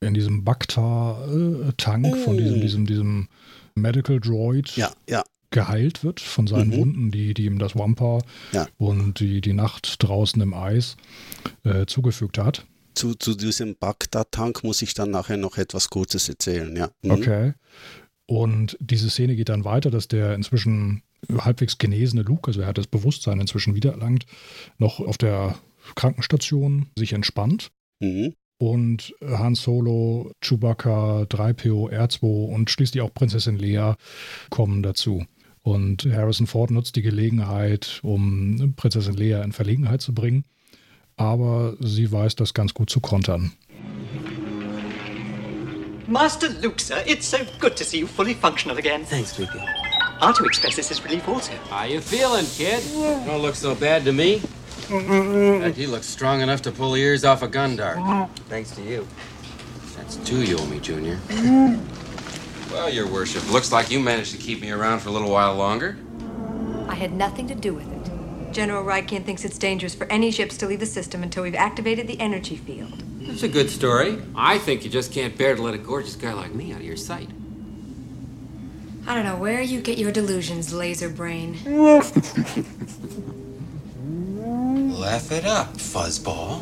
in 0.02 0.14
diesem 0.14 0.44
Bacta-Tank 0.44 2.18
von 2.18 2.38
diesem, 2.38 2.60
diesem, 2.62 2.86
diesem 2.86 3.28
Medical 3.76 4.20
Droid 4.20 4.76
Ja, 4.76 4.92
ja, 5.08 5.24
geheilt 5.52 6.04
wird 6.04 6.20
von 6.20 6.48
seinen 6.48 6.70
Mhm. 6.70 6.76
Wunden, 6.78 7.12
die, 7.12 7.34
die 7.34 7.46
ihm 7.46 7.60
das 7.60 7.76
Wampa 7.76 8.20
Ja. 8.52 8.68
und 8.78 9.20
die, 9.20 9.42
die 9.42 9.54
Nacht 9.54 9.96
draußen 10.04 10.42
im 10.42 10.54
Eis 10.54 10.98
äh, 11.64 11.86
zugefügt 11.86 12.38
hat. 12.38 12.66
zu, 12.96 13.16
zu 13.16 13.36
diesem 13.36 13.76
Bagdad-Tank 13.78 14.64
muss 14.64 14.82
ich 14.82 14.94
dann 14.94 15.12
nachher 15.12 15.38
noch 15.38 15.58
etwas 15.58 15.90
Kurzes 15.90 16.28
erzählen, 16.30 16.76
ja. 16.76 16.90
Mhm. 17.04 17.12
Okay. 17.12 17.54
Und 18.26 18.78
diese 18.80 19.10
Szene 19.10 19.36
geht 19.36 19.50
dann 19.50 19.66
weiter, 19.66 19.92
dass 19.92 20.08
der 20.08 20.36
inzwischen 20.36 21.04
halbwegs 21.30 21.78
genesene 21.78 22.24
Luke, 22.24 22.48
also 22.48 22.62
er 22.62 22.68
hat 22.68 22.78
das 22.78 22.88
Bewusstsein 22.88 23.40
inzwischen 23.40 23.76
wiedererlangt, 23.76 24.26
noch 24.78 25.00
auf 25.00 25.18
der 25.18 25.56
Krankenstation 25.96 26.88
sich 26.98 27.14
entspannt. 27.14 27.72
Mhm. 28.00 28.34
Und 28.62 29.16
Han 29.28 29.56
Solo, 29.56 30.34
Chewbacca, 30.40 31.24
3PO, 31.24 31.90
R2 31.92 32.54
und 32.54 32.70
schließlich 32.70 33.02
auch 33.02 33.12
Prinzessin 33.12 33.58
Leia 33.58 33.98
kommen 34.52 34.84
dazu. 34.84 35.26
Und 35.64 36.06
Harrison 36.06 36.46
Ford 36.46 36.70
nutzt 36.70 36.96
die 36.96 37.02
Gelegenheit, 37.02 38.00
um 38.04 38.76
Prinzessin 38.76 39.16
Leia 39.16 39.42
in 39.42 39.52
Verlegenheit 39.52 40.02
zu 40.02 40.14
bringen. 40.14 40.46
Aber 41.18 41.74
sie 41.80 42.12
weiß 42.12 42.36
das 42.36 42.54
ganz 42.54 42.76
gut 42.76 42.92
zu 42.92 43.00
kontern. 43.00 43.52
Master 46.06 46.50
Luke, 46.62 46.80
sir, 46.80 46.98
it's 47.08 47.32
so 47.32 47.38
good 47.60 47.76
to 47.76 47.84
see 47.84 48.02
you 48.02 48.08
fully 48.08 48.36
functional 48.36 48.78
again. 48.78 49.02
Thanks, 49.10 49.40
Luke. 49.40 49.58
R2 50.20 50.46
expresses 50.46 50.88
his 50.88 51.04
relief 51.04 51.28
also. 51.28 51.52
How 51.72 51.88
you 51.88 52.00
feeling, 52.00 52.46
kid? 52.56 52.84
Don't 53.26 53.42
look 53.42 53.56
so 53.56 53.74
bad 53.74 54.06
to 54.06 54.12
me. 54.12 54.40
In 54.92 55.62
fact, 55.62 55.78
you 55.78 55.88
look 55.88 56.04
strong 56.04 56.42
enough 56.42 56.62
to 56.64 56.72
pull 56.72 56.92
the 56.92 57.02
ears 57.02 57.24
off 57.24 57.44
a 57.44 57.48
gun 57.48 57.78
dart. 57.78 58.30
Thanks 58.50 58.72
to 58.72 58.82
you. 58.82 59.08
That's 59.96 60.18
two 60.18 60.44
you 60.44 60.58
owe 60.58 60.66
me, 60.66 60.80
Junior. 60.80 61.20
Well, 62.72 62.90
your 62.90 63.08
worship, 63.08 63.50
looks 63.52 63.72
like 63.72 63.90
you 63.92 64.00
managed 64.00 64.32
to 64.32 64.38
keep 64.38 64.62
me 64.62 64.72
around 64.72 65.00
for 65.00 65.10
a 65.10 65.12
little 65.12 65.30
while 65.30 65.56
longer. 65.56 65.98
I 66.88 66.96
had 66.96 67.14
nothing 67.14 67.48
to 67.48 67.56
do 67.56 67.74
with 67.74 67.90
it. 67.92 68.54
General 68.54 68.84
Rykin 68.84 69.26
thinks 69.26 69.46
it's 69.46 69.58
dangerous 69.58 69.96
for 69.96 70.06
any 70.08 70.30
ships 70.30 70.58
to 70.58 70.68
leave 70.68 70.82
the 70.82 70.86
system 70.86 71.24
until 71.24 71.44
we've 71.44 71.56
activated 71.56 72.08
the 72.08 72.20
energy 72.20 72.58
field. 72.58 73.02
That's 73.22 73.44
a 73.44 73.48
good 73.48 73.70
story. 73.70 74.22
I 74.36 74.58
think 74.58 74.84
you 74.84 74.90
just 74.90 75.14
can't 75.14 75.38
bear 75.38 75.56
to 75.56 75.62
let 75.62 75.74
a 75.74 75.78
gorgeous 75.78 76.16
guy 76.16 76.34
like 76.34 76.54
me 76.54 76.74
out 76.74 76.80
of 76.80 76.86
your 76.86 76.98
sight. 76.98 77.30
I 79.08 79.16
don't 79.16 79.24
know 79.24 79.38
where 79.38 79.62
you 79.62 79.80
get 79.82 79.98
your 79.98 80.12
delusions, 80.12 80.74
laser 80.74 81.10
brain. 81.10 81.58
Laugh 85.02 85.32
it 85.32 85.46
up, 85.46 85.74
fuzzball. 85.78 86.62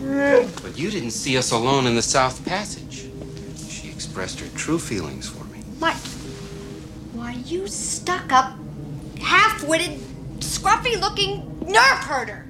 But 0.63 0.79
you 0.79 0.89
didn't 0.89 1.11
see 1.11 1.37
us 1.37 1.51
alone 1.51 1.85
in 1.85 1.95
the 1.95 2.01
South 2.01 2.45
Passage. 2.45 3.09
She 3.69 3.89
expressed 3.89 4.39
her 4.39 4.47
true 4.57 4.79
feelings 4.79 5.27
for 5.27 5.43
me. 5.53 5.59
Why? 5.77 5.91
Why, 7.11 7.31
you 7.43 7.67
stuck 7.67 8.31
up, 8.31 8.53
half 9.19 9.67
witted, 9.67 9.99
scruffy 10.39 10.97
looking 10.97 11.59
nerve 11.67 11.99
herder! 11.99 12.45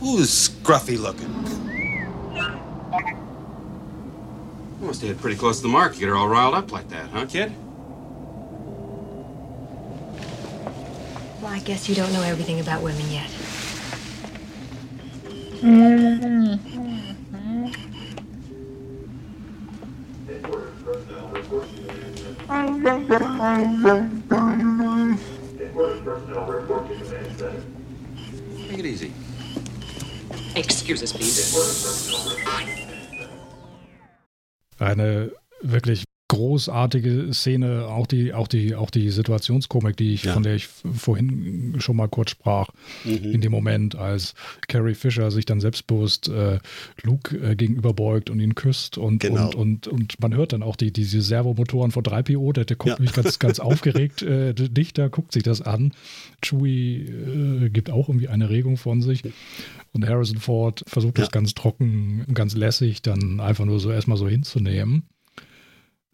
Who's 0.00 0.48
scruffy 0.48 0.98
looking? 0.98 1.32
You 4.80 4.86
must 4.88 5.00
have 5.02 5.10
hit 5.10 5.20
pretty 5.20 5.36
close 5.36 5.58
to 5.58 5.62
the 5.62 5.68
mark. 5.68 5.94
You 5.94 6.00
get 6.00 6.08
her 6.08 6.16
all 6.16 6.28
riled 6.28 6.54
up 6.54 6.72
like 6.72 6.88
that, 6.88 7.08
huh, 7.10 7.26
kid? 7.26 7.54
Well, 11.40 11.52
I 11.52 11.60
guess 11.60 11.88
you 11.88 11.94
don't 11.94 12.12
know 12.12 12.22
everything 12.22 12.58
about 12.58 12.82
women 12.82 13.08
yet. 13.12 13.30
Take 15.64 15.72
it 28.78 28.84
easy. 28.84 29.12
Excuse 30.54 31.02
us, 31.02 31.12
please. 31.14 31.54
Eine 34.78 35.32
wirklich 35.62 36.04
großartige 36.28 37.32
Szene, 37.34 37.86
auch 37.86 38.06
die, 38.06 38.32
auch 38.32 38.48
die, 38.48 38.74
auch 38.74 38.90
die 38.90 39.10
Situationskomik, 39.10 39.96
die 39.96 40.14
ich, 40.14 40.24
Ja. 40.24 40.32
von 40.32 40.42
der 40.42 40.54
ich 40.54 40.66
vorhin 40.66 41.76
schon 41.78 41.96
mal 41.96 42.08
kurz 42.08 42.30
sprach, 42.30 42.68
in 43.04 43.40
dem 43.40 43.52
Moment, 43.52 43.94
als 43.94 44.34
Carrie 44.66 44.94
Fisher 44.94 45.30
sich 45.30 45.44
dann 45.44 45.60
selbstbewusst 45.60 46.28
äh, 46.28 46.58
Luke 47.02 47.36
äh, 47.36 47.54
gegenüberbeugt 47.56 48.30
und 48.30 48.40
ihn 48.40 48.54
küsst 48.54 48.96
und, 48.98 49.20
Genau. 49.20 49.46
und, 49.48 49.54
und, 49.56 49.86
und 49.88 50.20
man 50.20 50.34
hört 50.34 50.52
dann 50.54 50.62
auch 50.62 50.76
die, 50.76 50.92
diese 50.92 51.20
Servomotoren 51.22 51.90
von 51.90 52.02
3PO, 52.02 52.52
der, 52.52 52.64
der 52.64 52.76
guckt 52.76 52.98
Ja. 52.98 53.02
mich 53.02 53.12
ganz, 53.12 53.38
ganz 53.38 53.60
aufgeregt 53.60 54.22
äh, 54.22 54.54
dichter, 54.54 55.10
guckt 55.10 55.32
sich 55.32 55.42
das 55.42 55.60
an. 55.62 55.92
Chewie 56.42 57.02
äh, 57.66 57.68
gibt 57.70 57.90
auch 57.90 58.08
irgendwie 58.08 58.28
eine 58.28 58.48
Regung 58.50 58.76
von 58.76 59.02
sich. 59.02 59.22
Und 59.92 60.08
Harrison 60.08 60.38
Ford 60.38 60.82
versucht 60.86 61.18
das 61.18 61.26
Ja. 61.26 61.30
ganz 61.32 61.54
trocken, 61.54 62.24
ganz 62.34 62.56
lässig 62.56 63.02
dann 63.02 63.40
einfach 63.40 63.64
nur 63.66 63.78
so 63.78 63.90
erstmal 63.90 64.16
so 64.18 64.28
hinzunehmen. 64.28 65.04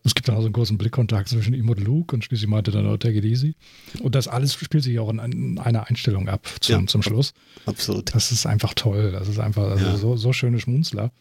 Es 0.05 0.15
gibt 0.15 0.29
dann 0.29 0.35
auch 0.37 0.41
so 0.41 0.47
einen 0.47 0.53
kurzen 0.55 0.79
Blickkontakt 0.79 1.29
zwischen 1.29 1.53
ihm 1.55 1.69
und 1.69 1.79
Luke 1.81 2.15
und 2.15 2.25
schließlich 2.25 2.49
meinte 2.49 2.71
dann, 2.71 2.87
oh, 2.87 2.97
take 2.97 3.19
it 3.19 3.25
easy. 3.25 3.55
Und 4.03 4.15
das 4.15 4.29
alles 4.29 4.55
spielt 4.55 4.83
sich 4.83 4.99
auch 4.99 5.11
in, 5.11 5.19
in 5.19 5.59
einer 5.59 5.89
Einstellung 5.89 6.29
ab 6.29 6.49
zum, 6.61 6.81
Ja. 6.81 6.87
zum 6.87 7.03
Schluss. 7.03 7.33
Absolut. 7.67 8.15
Das 8.15 8.33
ist 8.33 8.47
einfach 8.47 8.73
toll. 8.75 9.13
Das 9.13 9.29
ist 9.29 9.39
einfach 9.39 9.65
also 9.71 9.85
Ja. 9.85 9.97
so, 9.97 10.17
so 10.17 10.33
schöne 10.33 10.59
Schmunzler. 10.59 11.13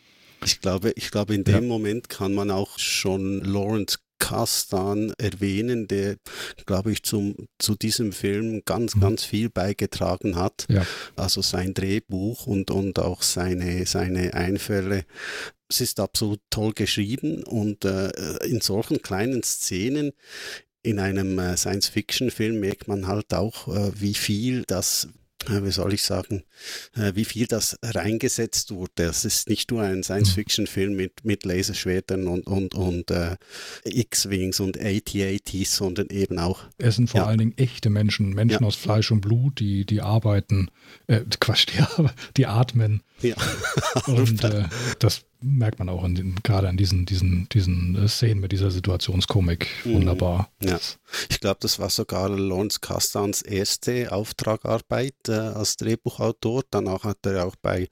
Ich 0.46 0.62
glaube, 0.62 0.94
ich 0.96 1.12
glaube, 1.12 1.36
in 1.36 1.44
dem 1.44 1.68
Moment 1.68 2.08
kann 2.08 2.34
man 2.34 2.50
auch 2.52 2.80
schon 2.80 3.42
Lawrence 3.44 3.98
Kasdan 4.20 5.14
erwähnen, 5.18 5.88
der, 5.88 6.18
glaube 6.66 6.92
ich, 6.92 7.04
zum, 7.04 7.36
zu 7.58 7.76
diesem 7.76 8.12
Film 8.12 8.62
ganz, 8.66 9.00
ganz 9.00 9.24
viel 9.24 9.50
beigetragen 9.50 10.36
hat. 10.36 10.66
Ja. 10.70 10.86
Also 11.16 11.42
sein 11.42 11.74
Drehbuch 11.74 12.46
und, 12.46 12.70
und 12.70 13.00
auch 13.00 13.22
seine, 13.22 13.86
seine 13.86 14.34
Einfälle. 14.34 15.06
Es 15.70 15.82
ist 15.82 16.00
absolut 16.00 16.42
toll 16.50 16.74
geschrieben 16.74 17.44
und 17.44 17.86
äh, 17.86 18.10
in 18.46 18.60
solchen 18.60 19.02
kleinen 19.02 19.44
Szenen 19.44 20.12
in 20.82 20.98
einem 21.00 21.38
äh, 21.38 21.56
Science-Fiction-Film 21.58 22.60
merkt 22.60 22.88
man 22.88 23.06
halt 23.08 23.34
auch, 23.34 23.68
äh, 23.68 23.92
wie 24.02 24.14
viel 24.16 24.64
das, 24.66 25.10
äh, 25.48 25.62
wie 25.64 25.70
soll 25.72 25.94
ich 25.94 26.02
sagen, 26.04 26.44
äh, 26.96 27.12
wie 27.16 27.26
viel 27.26 27.46
das 27.46 27.78
reingesetzt 27.84 28.72
wurde. 28.72 28.94
Das 28.96 29.26
ist 29.26 29.48
nicht 29.50 29.70
nur 29.70 29.84
ein 29.84 30.02
Science-Fiction-Film 30.04 30.96
mit, 30.96 31.24
mit 31.26 31.46
Laserschwertern 31.46 32.28
und, 32.28 32.48
und, 32.48 32.74
und 32.74 33.12
äh, 33.12 33.36
X-Wings 33.84 34.60
und 34.62 34.80
AT-ATs, 34.80 35.76
sondern 35.76 36.08
eben 36.10 36.40
auch 36.40 36.64
Es 36.80 36.96
sind 36.96 37.10
vor 37.12 37.20
Ja. 37.22 37.26
allen 37.28 37.40
Dingen 37.40 37.58
echte 37.58 37.90
Menschen, 37.92 38.30
Menschen 38.34 38.64
Ja. 38.64 38.68
aus 38.68 38.76
Fleisch 38.76 39.12
und 39.12 39.22
Blut, 39.22 39.60
die, 39.60 39.86
die 39.86 40.02
arbeiten, 40.02 40.72
äh, 41.08 41.22
Quatsch, 41.40 41.68
die, 41.68 41.84
die 42.38 42.48
atmen. 42.48 43.04
Ja, 43.22 43.36
Und 44.08 44.44
äh, 44.44 44.66
das 45.00 45.24
merkt 45.42 45.80
man 45.80 45.90
auch 45.90 46.04
in 46.04 46.16
den, 46.16 46.36
gerade 46.44 46.68
an 46.68 46.78
diesen, 46.78 47.06
diesen, 47.06 47.48
diesen 47.50 47.96
äh, 47.96 48.08
Szenen 48.08 48.42
mit 48.42 48.52
dieser 48.52 48.72
Situationskomik. 48.72 49.68
Wunderbar. 49.86 50.50
Mhm. 50.60 50.68
Ja. 50.68 50.80
Ich 51.30 51.40
glaube, 51.40 51.58
das 51.62 51.80
war 51.80 51.90
sogar 51.90 52.30
Lawrence 52.30 52.80
Kastans 52.80 53.42
erste 53.42 54.12
Auftragarbeit 54.12 55.16
äh, 55.28 55.34
als 55.34 55.78
Drehbuchautor. 55.78 56.64
Danach 56.70 57.04
hat 57.04 57.26
er 57.26 57.46
auch 57.46 57.56
bei 57.56 57.90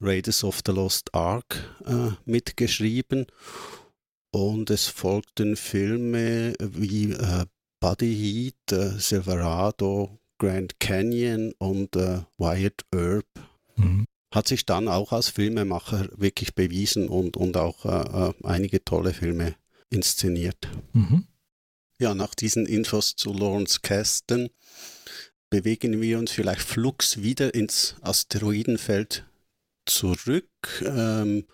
Raiders 0.00 0.44
of 0.44 0.60
the 0.64 0.72
Lost 0.72 1.14
Ark 1.14 1.56
äh, 1.86 2.10
mitgeschrieben. 2.24 3.26
Und 4.30 4.70
es 4.70 4.86
folgten 4.86 5.56
Filme 5.56 6.54
wie 6.60 7.12
äh, 7.12 7.44
Buddy 7.80 8.14
Heat, 8.14 8.72
äh, 8.72 8.98
Silverado, 8.98 10.18
Grand 10.38 10.80
Canyon 10.80 11.52
und 11.58 11.94
Wyatt 11.94 12.84
Earp. 12.92 13.26
Mhm. 13.76 14.06
Hat 14.34 14.48
sich 14.48 14.66
dann 14.66 14.88
auch 14.88 15.12
als 15.12 15.28
Filmemacher 15.28 16.08
wirklich 16.16 16.56
bewiesen 16.56 17.08
und, 17.08 17.36
und 17.36 17.56
auch 17.56 17.84
äh, 17.84 18.30
äh, 18.30 18.34
einige 18.42 18.84
tolle 18.84 19.14
Filme 19.14 19.54
inszeniert. 19.90 20.68
Mhm. 20.92 21.28
Ja, 22.00 22.16
nach 22.16 22.34
diesen 22.34 22.66
Infos 22.66 23.14
zu 23.14 23.32
Lawrence 23.32 23.78
Kasten 23.80 24.50
bewegen 25.50 26.00
wir 26.02 26.18
uns 26.18 26.32
vielleicht 26.32 26.62
flugs 26.62 27.22
wieder 27.22 27.54
ins 27.54 27.94
Asteroidenfeld 28.00 29.24
zurück. 29.86 30.50
Ähm, 30.84 31.46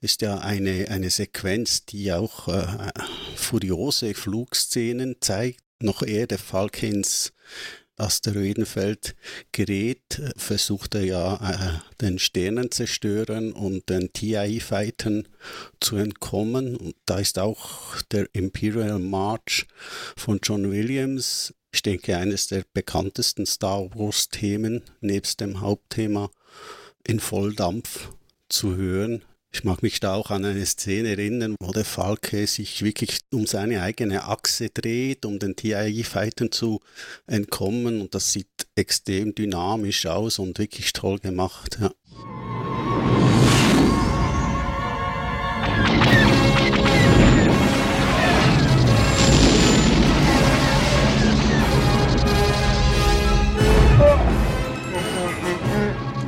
ist 0.00 0.22
ja 0.22 0.38
eine, 0.38 0.86
eine 0.90 1.10
Sequenz, 1.10 1.84
die 1.84 2.12
auch 2.12 2.46
äh, 2.46 2.92
furiose 3.34 4.14
Flugszenen 4.14 5.16
zeigt. 5.20 5.64
Noch 5.80 6.02
ehe 6.02 6.28
der 6.28 6.38
Falke 6.38 6.86
ins 6.86 7.32
Asteroidenfeld 7.98 9.14
gerät, 9.52 10.22
versucht 10.36 10.94
er 10.94 11.04
ja 11.04 11.34
äh, 11.36 11.78
den 12.00 12.18
Sternenzerstörern 12.18 13.52
und 13.52 13.88
den 13.88 14.12
TIE-Fightern 14.12 15.28
zu 15.80 15.96
entkommen. 15.96 16.76
Und 16.76 16.94
da 17.06 17.18
ist 17.18 17.38
auch 17.38 18.00
der 18.12 18.28
Imperial 18.32 18.98
March 18.98 19.66
von 20.16 20.40
John 20.42 20.70
Williams, 20.70 21.54
ich 21.72 21.82
denke, 21.82 22.16
eines 22.16 22.46
der 22.46 22.64
bekanntesten 22.72 23.46
Star 23.46 23.94
Wars-Themen, 23.94 24.82
nebst 25.00 25.40
dem 25.40 25.60
Hauptthema, 25.60 26.30
in 27.06 27.20
Volldampf 27.20 28.10
zu 28.48 28.76
hören. 28.76 29.22
Ich 29.50 29.64
mag 29.64 29.82
mich 29.82 29.98
da 29.98 30.14
auch 30.14 30.30
an 30.30 30.44
eine 30.44 30.64
Szene 30.66 31.10
erinnern, 31.10 31.56
wo 31.60 31.72
der 31.72 31.86
Falke 31.86 32.46
sich 32.46 32.82
wirklich 32.82 33.20
um 33.32 33.46
seine 33.46 33.82
eigene 33.82 34.24
Achse 34.24 34.68
dreht, 34.68 35.24
um 35.24 35.38
den 35.38 35.56
TIE-Fightern 35.56 36.52
zu 36.52 36.80
entkommen. 37.26 38.02
Und 38.02 38.14
das 38.14 38.32
sieht 38.32 38.46
extrem 38.76 39.34
dynamisch 39.34 40.06
aus 40.06 40.38
und 40.38 40.58
wirklich 40.58 40.92
toll 40.92 41.18
gemacht. 41.18 41.78
Ja. 41.80 41.90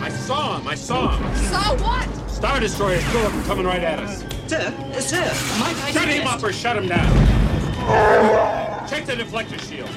I 0.02 0.08
saw 0.08 0.58
him. 0.58 0.68
I 0.68 0.74
saw 0.74 1.08
him. 1.08 1.34
So 1.50 1.84
what? 1.84 1.99
Star 2.40 2.58
Destroyer 2.58 2.98
still 3.00 3.26
up 3.26 3.34
and 3.34 3.44
coming 3.44 3.66
right 3.66 3.82
at 3.82 3.98
us. 4.00 4.24
Sir, 4.46 4.74
uh, 4.94 5.00
sir, 5.00 5.20
might 5.60 5.76
I 5.84 5.90
Shut 5.92 6.08
him 6.08 6.24
suggest- 6.24 6.34
up 6.34 6.42
or 6.42 6.52
shut 6.52 6.76
him 6.76 6.88
down. 6.88 8.88
Check 8.88 9.04
the 9.04 9.12
deflector 9.12 9.60
shield. 9.68 9.90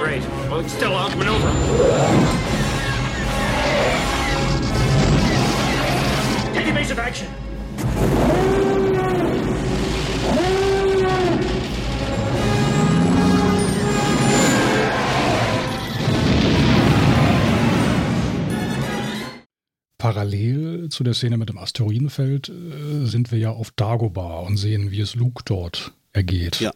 Great. 0.00 0.22
Well, 0.50 0.60
it's 0.60 0.72
still 0.72 0.96
out. 0.96 1.14
Maneuver. 1.16 1.52
Take 6.54 6.68
evasive 6.68 6.98
action. 6.98 7.28
Parallel 19.98 20.88
zu 20.90 21.02
der 21.04 21.14
Szene 21.14 21.36
mit 21.36 21.48
dem 21.48 21.58
Asteroidenfeld 21.58 22.48
äh, 22.48 23.04
sind 23.04 23.32
wir 23.32 23.38
ja 23.38 23.50
auf 23.50 23.72
Dagobah 23.72 24.40
und 24.40 24.56
sehen, 24.56 24.90
wie 24.90 25.00
es 25.00 25.16
Luke 25.16 25.42
dort 25.44 25.92
ergeht. 26.12 26.60
Ja. 26.60 26.72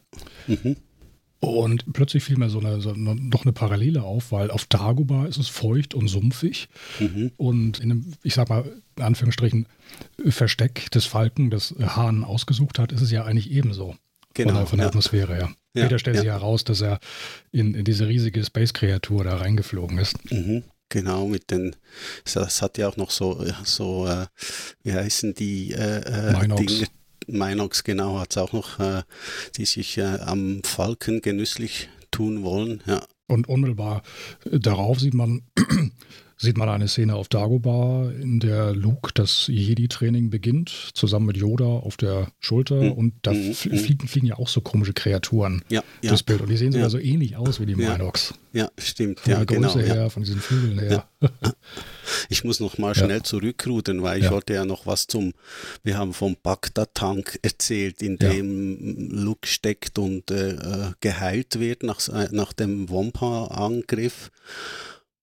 Mhm. 0.48 0.76
Und 1.38 1.92
plötzlich 1.92 2.22
fiel 2.22 2.36
mir 2.36 2.50
so, 2.50 2.60
eine, 2.60 2.80
so 2.80 2.92
noch 2.92 3.42
eine 3.42 3.52
Parallele 3.52 4.04
auf, 4.04 4.30
weil 4.30 4.52
auf 4.52 4.66
Dagobah 4.66 5.26
ist 5.26 5.38
es 5.38 5.48
feucht 5.48 5.92
und 5.92 6.06
sumpfig. 6.06 6.68
Mhm. 7.00 7.32
Und 7.36 7.80
in 7.80 7.90
einem, 7.90 8.12
ich 8.22 8.34
sag 8.34 8.48
mal, 8.48 8.64
in 8.96 9.02
Anführungsstrichen, 9.02 9.66
Versteck 10.28 10.88
des 10.92 11.04
Falken, 11.04 11.50
das 11.50 11.74
Hahn 11.80 12.22
ausgesucht 12.22 12.78
hat, 12.78 12.92
ist 12.92 13.00
es 13.00 13.10
ja 13.10 13.24
eigentlich 13.24 13.50
ebenso. 13.50 13.96
Genau, 14.34 14.50
Von 14.50 14.56
der, 14.56 14.66
von 14.66 14.78
der 14.78 14.84
ja. 14.84 14.88
Atmosphäre 14.90 15.34
her. 15.34 15.52
Ja, 15.74 15.82
Später 15.82 15.98
stellt 15.98 16.16
sich 16.18 16.26
ja. 16.26 16.34
heraus, 16.34 16.62
dass 16.64 16.80
er 16.80 17.00
in, 17.50 17.74
in 17.74 17.84
diese 17.84 18.06
riesige 18.06 18.44
Space-Kreatur 18.44 19.24
da 19.24 19.36
reingeflogen 19.36 19.98
ist. 19.98 20.30
Mhm. 20.30 20.62
Genau, 20.92 21.26
mit 21.26 21.50
den, 21.50 21.74
das 22.34 22.60
hat 22.60 22.76
ja 22.76 22.86
auch 22.86 22.98
noch 22.98 23.10
so, 23.10 23.42
so 23.64 24.06
äh, 24.06 24.26
wie 24.82 24.92
heißen 24.92 25.32
die 25.32 25.72
äh, 25.72 26.02
äh, 26.02 26.38
Minox. 26.38 26.66
Dinge? 26.66 26.86
Minox 27.28 27.82
genau 27.82 28.18
hat 28.18 28.32
es 28.32 28.36
auch 28.36 28.52
noch, 28.52 28.78
äh, 28.78 29.02
die 29.56 29.64
sich 29.64 29.96
äh, 29.96 30.18
am 30.20 30.62
Falken 30.64 31.22
genüsslich 31.22 31.88
tun 32.10 32.42
wollen. 32.42 32.82
Ja. 32.84 33.02
Und 33.26 33.48
unmittelbar 33.48 34.02
darauf 34.44 35.00
sieht 35.00 35.14
man 35.14 35.40
sieht 36.42 36.58
man 36.58 36.68
eine 36.68 36.88
Szene 36.88 37.14
auf 37.14 37.28
Dagobah, 37.28 38.10
in 38.20 38.40
der 38.40 38.74
Luke 38.74 39.12
das 39.14 39.46
Jedi-Training 39.46 40.28
beginnt, 40.28 40.90
zusammen 40.92 41.26
mit 41.26 41.36
Yoda 41.36 41.64
auf 41.64 41.96
der 41.96 42.32
Schulter. 42.40 42.82
Mhm. 42.82 42.92
Und 42.92 43.14
da 43.22 43.32
mhm. 43.32 43.54
fliegen, 43.54 44.08
fliegen, 44.08 44.26
ja 44.26 44.38
auch 44.38 44.48
so 44.48 44.60
komische 44.60 44.92
Kreaturen 44.92 45.62
ja, 45.68 45.84
durchs 46.02 46.20
ja. 46.20 46.24
Bild. 46.26 46.40
Und 46.40 46.50
die 46.50 46.56
sehen 46.56 46.72
sogar 46.72 46.86
ja. 46.86 46.90
so 46.90 46.98
ähnlich 46.98 47.36
aus 47.36 47.60
wie 47.60 47.66
die 47.66 47.76
Minox. 47.76 48.34
Ja, 48.52 48.70
stimmt. 48.76 49.20
Von 49.20 49.30
ja, 49.30 49.44
der 49.44 49.46
Größe 49.46 49.82
genau, 49.82 49.94
her, 49.94 50.10
von 50.10 50.24
diesen 50.24 50.40
Vögeln 50.40 50.78
her. 50.78 51.08
Ich 52.28 52.42
muss 52.42 52.58
noch 52.58 52.78
mal 52.78 52.94
schnell 52.94 53.22
zurückrudern, 53.22 54.02
weil 54.02 54.20
ich 54.20 54.30
wollte 54.30 54.54
ja 54.54 54.64
noch 54.64 54.86
was 54.86 55.06
zum, 55.06 55.32
wir 55.84 55.96
haben 55.96 56.12
vom 56.12 56.36
Bagdad-Tank 56.42 57.38
erzählt, 57.42 58.02
in 58.02 58.16
dem 58.18 59.10
Luke 59.10 59.46
steckt 59.46 59.98
und 59.98 60.30
äh, 60.30 60.56
geheilt 61.00 61.60
wird 61.60 61.84
nach, 61.84 62.00
nach 62.32 62.52
dem 62.52 62.90
Wampa-Angriff. 62.90 64.30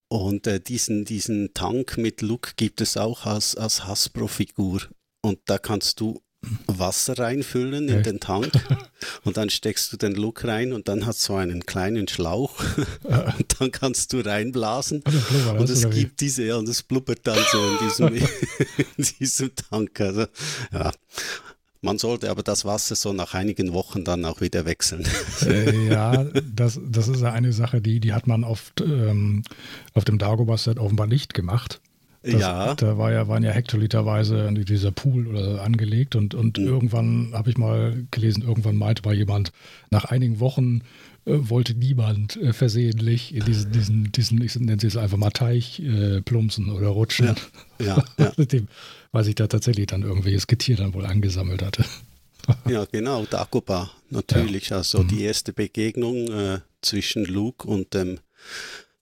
Und 0.09 0.47
äh, 0.47 0.59
diesen, 0.59 1.05
diesen 1.05 1.53
Tank 1.53 1.97
mit 1.97 2.21
Look 2.21 2.57
gibt 2.57 2.81
es 2.81 2.97
auch 2.97 3.25
als, 3.25 3.55
als 3.55 3.85
Hasbro-Figur. 3.85 4.81
Und 5.21 5.39
da 5.45 5.57
kannst 5.57 5.99
du 5.99 6.21
Wasser 6.67 7.19
reinfüllen 7.19 7.89
in 7.89 7.95
hey. 7.95 8.01
den 8.01 8.19
Tank 8.21 8.53
und 9.25 9.35
dann 9.35 9.49
steckst 9.49 9.91
du 9.91 9.97
den 9.97 10.13
Look 10.13 10.45
rein 10.45 10.71
und 10.71 10.87
dann 10.87 11.05
hat 11.05 11.17
so 11.17 11.35
einen 11.35 11.65
kleinen 11.65 12.07
Schlauch 12.07 12.63
und 13.03 13.59
dann 13.59 13.71
kannst 13.71 14.13
du 14.13 14.21
reinblasen 14.21 15.03
also, 15.05 15.51
und 15.51 15.69
es 15.69 15.89
gibt 15.89 16.21
diese, 16.21 16.45
ja, 16.45 16.55
und 16.55 16.69
es 16.69 16.81
blubbert 16.81 17.19
dann 17.23 17.39
so 17.51 17.57
in 17.59 17.77
diesem, 17.85 18.15
in 18.97 19.05
diesem 19.19 19.53
Tank. 19.53 19.99
Also, 19.99 20.27
ja. 20.71 20.91
Man 21.81 21.97
sollte 21.97 22.29
aber 22.29 22.43
das 22.43 22.65
Wasser 22.65 22.95
so 22.95 23.13
nach 23.13 23.33
einigen 23.33 23.71
Wochen 23.73 24.03
dann 24.03 24.25
auch 24.25 24.41
wieder 24.41 24.65
wechseln. 24.65 25.07
Äh, 25.45 25.87
ja, 25.87 26.25
das, 26.53 26.79
das 26.85 27.07
ist 27.07 27.23
eine 27.23 27.53
Sache, 27.53 27.81
die, 27.81 28.01
die 28.01 28.11
hat 28.13 28.27
man 28.27 28.43
auf, 28.43 28.73
ähm, 28.81 29.43
auf 29.93 30.03
dem 30.03 30.17
Dagobah-Set 30.17 30.77
offenbar 30.77 31.07
nicht 31.07 31.33
gemacht. 31.33 31.79
Das, 32.21 32.41
ja. 32.41 32.75
Da 32.75 32.97
war 32.97 33.13
ja, 33.13 33.29
waren 33.29 33.43
ja 33.43 33.51
hektoliterweise 33.51 34.51
dieser 34.53 34.91
Pool 34.91 35.27
oder 35.27 35.63
angelegt 35.63 36.17
und, 36.17 36.35
und 36.35 36.57
mhm. 36.57 36.67
irgendwann 36.67 37.31
habe 37.33 37.49
ich 37.49 37.57
mal 37.57 38.05
gelesen, 38.11 38.43
irgendwann 38.43 38.75
meinte 38.75 39.03
mal 39.03 39.15
jemand, 39.15 39.53
nach 39.89 40.05
einigen 40.05 40.41
Wochen 40.41 40.81
wollte 41.29 41.75
niemand 41.75 42.37
äh, 42.37 42.53
versehentlich 42.53 43.33
in 43.33 43.45
diesen, 43.45 43.71
diesen, 43.71 44.11
diesen, 44.11 44.41
ich 44.41 44.55
nenne 44.55 44.81
es 44.81 44.97
einfach 44.97 45.17
mal 45.17 45.31
Teich 45.31 45.79
äh, 45.79 46.21
plumpsen 46.21 46.69
oder 46.69 46.87
rutschen. 46.87 47.35
Ja, 47.79 48.03
ja, 48.17 48.33
ja. 48.37 48.45
Dem, 48.45 48.67
weil 49.11 49.23
sich 49.23 49.35
da 49.35 49.47
tatsächlich 49.47 49.87
dann 49.87 50.03
irgendwelches 50.03 50.47
Getier 50.47 50.77
dann 50.77 50.93
wohl 50.93 51.05
angesammelt 51.05 51.61
hatte. 51.61 51.85
ja, 52.69 52.85
genau, 52.85 53.25
Dagobah, 53.25 53.91
natürlich. 54.09 54.69
Ja. 54.69 54.77
Also 54.77 55.03
mhm. 55.03 55.07
die 55.09 55.23
erste 55.23 55.53
Begegnung 55.53 56.27
äh, 56.31 56.59
zwischen 56.81 57.25
Luke 57.25 57.67
und 57.67 57.93
dem 57.93 58.19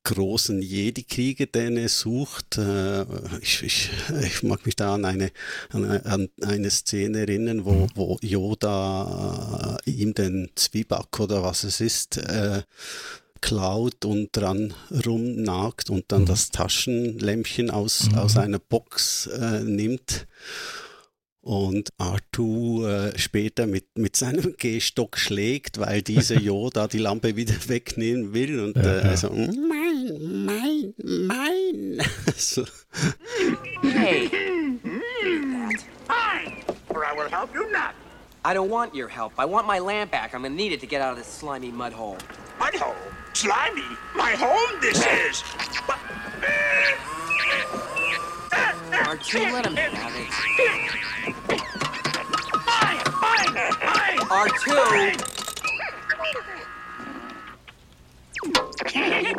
großen 0.07 0.61
Jedi-Krieger, 0.61 1.47
den 1.47 1.77
er 1.77 1.89
sucht. 1.89 2.57
Äh, 2.57 3.05
ich, 3.41 3.63
ich, 3.63 3.89
ich, 4.23 4.43
mag 4.43 4.65
mich 4.65 4.75
da 4.75 4.95
an 4.95 5.05
eine, 5.05 5.31
an 5.71 6.29
eine 6.41 6.69
Szene 6.69 7.19
erinnern, 7.19 7.65
wo, 7.65 7.88
wo 7.93 8.17
Yoda 8.21 9.77
äh, 9.85 9.89
ihm 9.89 10.13
den 10.13 10.49
Zwieback 10.55 11.19
oder 11.19 11.43
was 11.43 11.63
es 11.65 11.81
ist, 11.81 12.17
äh, 12.17 12.61
klaut 13.41 14.05
und 14.05 14.29
dran 14.35 14.73
rumnagt 15.05 15.89
und 15.89 16.05
dann 16.07 16.21
mhm. 16.21 16.27
das 16.27 16.49
Taschenlämpchen 16.49 17.69
aus, 17.69 18.09
mhm. 18.09 18.17
aus 18.17 18.38
einer 18.38 18.59
Box 18.59 19.27
äh, 19.27 19.63
nimmt 19.63 20.25
und 21.48 21.90
Artu 21.98 22.86
äh, 22.86 23.18
später 23.18 23.68
mit, 23.68 23.98
mit 23.98 24.18
seinem 24.18 24.56
Gehstock 24.57 25.18
schlägt, 25.18 25.80
weil 25.80 26.02
dieser 26.02 26.36
Yoda 26.40 26.88
die 26.88 26.98
Lampe 26.98 27.38
wieder 27.38 27.56
wegnehmen 27.68 28.34
will 28.34 28.60
und 28.60 28.76
ja, 28.76 28.84
äh, 28.84 28.98
ja. 28.98 29.10
also 29.10 29.30
mein, 29.30 30.45
mein, 30.45 30.94
mein. 30.99 32.02
so. 32.36 32.65
Hey. 33.82 34.30
Fine, 36.07 36.64
or 36.90 37.06
I 37.06 37.15
will 37.15 37.30
help 37.30 37.53
you 37.56 37.69
not. 37.72 37.94
I 38.44 38.53
don't 38.53 38.69
want 38.69 38.94
your 38.94 39.10
help. 39.10 39.34
I 39.38 39.45
want 39.45 39.68
my 39.68 39.80
lamp 39.80 40.11
back. 40.11 40.34
I'm 40.34 40.41
gonna 40.41 40.53
need 40.53 40.74
it 40.74 40.82
to 40.82 40.88
get 40.88 41.02
out 41.02 41.11
of 41.11 41.18
this 41.18 41.28
slimy 41.28 41.72
mud 41.72 41.94
hole. 41.94 42.18
Mud 42.60 42.76
hole? 42.76 42.95
Slimy? 43.34 43.98
My 44.15 44.32
home 44.32 44.82
this 44.82 45.06
is! 45.06 45.44
Archie, 49.06 49.40
let 49.40 49.65
him 49.65 49.76
have 49.76 50.15
it. 50.15 50.30
Mine! 52.65 52.99
Mine! 53.22 53.53
Mine! 53.86 54.19
R2! 54.30 55.38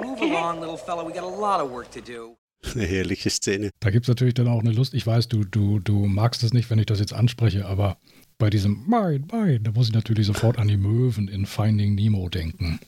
Move 0.02 0.20
along, 0.22 0.60
little 0.60 0.76
fella. 0.76 1.04
We 1.04 1.12
got 1.12 1.24
a 1.24 1.26
lot 1.26 1.60
of 1.60 1.70
work 1.70 1.90
to 1.92 2.00
do. 2.00 2.36
Eine 2.74 2.84
herrliche 2.84 3.30
Szene. 3.30 3.70
Da 3.80 3.90
gibt 3.90 4.04
es 4.04 4.08
natürlich 4.08 4.34
dann 4.34 4.48
auch 4.48 4.60
eine 4.60 4.72
Lust. 4.72 4.94
Ich 4.94 5.06
weiß, 5.06 5.28
du, 5.28 5.44
du, 5.44 5.78
du 5.78 6.06
magst 6.06 6.42
es 6.42 6.52
nicht, 6.52 6.70
wenn 6.70 6.78
ich 6.78 6.86
das 6.86 6.98
jetzt 6.98 7.12
anspreche, 7.12 7.66
aber 7.66 7.96
bei 8.38 8.50
diesem 8.50 8.84
Mein, 8.86 9.26
Mein, 9.30 9.62
da 9.62 9.72
muss 9.72 9.88
ich 9.88 9.94
natürlich 9.94 10.26
sofort 10.26 10.58
an 10.58 10.68
die 10.68 10.76
Möwen 10.76 11.28
in 11.28 11.46
Finding 11.46 11.94
Nemo 11.94 12.28
denken. 12.28 12.80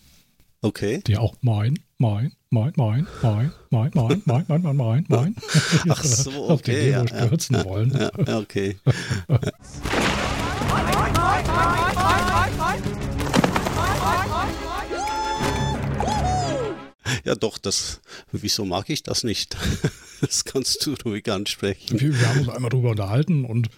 Okay. 0.63 1.01
Die 1.07 1.17
auch 1.17 1.35
mein, 1.41 1.79
mein, 1.99 2.33
mein, 2.53 2.73
mein, 2.75 3.07
mein, 3.23 3.53
mein, 3.71 3.91
mein, 3.95 4.23
mein, 4.25 4.45
mein, 4.49 4.63
mein, 4.63 4.77
mein, 4.77 5.05
mein. 5.09 5.37
Ach 5.89 6.03
so, 6.03 6.51
okay. 6.51 6.51
Auf 6.51 6.63
den 6.63 6.91
Nemo 6.91 7.07
stürzen 7.07 7.57
ja, 7.57 7.65
wollen. 7.65 8.11
Ja, 8.27 8.39
okay. 8.39 8.77
Ja, 17.25 17.35
doch, 17.37 17.59
das, 17.59 18.01
wieso 18.33 18.65
mag 18.65 18.91
ich 18.91 19.03
das 19.03 19.25
nicht? 19.25 19.57
Das 20.21 20.45
kannst 20.45 20.85
du 20.85 20.95
ruhig 21.03 21.33
ansprechen. 21.33 21.99
Wir, 21.99 22.13
wir 22.13 22.29
haben 22.29 22.41
uns 22.41 22.51
einmal 22.51 22.69
drüber 22.69 22.91
unterhalten 22.91 23.47
und 23.47 23.71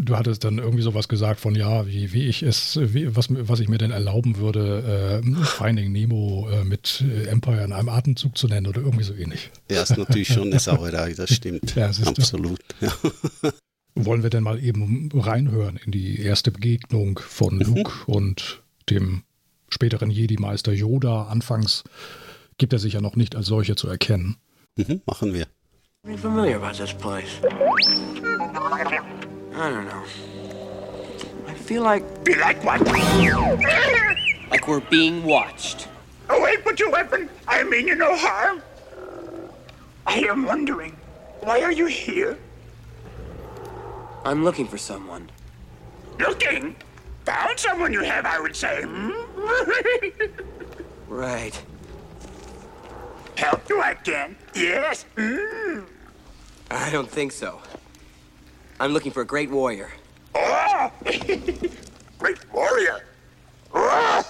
Du 0.00 0.16
hattest 0.16 0.44
dann 0.44 0.58
irgendwie 0.58 0.82
sowas 0.82 1.08
gesagt 1.08 1.40
von, 1.40 1.56
ja, 1.56 1.84
wie, 1.84 2.12
wie 2.12 2.26
ich 2.28 2.44
es, 2.44 2.78
wie, 2.80 3.16
was, 3.16 3.26
was 3.30 3.58
ich 3.58 3.68
mir 3.68 3.78
denn 3.78 3.90
erlauben 3.90 4.36
würde, 4.36 5.22
äh, 5.24 5.44
Finding 5.44 5.90
Nemo 5.90 6.48
äh, 6.48 6.62
mit 6.62 7.02
äh, 7.02 7.26
Empire 7.26 7.64
in 7.64 7.72
einem 7.72 7.88
Atemzug 7.88 8.38
zu 8.38 8.46
nennen 8.46 8.68
oder 8.68 8.80
irgendwie 8.80 9.02
so 9.02 9.12
ähnlich. 9.12 9.50
Ja, 9.68 9.82
ist 9.82 9.98
natürlich 9.98 10.28
schon 10.28 10.50
eine 10.50 10.60
Sauerei, 10.60 11.14
das 11.14 11.34
stimmt. 11.34 11.74
Ja, 11.74 11.88
das 11.88 12.06
Absolut. 12.06 12.60
Ja. 12.80 12.92
Wollen 13.96 14.22
wir 14.22 14.30
denn 14.30 14.44
mal 14.44 14.62
eben 14.62 15.10
reinhören 15.12 15.80
in 15.84 15.90
die 15.90 16.20
erste 16.20 16.52
Begegnung 16.52 17.18
von 17.18 17.56
mhm. 17.56 17.62
Luke 17.62 17.92
mhm. 18.06 18.14
und 18.14 18.62
dem 18.90 19.22
späteren 19.68 20.10
Jedi-Meister 20.10 20.72
Yoda? 20.72 21.24
Anfangs 21.24 21.82
gibt 22.56 22.72
er 22.72 22.78
sich 22.78 22.92
ja 22.92 23.00
noch 23.00 23.16
nicht 23.16 23.34
als 23.34 23.46
solcher 23.46 23.74
zu 23.74 23.88
erkennen. 23.88 24.36
Mhm, 24.76 25.02
machen 25.06 25.34
wir. 25.34 25.46
You 26.06 26.16
familiar 26.16 26.62
about 26.62 26.78
this 26.78 26.94
place? 26.94 27.40
I 29.58 29.70
don't 29.70 29.88
know. 29.88 30.04
I 31.48 31.54
feel 31.54 31.82
like. 31.82 32.22
Be 32.22 32.36
like 32.36 32.62
what? 32.62 32.80
like 34.50 34.68
we're 34.68 34.80
being 34.88 35.24
watched. 35.24 35.88
Oh, 36.30 36.40
wait, 36.40 36.62
put 36.62 36.78
your 36.78 36.90
weapon. 36.90 37.28
I 37.48 37.64
mean 37.64 37.88
you 37.88 37.96
no 37.96 38.16
harm. 38.16 38.62
I 40.06 40.20
am 40.20 40.46
wondering, 40.46 40.96
why 41.40 41.60
are 41.62 41.72
you 41.72 41.86
here? 41.86 42.38
I'm 44.24 44.44
looking 44.44 44.68
for 44.68 44.78
someone. 44.78 45.28
Looking? 46.20 46.76
Found 47.24 47.58
someone 47.58 47.92
you 47.92 48.02
have, 48.02 48.26
I 48.26 48.38
would 48.38 48.54
say. 48.54 48.84
right. 51.08 51.60
Help 53.36 53.68
you 53.68 53.82
again? 53.82 54.36
Yes. 54.54 55.04
Mm. 55.16 55.84
I 56.70 56.90
don't 56.90 57.10
think 57.10 57.32
so. 57.32 57.60
I'm 58.80 58.92
looking 58.92 59.12
for 59.12 59.22
a 59.22 59.26
great 59.26 59.50
warrior. 59.50 59.90
Oh! 60.34 60.90
great 62.18 62.38
warrior? 62.52 63.00
Oh! 63.74 64.24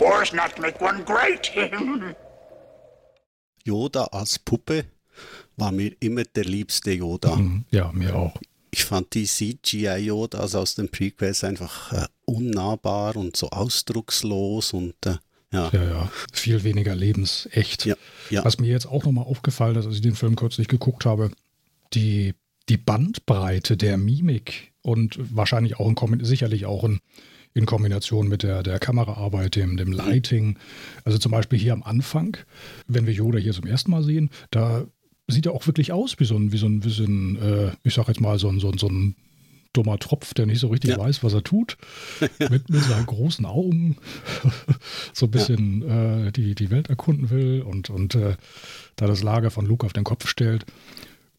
Wars 0.00 0.32
not 0.32 0.58
make 0.60 0.80
one 0.80 1.02
great. 1.04 1.50
Yoda 3.64 4.04
als 4.04 4.38
Puppe 4.38 4.84
war 5.56 5.72
mir 5.72 5.92
immer 6.00 6.22
der 6.24 6.44
liebste 6.44 6.92
Yoda. 6.92 7.36
Mhm, 7.36 7.64
ja, 7.70 7.90
mir 7.92 8.14
auch. 8.14 8.36
Ich 8.70 8.84
fand 8.84 9.14
die 9.14 9.24
CGI-Yodas 9.24 10.54
aus 10.54 10.74
den 10.74 10.88
Prequels 10.90 11.42
einfach 11.42 11.92
äh, 11.92 12.06
unnahbar 12.26 13.16
und 13.16 13.36
so 13.36 13.50
ausdruckslos 13.50 14.72
und 14.72 14.94
äh, 15.06 15.16
ja. 15.52 15.70
ja, 15.72 15.82
ja, 15.82 16.12
viel 16.32 16.62
weniger 16.62 16.94
lebensecht. 16.94 17.86
Ja, 17.86 17.96
ja. 18.30 18.44
Was 18.44 18.58
mir 18.58 18.68
jetzt 18.70 18.86
auch 18.86 19.04
nochmal 19.04 19.24
aufgefallen 19.24 19.76
ist, 19.76 19.86
als 19.86 19.96
ich 19.96 20.02
den 20.02 20.14
Film 20.14 20.36
kürzlich 20.36 20.68
geguckt 20.68 21.06
habe, 21.06 21.30
die, 21.94 22.34
die 22.68 22.76
Bandbreite 22.76 23.76
der 23.76 23.96
Mimik 23.96 24.72
und 24.82 25.18
wahrscheinlich 25.34 25.78
auch 25.78 25.88
in, 25.88 26.24
sicherlich 26.24 26.66
auch 26.66 26.84
in, 26.84 27.00
in 27.54 27.66
Kombination 27.66 28.28
mit 28.28 28.42
der, 28.42 28.62
der 28.62 28.78
Kameraarbeit, 28.78 29.56
dem, 29.56 29.76
dem 29.76 29.92
Lighting. 29.92 30.58
Also 31.04 31.18
zum 31.18 31.32
Beispiel 31.32 31.58
hier 31.58 31.72
am 31.72 31.82
Anfang, 31.82 32.36
wenn 32.86 33.06
wir 33.06 33.12
Yoda 33.12 33.38
hier 33.38 33.52
zum 33.52 33.66
ersten 33.66 33.90
Mal 33.90 34.02
sehen, 34.02 34.30
da 34.50 34.86
sieht 35.26 35.46
er 35.46 35.52
auch 35.52 35.66
wirklich 35.66 35.92
aus 35.92 36.18
wie 36.18 36.24
so 36.24 36.36
ein, 36.36 36.52
wie 36.52 36.58
so 36.58 36.66
ein, 36.66 36.84
wie 36.84 36.90
so 36.90 37.04
ein 37.04 37.36
äh, 37.36 37.72
ich 37.82 37.94
sag 37.94 38.08
jetzt 38.08 38.20
mal, 38.20 38.38
so 38.38 38.48
ein, 38.48 38.60
so 38.60 38.70
ein, 38.70 38.78
so 38.78 38.88
ein 38.88 39.14
dummer 39.72 39.98
Tropf, 39.98 40.34
der 40.34 40.46
nicht 40.46 40.60
so 40.60 40.68
richtig 40.68 40.90
ja. 40.90 40.98
weiß, 40.98 41.22
was 41.22 41.34
er 41.34 41.42
tut, 41.42 41.76
mit, 42.50 42.68
mit 42.68 42.82
seinen 42.82 43.06
großen 43.06 43.44
Augen 43.44 43.96
so 45.12 45.26
ein 45.26 45.30
bisschen 45.30 45.82
ja. 45.86 46.26
äh, 46.26 46.32
die, 46.32 46.54
die 46.54 46.70
Welt 46.70 46.88
erkunden 46.88 47.30
will 47.30 47.62
und, 47.62 47.90
und 47.90 48.14
äh, 48.14 48.36
da 48.96 49.06
das 49.06 49.22
Lager 49.22 49.50
von 49.50 49.66
Luke 49.66 49.84
auf 49.86 49.92
den 49.92 50.04
Kopf 50.04 50.26
stellt. 50.26 50.64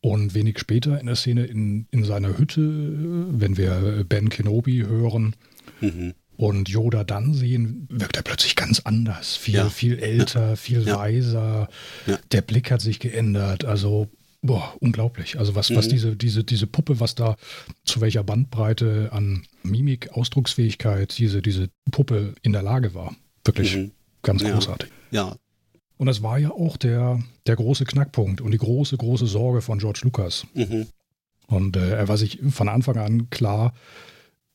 Und 0.02 0.34
wenig 0.34 0.60
später 0.60 1.00
in 1.00 1.08
der 1.08 1.16
Szene 1.16 1.46
in, 1.46 1.88
in 1.92 2.06
seiner 2.06 2.38
Hütte, 2.38 2.62
wenn 2.62 3.58
wir 3.58 4.06
Ben 4.08 4.30
Kenobi 4.30 4.86
hören, 4.88 5.36
mhm 5.82 6.14
und 6.40 6.70
Yoda 6.70 7.04
dann 7.04 7.34
sehen, 7.34 7.86
wirkt 7.92 8.16
er 8.16 8.24
plötzlich 8.24 8.56
ganz 8.56 8.80
anders. 8.80 9.36
Viel, 9.36 9.56
ja. 9.56 9.70
viel 9.70 10.00
älter, 10.00 10.56
viel 10.56 10.88
ja. 10.88 10.96
weiser. 10.96 11.68
Ja. 12.08 12.18
Der 12.32 12.42
Blick 12.42 12.72
hat 12.72 12.80
sich 12.80 13.02
geändert. 13.02 13.66
Also, 13.66 14.08
boah, 14.42 14.74
unglaublich. 14.80 15.38
Also, 15.38 15.54
was, 15.56 15.70
mhm. 15.70 15.76
was 15.76 15.90
diese, 15.90 16.16
diese, 16.16 16.46
diese 16.46 16.66
Puppe, 16.66 17.02
was 17.02 17.14
da 17.14 17.36
zu 17.84 18.00
welcher 18.00 18.24
Bandbreite 18.24 19.10
an 19.12 19.44
Mimik, 19.64 20.14
Ausdrucksfähigkeit 20.14 21.18
diese, 21.18 21.42
diese 21.42 21.72
Puppe 21.92 22.36
in 22.42 22.54
der 22.54 22.64
Lage 22.64 22.94
war. 22.94 23.14
Wirklich 23.44 23.76
mhm. 23.76 23.92
ganz 24.22 24.42
großartig. 24.42 24.90
Ja. 25.12 25.36
Und 26.00 26.06
das 26.06 26.24
war 26.24 26.40
ja 26.40 26.52
auch 26.52 26.78
der, 26.78 27.22
der 27.46 27.58
große 27.58 27.84
Knackpunkt 27.84 28.40
und 28.40 28.52
die 28.52 28.58
große, 28.58 28.96
große 28.96 29.28
Sorge 29.28 29.60
von 29.60 29.80
George 29.80 30.00
Lucas. 30.04 30.48
Mhm. 30.54 30.88
Und 31.48 31.76
äh, 31.76 31.98
er 31.98 32.08
war 32.08 32.16
sich 32.16 32.40
von 32.52 32.70
Anfang 32.70 32.98
an 32.98 33.30
klar, 33.30 33.74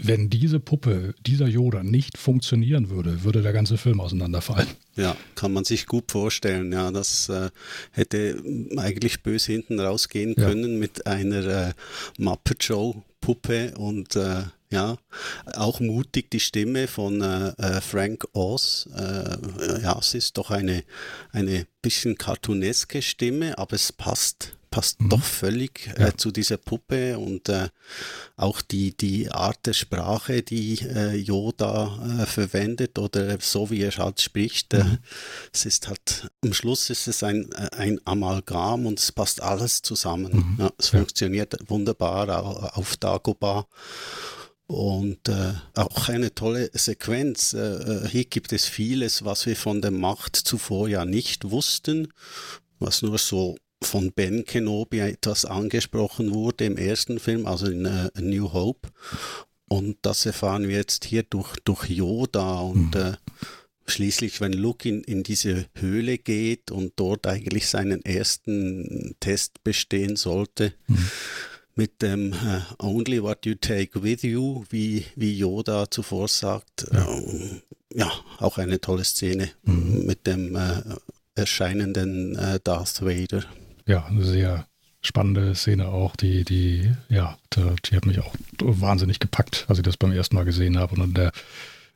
wenn 0.03 0.31
diese 0.31 0.59
Puppe, 0.59 1.15
dieser 1.21 1.47
Yoda 1.47 1.83
nicht 1.83 2.17
funktionieren 2.17 2.89
würde, 2.89 3.25
würde 3.25 3.43
der 3.43 3.53
ganze 3.53 3.77
Film 3.77 4.01
auseinanderfallen. 4.01 4.69
Ja, 4.97 5.17
kann 5.35 5.53
man 5.53 5.65
sich 5.65 5.87
gut 5.87 6.11
vorstellen. 6.11 6.73
Ja, 6.73 6.91
das 6.91 7.29
äh, 7.29 7.51
hätte 7.91 8.43
eigentlich 8.79 9.23
bös 9.23 9.45
hinten 9.45 9.79
rausgehen 9.81 10.37
können 10.37 10.73
ja. 10.73 10.79
mit 10.79 11.07
einer 11.07 11.47
äh, 11.47 11.73
Muppet 12.17 12.65
Show 12.65 13.03
Puppe 13.21 13.75
und 13.77 14.17
äh, 14.17 14.45
ja, 14.71 14.97
auch 15.55 15.81
mutig 15.81 16.31
die 16.31 16.41
Stimme 16.41 16.89
von 16.89 17.21
äh, 17.21 17.49
äh 17.59 17.81
Frank 17.81 18.27
Oz. 18.33 18.89
Äh, 18.95 19.83
ja, 19.83 19.99
es 19.99 20.15
ist 20.15 20.39
doch 20.39 20.51
eine, 20.51 20.85
eine 21.33 21.67
bisschen 21.83 22.17
cartooneske 22.17 23.03
Stimme, 23.03 23.59
aber 23.59 23.75
es 23.75 23.93
passt 23.93 24.57
passt 24.75 25.01
mhm. 25.01 25.09
doch 25.09 25.23
völlig 25.23 25.89
äh, 25.97 26.03
ja. 26.03 26.17
zu 26.17 26.33
dieser 26.33 26.57
Puppe 26.57 27.17
und 27.17 27.49
äh, 27.49 27.69
auch 28.37 28.61
die, 28.61 28.97
die 28.97 29.31
Art 29.31 29.67
der 29.67 29.73
Sprache, 29.73 30.43
die 30.43 30.81
äh, 30.81 31.15
Yoda 31.15 32.23
äh, 32.23 32.27
verwendet 32.27 32.99
oder 32.99 33.39
so 33.41 33.71
wie 33.71 33.83
er 33.83 33.93
halt 33.93 34.21
spricht. 34.21 34.75
Äh, 34.75 34.83
mhm. 34.83 34.99
es 35.53 35.65
ist 35.65 35.87
halt, 35.87 36.29
am 36.43 36.53
Schluss 36.53 36.91
ist 36.91 37.07
es 37.07 37.23
ein, 37.23 37.53
äh, 37.53 37.69
ein 37.77 38.01
Amalgam 38.05 38.87
und 38.87 38.99
es 38.99 39.13
passt 39.13 39.41
alles 39.41 39.83
zusammen. 39.83 40.57
Mhm. 40.57 40.65
Ja, 40.65 40.71
es 40.77 40.91
ja. 40.91 40.99
funktioniert 40.99 41.55
wunderbar 41.69 42.77
auf 42.77 42.97
Dagobah. 42.97 43.69
Und 44.67 45.29
äh, 45.29 45.53
auch 45.75 46.09
eine 46.09 46.35
tolle 46.35 46.71
Sequenz. 46.73 47.53
Äh, 47.53 48.09
hier 48.09 48.25
gibt 48.25 48.53
es 48.53 48.67
vieles, 48.67 49.25
was 49.25 49.45
wir 49.47 49.57
von 49.57 49.83
der 49.83 49.91
Macht 49.91 50.37
zuvor 50.37 50.89
ja 50.89 51.05
nicht 51.05 51.51
wussten, 51.51 52.09
was 52.79 53.03
nur 53.03 53.19
so 53.19 53.57
von 53.83 54.13
Ben 54.13 54.45
Kenobi 54.45 55.01
etwas 55.01 55.45
angesprochen 55.45 56.33
wurde 56.33 56.65
im 56.65 56.79
ersten 56.79 57.19
Film, 57.19 57.47
also 57.47 57.67
in 57.67 57.87
uh, 57.87 58.09
New 58.19 58.53
Hope. 58.53 58.89
Und 59.69 59.99
das 60.03 60.25
erfahren 60.27 60.69
wir 60.69 60.77
jetzt 60.77 61.05
hier 61.05 61.23
durch, 61.23 61.57
durch 61.65 61.89
Yoda 61.91 62.61
und 62.61 62.95
mhm. 62.95 63.01
äh, 63.01 63.13
schließlich, 63.87 64.41
wenn 64.41 64.53
Luke 64.53 64.89
in, 64.89 65.03
in 65.05 65.23
diese 65.23 65.67
Höhle 65.75 66.19
geht 66.19 66.71
und 66.71 66.95
dort 66.97 67.27
eigentlich 67.27 67.69
seinen 67.69 68.05
ersten 68.05 69.15
Test 69.21 69.63
bestehen 69.65 70.17
sollte, 70.17 70.75
mhm. 70.87 71.11
Mit 71.77 72.03
dem 72.03 72.33
äh, 72.33 72.61
Only 72.79 73.23
what 73.23 73.47
you 73.47 73.55
take 73.55 74.03
with 74.03 74.23
you, 74.23 74.65
wie, 74.71 75.05
wie 75.17 75.37
Yoda 75.37 75.91
zuvor 75.91 76.29
sagt, 76.29 76.87
ja, 76.93 77.19
äh, 77.19 77.61
ja 77.95 78.13
auch 78.39 78.59
eine 78.59 78.81
tolle 78.81 79.05
Szene 79.05 79.51
mhm. 79.65 80.07
mit 80.07 80.27
dem 80.27 80.57
äh, 80.57 80.83
erscheinenden 81.35 82.37
äh, 82.37 82.61
Darth 82.63 83.03
Vader 83.03 83.45
ja, 83.87 84.05
eine 84.07 84.25
sehr 84.25 84.67
spannende 85.03 85.55
Szene 85.55 85.89
auch, 85.89 86.17
die, 86.17 86.45
die, 86.45 86.93
ja, 87.09 87.37
die, 87.55 87.97
hat 87.97 88.07
mich 88.07 88.21
auch 88.21 88.35
wahnsinnig 88.61 89.21
gepackt, 89.21 89.67
als 89.69 89.79
ich 89.79 89.85
das 89.85 89.97
beim 89.97 90.13
ersten 90.13 90.35
Mal 90.35 90.45
gesehen 90.45 90.79
habe. 90.79 90.95
Und 90.95 91.01
dann 91.01 91.15
der, 91.15 91.33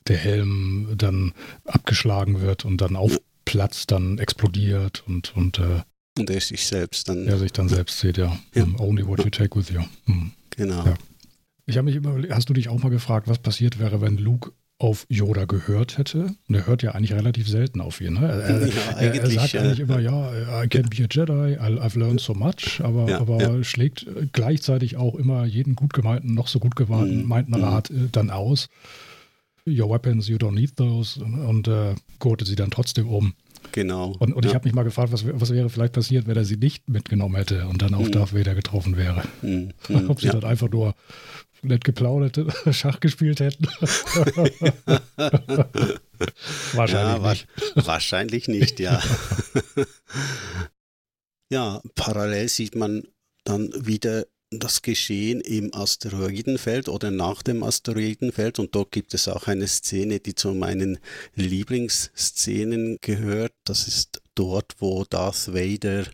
der 0.09 0.17
Helm 0.19 0.95
dann 0.97 1.33
abgeschlagen 1.65 2.41
wird 2.41 2.65
und 2.65 2.81
dann 2.81 2.97
auf 2.97 3.19
Platz 3.45 3.87
dann 3.87 4.19
explodiert 4.19 5.03
und, 5.07 5.35
und, 5.37 5.59
äh, 5.59 5.83
und 6.19 6.31
er 6.31 6.41
sich 6.41 6.67
selbst 6.67 7.09
dann. 7.09 7.27
Er 7.27 7.39
sich 7.39 7.53
dann 7.53 7.69
selbst 7.69 7.99
sieht, 8.01 8.19
ja. 8.19 8.39
ja. 8.55 8.67
Only 8.79 9.07
what 9.07 9.25
you 9.25 9.31
take 9.31 9.59
with 9.59 9.71
you. 9.71 9.81
Hm. 10.07 10.33
Genau. 10.51 10.85
Ja. 10.85 10.95
Ich 11.67 11.77
habe 11.77 11.85
mich 11.85 11.97
immer, 11.97 12.17
hast 12.31 12.49
du 12.49 12.55
dich 12.55 12.69
auch 12.69 12.83
mal 12.83 12.89
gefragt, 12.89 13.29
was 13.29 13.39
passiert 13.39 13.79
wäre, 13.79 14.01
wenn 14.01 14.17
Luke 14.17 14.53
auf 14.79 15.07
Yoda 15.09 15.45
gehört 15.45 15.99
hätte. 15.99 16.35
Und 16.49 16.55
er 16.55 16.67
hört 16.67 16.83
ja 16.83 16.93
eigentlich 16.93 17.13
relativ 17.13 17.49
selten 17.49 17.81
auf 17.81 18.01
ihn. 18.01 18.15
Ne? 18.15 18.27
Er, 18.27 18.67
ja, 18.67 18.75
er, 18.99 19.15
er, 19.15 19.31
sagt 19.31 19.53
ja. 19.53 19.61
eigentlich 19.61 19.81
immer, 19.81 19.99
ja, 19.99 20.63
I 20.63 20.69
can 20.69 20.89
be 20.89 21.03
a 21.03 21.07
Jedi, 21.11 21.59
I've 21.59 21.99
learned 21.99 22.21
so 22.21 22.33
much, 22.33 22.81
aber, 22.83 23.09
ja, 23.09 23.21
aber 23.21 23.65
schlägt 23.65 24.07
gleichzeitig 24.33 24.97
auch 24.97 25.17
immer 25.17 25.45
jeden 25.45 25.75
gut 25.75 25.93
gemeinten, 25.93 26.35
noch 26.35 26.47
so 26.47 26.61
gut 26.61 26.77
gemeinten 26.77 27.27
mhm. 27.27 27.55
Rat 27.55 27.91
mhm. 27.91 28.11
dann 28.13 28.31
aus. 28.31 28.69
Your 29.67 29.91
weapons, 29.91 30.29
you 30.29 30.39
don't 30.39 30.55
need 30.55 30.77
those. 30.77 31.23
Und 31.23 31.69
äh, 31.69 31.95
gurtet 32.21 32.49
sie 32.49 32.57
dann 32.57 32.71
trotzdem 32.71 33.09
um. 33.09 33.35
Genau. 33.73 34.15
Und, 34.19 34.33
und 34.33 34.45
ich 34.45 34.55
habe 34.55 34.67
mich 34.67 34.75
mal 34.75 34.83
gefragt, 34.83 35.13
was, 35.13 35.25
was, 35.27 35.53
wäre 35.53 35.69
vielleicht 35.71 35.93
passiert, 35.93 36.27
wenn 36.27 36.37
er 36.37 36.45
sie 36.45 36.57
nicht 36.57 36.89
mitgenommen 36.89 37.37
hätte 37.37 37.67
und 37.67 37.83
dann 37.83 37.95
auf 37.95 38.07
mhm. 38.07 38.13
Darth 38.13 38.35
Vader 38.35 38.55
getroffen 38.55 38.97
wäre. 38.97 39.23
Mhm. 39.43 39.73
Ob 40.09 40.21
sie 40.21 40.29
dann 40.29 40.45
einfach 40.45 40.71
nur 40.71 40.95
nett 41.63 41.85
geplaudert, 41.85 42.41
Schach 42.75 43.01
gespielt 43.01 43.41
hätten. 43.41 43.67
wahrscheinlich 46.73 47.23
ja, 47.23 47.31
nicht. 47.31 47.49
Wahrscheinlich 47.75 48.49
nicht, 48.49 48.81
ja. 48.81 49.03
ja, 51.51 51.81
parallel 51.95 52.49
sieht 52.49 52.75
man 52.77 53.03
dann 53.45 53.73
wieder 53.75 54.25
das 54.51 54.83
Geschehen 54.83 55.41
im 55.41 55.75
Asteroidenfeld 55.75 56.89
oder 56.89 57.11
nach 57.11 57.43
dem 57.43 57.63
Asteroidenfeld 57.63 58.59
und 58.59 58.75
dort 58.75 58.93
gibt 58.93 59.13
es 59.13 59.29
auch 59.29 59.47
eine 59.47 59.67
Szene, 59.67 60.21
die 60.21 60.35
zu 60.35 60.55
meinen 60.55 60.99
Lieblingsszenen 61.35 62.99
gehört. 63.01 63.53
Das 63.65 63.87
ist 63.87 64.23
dort, 64.35 64.77
wo 64.79 65.05
Darth 65.05 65.53
Vader 65.53 66.07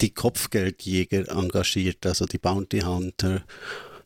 die 0.00 0.14
Kopfgeldjäger 0.14 1.28
engagiert, 1.28 2.06
also 2.06 2.24
die 2.24 2.38
Bounty 2.38 2.80
Hunter 2.80 3.44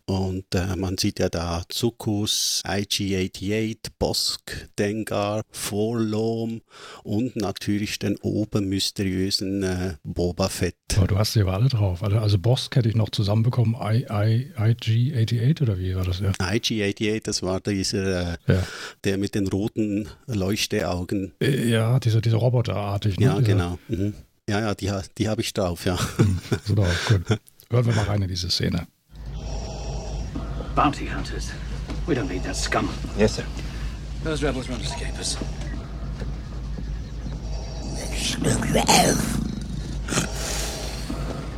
und 0.07 0.45
äh, 0.55 0.77
man 0.77 0.99
sieht 0.99 1.21
ja 1.21 1.29
da 1.29 1.63
Zuckus, 1.69 2.63
IG-88, 2.67 3.77
Bosk, 3.99 4.69
Dengar, 4.79 5.43
Vorlom 5.51 6.61
und 7.05 7.37
natürlich 7.37 7.99
den 7.99 8.17
obermysteriösen 8.17 9.63
äh, 9.63 9.95
Boba 10.03 10.49
Fett. 10.49 10.77
Aber 10.97 11.07
du 11.07 11.19
hast 11.19 11.35
sie 11.35 11.43
aber 11.43 11.55
alle 11.55 11.69
drauf. 11.69 12.03
Also 12.03 12.39
Bosk 12.39 12.75
hätte 12.77 12.89
ich 12.89 12.97
noch 12.97 13.11
zusammenbekommen, 13.11 13.75
IG-88 13.75 15.63
oder 15.63 15.79
wie 15.79 15.95
war 15.95 16.05
das? 16.05 16.21
Ja? 16.21 16.33
IG-88, 16.33 17.23
das 17.23 17.43
war 17.43 17.61
dieser, 17.61 18.33
äh, 18.33 18.37
ja. 18.49 18.63
der 19.05 19.19
mit 19.19 19.35
den 19.35 19.47
roten 19.47 20.09
Leuchteaugen. 20.27 21.33
Äh, 21.41 21.69
ja, 21.69 22.01
dieser, 22.01 22.21
dieser 22.21 22.39
Roboterartig. 22.39 23.19
Ne? 23.19 23.27
Ja, 23.27 23.39
dieser, 23.39 23.53
genau. 23.53 23.79
Mhm. 23.89 24.15
Ja, 24.49 24.61
ja, 24.61 24.75
die, 24.75 24.91
die 25.19 25.29
habe 25.29 25.41
ich 25.41 25.53
drauf, 25.53 25.85
ja. 25.85 25.97
Hm, 26.17 26.39
super, 26.65 26.89
gut. 27.09 27.39
Hören 27.71 27.87
wir 27.87 27.95
mal 27.95 28.05
rein 28.05 28.23
in 28.23 28.29
diese 28.29 28.51
Szene. 28.51 28.87
Bounty 30.75 31.07
hunters. 31.07 31.53
We 32.07 32.15
don't 32.15 32.29
need 32.29 32.43
that 32.45 32.57
scum. 32.57 32.91
Yes, 33.17 33.35
sir. 33.35 33.45
Those 34.23 34.43
rebels 34.43 34.69
won't 34.69 34.83
escape 34.83 35.15
us. 35.19 35.37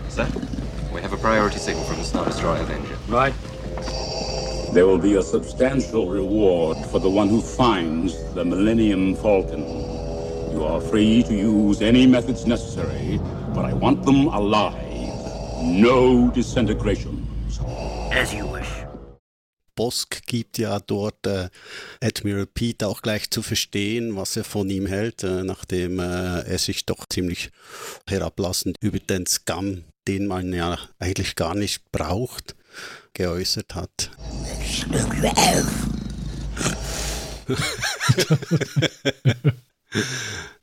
Sir, 0.09 0.28
we 0.93 1.01
have 1.01 1.12
a 1.12 1.16
priority 1.16 1.59
signal 1.59 1.85
from 1.85 1.99
the 1.99 2.05
Star 2.05 2.24
Destroyer 2.24 2.62
Avenger. 2.62 2.97
Right. 3.09 3.35
There 4.73 4.86
will 4.86 4.99
be 4.99 5.16
a 5.16 5.23
substantial 5.23 6.09
reward 6.09 6.77
for 6.86 6.99
the 6.99 7.09
one 7.09 7.28
who 7.28 7.41
finds 7.41 8.16
the 8.35 8.45
Millennium 8.45 9.15
Falcon. 9.15 9.62
You 10.53 10.65
are 10.65 10.81
free 10.81 11.23
to 11.23 11.35
use 11.35 11.82
any 11.82 12.07
methods 12.07 12.47
necessary, 12.47 13.20
but 13.55 13.65
I 13.65 13.73
want 13.74 14.05
them 14.05 14.27
alive. 14.28 14.82
No 15.62 16.31
disintegrations. 16.31 17.61
As 18.12 18.35
you 18.35 18.47
wish. 18.47 18.54
Bosk 19.75 20.27
gibt 20.27 20.59
ja 20.59 20.79
dort 20.81 21.27
äh, 21.27 21.49
Admiral 22.01 22.47
Pete 22.47 22.87
auch 22.87 23.03
gleich 23.03 23.31
zu 23.31 23.43
verstehen, 23.43 24.17
was 24.17 24.37
er 24.37 24.45
von 24.45 24.69
ihm 24.71 24.87
hält, 24.87 25.23
äh, 25.23 25.43
nachdem 25.43 25.99
äh, 25.99 26.43
er 26.43 26.59
sich 26.59 26.87
doch 26.87 27.07
ziemlich 27.09 27.51
herablassend 28.09 28.77
über 28.81 28.99
den 28.99 29.27
Scam, 29.27 29.85
den 30.07 30.27
man 30.27 30.53
ja 30.53 30.79
eigentlich 30.99 31.37
gar 31.37 31.55
nicht 31.55 31.91
braucht, 31.93 32.55
geäußert 33.13 33.75
hat. 33.75 34.11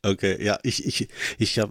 Okay, 0.03 0.43
ja, 0.43 0.57
ich, 0.63 0.83
ich, 0.85 1.07
ich 1.37 1.59
hab, 1.59 1.69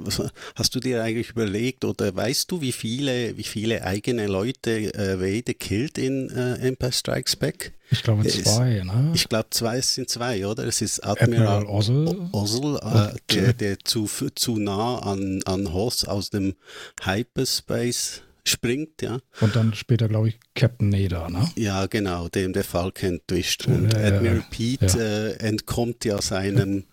hast 0.55 0.74
du 0.74 0.81
dir 0.81 1.03
eigentlich 1.03 1.31
überlegt 1.31 1.85
oder 1.85 2.15
weißt 2.15 2.51
du, 2.51 2.61
wie 2.61 2.70
viele, 2.70 3.37
wie 3.37 3.43
viele 3.43 3.82
eigene 3.82 4.28
Leute 4.28 4.95
äh, 4.95 5.19
Vader 5.19 5.55
killt 5.55 5.99
in 5.99 6.31
äh, 6.31 6.55
Empire 6.66 6.93
Strikes 6.93 7.35
Back? 7.35 7.73
Ich 7.91 8.05
glaube 8.05 8.24
zwei, 8.28 8.77
es, 8.77 8.85
ne? 8.85 9.12
Ich 9.15 9.28
glaube 9.28 9.49
zwei, 9.51 9.78
es 9.78 9.95
sind 9.95 10.09
zwei, 10.09 10.47
oder? 10.47 10.65
Es 10.65 10.81
ist 10.81 11.01
Admiral, 11.05 11.65
Admiral 11.65 11.66
Ozzel, 11.66 12.28
Ozzel 12.31 12.77
äh, 12.77 13.35
der, 13.35 13.53
der 13.53 13.78
zu, 13.81 14.07
zu 14.07 14.59
nah 14.59 15.01
an, 15.01 15.43
an 15.45 15.73
Hoss 15.73 16.05
aus 16.05 16.31
dem 16.31 16.55
Hyperspace 17.03 18.23
springt, 18.45 19.03
ja. 19.03 19.21
Und 19.41 19.57
dann 19.57 19.75
später, 19.75 20.09
glaube 20.09 20.29
ich, 20.29 20.39
Captain 20.55 20.89
Neda, 20.89 21.29
ne? 21.29 21.49
Ja, 21.57 21.87
genau, 21.87 22.29
dem 22.29 22.53
der 22.53 22.65
Falk 22.65 23.03
entwischt. 23.03 23.67
Und 23.67 23.95
äh, 23.95 24.07
Admiral 24.07 24.45
Pete 24.51 24.87
ja. 24.87 24.97
äh, 24.99 25.33
entkommt 25.49 26.05
ja 26.05 26.21
seinem 26.21 26.85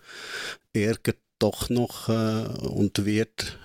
Ärger 0.72 1.14
doch 1.38 1.70
noch 1.70 2.08
äh, 2.08 2.66
und 2.66 3.04
wird, 3.04 3.58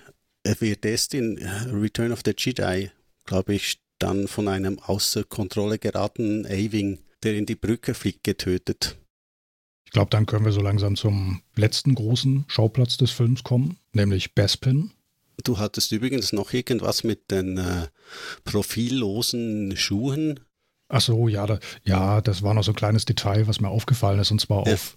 er 0.43 0.60
wird 0.61 0.85
erst 0.85 1.14
in 1.14 1.38
Return 1.72 2.11
of 2.11 2.22
the 2.26 2.34
Jedi, 2.38 2.91
glaube 3.26 3.55
ich, 3.55 3.80
dann 3.99 4.27
von 4.27 4.47
einem 4.47 4.80
außer 4.80 5.23
Kontrolle 5.23 5.80
geratenen 5.80 6.45
A-Wing, 6.45 6.99
der 7.23 7.35
in 7.35 7.45
die 7.45 7.55
Brücke 7.55 7.93
fliegt, 7.93 8.23
getötet. 8.23 8.97
Ich 9.85 9.91
glaube, 9.91 10.10
dann 10.10 10.26
können 10.26 10.45
wir 10.45 10.51
so 10.51 10.61
langsam 10.61 10.95
zum 10.95 11.41
letzten 11.55 11.95
großen 11.95 12.45
Schauplatz 12.47 12.97
des 12.97 13.11
Films 13.11 13.43
kommen, 13.43 13.77
nämlich 13.93 14.34
Bespin. 14.34 14.91
Du 15.43 15.57
hattest 15.57 15.91
übrigens 15.91 16.34
noch 16.34 16.53
irgendwas 16.53 17.03
mit 17.03 17.31
den 17.31 17.57
äh, 17.57 17.88
profillosen 18.43 19.76
Schuhen. 19.76 20.39
Ach 20.89 21.01
so, 21.01 21.27
ja, 21.27 21.45
da, 21.45 21.60
ja, 21.84 22.22
das 22.22 22.43
war 22.43 22.53
noch 22.53 22.64
so 22.64 22.72
ein 22.72 22.76
kleines 22.76 23.05
Detail, 23.05 23.47
was 23.47 23.60
mir 23.60 23.69
aufgefallen 23.69 24.19
ist, 24.19 24.31
und 24.31 24.39
zwar 24.39 24.68
ja. 24.68 24.73
auf 24.73 24.95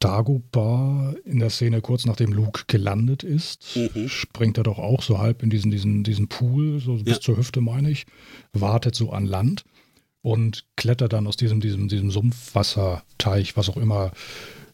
Dagobah 0.00 1.14
in 1.24 1.38
der 1.38 1.50
Szene 1.50 1.80
kurz 1.80 2.06
nachdem 2.06 2.32
Luke 2.32 2.64
gelandet 2.66 3.22
ist, 3.22 3.76
mhm. 3.76 4.08
springt 4.08 4.58
er 4.58 4.64
doch 4.64 4.78
auch 4.78 5.00
so 5.00 5.18
halb 5.18 5.44
in 5.44 5.50
diesen, 5.50 5.70
diesen, 5.70 6.02
diesen 6.02 6.28
Pool, 6.28 6.80
so 6.80 6.96
bis 6.96 7.14
ja. 7.14 7.20
zur 7.20 7.36
Hüfte 7.36 7.60
meine 7.60 7.90
ich, 7.90 8.06
wartet 8.52 8.96
so 8.96 9.10
an 9.10 9.26
Land 9.26 9.64
und 10.20 10.64
klettert 10.76 11.12
dann 11.12 11.28
aus 11.28 11.36
diesem, 11.36 11.60
diesem, 11.60 11.86
diesem 11.86 12.10
Sumpfwasserteich, 12.10 13.56
was 13.56 13.68
auch 13.68 13.76
immer, 13.76 14.10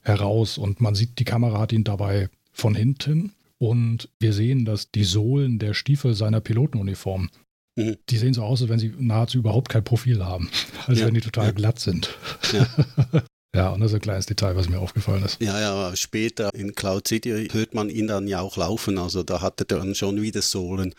heraus 0.02 0.56
und 0.56 0.80
man 0.80 0.94
sieht, 0.94 1.18
die 1.18 1.24
Kamera 1.24 1.58
hat 1.58 1.72
ihn 1.72 1.84
dabei 1.84 2.30
von 2.52 2.74
hinten 2.74 3.32
und 3.60 4.08
wir 4.20 4.32
sehen, 4.32 4.64
dass 4.64 4.90
die 4.90 5.04
Sohlen 5.04 5.58
der 5.58 5.74
Stiefel 5.74 6.14
seiner 6.14 6.40
Pilotenuniform, 6.40 7.30
mhm. 7.76 7.96
die 8.08 8.16
sehen 8.16 8.34
so 8.34 8.42
aus, 8.42 8.62
als 8.62 8.70
wenn 8.70 8.78
sie 8.78 8.94
nahezu 8.98 9.38
überhaupt 9.38 9.68
kein 9.68 9.84
Profil 9.84 10.24
haben. 10.24 10.50
Als 10.86 11.00
ja. 11.00 11.06
wenn 11.06 11.14
die 11.14 11.20
total 11.20 11.46
ja. 11.46 11.52
glatt 11.52 11.78
sind. 11.80 12.14
Ja. 12.52 12.66
ja, 13.54 13.68
und 13.70 13.80
das 13.80 13.90
ist 13.90 13.96
ein 13.96 14.00
kleines 14.00 14.26
Detail, 14.26 14.54
was 14.56 14.68
mir 14.68 14.78
aufgefallen 14.78 15.24
ist. 15.24 15.40
Ja, 15.40 15.60
ja, 15.60 15.72
aber 15.72 15.96
später 15.96 16.50
in 16.54 16.74
Cloud 16.74 17.08
City 17.08 17.48
hört 17.50 17.74
man 17.74 17.90
ihn 17.90 18.06
dann 18.06 18.28
ja 18.28 18.40
auch 18.40 18.56
laufen. 18.56 18.98
Also 18.98 19.22
da 19.22 19.40
hatte 19.40 19.64
er 19.68 19.78
dann 19.78 19.94
schon 19.94 20.22
wieder 20.22 20.42
Sohlen. 20.42 20.94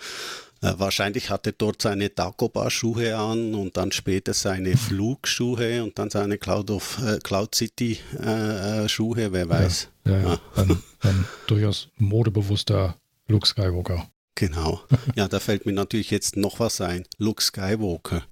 Äh, 0.61 0.73
wahrscheinlich 0.77 1.29
hat 1.29 1.45
er 1.45 1.53
dort 1.53 1.81
seine 1.81 2.09
Dagobah-Schuhe 2.09 3.17
an 3.17 3.55
und 3.55 3.77
dann 3.77 3.91
später 3.91 4.33
seine 4.33 4.75
Flugschuhe 4.75 5.83
und 5.83 5.97
dann 5.97 6.09
seine 6.09 6.37
Cloud, 6.37 6.69
of, 6.71 6.99
äh, 7.05 7.19
Cloud 7.19 7.55
City-Schuhe, 7.55 9.21
äh, 9.21 9.31
wer 9.31 9.49
weiß. 9.49 9.89
Ja, 10.05 10.11
ja, 10.11 10.19
ja. 10.21 10.39
Ah. 10.55 10.61
Ein, 10.61 10.83
ein 11.01 11.25
durchaus 11.47 11.89
modebewusster 11.97 12.97
Luke 13.27 13.47
Skywalker. 13.47 14.09
Genau. 14.35 14.81
Ja, 15.15 15.27
da 15.27 15.39
fällt 15.39 15.65
mir 15.65 15.73
natürlich 15.73 16.11
jetzt 16.11 16.37
noch 16.37 16.59
was 16.59 16.81
ein. 16.81 17.05
Luke 17.17 17.41
Skywalker. 17.43 18.23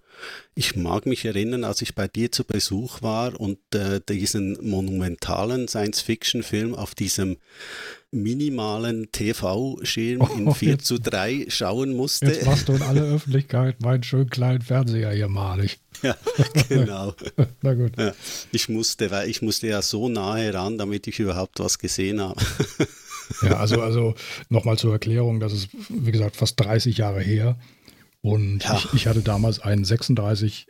Ich 0.56 0.76
mag 0.76 1.06
mich 1.06 1.26
erinnern, 1.26 1.64
als 1.64 1.82
ich 1.82 1.96
bei 1.96 2.08
dir 2.08 2.32
zu 2.32 2.44
Besuch 2.44 3.02
war 3.02 3.40
und 3.40 3.60
äh, 3.76 4.02
diesen 4.02 4.58
monumentalen 4.68 5.68
Science-Fiction-Film 5.68 6.74
auf 6.74 6.96
diesem 6.96 7.38
minimalen 8.12 9.12
TV-Schirm 9.12 10.22
oh, 10.22 10.38
in 10.38 10.54
4 10.54 10.80
zu 10.80 11.00
3 11.00 11.48
schauen 11.50 11.96
musste. 11.96 12.28
Jetzt 12.28 12.46
machst 12.46 12.70
du 12.70 12.74
in 12.74 12.82
aller 12.82 13.02
Öffentlichkeit 13.16 13.82
meinen 13.82 14.04
schönen 14.04 14.30
kleinen 14.30 14.62
Fernseher 14.62 15.12
hier 15.12 15.28
malig. 15.28 15.80
Ja, 16.02 16.16
genau. 16.70 17.14
Na 17.62 17.74
gut. 17.74 17.98
Ja, 17.98 18.14
ich 18.52 18.70
musste, 18.70 19.12
weil 19.12 19.30
ich 19.30 19.42
musste 19.42 19.68
ja 19.68 19.82
so 19.82 20.10
nahe 20.10 20.54
ran, 20.54 20.78
damit 20.78 21.08
ich 21.08 21.20
überhaupt 21.20 21.60
was 21.60 21.80
gesehen 21.80 22.22
habe. 22.22 22.42
ja, 23.42 23.58
also, 23.58 23.82
also 23.82 24.16
nochmal 24.50 24.78
zur 24.78 24.94
Erklärung, 24.94 25.40
das 25.40 25.54
ist, 25.54 25.70
wie 25.90 26.12
gesagt, 26.12 26.38
fast 26.38 26.60
30 26.60 26.98
Jahre 26.98 27.22
her. 27.22 27.58
Und 28.22 28.64
ja. 28.64 28.78
ich, 28.78 28.94
ich, 28.94 29.08
hatte 29.08 29.22
damals 29.22 29.60
einen 29.60 29.86
36 29.86 30.68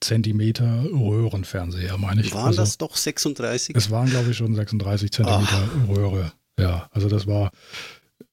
Zentimeter 0.00 0.84
Röhrenfernseher, 0.84 1.98
meine 1.98 2.22
ich. 2.22 2.32
Waren 2.32 2.46
also, 2.46 2.62
das 2.62 2.78
doch 2.78 2.96
36? 2.96 3.76
Es 3.76 3.90
waren, 3.90 4.08
glaube 4.08 4.30
ich, 4.30 4.36
schon 4.36 4.54
36 4.54 5.10
Zentimeter 5.12 5.68
Ach. 5.68 5.88
Röhre. 5.88 6.32
Ja, 6.60 6.88
also 6.92 7.08
das 7.08 7.26
war 7.26 7.50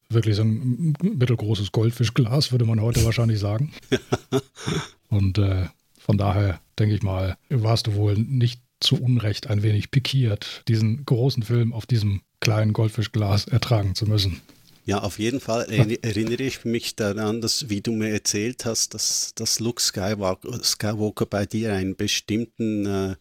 wirklich 0.10 0.36
so 0.36 0.44
ein 0.44 0.94
mittelgroßes 1.02 1.72
Goldfischglas, 1.72 2.52
würde 2.52 2.66
man 2.66 2.82
heute 2.82 3.04
wahrscheinlich 3.04 3.40
sagen. 3.40 3.74
Und 5.10 5.38
äh, 5.38 5.68
von 5.98 6.18
daher 6.18 6.60
denke 6.80 6.96
ich 6.96 7.04
mal, 7.04 7.38
warst 7.50 7.88
du 7.88 7.96
wohl 7.96 8.16
nicht 8.16 8.62
zu 8.80 9.02
Unrecht 9.02 9.48
ein 9.48 9.64
wenig 9.64 9.92
pikiert, 9.92 10.64
diesen 10.68 11.04
großen 11.06 11.44
Film 11.44 11.74
auf 11.74 11.86
diesem 11.86 12.22
kleinen 12.40 12.74
Goldfischglas 12.74 13.46
ertragen 13.48 13.96
zu 13.96 14.06
müssen. 14.06 14.42
Ja, 14.86 15.00
auf 15.00 15.20
jeden 15.20 15.42
Fall 15.42 15.66
erinnere 16.02 16.44
ich 16.44 16.64
mich 16.64 16.96
daran, 16.96 17.42
dass, 17.42 17.70
wie 17.70 17.82
du 17.82 17.92
mir 17.92 18.10
erzählt 18.10 18.66
hast, 18.66 18.94
dass, 18.94 19.34
dass 19.36 19.60
Luke 19.60 19.82
Skywalker, 19.82 20.64
Skywalker 20.64 21.26
bei 21.26 21.46
dir 21.46 21.74
einen 21.74 21.96
bestimmten, 21.96 22.86
äh, 22.86 23.16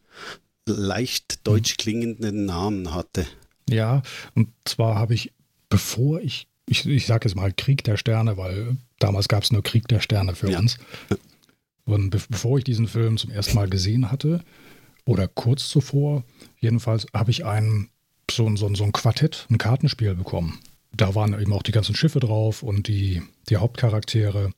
leicht 0.69 1.47
deutsch 1.47 1.77
klingenden 1.77 2.45
Namen 2.45 2.95
hatte. 2.95 3.27
Ja, 3.69 4.03
und 4.35 4.49
zwar 4.65 4.97
habe 4.97 5.15
ich, 5.15 5.33
bevor 5.69 6.21
ich, 6.21 6.49
ich, 6.67 6.87
ich 6.87 7.07
sage 7.07 7.29
jetzt 7.29 7.37
mal 7.37 7.53
Krieg 7.53 7.85
der 7.85 7.97
Sterne, 7.97 8.37
weil 8.37 8.77
damals 8.99 9.29
gab 9.29 9.43
es 9.43 9.53
nur 9.53 9.63
Krieg 9.63 9.89
der 9.89 10.01
Sterne 10.01 10.35
für 10.35 10.51
ja. 10.51 10.59
uns. 10.59 10.79
Und 11.85 12.11
be 12.11 12.21
bevor 12.29 12.59
ich 12.59 12.65
diesen 12.65 12.89
Film 12.89 13.17
zum 13.17 13.31
ersten 13.31 13.55
Mal 13.55 13.69
gesehen 13.69 14.11
hatte, 14.11 14.43
oder 15.05 15.29
kurz 15.29 15.69
zuvor, 15.69 16.25
jedenfalls 16.59 17.07
habe 17.15 17.31
ich 17.31 17.45
ein, 17.45 17.91
so, 18.29 18.55
so, 18.57 18.75
so 18.75 18.85
ein 18.85 18.93
Quartett, 18.93 19.47
ein 19.51 19.59
Kartenspiel 19.59 20.15
bekommen 20.17 20.59
da 20.97 21.15
waren 21.15 21.39
eben 21.39 21.53
auch 21.53 21.63
die 21.63 21.73
ganzen 21.73 21.95
Schiffe 21.95 22.21
drauf 22.21 22.63
und 22.63 22.89
die, 22.89 23.23
die 23.49 23.57
Hauptcharaktere. 23.57 24.53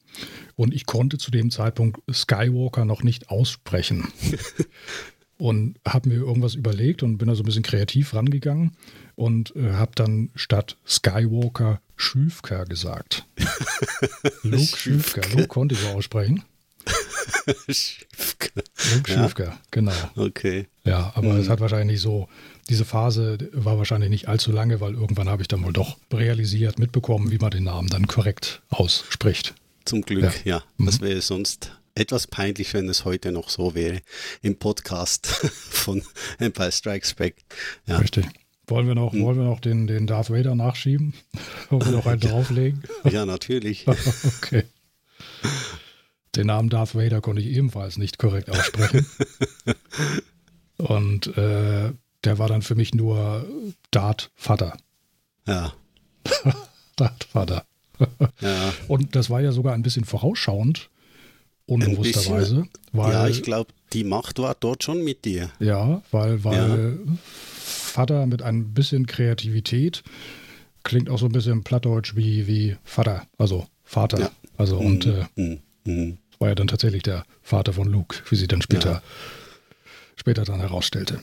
Und 0.56 0.74
ich 0.74 0.86
konnte 0.86 1.18
zu 1.18 1.30
dem 1.30 1.51
Zeitpunkt 1.51 2.01
Skywalker 2.12 2.85
noch 2.85 3.02
nicht 3.02 3.30
aussprechen. 3.30 4.09
und 5.39 5.77
habe 5.86 6.09
mir 6.09 6.16
irgendwas 6.16 6.55
überlegt 6.55 7.02
und 7.02 7.19
bin 7.19 7.28
da 7.28 7.35
so 7.35 7.43
ein 7.43 7.47
bisschen 7.47 7.62
kreativ 7.62 8.15
rangegangen 8.15 8.73
und 9.15 9.55
äh, 9.56 9.73
habe 9.73 9.93
dann 9.94 10.31
statt 10.35 10.77
Skywalker 10.86 11.81
Schüfker 11.97 12.65
gesagt. 12.65 13.24
Luke 14.43 14.77
Schüfker. 14.77 15.23
Luke 15.31 15.48
konnte 15.48 15.74
ich 15.74 15.81
so 15.81 15.89
aussprechen. 15.89 16.44
Schüfker. 17.69 18.62
Luke 18.94 19.12
Schüfker, 19.12 19.44
ja. 19.44 19.60
genau. 19.70 19.93
Okay. 20.16 20.66
Ja, 20.85 21.12
aber 21.15 21.35
mhm. 21.35 21.40
es 21.40 21.48
hat 21.48 21.60
wahrscheinlich 21.60 22.01
so 22.01 22.28
diese 22.69 22.85
Phase 22.85 23.39
war 23.52 23.78
wahrscheinlich 23.78 24.10
nicht 24.10 24.28
allzu 24.28 24.52
lange, 24.52 24.81
weil 24.81 24.94
irgendwann 24.94 25.28
habe 25.28 25.43
ich 25.43 25.48
dann 25.48 25.65
wohl 25.65 25.73
doch 25.73 25.97
realisiert, 26.12 26.78
mitbekommen, 26.78 27.31
wie 27.31 27.39
man 27.39 27.51
den 27.51 27.65
Namen 27.65 27.89
dann 27.89 28.06
korrekt 28.06 28.62
ausspricht. 28.69 29.55
Zum 29.85 30.02
Glück, 30.02 30.44
ja. 30.44 30.56
ja. 30.56 30.62
Mhm. 30.77 30.86
Das 30.86 31.01
wäre 31.01 31.20
sonst 31.20 31.77
etwas 31.99 32.27
peinlich, 32.27 32.73
wenn 32.75 32.89
es 32.89 33.05
heute 33.05 33.33
noch 33.33 33.51
so 33.51 33.75
wäre 33.75 34.01
im 34.43 34.59
Podcast 34.59 35.27
von 35.27 36.03
Empire 36.39 36.73
Strikes 36.73 37.15
Back. 37.15 37.37
Ja. 37.87 37.99
Richtig. 37.99 38.27
Wollen 38.66 38.87
wir 38.87 38.95
noch, 38.95 39.12
hm. 39.12 39.23
wollen 39.23 39.39
wir 39.39 39.45
noch 39.45 39.61
den, 39.61 39.87
den 39.87 40.07
Darth 40.07 40.31
Vader 40.31 40.55
nachschieben? 40.55 41.15
Wollen 41.70 41.87
wir 41.87 41.93
noch 41.93 42.07
einen 42.07 42.20
ja. 42.20 42.31
drauflegen? 42.31 42.83
Ja, 43.11 43.25
natürlich. 43.25 43.87
okay. 43.89 44.65
Den 46.37 46.49
Namen 46.49 46.69
Darth 46.69 46.95
Vader 46.95 47.20
konnte 47.23 47.41
ich 47.41 47.49
ebenfalls 47.49 47.97
nicht 47.97 48.19
korrekt 48.19 48.51
aussprechen. 48.51 49.07
Und 50.77 51.27
äh, 51.39 51.93
der 52.25 52.39
war 52.39 52.49
dann 52.49 52.61
für 52.61 52.75
mich 52.75 52.95
nur 52.95 53.47
Dart 53.91 54.31
Vater. 54.37 54.77
Ja. 55.47 55.73
Dart 56.97 57.25
Vater. 57.25 57.65
ja. 58.41 58.73
Und 58.87 59.16
das 59.16 59.31
war 59.31 59.41
ja 59.41 59.53
sogar 59.53 59.73
ein 59.73 59.83
bisschen 59.83 60.05
vorausschauend, 60.05 60.91
unbewussterweise. 61.69 62.66
Weil, 62.93 63.12
ja, 63.12 63.28
ich 63.28 63.43
glaube, 63.43 63.73
die 63.93 64.05
Macht 64.05 64.39
war 64.39 64.57
dort 64.59 64.82
schon 64.82 65.05
mit 65.05 65.24
dir. 65.24 65.51
Ja, 65.61 66.03
weil, 66.11 66.43
weil 66.45 66.99
ja. 67.07 67.15
Vater 67.59 68.27
mit 68.27 68.43
ein 68.43 68.74
bisschen 68.74 69.07
Kreativität 69.07 70.03
klingt 70.82 71.11
auch 71.11 71.19
so 71.19 71.27
ein 71.27 71.32
bisschen 71.32 71.65
plattdeutsch 71.65 72.16
wie, 72.16 72.47
wie 72.47 72.77
Vater, 72.85 73.27
also 73.36 73.66
Vater. 73.85 74.20
Ja. 74.20 74.31
Also 74.57 74.81
mhm. 74.81 74.86
und 74.86 75.07
äh, 75.07 75.27
mhm. 75.36 75.61
mhm. 75.85 76.19
war 76.39 76.49
ja 76.49 76.55
dann 76.55 76.69
tatsächlich 76.69 77.03
der 77.03 77.24
Vater 77.43 77.73
von 77.73 77.89
Luke, 77.89 78.16
wie 78.31 78.36
sie 78.36 78.49
dann 78.49 78.62
später, 78.62 78.93
ja. 78.93 79.03
später 80.16 80.45
dann 80.45 80.61
herausstellte. 80.61 81.20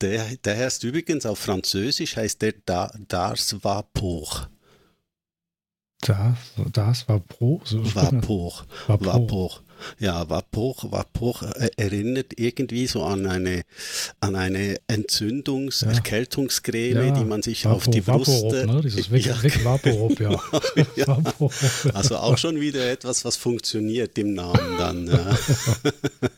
Der, 0.00 0.36
der 0.44 0.58
heißt 0.58 0.82
übrigens 0.82 1.26
auf 1.26 1.38
Französisch, 1.38 2.16
heißt 2.16 2.42
der 2.42 2.54
da, 2.66 2.92
Dars 3.06 3.62
Vapor. 3.62 4.48
Das, 6.02 6.36
das 6.72 7.08
war 7.08 7.20
Pro. 7.20 7.60
So 7.64 7.78
Vapor. 7.94 8.64
Vapor. 8.88 9.06
Vapor. 9.06 9.60
Ja, 10.00 10.28
Vapor, 10.28 10.74
Vapor 10.90 11.42
erinnert 11.76 12.38
irgendwie 12.38 12.88
so 12.88 13.04
an 13.04 13.26
eine, 13.26 13.62
an 14.20 14.34
eine 14.34 14.80
Entzündungs-, 14.88 15.84
ja. 15.84 15.92
Erkältungscreme, 15.92 17.06
ja. 17.06 17.10
die 17.12 17.24
man 17.24 17.42
sich 17.42 17.64
Vapor, 17.64 17.76
auf 17.76 17.88
die 17.88 18.00
Brust... 18.00 18.30
Vaporub, 18.30 18.66
ne? 18.66 18.80
Dieses 18.82 19.12
Vic, 19.12 19.26
ja. 19.26 19.64
Vaporub, 19.64 20.20
ja. 20.20 20.40
ja. 20.96 21.22
Also 21.94 22.16
auch 22.16 22.36
schon 22.36 22.60
wieder 22.60 22.90
etwas, 22.90 23.24
was 23.24 23.36
funktioniert 23.36 24.18
im 24.18 24.34
Namen 24.34 24.78
dann. 24.78 25.06
Ja. 25.06 25.36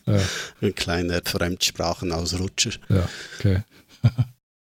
Ein 0.60 0.74
kleiner 0.74 1.22
Fremdsprachenausrutscher. 1.24 2.72
Ja, 2.90 3.08
okay. 3.38 3.62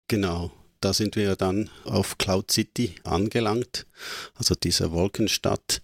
genau 0.08 0.52
da 0.86 0.94
sind 0.94 1.16
wir 1.16 1.36
dann 1.36 1.72
auf 1.84 2.20
Cloud 2.20 2.52
City 2.52 2.94
angelangt, 3.04 3.88
also 4.36 4.54
dieser 4.54 4.92
Wolkenstadt. 4.92 5.82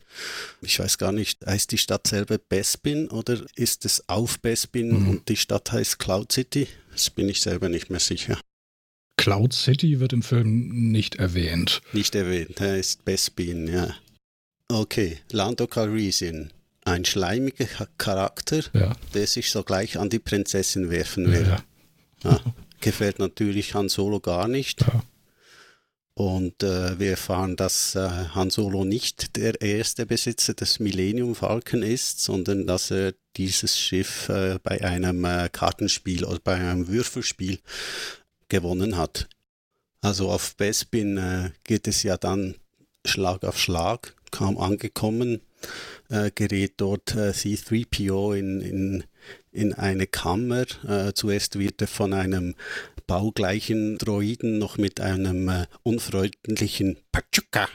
Ich 0.61 0.77
weiß 0.77 0.99
gar 0.99 1.11
nicht, 1.11 1.43
heißt 1.43 1.71
die 1.71 1.79
Stadt 1.79 2.05
selber 2.05 2.37
Bespin 2.37 3.07
oder 3.07 3.41
ist 3.55 3.83
es 3.85 4.07
auf 4.07 4.39
Bespin 4.41 4.89
mhm. 4.89 5.09
und 5.09 5.29
die 5.29 5.37
Stadt 5.37 5.71
heißt 5.71 5.97
Cloud 5.97 6.31
City? 6.31 6.67
Das 6.91 7.09
bin 7.09 7.27
ich 7.29 7.41
selber 7.41 7.67
nicht 7.67 7.89
mehr 7.89 7.99
sicher. 7.99 8.39
Cloud 9.17 9.53
City 9.53 9.99
wird 9.99 10.13
im 10.13 10.21
Film 10.21 10.91
nicht 10.91 11.15
erwähnt. 11.15 11.81
Nicht 11.93 12.13
erwähnt, 12.13 12.61
er 12.61 12.77
ist 12.77 13.03
Bespin, 13.03 13.67
ja. 13.67 13.95
Okay, 14.67 15.17
Lando 15.31 15.65
Calrissian. 15.65 16.53
Ein 16.85 17.05
schleimiger 17.05 17.65
Charakter, 17.97 18.63
ja. 18.73 18.95
der 19.15 19.25
sich 19.25 19.49
sogleich 19.49 19.97
an 19.97 20.11
die 20.11 20.19
Prinzessin 20.19 20.91
werfen 20.91 21.31
will. 21.31 21.47
Ja. 21.47 21.63
ja. 22.23 22.39
gefällt 22.81 23.19
natürlich 23.19 23.73
Han 23.75 23.89
Solo 23.89 24.19
gar 24.19 24.47
nicht. 24.47 24.81
Ja. 24.81 25.03
Und 26.13 26.61
äh, 26.61 26.99
wir 26.99 27.11
erfahren, 27.11 27.55
dass 27.55 27.95
äh, 27.95 28.07
Han 28.35 28.49
Solo 28.49 28.83
nicht 28.83 29.37
der 29.37 29.61
erste 29.61 30.05
Besitzer 30.05 30.53
des 30.53 30.79
Millennium 30.79 31.35
Falcon 31.35 31.83
ist, 31.83 32.19
sondern 32.19 32.67
dass 32.67 32.91
er 32.91 33.13
dieses 33.37 33.79
Schiff 33.79 34.27
äh, 34.29 34.59
bei 34.61 34.83
einem 34.83 35.23
äh, 35.23 35.49
Kartenspiel 35.49 36.25
oder 36.25 36.39
bei 36.43 36.55
einem 36.55 36.89
Würfelspiel 36.89 37.59
gewonnen 38.49 38.97
hat. 38.97 39.29
Also 40.01 40.29
auf 40.29 40.55
Bespin 40.57 41.17
äh, 41.17 41.51
geht 41.63 41.87
es 41.87 42.03
ja 42.03 42.17
dann 42.17 42.55
Schlag 43.05 43.43
auf 43.43 43.57
Schlag, 43.57 44.13
kaum 44.31 44.57
angekommen, 44.57 45.41
äh, 46.09 46.29
gerät 46.29 46.73
dort 46.77 47.15
C3PO 47.15 48.35
in, 48.37 48.61
in 48.61 49.03
in 49.51 49.73
eine 49.73 50.07
Kammer. 50.07 50.65
Äh, 50.87 51.13
zuerst 51.13 51.59
wird 51.59 51.81
er 51.81 51.87
von 51.87 52.13
einem 52.13 52.55
baugleichen 53.07 53.97
Droiden 53.97 54.57
noch 54.57 54.77
mit 54.77 55.01
einem 55.01 55.49
äh, 55.49 55.65
unfreundlichen 55.83 56.97
Pachuka 57.11 57.67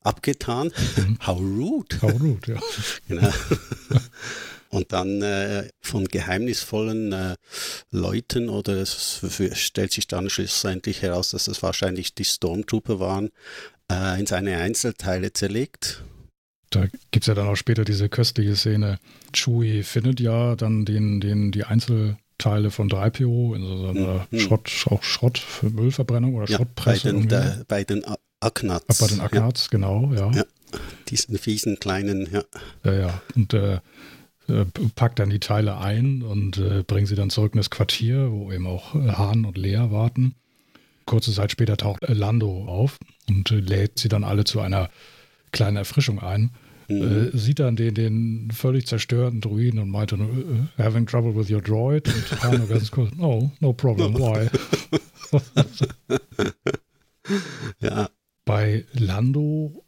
abgetan. 0.00 0.72
Mhm. 0.96 1.18
How 1.26 1.38
rude. 1.38 2.02
How 2.02 2.12
rude, 2.20 2.52
ja. 2.54 2.60
genau. 3.08 3.32
Und 4.68 4.92
dann 4.92 5.22
äh, 5.22 5.68
von 5.80 6.06
geheimnisvollen 6.06 7.12
äh, 7.12 7.36
Leuten, 7.90 8.48
oder 8.48 8.74
es 8.74 9.24
stellt 9.52 9.92
sich 9.92 10.06
dann 10.06 10.28
schlussendlich 10.28 11.02
heraus, 11.02 11.30
dass 11.30 11.48
es 11.48 11.62
wahrscheinlich 11.62 12.14
die 12.14 12.24
Stormtrooper 12.24 13.00
waren, 13.00 13.30
äh, 13.90 14.18
in 14.18 14.26
seine 14.26 14.58
Einzelteile 14.58 15.32
zerlegt 15.32 16.04
da 16.76 16.86
gibt 17.10 17.24
es 17.24 17.26
ja 17.26 17.34
dann 17.34 17.48
auch 17.48 17.56
später 17.56 17.84
diese 17.84 18.08
köstliche 18.08 18.56
Szene. 18.56 18.98
Chewie 19.32 19.82
findet 19.82 20.20
ja 20.20 20.56
dann 20.56 20.84
den, 20.84 21.20
den, 21.20 21.52
die 21.52 21.64
Einzelteile 21.64 22.70
von 22.70 22.88
3PO 22.88 23.56
in 23.56 23.62
so 23.62 23.88
einer 23.88 24.26
mhm. 24.30 24.38
Schrott, 24.38 24.86
auch 24.90 25.02
Schrott 25.02 25.38
für 25.38 25.70
Müllverbrennung 25.70 26.34
oder 26.34 26.48
ja, 26.48 26.56
Schrottpresse. 26.56 27.12
Bei 27.12 27.18
den, 27.18 27.28
da, 27.28 27.56
bei 27.68 27.84
den 27.84 28.04
Aknats. 28.40 28.98
Bei 28.98 29.06
den 29.06 29.20
Aknats, 29.20 29.64
ja. 29.64 29.68
genau, 29.70 30.12
ja. 30.14 30.30
ja. 30.32 30.44
Diesen 31.08 31.38
fiesen 31.38 31.78
kleinen, 31.78 32.28
ja. 32.32 32.42
Ja, 32.84 32.92
ja. 32.92 33.22
Und 33.34 33.54
äh, 33.54 33.80
äh 34.48 34.64
packt 34.94 35.18
dann 35.18 35.30
die 35.30 35.40
Teile 35.40 35.78
ein 35.78 36.22
und 36.22 36.58
äh, 36.58 36.82
bringt 36.82 37.08
sie 37.08 37.14
dann 37.14 37.30
zurück 37.30 37.54
in 37.54 37.58
das 37.58 37.70
Quartier, 37.70 38.30
wo 38.30 38.52
eben 38.52 38.66
auch 38.66 38.94
äh, 38.94 39.12
Hahn 39.12 39.44
und 39.44 39.56
Lea 39.56 39.90
warten. 39.90 40.34
Kurze 41.06 41.32
Zeit 41.32 41.52
später 41.52 41.76
taucht 41.76 42.02
Lando 42.08 42.66
auf 42.66 42.98
und 43.28 43.50
äh, 43.50 43.60
lädt 43.60 43.98
sie 43.98 44.08
dann 44.08 44.24
alle 44.24 44.44
zu 44.44 44.60
einer 44.60 44.90
kleine 45.52 45.80
Erfrischung 45.80 46.20
ein. 46.20 46.50
Mhm. 46.88 47.30
Äh, 47.34 47.36
sieht 47.36 47.58
dann 47.58 47.76
den, 47.76 47.94
den 47.94 48.50
völlig 48.52 48.86
zerstörten 48.86 49.40
Druiden 49.40 49.80
und 49.80 49.90
meinte, 49.90 50.16
uh, 50.16 50.66
having 50.78 51.06
trouble 51.06 51.34
with 51.34 51.50
your 51.50 51.60
droid? 51.60 52.08
Und 52.08 52.32
Hanno 52.42 52.66
ganz 52.66 52.90
kurz, 52.90 53.14
no, 53.14 53.50
no 53.60 53.72
problem, 53.72 54.14
why? 54.14 54.48
ja. 57.80 58.08
Bei 58.44 58.84
Lando, 58.92 59.84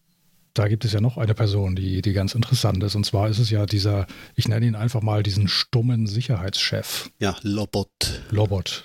da 0.55 0.67
gibt 0.67 0.85
es 0.85 0.93
ja 0.93 1.01
noch 1.01 1.17
eine 1.17 1.35
Person, 1.35 1.77
die, 1.77 2.03
die 2.03 2.13
ganz 2.13 2.35
interessant 2.35 2.83
ist. 2.83 2.97
Und 2.97 3.07
zwar 3.07 3.29
ist 3.29 3.39
es 3.39 3.51
ja 3.51 3.67
dieser, 3.67 4.09
ich 4.35 4.49
nenne 4.49 4.67
ihn 4.67 4.75
einfach 4.75 5.01
mal 5.01 5.23
diesen 5.23 5.47
stummen 5.47 6.09
Sicherheitschef. 6.09 7.11
Ja, 7.21 7.37
Lobot. 7.43 8.23
Lobot. 8.31 8.85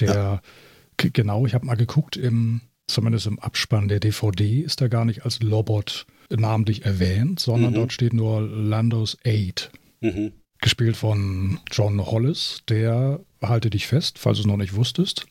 Der, 0.00 0.14
ja. 0.14 0.42
genau, 0.96 1.46
ich 1.46 1.54
habe 1.54 1.66
mal 1.66 1.76
geguckt, 1.76 2.16
im, 2.16 2.62
zumindest 2.88 3.28
im 3.28 3.38
Abspann 3.38 3.86
der 3.86 4.00
DVD 4.00 4.60
ist 4.60 4.80
er 4.80 4.88
gar 4.88 5.04
nicht 5.04 5.24
als 5.24 5.40
Lobot 5.40 6.04
namentlich 6.36 6.84
erwähnt, 6.84 7.40
sondern 7.40 7.72
mhm. 7.72 7.76
dort 7.76 7.92
steht 7.92 8.12
nur 8.12 8.40
Landos 8.40 9.18
Aid. 9.24 9.70
Mhm. 10.00 10.32
Gespielt 10.60 10.96
von 10.96 11.58
John 11.70 12.04
Hollis, 12.04 12.62
der, 12.68 13.20
halte 13.42 13.70
dich 13.70 13.86
fest, 13.86 14.18
falls 14.18 14.38
du 14.38 14.42
es 14.42 14.46
noch 14.46 14.56
nicht 14.56 14.74
wusstest, 14.74 15.26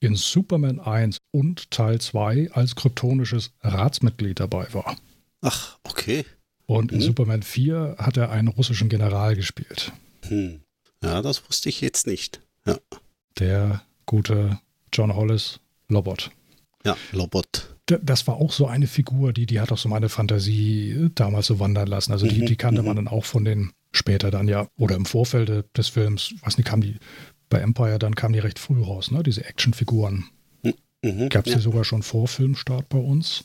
in 0.00 0.14
Superman 0.14 0.80
1 0.80 1.18
und 1.32 1.70
Teil 1.70 2.00
2 2.00 2.50
als 2.52 2.76
kryptonisches 2.76 3.52
Ratsmitglied 3.62 4.38
dabei 4.38 4.66
war. 4.72 4.96
Ach, 5.40 5.78
okay. 5.84 6.24
Und 6.66 6.92
in 6.92 6.98
mhm. 6.98 7.02
Superman 7.02 7.42
4 7.42 7.96
hat 7.98 8.16
er 8.16 8.30
einen 8.30 8.48
russischen 8.48 8.88
General 8.88 9.34
gespielt. 9.34 9.92
Hm. 10.28 10.60
Ja, 11.02 11.20
das 11.20 11.46
wusste 11.46 11.68
ich 11.68 11.80
jetzt 11.80 12.06
nicht. 12.06 12.40
Ja. 12.66 12.78
Der 13.38 13.82
gute 14.06 14.60
John 14.92 15.14
Hollis 15.14 15.60
Lobot. 15.88 16.30
Ja, 16.84 16.96
Lobot 17.12 17.73
das 17.86 18.26
war 18.26 18.36
auch 18.36 18.52
so 18.52 18.66
eine 18.66 18.86
Figur, 18.86 19.32
die, 19.32 19.46
die 19.46 19.60
hat 19.60 19.70
auch 19.70 19.78
so 19.78 19.88
meine 19.88 20.08
Fantasie 20.08 20.90
äh, 20.90 21.10
damals 21.14 21.46
so 21.46 21.60
wandern 21.60 21.86
lassen. 21.86 22.12
Also 22.12 22.26
die, 22.26 22.42
mhm, 22.42 22.46
die 22.46 22.56
kannte 22.56 22.82
man 22.82 22.92
mhm. 22.92 23.04
dann 23.04 23.08
auch 23.08 23.24
von 23.24 23.44
den 23.44 23.72
später 23.92 24.30
dann 24.30 24.48
ja, 24.48 24.68
oder 24.76 24.96
im 24.96 25.04
Vorfeld 25.04 25.64
des 25.76 25.88
Films, 25.88 26.34
weiß 26.42 26.56
nicht, 26.56 26.66
kam 26.66 26.80
die 26.80 26.96
bei 27.48 27.58
Empire, 27.60 27.98
dann 27.98 28.14
kam 28.14 28.32
die 28.32 28.38
recht 28.38 28.58
früh 28.58 28.82
raus, 28.82 29.10
ne? 29.10 29.22
Diese 29.22 29.44
Actionfiguren. 29.44 30.24
Mhm, 31.02 31.28
Gab 31.28 31.46
es 31.46 31.52
ja. 31.52 31.58
die 31.58 31.62
sogar 31.62 31.84
schon 31.84 32.02
vor 32.02 32.26
Filmstart 32.28 32.88
bei 32.88 32.98
uns 32.98 33.44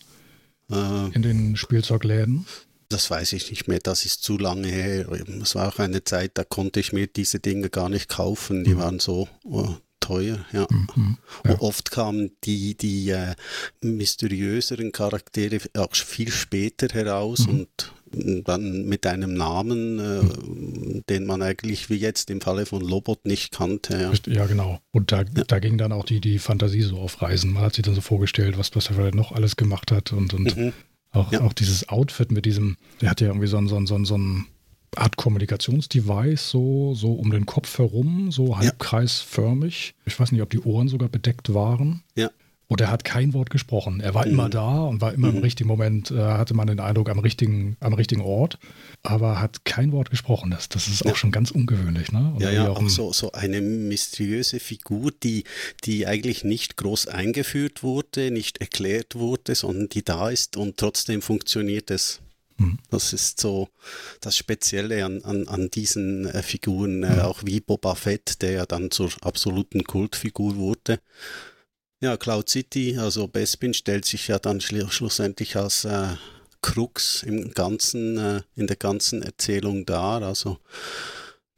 äh, 0.71 1.13
in 1.13 1.21
den 1.21 1.57
Spielzeugläden? 1.57 2.45
Das 2.87 3.11
weiß 3.11 3.33
ich 3.33 3.51
nicht 3.51 3.67
mehr, 3.67 3.79
das 3.79 4.05
ist 4.05 4.23
zu 4.23 4.37
lange 4.37 4.69
her. 4.69 5.07
Es 5.41 5.53
war 5.55 5.67
auch 5.67 5.79
eine 5.79 6.03
Zeit, 6.03 6.31
da 6.35 6.43
konnte 6.43 6.79
ich 6.79 6.93
mir 6.93 7.05
diese 7.05 7.39
Dinge 7.39 7.69
gar 7.69 7.89
nicht 7.89 8.09
kaufen. 8.09 8.63
Die 8.63 8.73
mhm. 8.73 8.79
waren 8.79 8.99
so 8.99 9.27
oh, 9.43 9.75
teuer, 9.99 10.39
ja. 10.51 10.67
Mhm, 10.69 11.17
ja. 11.45 11.59
Oft 11.59 11.91
kamen 11.91 12.31
die, 12.43 12.75
die 12.75 13.09
äh, 13.09 13.35
mysteriöseren 13.81 14.91
Charaktere 14.91 15.59
auch 15.77 15.95
viel 15.95 16.31
später 16.31 16.87
heraus 16.93 17.47
mhm. 17.47 17.49
und 17.49 17.93
dann 18.11 18.85
mit 18.85 19.05
einem 19.05 19.33
Namen, 19.33 19.99
äh, 19.99 20.21
mhm. 20.23 21.03
den 21.09 21.25
man 21.25 21.41
eigentlich 21.41 21.89
wie 21.89 21.95
jetzt 21.95 22.29
im 22.29 22.41
Falle 22.41 22.65
von 22.65 22.81
Lobot 22.81 23.25
nicht 23.25 23.51
kannte. 23.51 24.11
Ja, 24.25 24.33
ja 24.33 24.45
genau. 24.45 24.79
Und 24.91 25.11
da, 25.11 25.19
ja. 25.21 25.43
da 25.47 25.59
ging 25.59 25.77
dann 25.77 25.91
auch 25.91 26.05
die, 26.05 26.19
die 26.21 26.39
Fantasie 26.39 26.81
so 26.81 26.97
auf 26.97 27.21
Reisen. 27.21 27.53
Man 27.53 27.63
hat 27.63 27.75
sich 27.75 27.83
dann 27.83 27.95
so 27.95 28.01
vorgestellt, 28.01 28.57
was, 28.57 28.75
was 28.75 28.89
er 28.89 29.15
noch 29.15 29.31
alles 29.31 29.55
gemacht 29.55 29.91
hat 29.91 30.11
und, 30.11 30.33
und 30.33 30.55
mhm. 30.55 30.73
auch, 31.11 31.31
auch 31.33 31.53
dieses 31.53 31.89
Outfit 31.89 32.31
mit 32.31 32.45
diesem, 32.45 32.77
der 33.01 33.11
hat 33.11 33.21
ja 33.21 33.27
irgendwie 33.27 33.47
so 33.47 33.57
ein, 33.57 33.67
so 33.67 33.75
ein, 33.75 33.85
so 33.85 33.95
ein, 33.95 34.05
so 34.05 34.17
ein 34.17 34.47
Art 34.95 35.17
Kommunikationsdevice 35.17 36.49
so, 36.49 36.93
so 36.93 37.13
um 37.13 37.31
den 37.31 37.45
Kopf 37.45 37.77
herum, 37.77 38.31
so 38.31 38.57
halbkreisförmig. 38.57 39.95
Ich 40.05 40.19
weiß 40.19 40.31
nicht, 40.31 40.41
ob 40.41 40.49
die 40.49 40.59
Ohren 40.61 40.87
sogar 40.87 41.09
bedeckt 41.09 41.53
waren. 41.53 42.03
Ja. 42.15 42.29
Und 42.69 42.81
er 42.81 42.91
hat 42.91 43.03
kein 43.03 43.33
Wort 43.33 43.49
gesprochen. 43.49 43.99
Er 43.99 44.13
war 44.13 44.27
mhm. 44.27 44.33
immer 44.33 44.49
da 44.49 44.83
und 44.83 45.01
war 45.01 45.11
immer 45.11 45.31
mhm. 45.31 45.37
im 45.37 45.43
richtigen 45.43 45.67
Moment, 45.67 46.11
äh, 46.11 46.17
hatte 46.17 46.53
man 46.53 46.67
den 46.67 46.79
Eindruck, 46.79 47.09
am 47.09 47.17
richtigen, 47.17 47.75
am 47.79 47.93
richtigen 47.93 48.21
Ort, 48.21 48.59
aber 49.01 49.41
hat 49.41 49.65
kein 49.65 49.91
Wort 49.91 50.11
gesprochen. 50.11 50.51
Das, 50.51 50.69
das 50.69 50.87
ist 50.87 51.03
auch 51.07 51.15
schon 51.15 51.31
ganz 51.31 51.49
ungewöhnlich. 51.49 52.11
Ne? 52.11 52.35
ja, 52.37 52.51
ja, 52.51 52.69
auch, 52.69 52.79
auch 52.79 52.89
so, 52.89 53.11
so 53.11 53.31
eine 53.31 53.59
mysteriöse 53.59 54.59
Figur, 54.59 55.11
die, 55.23 55.45
die 55.83 56.05
eigentlich 56.05 56.43
nicht 56.43 56.77
groß 56.77 57.07
eingeführt 57.07 57.81
wurde, 57.81 58.29
nicht 58.29 58.59
erklärt 58.59 59.15
wurde, 59.15 59.55
sondern 59.55 59.89
die 59.89 60.03
da 60.03 60.29
ist 60.29 60.55
und 60.55 60.77
trotzdem 60.77 61.23
funktioniert 61.23 61.89
es. 61.89 62.21
Mhm. 62.59 62.77
Das 62.91 63.13
ist 63.13 63.39
so 63.41 63.69
das 64.21 64.37
Spezielle 64.37 65.03
an, 65.05 65.23
an, 65.23 65.47
an 65.47 65.71
diesen 65.71 66.27
äh, 66.27 66.43
Figuren, 66.43 67.03
äh, 67.03 67.15
mhm. 67.15 67.19
auch 67.21 67.39
wie 67.45 67.59
Boba 67.59 67.95
Fett, 67.95 68.41
der 68.41 68.51
ja 68.51 68.65
dann 68.65 68.91
zur 68.91 69.11
absoluten 69.21 69.83
Kultfigur 69.83 70.55
wurde. 70.57 70.99
Ja, 72.01 72.15
Cloud 72.15 72.47
City, 72.47 72.97
also 72.97 73.27
Bespin 73.27 73.73
stellt 73.73 74.05
sich 74.05 74.27
ja 74.29 74.39
dann 74.39 74.61
schlu 74.61 74.87
schlussendlich 74.89 75.57
als 75.57 75.83
äh, 75.85 76.15
Krux 76.61 77.23
im 77.23 77.51
ganzen, 77.51 78.17
äh, 78.17 78.41
in 78.55 78.67
der 78.67 78.77
ganzen 78.77 79.21
Erzählung 79.21 79.85
dar. 79.85 80.21
Also 80.21 80.59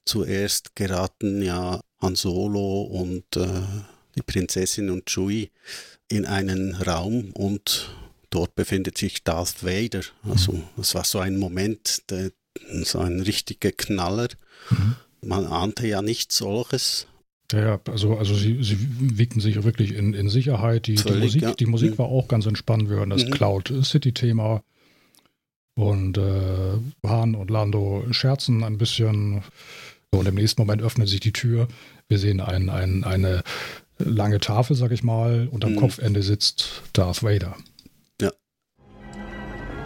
zuerst 0.06 0.76
geraten 0.76 1.41
ja 1.41 1.82
Han 2.02 2.15
Solo 2.15 2.82
und 2.82 3.38
äh, 3.38 3.61
die 4.15 4.23
Prinzessin 4.23 4.90
und 4.90 5.06
Chewie 5.06 5.52
in 6.07 6.26
einen 6.26 6.76
Raum 6.76 7.32
und 7.34 7.90
dort 8.32 8.56
befindet 8.56 8.98
sich 8.98 9.24
Darth 9.24 9.64
Vader. 9.64 10.02
Also 10.28 10.62
das 10.76 10.95
war 10.95 11.03
so 11.03 11.20
ein 11.20 11.38
Moment, 11.38 12.02
der, 12.10 12.32
so 12.84 12.98
ein 12.99 13.20
richtiger 13.22 13.72
Knaller. 13.72 14.30
Mhm. 14.72 14.95
Man 15.24 15.45
ahnte 15.45 15.86
ja 15.88 16.02
nicht 16.02 16.32
solches. 16.32 17.06
Ja, 17.52 17.80
also, 17.90 18.18
also 18.18 18.34
sie, 18.34 18.64
sie 18.64 18.78
wiegten 19.18 19.40
sich 19.41 19.62
wirklich 19.64 19.94
in, 19.94 20.14
in 20.14 20.30
Sicherheit. 20.30 20.88
Die, 20.88 20.95
die 20.95 21.02
Völlig, 21.02 21.22
Musik, 21.24 21.41
ja. 21.44 21.53
die 21.53 21.66
Musik 21.66 21.91
Mhm. 21.91 21.98
war 21.99 22.06
auch 22.08 22.28
ganz 22.28 22.45
entspannt. 22.45 22.90
Wir 22.90 22.98
hören 22.98 23.10
das 23.12 23.26
Mhm. 23.26 23.32
Cloud 23.32 23.74
City-Thema. 23.84 24.64
Und 25.76 26.18
äh, 26.18 26.78
Han 27.08 27.36
und 27.36 27.49
Lando 27.49 28.06
scherzen 28.12 28.64
ein 28.64 28.78
bisschen. 28.78 29.41
Und 30.12 30.28
im 30.28 30.36
nächsten 30.36 30.62
Moment 30.62 30.82
öffnet 30.82 31.08
sich 31.08 31.20
die 31.22 31.32
Tür. 31.34 31.68
Wir 32.10 32.20
sehen 32.20 32.41
ein, 32.41 32.70
ein, 32.70 33.03
eine 33.06 33.44
lange 33.98 34.40
Tafel, 34.40 34.76
sag 34.76 34.91
ich 34.91 35.03
mal, 35.03 35.48
und 35.52 35.64
am 35.64 35.74
Mhm. 35.74 35.78
Kopfende 35.78 36.24
sitzt 36.24 36.82
Darth 36.94 37.24
Vader. 37.24 37.56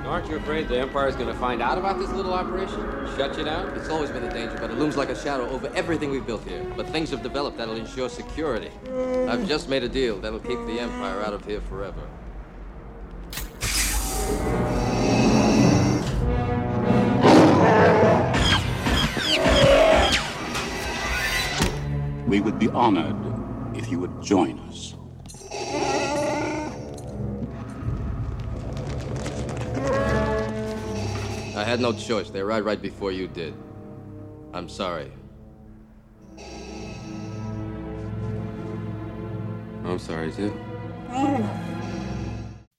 Aren't 0.05 0.29
you 0.29 0.35
afraid 0.37 0.67
the 0.67 0.77
Empire's 0.77 1.15
gonna 1.15 1.33
find 1.33 1.63
out 1.63 1.79
about 1.79 1.97
this 1.97 2.11
little 2.11 2.33
operation? 2.33 2.79
Shut 3.17 3.35
you 3.39 3.43
down? 3.43 3.75
It's 3.75 3.89
always 3.89 4.11
been 4.11 4.23
a 4.23 4.31
danger, 4.31 4.55
but 4.61 4.69
it 4.69 4.77
looms 4.77 4.95
like 4.95 5.09
a 5.09 5.19
shadow 5.19 5.49
over 5.49 5.67
everything 5.73 6.11
we've 6.11 6.27
built 6.27 6.43
here. 6.47 6.63
But 6.77 6.87
things 6.89 7.09
have 7.09 7.23
developed 7.23 7.57
that'll 7.57 7.75
ensure 7.75 8.07
security. 8.07 8.69
I've 9.27 9.47
just 9.47 9.67
made 9.67 9.83
a 9.83 9.89
deal 9.89 10.19
that'll 10.19 10.39
keep 10.39 10.59
the 10.67 10.79
Empire 10.79 11.21
out 11.23 11.33
of 11.33 11.43
here 11.43 11.59
forever. 11.61 12.01
We 22.27 22.41
would 22.41 22.59
be 22.59 22.69
honored 22.69 23.15
if 23.75 23.89
you 23.89 23.99
would 23.99 24.21
join 24.21 24.59
us. 24.59 24.64
I 31.55 31.63
had 31.63 31.79
no 31.79 31.93
choice. 31.93 32.29
They 32.29 32.41
arrived 32.41 32.65
right 32.65 32.81
before 32.81 33.11
you 33.11 33.27
did. 33.27 33.53
I'm 34.53 34.67
sorry. 34.67 35.09
I'm 39.85 39.99
sorry 39.99 40.31
too. 40.31 40.51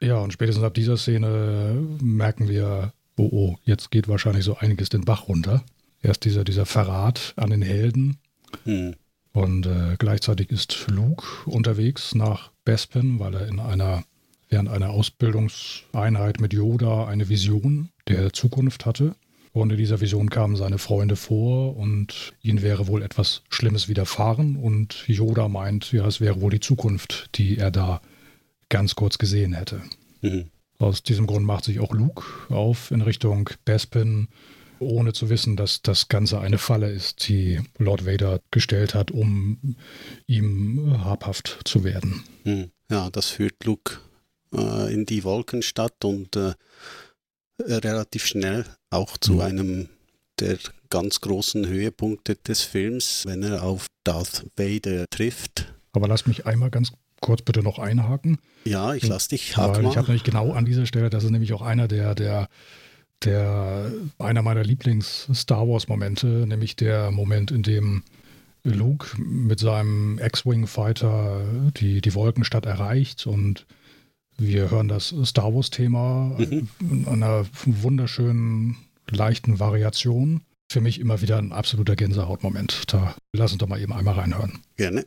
Ja, 0.03 0.19
und 0.19 0.33
spätestens 0.33 0.65
ab 0.65 0.75
dieser 0.75 0.99
Szene 0.99 1.75
merken 2.03 2.49
wir, 2.49 2.93
oh, 3.17 3.29
oh, 3.33 3.57
jetzt 3.65 3.91
geht 3.91 4.09
wahrscheinlich 4.09 4.45
so 4.45 4.57
einiges 4.57 4.91
den 4.91 5.05
Bach 5.05 5.27
runter. 5.29 5.65
Erst 6.03 6.25
dieser, 6.25 6.45
dieser 6.45 6.67
Verrat 6.67 7.33
an 7.37 7.51
den 7.51 7.63
Helden. 7.63 8.19
Hm. 8.65 8.95
Und 9.33 9.67
äh, 9.67 9.97
gleichzeitig 9.99 10.51
ist 10.51 10.87
Luke 10.89 11.25
unterwegs 11.47 12.15
nach 12.15 12.51
Bespin, 12.65 13.19
weil 13.19 13.35
er 13.35 13.49
in 13.49 13.59
einer, 13.59 14.05
während 14.49 14.69
einer 14.69 14.91
Ausbildungseinheit 14.91 16.41
mit 16.41 16.53
Yoda 16.53 17.07
eine 17.07 17.29
Vision 17.29 17.91
der 18.09 18.33
Zukunft 18.33 18.87
hatte. 18.87 19.15
Und 19.53 19.71
in 19.71 19.79
dieser 19.79 20.03
Vision 20.03 20.29
kamen 20.29 20.55
seine 20.55 20.77
Freunde 20.77 21.17
vor 21.17 21.77
und 21.77 22.35
ihnen 22.43 22.61
wäre 22.61 22.89
wohl 22.89 23.03
etwas 23.03 23.43
Schlimmes 23.49 23.89
widerfahren. 23.89 24.57
Und 24.57 25.05
Yoda 25.07 25.49
meint, 25.49 25.93
ja, 25.93 26.07
es 26.07 26.21
wäre 26.21 26.43
wohl 26.43 26.51
die 26.51 26.61
Zukunft, 26.61 27.31
die 27.37 27.57
er 27.57 27.71
da 27.71 28.03
ganz 28.69 28.97
kurz 28.97 29.17
gesehen 29.17 29.55
hätte. 29.55 29.81
Mhm. 30.21 30.51
Aus 30.79 31.03
diesem 31.03 31.27
Grund 31.27 31.47
macht 31.47 31.65
sich 31.65 31.81
auch 31.81 31.95
Luke 31.95 32.23
auf 32.51 32.91
in 32.91 33.01
Richtung 33.01 33.49
Bespin, 33.65 34.29
ohne 34.79 35.15
zu 35.15 35.31
wissen, 35.31 35.57
dass 35.57 35.81
das 35.81 36.09
Ganze 36.09 36.39
eine 36.39 36.59
Falle 36.59 36.91
ist, 36.91 37.27
die 37.29 37.61
Lord 37.79 38.05
Vader 38.05 38.41
gestellt 38.51 38.95
hat, 38.95 39.11
um 39.11 39.77
ihm 40.27 41.03
habhaft 41.03 41.61
zu 41.65 41.83
werden. 41.83 42.25
Hm. 42.45 42.71
Ja, 42.91 43.09
das 43.09 43.31
führt 43.31 43.65
Luke 43.65 44.01
äh, 44.55 44.93
in 44.93 45.07
die 45.07 45.25
Wolkenstadt 45.25 46.05
und 46.05 46.37
äh, 46.37 46.55
relativ 47.61 48.27
schnell 48.27 48.65
auch 48.91 49.17
zu 49.17 49.35
Mhm. 49.35 49.41
einem 49.41 49.89
der 50.41 50.59
ganz 50.91 51.21
großen 51.21 51.67
Höhepunkte 51.67 52.37
des 52.37 52.63
Films, 52.63 53.25
wenn 53.27 53.43
er 53.43 53.63
auf 53.63 53.87
Darth 54.05 54.47
Vader 54.57 55.07
trifft. 55.11 55.73
Aber 55.93 56.09
lass 56.09 56.27
mich 56.27 56.45
einmal 56.47 56.71
ganz 56.71 56.93
kurz 57.21 57.41
bitte 57.43 57.63
noch 57.63 57.79
einhaken. 57.79 58.39
Ja, 58.67 58.93
ich 58.95 59.07
lass 59.07 59.29
dich 59.29 59.57
hak 59.57 59.77
Weil 59.77 59.83
mal. 59.83 59.91
ich 59.91 59.97
habe 59.97 60.09
nämlich 60.09 60.25
genau 60.25 60.53
an 60.53 60.67
dieser 60.67 60.85
Stelle, 60.85 61.09
das 61.09 61.25
ist 61.25 61.31
nämlich 61.31 61.55
auch 61.55 61.63
einer 61.63 61.89
der, 61.89 62.15
der, 62.15 62.49
der 63.25 63.91
einer 64.19 64.43
meiner 64.43 64.63
Lieblings-Star 64.63 65.67
Wars-Momente, 65.67 66.27
nämlich 66.47 66.77
der 66.77 67.11
Moment, 67.11 67.51
in 67.51 67.63
dem 67.63 68.03
Luke 68.63 69.17
mit 69.21 69.59
seinem 69.61 70.19
X-Wing-Fighter 70.19 71.43
die, 71.79 72.01
die 72.03 72.15
Wolkenstadt 72.15 72.67
erreicht 72.67 73.27
und 73.27 73.65
wir 74.39 74.71
hören 74.71 74.89
das 74.89 75.15
Star 75.25 75.55
Wars-Thema 75.55 76.37
Mhm. 76.39 76.69
in 76.81 77.07
einer 77.09 77.47
wunderschönen, 77.65 78.77
leichten 79.11 79.61
Variation. 79.61 80.43
Für 80.71 80.81
mich 80.81 80.99
immer 81.01 81.23
wieder 81.23 81.39
ein 81.39 81.53
absoluter 81.53 81.95
Gänsehautmoment. 81.95 82.93
Da 82.93 83.15
lass 83.33 83.53
uns 83.53 83.61
doch 83.61 83.69
mal 83.69 83.81
eben 83.81 83.93
einmal 83.93 84.15
reinhören. 84.15 84.59
Gerne. 84.77 85.07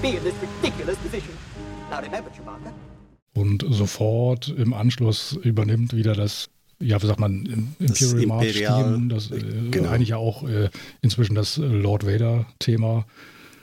Be 0.00 0.16
in 0.16 0.22
this 0.22 0.34
ridiculous 0.40 0.96
position. 0.98 1.36
Now 1.90 2.00
remember, 2.00 2.30
Chewbacca, 2.30 2.72
Und 3.34 3.64
sofort 3.68 4.48
im 4.48 4.72
Anschluss 4.72 5.32
übernimmt 5.42 5.94
wieder 5.94 6.14
das, 6.14 6.48
ja, 6.80 7.00
wie 7.02 7.06
sagt 7.06 7.20
man, 7.20 7.74
Das 7.78 8.00
Imperial 8.00 8.26
March 8.26 8.46
Imperial, 8.48 8.84
Theme, 8.84 9.08
das 9.08 9.30
äh, 9.30 9.70
genau. 9.70 9.90
eigentlich 9.90 10.10
ja 10.10 10.16
auch 10.16 10.48
äh, 10.48 10.70
inzwischen 11.02 11.34
das 11.34 11.56
Lord 11.58 12.06
Vader-Thema. 12.06 13.06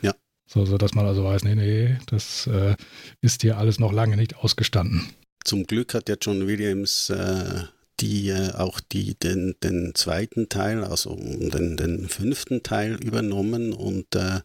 Ja. 0.02 0.14
So, 0.48 0.66
so 0.66 0.78
dass 0.78 0.94
man 0.94 1.06
also 1.06 1.24
weiß, 1.24 1.44
nee, 1.44 1.56
nee, 1.56 1.98
das 2.08 2.48
äh, 2.48 2.76
ist 3.22 3.42
hier 3.42 3.58
alles 3.58 3.80
noch 3.80 3.92
lange 3.92 4.16
nicht 4.16 4.38
ausgestanden. 4.38 5.08
Zum 5.44 5.66
Glück 5.66 5.94
hat 5.94 6.10
ja 6.10 6.16
John 6.20 6.46
Williams 6.46 7.10
äh, 7.10 7.64
die 8.00 8.30
äh, 8.30 8.54
auch 8.54 8.80
die 8.80 9.16
den, 9.16 9.56
den 9.64 9.94
zweiten 9.96 10.50
Teil, 10.50 10.84
also 10.84 11.16
den, 11.16 11.78
den 11.78 12.08
fünften 12.10 12.64
Teil 12.64 12.96
übernommen 13.04 13.74
und 13.74 14.16
äh, 14.16 14.42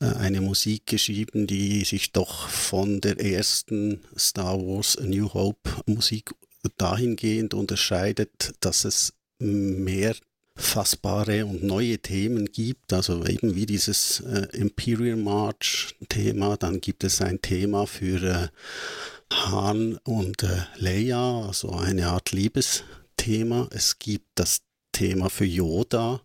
äh, 0.00 0.04
eine 0.04 0.40
Musik 0.40 0.86
geschrieben, 0.86 1.46
die 1.46 1.84
sich 1.84 2.12
doch 2.12 2.48
von 2.48 3.00
der 3.00 3.20
ersten 3.20 4.00
Star 4.16 4.58
Wars 4.58 4.96
A 4.96 5.04
New 5.04 5.32
Hope 5.34 5.70
Musik 5.86 6.30
dahingehend 6.76 7.54
unterscheidet, 7.54 8.52
dass 8.60 8.84
es 8.84 9.12
mehr 9.38 10.14
fassbare 10.56 11.46
und 11.46 11.62
neue 11.62 11.98
Themen 11.98 12.46
gibt, 12.46 12.92
also 12.92 13.24
eben 13.24 13.54
wie 13.54 13.66
dieses 13.66 14.20
äh, 14.20 14.48
Imperial 14.56 15.16
March 15.16 15.94
Thema, 16.08 16.56
dann 16.56 16.80
gibt 16.80 17.04
es 17.04 17.22
ein 17.22 17.40
Thema 17.40 17.86
für 17.86 18.22
äh, 18.22 18.48
Han 19.32 19.98
und 20.04 20.42
äh, 20.42 20.62
Leia, 20.76 21.46
also 21.46 21.70
eine 21.70 22.08
Art 22.08 22.32
Liebesthema. 22.32 23.68
Es 23.70 23.98
gibt 23.98 24.26
das 24.34 24.62
Thema 24.92 25.30
für 25.30 25.44
Yoda. 25.44 26.20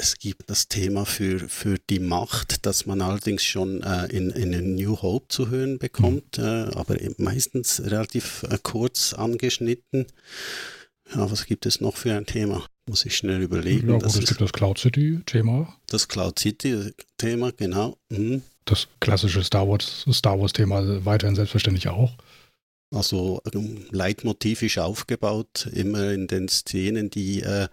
Es 0.00 0.16
gibt 0.18 0.48
das 0.48 0.68
Thema 0.68 1.04
für, 1.04 1.40
für 1.40 1.76
die 1.90 1.98
Macht, 1.98 2.64
das 2.66 2.86
man 2.86 3.00
allerdings 3.00 3.42
schon 3.42 3.82
äh, 3.82 4.06
in, 4.06 4.30
in 4.30 4.54
A 4.54 4.60
New 4.60 5.02
Hope 5.02 5.26
zu 5.28 5.48
hören 5.50 5.78
bekommt, 5.78 6.38
äh, 6.38 6.42
aber 6.42 6.96
meistens 7.16 7.82
relativ 7.84 8.44
äh, 8.44 8.58
kurz 8.62 9.12
angeschnitten. 9.12 10.06
Ja, 11.12 11.28
was 11.30 11.46
gibt 11.46 11.66
es 11.66 11.80
noch 11.80 11.96
für 11.96 12.14
ein 12.14 12.26
Thema? 12.26 12.64
Muss 12.88 13.04
ich 13.06 13.16
schnell 13.16 13.42
überlegen. 13.42 13.88
Ja, 13.88 13.94
gut, 13.94 14.04
das 14.04 14.14
es 14.14 14.28
gibt 14.28 14.40
das 14.40 14.52
Cloud 14.52 14.78
City-Thema. 14.78 15.74
das 15.88 16.06
Cloud 16.06 16.38
City-Thema, 16.38 17.50
genau. 17.52 17.98
Mhm. 18.10 18.42
Das 18.68 18.86
klassische 19.00 19.42
Star 19.42 19.66
Wars, 19.66 20.04
Star 20.12 20.38
Wars-Thema 20.38 21.02
weiterhin 21.06 21.34
selbstverständlich 21.34 21.88
auch. 21.88 22.12
Also 22.94 23.40
ähm, 23.54 23.86
leitmotivisch 23.90 24.78
aufgebaut, 24.78 25.68
immer 25.72 26.10
in 26.10 26.26
den 26.26 26.48
Szenen, 26.48 27.08
die 27.08 27.42
äh, 27.42 27.68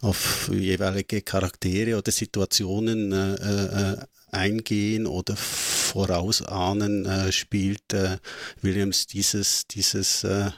auf 0.00 0.50
jeweilige 0.52 1.20
Charaktere 1.20 1.98
oder 1.98 2.12
Situationen 2.12 3.12
äh, 3.12 3.92
äh, 3.92 3.96
eingehen 4.30 5.06
oder 5.06 5.36
vorausahnen, 5.36 7.04
äh, 7.04 7.30
spielt 7.30 7.92
äh, 7.92 8.16
Williams 8.62 9.06
dieses, 9.06 9.66
dieses 9.66 10.24
äh, 10.24 10.50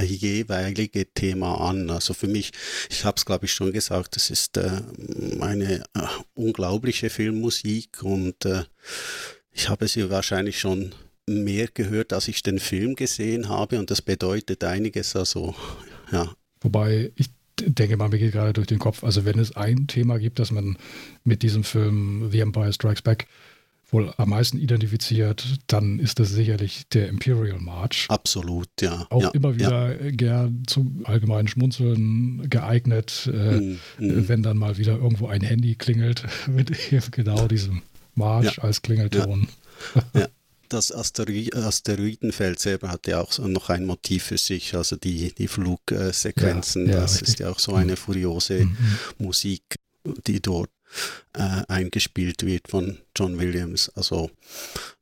jeweilige 0.00 1.12
Thema 1.12 1.60
an. 1.60 1.90
Also 1.90 2.14
für 2.14 2.28
mich, 2.28 2.52
ich 2.90 3.04
habe 3.04 3.16
es 3.16 3.24
glaube 3.24 3.46
ich 3.46 3.52
schon 3.52 3.72
gesagt, 3.72 4.16
das 4.16 4.30
ist 4.30 4.56
äh, 4.56 4.82
eine 5.40 5.84
äh, 5.94 6.06
unglaubliche 6.34 7.10
Filmmusik 7.10 8.02
und 8.02 8.44
äh, 8.44 8.64
ich 9.52 9.68
habe 9.68 9.88
sie 9.88 10.08
wahrscheinlich 10.10 10.58
schon 10.58 10.94
mehr 11.26 11.68
gehört, 11.72 12.12
als 12.12 12.28
ich 12.28 12.42
den 12.42 12.58
Film 12.58 12.96
gesehen 12.96 13.48
habe 13.48 13.78
und 13.78 13.90
das 13.90 14.02
bedeutet 14.02 14.64
einiges. 14.64 15.14
Also 15.14 15.54
ja, 16.10 16.34
Wobei 16.62 17.12
ich 17.16 17.28
denke 17.60 17.96
mal, 17.96 18.08
mir 18.08 18.18
geht 18.18 18.32
gerade 18.32 18.52
durch 18.52 18.66
den 18.66 18.78
Kopf, 18.78 19.04
also 19.04 19.24
wenn 19.24 19.38
es 19.38 19.54
ein 19.56 19.86
Thema 19.86 20.18
gibt, 20.18 20.38
das 20.38 20.50
man 20.50 20.78
mit 21.24 21.42
diesem 21.42 21.64
Film 21.64 22.28
The 22.30 22.40
Empire 22.40 22.72
Strikes 22.72 23.02
Back 23.02 23.26
wohl 23.92 24.12
am 24.16 24.30
meisten 24.30 24.58
identifiziert, 24.58 25.58
dann 25.66 25.98
ist 25.98 26.18
das 26.18 26.30
sicherlich 26.30 26.88
der 26.88 27.08
Imperial 27.08 27.60
March. 27.60 28.06
Absolut, 28.08 28.68
ja. 28.80 29.06
Auch 29.10 29.22
ja, 29.22 29.28
immer 29.30 29.54
wieder 29.54 30.02
ja. 30.02 30.10
gern 30.10 30.62
zum 30.66 31.02
allgemeinen 31.04 31.46
Schmunzeln 31.46 32.48
geeignet, 32.48 33.30
äh, 33.32 33.60
mm, 33.60 33.78
mm. 33.98 34.28
wenn 34.28 34.42
dann 34.42 34.56
mal 34.56 34.78
wieder 34.78 34.96
irgendwo 34.96 35.26
ein 35.26 35.42
Handy 35.42 35.74
klingelt 35.74 36.24
mit 36.48 36.72
genau 37.12 37.46
diesem 37.46 37.82
March 38.14 38.56
ja. 38.56 38.62
als 38.62 38.82
Klingelton. 38.82 39.48
Ja. 40.14 40.28
Das 40.68 40.90
Asteroid 40.90 41.54
Asteroidenfeld 41.54 42.58
selber 42.58 42.88
hat 42.88 43.06
ja 43.06 43.20
auch 43.20 43.38
noch 43.40 43.68
ein 43.68 43.84
Motiv 43.84 44.22
für 44.22 44.38
sich, 44.38 44.74
also 44.74 44.96
die, 44.96 45.34
die 45.34 45.46
Flugsequenzen, 45.46 46.86
das 46.86 47.16
richtig. 47.16 47.28
ist 47.28 47.38
ja 47.40 47.50
auch 47.50 47.58
so 47.58 47.74
eine 47.74 47.94
furiose 47.96 48.64
mhm. 48.64 48.76
Musik, 49.18 49.62
die 50.26 50.40
dort 50.40 50.70
äh, 51.34 51.62
eingespielt 51.68 52.44
wird 52.44 52.68
von 52.68 52.98
John 53.16 53.38
Williams. 53.38 53.90
Also 53.90 54.30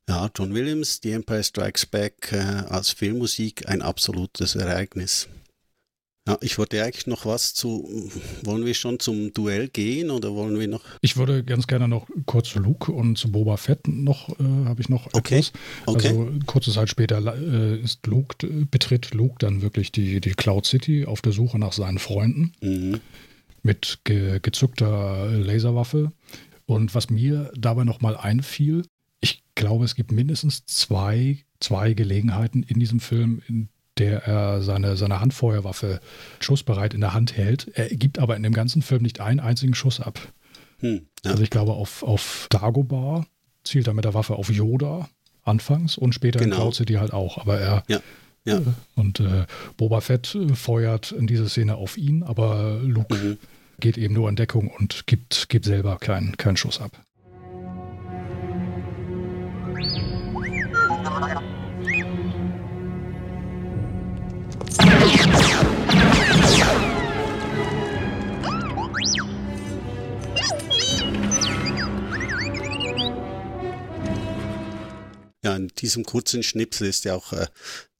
ja, 0.07 0.29
John 0.35 0.53
Williams, 0.53 0.99
The 1.01 1.11
Empire 1.11 1.43
Strikes 1.43 1.85
Back 1.85 2.31
äh, 2.31 2.37
als 2.37 2.89
Filmmusik 2.89 3.67
ein 3.69 3.81
absolutes 3.81 4.55
Ereignis. 4.55 5.27
Ja, 6.27 6.37
ich 6.41 6.59
wollte 6.59 6.83
eigentlich 6.83 7.07
noch 7.07 7.25
was 7.25 7.55
zu. 7.55 8.11
Wollen 8.43 8.63
wir 8.63 8.75
schon 8.75 8.99
zum 8.99 9.33
Duell 9.33 9.69
gehen 9.69 10.11
oder 10.11 10.35
wollen 10.35 10.59
wir 10.59 10.67
noch? 10.67 10.81
Ich 11.01 11.17
würde 11.17 11.43
ganz 11.43 11.65
gerne 11.65 11.87
noch 11.87 12.07
kurz 12.27 12.49
zu 12.49 12.59
Luke 12.59 12.91
und 12.91 13.17
zu 13.17 13.31
Boba 13.31 13.57
Fett 13.57 13.87
noch, 13.87 14.29
äh, 14.39 14.43
habe 14.65 14.79
ich 14.81 14.89
noch 14.89 15.07
okay. 15.13 15.39
etwas. 15.39 15.53
Okay. 15.87 16.07
Also 16.09 16.31
kurze 16.45 16.71
Zeit 16.71 16.89
später 16.89 17.35
äh, 17.35 17.79
ist 17.79 18.05
Luke, 18.05 18.35
betritt 18.69 19.15
Luke 19.15 19.37
dann 19.39 19.63
wirklich 19.63 19.91
die, 19.91 20.21
die 20.21 20.31
Cloud 20.31 20.67
City 20.67 21.05
auf 21.05 21.23
der 21.23 21.31
Suche 21.31 21.57
nach 21.57 21.73
seinen 21.73 21.97
Freunden. 21.97 22.53
Mhm 22.61 23.01
mit 23.63 23.99
ge 24.03 24.39
gezückter 24.41 25.27
Laserwaffe. 25.29 26.11
Und 26.65 26.95
was 26.95 27.09
mir 27.09 27.51
dabei 27.55 27.83
nochmal 27.83 28.15
einfiel, 28.15 28.83
ich 29.19 29.43
glaube, 29.55 29.85
es 29.85 29.95
gibt 29.95 30.11
mindestens 30.11 30.65
zwei, 30.65 31.39
zwei 31.59 31.93
Gelegenheiten 31.93 32.63
in 32.63 32.79
diesem 32.79 32.99
Film, 32.99 33.41
in 33.47 33.69
der 33.97 34.23
er 34.25 34.61
seine, 34.61 34.95
seine 34.95 35.19
Handfeuerwaffe 35.19 35.99
schussbereit 36.39 36.93
in 36.93 37.01
der 37.01 37.13
Hand 37.13 37.35
hält. 37.35 37.69
Er 37.73 37.89
gibt 37.89 38.19
aber 38.19 38.35
in 38.35 38.43
dem 38.43 38.53
ganzen 38.53 38.81
Film 38.81 39.03
nicht 39.03 39.19
einen 39.19 39.39
einzigen 39.39 39.75
Schuss 39.75 39.99
ab. 39.99 40.19
Hm, 40.79 41.05
ja. 41.23 41.31
Also 41.31 41.43
ich 41.43 41.49
glaube, 41.49 41.73
auf, 41.73 42.03
auf 42.03 42.47
Dagobah 42.49 43.25
zielt 43.63 43.87
er 43.87 43.93
mit 43.93 44.05
der 44.05 44.13
Waffe 44.13 44.35
auf 44.35 44.49
Yoda 44.49 45.09
anfangs 45.43 45.97
und 45.97 46.13
später 46.15 46.39
genau. 46.39 46.55
in 46.55 46.61
Cloud 46.61 46.75
City 46.75 46.93
halt 46.93 47.13
auch. 47.13 47.37
Aber 47.37 47.59
er 47.59 47.83
ja. 47.87 47.99
Ja. 48.43 48.59
Und 48.95 49.19
äh, 49.19 49.45
Boba 49.77 50.01
Fett 50.01 50.35
feuert 50.55 51.11
in 51.11 51.27
diese 51.27 51.47
Szene 51.47 51.75
auf 51.75 51.97
ihn, 51.97 52.23
aber 52.23 52.79
Luke 52.81 53.15
mhm. 53.15 53.37
Geht 53.81 53.97
eben 53.97 54.13
nur 54.13 54.29
in 54.29 54.37
Deckung 54.37 54.69
und 54.69 55.05
gibt, 55.07 55.49
gibt 55.49 55.65
selber 55.65 55.97
keinen 55.97 56.37
kein 56.37 56.55
Schuss 56.55 56.79
ab. 56.79 56.91
Ja, 75.43 75.55
in 75.55 75.69
diesem 75.69 76.05
kurzen 76.05 76.43
Schnipsel 76.43 76.87
ist 76.87 77.05
ja 77.05 77.15
auch 77.15 77.33
äh, 77.33 77.47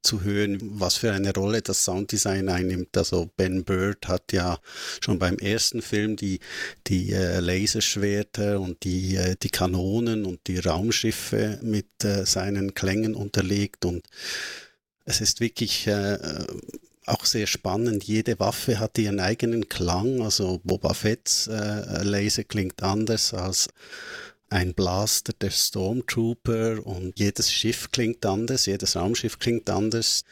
zu 0.04 0.22
hören, 0.22 0.60
was 0.62 0.98
für 0.98 1.12
eine 1.12 1.34
Rolle 1.34 1.62
das 1.62 1.86
Sounddesign 1.86 2.50
einnimmt. 2.50 2.96
Also 2.98 3.30
Ben 3.36 3.64
Bird 3.64 4.08
hat 4.08 4.32
ja 4.32 4.60
schon 5.04 5.20
beim 5.20 5.38
ersten 5.38 5.82
Film 5.82 6.16
die, 6.16 6.40
die 6.88 7.14
äh, 7.14 7.40
Laserschwerter 7.40 8.60
und 8.60 8.84
die, 8.84 9.16
äh, 9.16 9.36
die 9.42 9.50
Kanonen 9.50 10.26
und 10.26 10.48
die 10.48 10.60
Raumschiffe 10.60 11.60
mit 11.64 12.04
äh, 12.04 12.26
seinen 12.26 12.74
Klängen 12.74 13.16
unterlegt 13.16 13.86
und 13.86 14.06
es 15.06 15.20
ist 15.20 15.40
wirklich 15.40 15.88
äh, 15.88 16.18
auch 17.08 17.26
sehr 17.26 17.48
spannend. 17.48 18.04
Jede 18.04 18.40
Waffe 18.40 18.80
hat 18.80 18.98
ihren 19.00 19.20
eigenen 19.20 19.68
Klang. 19.68 20.22
Also 20.22 20.62
Boba 20.64 20.94
Fett's 20.94 21.48
äh, 21.48 22.04
Laser 22.04 22.44
klingt 22.44 22.84
anders 22.84 23.34
als 23.34 23.68
ein 24.52 24.74
Blaster 24.74 25.34
der 25.34 25.50
Stormtrooper 25.50 26.86
und 26.86 27.18
jedes 27.18 27.52
Schiff 27.52 27.90
klingt 27.92 28.26
anders, 28.26 28.66
jedes 28.66 28.96
Raumschiff 28.96 29.40
klingt 29.40 29.70
anders. 29.70 30.24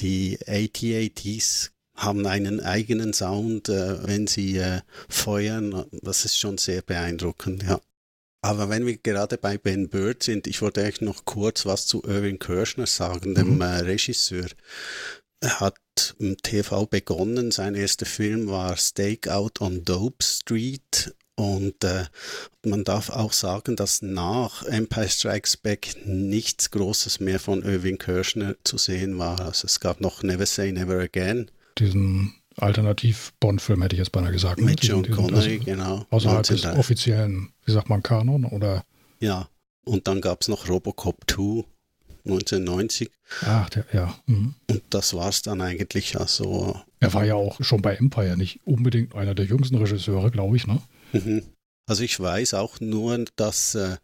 Die 0.00 0.38
AT-ATs 0.46 1.70
haben 1.94 2.26
einen 2.26 2.60
eigenen 2.60 3.12
Sound, 3.12 3.68
äh, 3.68 4.06
wenn 4.06 4.26
sie 4.26 4.58
äh, 4.58 4.80
feuern. 5.08 5.84
Das 6.02 6.24
ist 6.24 6.38
schon 6.38 6.58
sehr 6.58 6.82
beeindruckend, 6.82 7.62
ja. 7.62 7.80
Aber 8.40 8.68
wenn 8.68 8.86
wir 8.86 8.96
gerade 8.96 9.36
bei 9.36 9.58
Ben 9.58 9.88
Bird 9.88 10.22
sind, 10.22 10.46
ich 10.46 10.62
wollte 10.62 10.82
eigentlich 10.82 11.00
noch 11.00 11.24
kurz 11.24 11.66
was 11.66 11.86
zu 11.86 12.02
Irving 12.04 12.38
Kirschner 12.38 12.86
sagen, 12.86 13.34
dem 13.34 13.56
mhm. 13.56 13.60
äh, 13.60 13.78
Regisseur. 13.80 14.46
Er 15.40 15.60
hat 15.60 16.16
im 16.18 16.36
TV 16.36 16.86
begonnen. 16.86 17.50
Sein 17.52 17.74
erster 17.74 18.06
Film 18.06 18.48
war 18.48 18.76
Stakeout 18.76 19.60
on 19.60 19.84
Dope 19.84 20.24
Street 20.24 21.14
und 21.38 21.84
äh, 21.84 22.06
man 22.66 22.82
darf 22.82 23.10
auch 23.10 23.32
sagen, 23.32 23.76
dass 23.76 24.02
nach 24.02 24.64
Empire 24.64 25.08
Strikes 25.08 25.56
Back 25.56 25.94
nichts 26.04 26.72
Großes 26.72 27.20
mehr 27.20 27.38
von 27.38 27.62
Irving 27.62 27.96
Kirschner 27.96 28.56
zu 28.64 28.76
sehen 28.76 29.18
war. 29.18 29.38
Also 29.40 29.66
es 29.66 29.78
gab 29.78 30.00
noch 30.00 30.24
Never 30.24 30.46
Say 30.46 30.72
Never 30.72 30.98
Again. 30.98 31.48
Diesen 31.78 32.34
Alternativ-Bond-Film 32.56 33.82
hätte 33.82 33.94
ich 33.94 34.00
jetzt 34.00 34.10
beinahe 34.10 34.32
gesagt. 34.32 34.60
Mit 34.60 34.82
John 34.82 35.04
diesen, 35.04 35.14
Connery, 35.16 35.60
genau. 35.60 36.04
Außerhalb 36.10 36.42
des 36.42 36.64
offiziellen, 36.64 37.52
wie 37.64 37.70
sagt 37.70 37.88
man, 37.88 38.02
Kanon 38.02 38.44
oder? 38.44 38.84
Ja, 39.20 39.48
und 39.84 40.08
dann 40.08 40.20
gab 40.20 40.40
es 40.40 40.48
noch 40.48 40.68
Robocop 40.68 41.18
2 41.30 41.64
1990. 42.24 43.10
Ach, 43.42 43.70
der, 43.70 43.84
ja. 43.92 44.12
Mhm. 44.26 44.54
Und 44.68 44.82
das 44.90 45.14
war 45.14 45.28
es 45.28 45.42
dann 45.42 45.60
eigentlich. 45.60 46.18
Also, 46.18 46.80
er 46.98 47.14
war 47.14 47.24
ja 47.24 47.36
auch 47.36 47.62
schon 47.62 47.80
bei 47.80 47.94
Empire 47.94 48.36
nicht 48.36 48.60
unbedingt 48.64 49.14
einer 49.14 49.36
der 49.36 49.44
jüngsten 49.44 49.76
Regisseure, 49.76 50.32
glaube 50.32 50.56
ich, 50.56 50.66
ne? 50.66 50.82
Also 51.88 52.02
ich 52.02 52.20
weiß 52.20 52.52
auch 52.52 52.80
nur, 52.80 53.24
dass, 53.36 53.74
äh, 53.74 53.96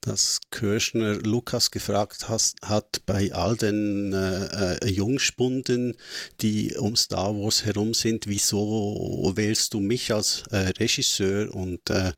dass 0.00 0.38
Kirschner 0.52 1.14
Lukas 1.14 1.72
gefragt 1.72 2.28
has, 2.28 2.54
hat 2.62 3.02
bei 3.06 3.32
all 3.34 3.56
den 3.56 4.12
äh, 4.12 4.76
äh, 4.76 4.88
Jungspunden, 4.88 5.96
die 6.40 6.76
um 6.76 6.94
Star 6.94 7.34
Wars 7.34 7.64
herum 7.64 7.92
sind, 7.92 8.28
wieso 8.28 9.32
wählst 9.34 9.74
du 9.74 9.80
mich 9.80 10.14
als 10.14 10.44
äh, 10.52 10.74
Regisseur? 10.78 11.52
Und 11.52 11.90
äh, 11.90 12.12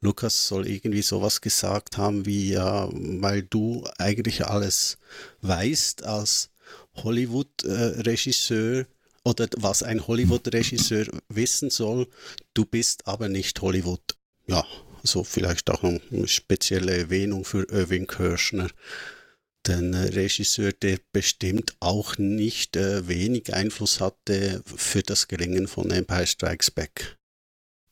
Lukas 0.00 0.48
soll 0.48 0.66
irgendwie 0.66 1.02
sowas 1.02 1.40
gesagt 1.40 1.96
haben 1.96 2.26
wie, 2.26 2.50
ja, 2.50 2.88
weil 2.92 3.42
du 3.44 3.86
eigentlich 3.98 4.46
alles 4.46 4.98
weißt 5.42 6.02
als 6.02 6.50
Hollywood-Regisseur 6.96 8.86
oder 9.26 9.48
was 9.56 9.82
ein 9.82 10.06
Hollywood-Regisseur 10.06 11.06
wissen 11.28 11.68
soll, 11.70 12.06
du 12.54 12.64
bist 12.64 13.08
aber 13.08 13.28
nicht 13.28 13.60
Hollywood. 13.60 14.16
Ja, 14.46 14.64
so 15.02 15.24
vielleicht 15.24 15.68
auch 15.68 15.82
eine 15.82 16.28
spezielle 16.28 16.96
Erwähnung 16.96 17.44
für 17.44 17.68
Irving 17.68 18.06
Kirschner. 18.06 18.68
Den 19.66 19.94
Regisseur, 19.94 20.72
der 20.72 21.00
bestimmt 21.10 21.74
auch 21.80 22.18
nicht 22.18 22.76
äh, 22.76 23.08
wenig 23.08 23.52
Einfluss 23.52 24.00
hatte 24.00 24.62
für 24.64 25.02
das 25.02 25.26
Gelingen 25.26 25.66
von 25.66 25.90
Empire 25.90 26.26
Strikes 26.26 26.70
Back. 26.70 27.18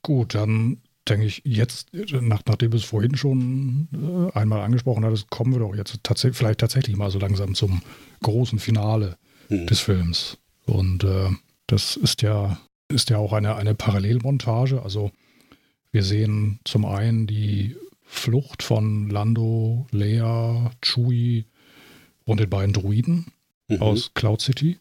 Gut, 0.02 0.36
dann 0.36 0.82
denke 1.08 1.26
ich, 1.26 1.42
jetzt, 1.44 1.88
nach, 1.92 2.42
nachdem 2.46 2.70
du 2.70 2.76
es 2.76 2.84
vorhin 2.84 3.16
schon 3.16 3.88
äh, 3.92 4.38
einmal 4.38 4.60
angesprochen 4.60 5.04
hattest, 5.04 5.30
kommen 5.30 5.52
wir 5.52 5.58
doch 5.58 5.74
jetzt 5.74 5.98
tats 6.04 6.28
vielleicht 6.30 6.60
tatsächlich 6.60 6.96
mal 6.96 7.10
so 7.10 7.18
langsam 7.18 7.56
zum 7.56 7.82
großen 8.22 8.60
Finale 8.60 9.18
hm. 9.48 9.66
des 9.66 9.80
Films. 9.80 10.38
Und 10.66 11.04
äh, 11.04 11.30
das 11.66 11.96
ist 11.96 12.22
ja, 12.22 12.58
ist 12.88 13.10
ja 13.10 13.18
auch 13.18 13.32
eine, 13.32 13.56
eine 13.56 13.74
Parallelmontage. 13.74 14.82
Also 14.82 15.10
wir 15.92 16.02
sehen 16.02 16.60
zum 16.64 16.84
einen 16.84 17.26
die 17.26 17.76
Flucht 18.02 18.62
von 18.62 19.10
Lando, 19.10 19.86
Leia, 19.90 20.70
Chewie 20.82 21.46
und 22.24 22.40
den 22.40 22.50
beiden 22.50 22.72
Druiden 22.72 23.26
mhm. 23.68 23.82
aus 23.82 24.12
Cloud 24.14 24.40
City 24.40 24.78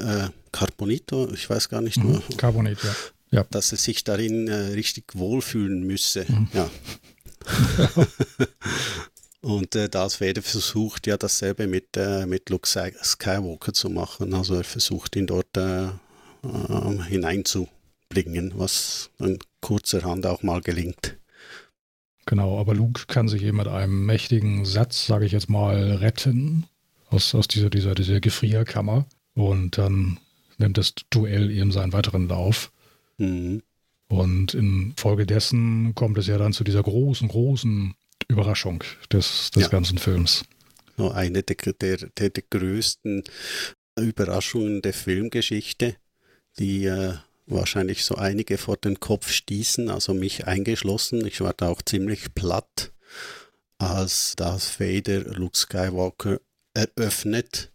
Carbonito, 0.52 1.32
ich 1.32 1.51
weiß 1.51 1.68
gar 1.68 1.80
nicht 1.80 2.02
mehr, 2.02 2.22
mhm, 2.28 2.36
Carbonit, 2.36 2.78
ja. 2.82 2.94
ja. 3.30 3.46
dass 3.51 3.72
er 3.72 3.78
sich 3.78 4.05
darin 4.05 4.48
richtig 4.48 5.14
wohlfühlen 5.14 5.84
müsse. 5.84 6.24
Mhm. 6.28 6.48
Ja. 6.52 6.70
Und 9.44 9.74
äh, 9.74 9.90
Darth 9.90 10.22
Vader 10.22 10.40
versucht 10.40 11.06
ja 11.06 11.18
dasselbe 11.18 11.66
mit, 11.66 11.98
äh, 11.98 12.24
mit 12.24 12.48
Luke 12.48 12.66
Skywalker 12.66 13.74
zu 13.74 13.90
machen. 13.90 14.32
Also 14.32 14.55
er 14.55 14.64
versucht 14.64 15.16
ihn 15.16 15.26
dort 15.26 15.55
äh, 15.59 15.84
äh, 15.84 17.02
hineinzubringen, 17.09 18.52
was 18.56 19.10
dann 19.18 19.38
kurzerhand 19.60 20.24
auch 20.24 20.42
mal 20.42 20.62
gelingt. 20.62 21.18
Genau, 22.26 22.59
aber 22.59 22.74
Luke 22.74 23.05
kann 23.06 23.28
sich 23.28 23.42
eben 23.42 23.59
mit 23.59 23.68
einem 23.68 24.06
mächtigen 24.06 24.64
Satz, 24.64 25.06
sage 25.06 25.26
ich 25.26 25.32
jetzt 25.32 25.51
mal, 25.51 25.96
retten 25.96 26.66
aus, 27.10 27.34
aus 27.34 27.48
dieser, 27.48 27.70
dieser, 27.70 27.94
dieser 27.94 28.20
Gefrierkammer. 28.20 29.06
Und 29.34 29.78
dann 29.78 30.18
nimmt 30.59 30.78
das 30.78 30.94
Duell 31.10 31.51
eben 31.51 31.72
seinen 31.72 31.92
weiteren 31.92 32.28
Lauf. 32.28 32.72
Mhm. 33.18 33.62
Und 34.09 34.55
infolgedessen 34.55 35.94
kommt 35.94 36.18
es 36.18 36.26
ja 36.26 36.38
dann 36.38 36.52
zu 36.52 36.64
dieser 36.64 36.82
großen, 36.82 37.28
großen 37.28 37.94
Überraschung 38.28 38.84
des, 39.12 39.51
des 39.51 39.64
ja. 39.64 39.68
ganzen 39.68 39.98
Films. 39.98 40.44
Eine 40.96 41.42
der, 41.42 41.56
der, 41.72 41.96
der, 41.96 42.30
der 42.30 42.44
größten 42.48 43.24
Überraschungen 43.98 44.82
der 44.82 44.92
Filmgeschichte, 44.92 45.96
die 46.59 46.84
äh, 46.84 47.14
wahrscheinlich 47.46 48.04
so 48.04 48.16
einige 48.16 48.58
vor 48.58 48.76
den 48.76 49.00
Kopf 49.00 49.30
stießen, 49.30 49.90
also 49.90 50.14
mich 50.14 50.46
eingeschlossen. 50.46 51.26
Ich 51.26 51.40
war 51.40 51.52
da 51.52 51.68
auch 51.68 51.82
ziemlich 51.82 52.34
platt, 52.34 52.92
als 53.78 54.34
Darth 54.36 54.80
Vader 54.80 55.20
Luke 55.34 55.56
Skywalker 55.56 56.40
eröffnet, 56.74 57.72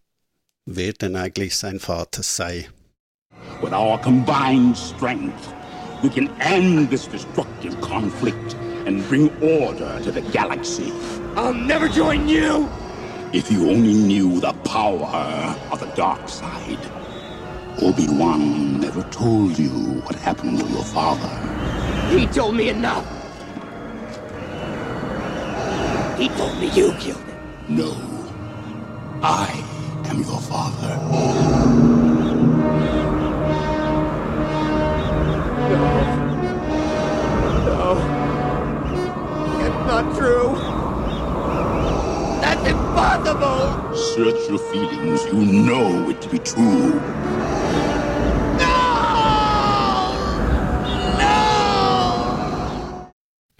wer 0.66 0.94
denn 0.94 1.16
eigentlich 1.16 1.58
sein 1.58 1.80
Vater 1.80 2.24
sei. 2.24 2.70
With 3.62 3.74
our 3.74 4.00
combined 4.02 4.78
strength, 4.78 5.54
we 6.02 6.10
can 6.10 6.30
end 6.40 6.90
this 6.90 7.08
destructive 7.08 7.80
conflict 7.82 8.56
and 8.86 9.08
bring 9.08 9.30
order 9.42 10.00
to 10.04 10.12
the 10.12 10.22
galaxy. 10.32 10.92
I'll 11.36 11.54
never 11.54 11.88
join 11.88 12.28
you! 12.28 12.68
If 13.32 13.52
you 13.52 13.70
only 13.70 13.94
knew 13.94 14.40
the 14.40 14.54
power 14.64 15.56
of 15.72 15.80
the 15.80 15.88
dark 15.96 16.28
side. 16.28 16.99
Obi-Wan 17.82 18.80
never 18.82 19.04
told 19.04 19.58
you 19.58 19.70
what 20.04 20.16
happened 20.16 20.60
to 20.60 20.66
your 20.68 20.84
father. 20.84 21.30
He 22.10 22.28
told 22.28 22.56
me 22.56 22.70
enough. 22.70 23.06
He 26.18 26.28
told 26.30 26.58
me 26.60 26.68
you 26.72 26.94
killed 27.00 27.24
him. 27.24 27.40
No. 27.70 27.96
I 29.24 29.50
am 30.10 30.20
your 30.24 30.42
father. 30.42 30.98
No. 35.70 36.00
No. 37.66 37.92
It's 39.66 39.88
not 39.88 40.18
true. 40.18 40.56
That's 42.42 42.68
impossible! 42.68 43.96
Search 43.96 44.50
your 44.50 44.60
feelings. 44.72 45.24
You 45.26 45.62
know 45.64 46.10
it 46.10 46.22
to 46.22 46.30
be 46.30 46.40
true. 46.40 47.00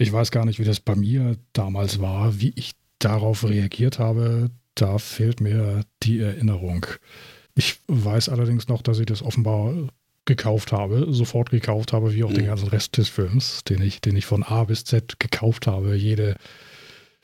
Ich 0.00 0.10
weiß 0.10 0.30
gar 0.30 0.46
nicht, 0.46 0.58
wie 0.58 0.64
das 0.64 0.80
bei 0.80 0.96
mir 0.96 1.36
damals 1.52 2.00
war, 2.00 2.40
wie 2.40 2.54
ich 2.56 2.72
darauf 3.00 3.46
reagiert 3.46 3.98
habe. 3.98 4.50
Da 4.74 4.96
fehlt 4.96 5.42
mir 5.42 5.84
die 6.02 6.20
Erinnerung. 6.20 6.86
Ich 7.54 7.80
weiß 7.86 8.30
allerdings 8.30 8.66
noch, 8.66 8.80
dass 8.80 8.98
ich 8.98 9.04
das 9.04 9.22
offenbar 9.22 9.74
gekauft 10.24 10.72
habe, 10.72 11.12
sofort 11.12 11.50
gekauft 11.50 11.92
habe, 11.92 12.14
wie 12.14 12.24
auch 12.24 12.30
mhm. 12.30 12.36
den 12.36 12.46
ganzen 12.46 12.68
Rest 12.68 12.96
des 12.96 13.10
Films, 13.10 13.62
den 13.64 13.82
ich, 13.82 14.00
den 14.00 14.16
ich 14.16 14.24
von 14.24 14.42
A 14.42 14.64
bis 14.64 14.84
Z 14.84 15.20
gekauft 15.20 15.66
habe. 15.66 15.94
Jede, 15.94 16.36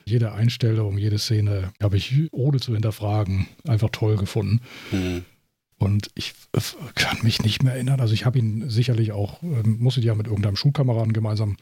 jede 0.04 0.32
Einstellung, 0.32 0.98
jede 0.98 1.18
Szene 1.18 1.72
habe 1.82 1.96
ich 1.96 2.30
ohne 2.30 2.60
zu 2.60 2.74
hinterfragen 2.74 3.46
einfach 3.66 3.88
toll 3.88 4.16
gefunden. 4.18 4.60
Mhm. 4.92 5.24
Und 5.78 6.10
ich 6.14 6.34
kann 6.94 7.16
mich 7.22 7.42
nicht 7.42 7.62
mehr 7.62 7.72
erinnern. 7.72 8.00
Also 8.00 8.12
ich 8.12 8.26
habe 8.26 8.38
ihn 8.38 8.68
sicherlich 8.68 9.12
auch, 9.12 9.42
ähm, 9.42 9.78
muss 9.78 9.96
ich 9.96 10.04
ja 10.04 10.14
mit 10.14 10.26
irgendeinem 10.26 10.56
Schulkameraden 10.56 11.14
gemeinsam 11.14 11.56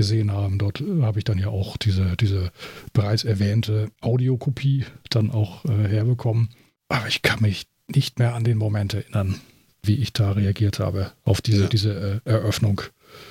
gesehen 0.00 0.32
haben. 0.32 0.58
Dort 0.58 0.82
habe 1.02 1.18
ich 1.18 1.24
dann 1.24 1.36
ja 1.36 1.48
auch 1.48 1.76
diese, 1.76 2.16
diese 2.16 2.52
bereits 2.94 3.24
erwähnte 3.24 3.90
Audiokopie 4.00 4.86
dann 5.10 5.30
auch 5.30 5.66
äh, 5.66 5.88
herbekommen. 5.88 6.48
Aber 6.88 7.06
ich 7.06 7.20
kann 7.20 7.42
mich 7.42 7.66
nicht 7.86 8.18
mehr 8.18 8.34
an 8.34 8.44
den 8.44 8.56
Moment 8.56 8.94
erinnern, 8.94 9.38
wie 9.82 9.96
ich 9.96 10.14
da 10.14 10.32
reagiert 10.32 10.78
habe 10.78 11.12
auf 11.22 11.42
diese, 11.42 11.64
ja. 11.64 11.68
diese 11.68 12.22
äh, 12.24 12.30
Eröffnung 12.30 12.80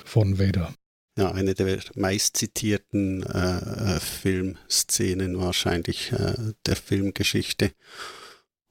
von 0.04 0.38
Vader. 0.38 0.72
Ja, 1.18 1.32
eine 1.32 1.54
der 1.54 1.80
meistzitierten 1.96 3.24
äh, 3.24 3.96
äh 3.96 4.00
Filmszenen 4.00 5.38
wahrscheinlich 5.38 6.12
äh, 6.12 6.34
der 6.66 6.76
Filmgeschichte. 6.76 7.72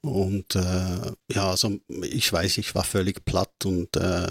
Und 0.00 0.56
äh, 0.56 1.12
ja, 1.30 1.50
also 1.50 1.78
ich 2.02 2.32
weiß, 2.32 2.56
ich 2.56 2.74
war 2.74 2.84
völlig 2.84 3.26
platt 3.26 3.66
und 3.66 3.94
äh, 3.98 4.26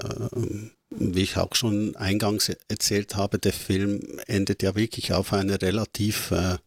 wie 0.89 1.21
ich 1.21 1.37
auch 1.37 1.55
schon 1.55 1.95
eingangs 1.95 2.49
erzählt 2.67 3.15
habe, 3.15 3.39
der 3.39 3.53
Film 3.53 4.19
endet 4.27 4.63
ja 4.63 4.75
wirklich 4.75 5.13
auf 5.13 5.33
einer 5.33 5.61
relativ 5.61 6.31
äh, 6.31 6.57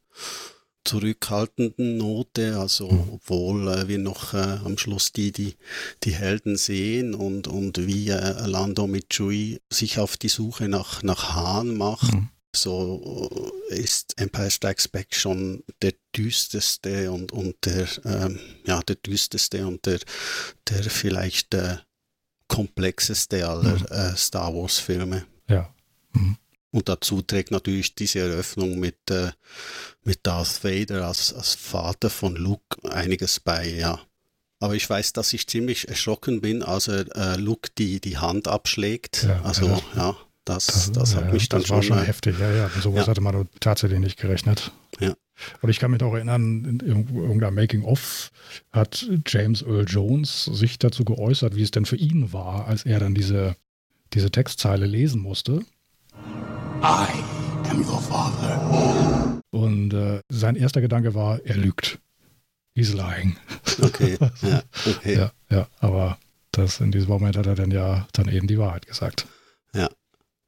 zurückhaltenden 0.84 1.96
Note, 1.96 2.58
also 2.58 2.90
mhm. 2.90 3.04
obwohl 3.12 3.68
äh, 3.68 3.88
wir 3.88 3.98
noch 3.98 4.34
äh, 4.34 4.58
am 4.64 4.78
Schluss 4.78 5.12
die, 5.12 5.32
die, 5.32 5.54
die 6.02 6.12
Helden 6.12 6.56
sehen 6.56 7.14
und, 7.14 7.46
und 7.46 7.86
wie 7.86 8.08
äh, 8.08 8.46
Lando 8.46 8.86
mit 8.86 9.10
Chewie 9.10 9.60
sich 9.70 9.98
auf 9.98 10.16
die 10.16 10.28
Suche 10.28 10.68
nach, 10.68 11.02
nach 11.02 11.34
Hahn 11.34 11.76
macht. 11.76 12.12
Mhm. 12.12 12.28
So 12.54 13.52
äh, 13.70 13.78
ist 13.78 14.20
Empire 14.20 14.50
Strikes 14.50 14.88
Back 14.88 15.14
schon 15.14 15.62
der 15.82 15.94
düsterste 16.16 17.10
und, 17.10 17.32
und 17.32 17.56
der, 17.64 17.88
ähm, 18.04 18.38
ja, 18.66 18.80
der 18.82 18.96
düsterste 18.96 19.66
und 19.66 19.86
der, 19.86 20.00
der 20.68 20.82
vielleicht 20.84 21.54
äh, 21.54 21.76
komplexeste 22.52 23.48
aller 23.48 23.78
mhm. 23.78 23.86
äh, 23.86 24.16
Star 24.16 24.54
Wars-Filme. 24.54 25.24
Ja. 25.48 25.72
Mhm. 26.12 26.36
Und 26.70 26.88
dazu 26.88 27.22
trägt 27.22 27.50
natürlich 27.50 27.94
diese 27.94 28.20
Eröffnung 28.20 28.78
mit, 28.78 29.10
äh, 29.10 29.30
mit 30.04 30.26
Darth 30.26 30.62
Vader 30.62 31.06
als, 31.06 31.32
als 31.32 31.54
Vater 31.54 32.10
von 32.10 32.36
Luke 32.36 32.76
einiges 32.90 33.40
bei, 33.40 33.68
ja. 33.68 34.00
Aber 34.60 34.74
ich 34.74 34.88
weiß, 34.88 35.14
dass 35.14 35.32
ich 35.32 35.48
ziemlich 35.48 35.88
erschrocken 35.88 36.40
bin, 36.40 36.62
als 36.62 36.88
er 36.88 37.06
äh, 37.16 37.36
Luke 37.36 37.70
die, 37.78 38.00
die 38.00 38.18
Hand 38.18 38.48
abschlägt. 38.48 39.24
Ja, 39.24 39.42
also, 39.42 39.66
ja, 39.66 39.80
ja 39.96 40.16
das, 40.44 40.66
das, 40.66 40.92
das 40.92 41.14
hat 41.16 41.26
ja, 41.26 41.32
mich 41.32 41.48
dann 41.48 41.62
das 41.62 41.70
war 41.70 41.82
schon. 41.82 41.96
schon 41.96 42.06
heftig, 42.06 42.38
ja, 42.38 42.50
ja. 42.50 42.70
Sowas 42.80 43.08
hatte 43.08 43.20
man 43.22 43.48
tatsächlich 43.60 43.98
nicht 43.98 44.18
gerechnet. 44.18 44.72
Ja. 45.00 45.14
Und 45.60 45.70
ich 45.70 45.78
kann 45.78 45.90
mich 45.90 46.02
auch 46.02 46.14
erinnern, 46.14 46.64
in 46.64 46.80
irgendeinem 46.80 47.54
Making-of 47.54 48.30
hat 48.70 49.06
James 49.26 49.62
Earl 49.62 49.86
Jones 49.88 50.44
sich 50.44 50.78
dazu 50.78 51.04
geäußert, 51.04 51.56
wie 51.56 51.62
es 51.62 51.70
denn 51.70 51.86
für 51.86 51.96
ihn 51.96 52.32
war, 52.32 52.66
als 52.66 52.84
er 52.84 53.00
dann 53.00 53.14
diese, 53.14 53.56
diese 54.12 54.30
Textzeile 54.30 54.86
lesen 54.86 55.20
musste. 55.22 55.64
I 56.82 57.06
am 57.70 57.80
your 57.80 58.00
father. 58.00 59.40
Und 59.50 59.92
äh, 59.92 60.20
sein 60.28 60.56
erster 60.56 60.80
Gedanke 60.80 61.14
war, 61.14 61.40
er 61.44 61.56
lügt. 61.56 61.98
He's 62.74 62.94
lying. 62.94 63.36
Okay, 63.80 64.16
ja, 64.42 64.62
okay. 64.86 65.16
ja, 65.16 65.32
ja, 65.50 65.68
aber 65.80 66.18
das 66.52 66.80
in 66.80 66.90
diesem 66.90 67.08
Moment 67.08 67.36
hat 67.36 67.46
er 67.46 67.54
dann 67.54 67.70
ja 67.70 68.06
dann 68.12 68.28
eben 68.28 68.46
die 68.46 68.58
Wahrheit 68.58 68.86
gesagt. 68.86 69.26
Ja. 69.74 69.88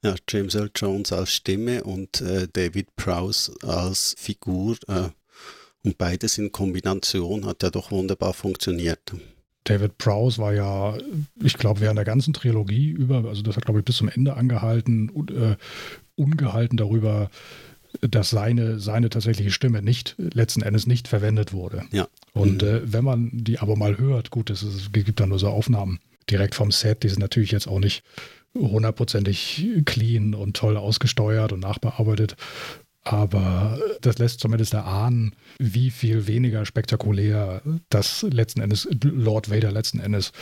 Ja, 0.05 0.15
James 0.29 0.55
Earl 0.55 0.71
Jones 0.77 1.13
als 1.13 1.33
Stimme 1.33 1.83
und 1.83 2.21
äh, 2.21 2.47
David 2.53 2.95
Prowse 2.95 3.55
als 3.63 4.15
Figur. 4.19 4.77
Äh, 4.87 5.09
und 5.83 5.97
beides 5.97 6.37
in 6.37 6.53
Kombination 6.53 7.47
hat 7.47 7.63
ja 7.63 7.71
doch 7.71 7.91
wunderbar 7.91 8.35
funktioniert. 8.35 9.01
David 9.65 9.97
Prowse 9.97 10.37
war 10.37 10.53
ja, 10.53 10.99
ich 11.43 11.55
glaube, 11.55 11.81
während 11.81 11.97
der 11.97 12.05
ganzen 12.05 12.35
Trilogie 12.35 12.91
über, 12.91 13.25
also 13.25 13.41
das 13.41 13.57
hat, 13.57 13.65
glaube 13.65 13.81
ich, 13.81 13.87
bis 13.87 13.97
zum 13.97 14.11
Ende 14.11 14.37
angehalten, 14.37 15.09
und, 15.09 15.31
äh, 15.31 15.57
ungehalten 16.17 16.77
darüber, 16.77 17.31
dass 18.03 18.29
seine, 18.29 18.81
seine 18.81 19.09
tatsächliche 19.09 19.53
Stimme 19.53 19.81
nicht, 19.81 20.17
letzten 20.19 20.63
Endes 20.63 20.87
nicht 20.87 21.09
verwendet 21.09 21.55
wurde. 21.55 21.85
Ja. 21.93 22.09
Und 22.35 22.61
mhm. 22.61 22.69
äh, 22.69 22.93
wenn 22.93 23.05
man 23.05 23.31
die 23.33 23.59
aber 23.59 23.77
mal 23.77 23.97
hört, 23.97 24.31
gut, 24.31 24.51
es, 24.51 24.63
es 24.63 24.93
gibt 24.93 25.19
dann 25.19 25.31
nur 25.31 25.39
so 25.39 25.49
Aufnahmen 25.49 26.01
direkt 26.29 26.55
vom 26.55 26.71
Set, 26.71 27.03
die 27.03 27.09
sind 27.09 27.21
natürlich 27.21 27.53
jetzt 27.53 27.69
auch 27.69 27.81
nicht 27.81 28.03
hundertprozentig 28.55 29.67
clean 29.85 30.35
und 30.35 30.57
toll 30.57 30.77
ausgesteuert 30.77 31.53
und 31.53 31.61
nachbearbeitet. 31.61 32.37
Aber 33.03 33.79
das 34.01 34.19
lässt 34.19 34.41
zumindest 34.41 34.73
erahnen, 34.73 35.35
wie 35.59 35.91
viel 35.91 36.27
weniger 36.27 36.65
spektakulär 36.65 37.61
das 37.91 38.23
letzten 38.23 38.63
Endes, 38.63 38.89
Lord 39.03 39.51
Vader 39.51 39.71
letzten 39.71 40.01
Endes 40.01 40.33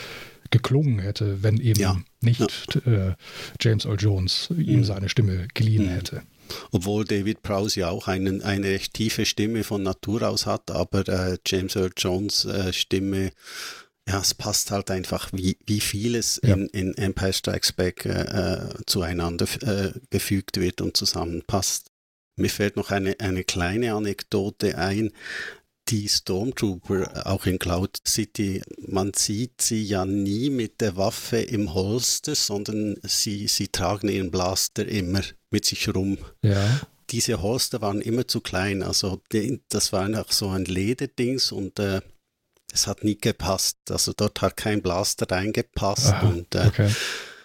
geklungen 0.52 1.00
hätte, 1.00 1.42
wenn 1.42 1.58
eben 1.58 1.80
ja. 1.80 2.00
nicht 2.20 2.78
ja. 2.86 3.08
Äh, 3.08 3.14
James 3.60 3.84
Earl 3.84 3.96
Jones 3.98 4.50
ihm 4.56 4.80
mhm. 4.80 4.84
seine 4.84 5.08
Stimme 5.08 5.48
geliehen 5.54 5.86
mhm. 5.86 5.90
hätte. 5.90 6.22
Obwohl 6.70 7.04
David 7.04 7.42
Prowse 7.42 7.80
ja 7.80 7.88
auch 7.88 8.06
einen, 8.06 8.42
eine 8.42 8.68
recht 8.68 8.94
tiefe 8.94 9.24
Stimme 9.24 9.64
von 9.64 9.82
Natur 9.82 10.28
aus 10.28 10.46
hat, 10.46 10.70
aber 10.70 11.08
äh, 11.08 11.38
James 11.46 11.74
Earl 11.74 11.92
Jones 11.96 12.44
äh, 12.44 12.72
Stimme 12.72 13.32
ja, 14.08 14.20
es 14.20 14.34
passt 14.34 14.70
halt 14.70 14.90
einfach, 14.90 15.30
wie, 15.32 15.56
wie 15.64 15.80
vieles 15.80 16.40
ja. 16.42 16.54
in, 16.54 16.66
in 16.68 16.94
Empire 16.96 17.32
Strikes 17.32 17.72
Back 17.72 18.04
äh, 18.04 18.10
äh 18.10 18.74
zueinander 18.86 19.46
äh, 19.60 19.92
gefügt 20.10 20.58
wird 20.60 20.80
und 20.80 20.96
zusammenpasst. 20.96 21.86
Mir 22.36 22.50
fällt 22.50 22.76
noch 22.76 22.90
eine, 22.90 23.18
eine 23.20 23.44
kleine 23.44 23.94
Anekdote 23.94 24.76
ein. 24.78 25.12
Die 25.88 26.08
Stormtrooper, 26.08 27.26
auch 27.26 27.46
in 27.46 27.58
Cloud 27.58 27.98
City, 28.06 28.62
man 28.86 29.12
sieht 29.14 29.60
sie 29.60 29.82
ja 29.82 30.04
nie 30.04 30.48
mit 30.48 30.80
der 30.80 30.96
Waffe 30.96 31.38
im 31.38 31.74
Holster, 31.74 32.34
sondern 32.34 32.96
sie, 33.02 33.48
sie 33.48 33.68
tragen 33.68 34.08
ihren 34.08 34.30
Blaster 34.30 34.86
immer 34.86 35.22
mit 35.50 35.64
sich 35.64 35.88
rum. 35.92 36.18
Ja. 36.42 36.80
Diese 37.10 37.42
Holster 37.42 37.82
waren 37.82 38.00
immer 38.00 38.26
zu 38.26 38.40
klein, 38.40 38.82
also 38.82 39.20
das 39.68 39.92
war 39.92 40.04
einfach 40.04 40.32
so 40.32 40.48
ein 40.48 40.64
Lederdings 40.64 41.52
und 41.52 41.78
äh, 41.78 42.00
es 42.72 42.86
hat 42.86 43.04
nie 43.04 43.16
gepasst. 43.16 43.76
Also 43.90 44.12
dort 44.16 44.40
hat 44.42 44.56
kein 44.56 44.82
Blaster 44.82 45.30
reingepasst 45.30 46.12
Aha, 46.12 46.28
und 46.28 46.54
äh, 46.54 46.66
okay. 46.66 46.90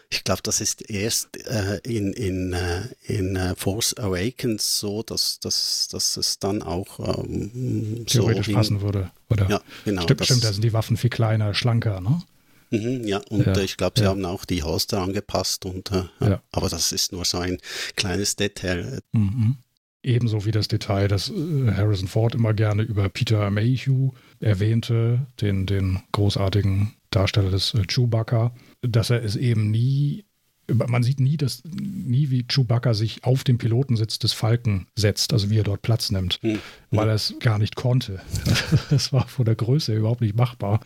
ich 0.10 0.24
glaube, 0.24 0.42
das 0.44 0.62
ist 0.62 0.90
erst 0.90 1.36
äh, 1.48 1.78
in, 1.84 2.14
in, 2.14 2.54
äh, 2.54 2.84
in 3.04 3.36
äh, 3.36 3.56
Force 3.56 3.94
Awakens 3.98 4.80
so, 4.80 5.04
dass, 5.04 5.40
dass, 5.40 5.88
dass 5.92 6.16
es 6.18 6.40
dann 6.40 6.62
auch 6.64 7.00
ähm, 7.00 8.06
Theoretisch 8.08 8.48
so 8.48 8.54
passen 8.54 8.82
würde. 8.82 9.12
Oder? 9.30 9.50
Ja, 9.50 9.62
genau. 9.86 10.04
Stimmt, 10.04 10.22
das- 10.22 10.28
stimmt, 10.28 10.44
da 10.46 10.54
sind 10.54 10.64
die 10.64 10.74
Waffen 10.74 10.96
viel 10.98 11.10
kleiner, 11.10 11.54
schlanker, 11.54 12.00
ne? 12.02 12.22
Mhm, 12.70 13.08
ja, 13.08 13.22
und 13.30 13.46
Ja, 13.46 13.54
äh, 13.54 13.64
ich 13.64 13.78
glaube, 13.78 13.94
sie 13.98 14.04
ja. 14.04 14.10
haben 14.10 14.26
auch 14.26 14.44
die 14.44 14.62
Holster 14.62 15.02
angepasst 15.02 15.66
und 15.66 15.90
äh, 15.92 16.04
Ja. 16.20 16.42
aber 16.52 16.68
das 16.70 16.92
ist 16.92 17.14
nur 17.14 17.24
so 17.24 17.38
ein 17.38 17.60
kleines 17.96 18.36
Detail. 18.36 19.00
Mhm. 19.14 19.58
Ebenso 20.04 20.46
wie 20.46 20.52
das 20.52 20.68
Detail, 20.68 21.08
dass 21.08 21.30
äh, 21.30 21.72
Harrison 21.76 22.08
Ford 22.08 22.36
immer 22.36 22.54
gerne 22.54 22.84
über 22.84 23.10
Peter 23.10 23.50
Mayhew 23.50 24.12
erwähnte, 24.40 25.26
den, 25.42 25.66
den 25.66 26.00
großartigen 26.12 26.94
Darsteller 27.12 27.50
des 27.52 27.74
äh, 27.74 27.84
Chewbacca, 27.88 28.54
dass 28.82 29.10
er 29.10 29.24
es 29.24 29.36
eben 29.36 29.72
nie, 29.72 30.24
man 30.70 31.02
sieht 31.04 31.20
nie, 31.20 31.36
dass, 31.36 31.64
nie, 31.66 32.30
wie 32.30 32.46
Chewbacca 32.48 32.94
sich 32.94 33.24
auf 33.24 33.44
den 33.44 33.58
Pilotensitz 33.58 34.20
des 34.20 34.34
Falken 34.34 34.88
setzt, 34.96 35.34
also 35.34 35.50
wie 35.50 35.58
er 35.60 35.64
dort 35.64 35.82
Platz 35.82 36.12
nimmt, 36.12 36.40
Hm. 36.42 36.60
weil 36.92 37.10
er 37.10 37.16
es 37.16 37.34
gar 37.40 37.58
nicht 37.58 37.76
konnte. 37.76 38.22
Das 38.90 39.12
war 39.12 39.28
von 39.28 39.46
der 39.46 39.56
Größe 39.56 39.96
überhaupt 39.96 40.22
nicht 40.22 40.36
machbar, 40.36 40.80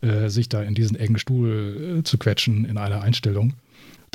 äh, 0.00 0.28
sich 0.30 0.48
da 0.48 0.62
in 0.62 0.74
diesen 0.74 0.96
engen 0.96 1.18
Stuhl 1.18 2.00
zu 2.04 2.16
quetschen 2.18 2.64
in 2.64 2.78
einer 2.78 3.02
Einstellung. 3.02 3.52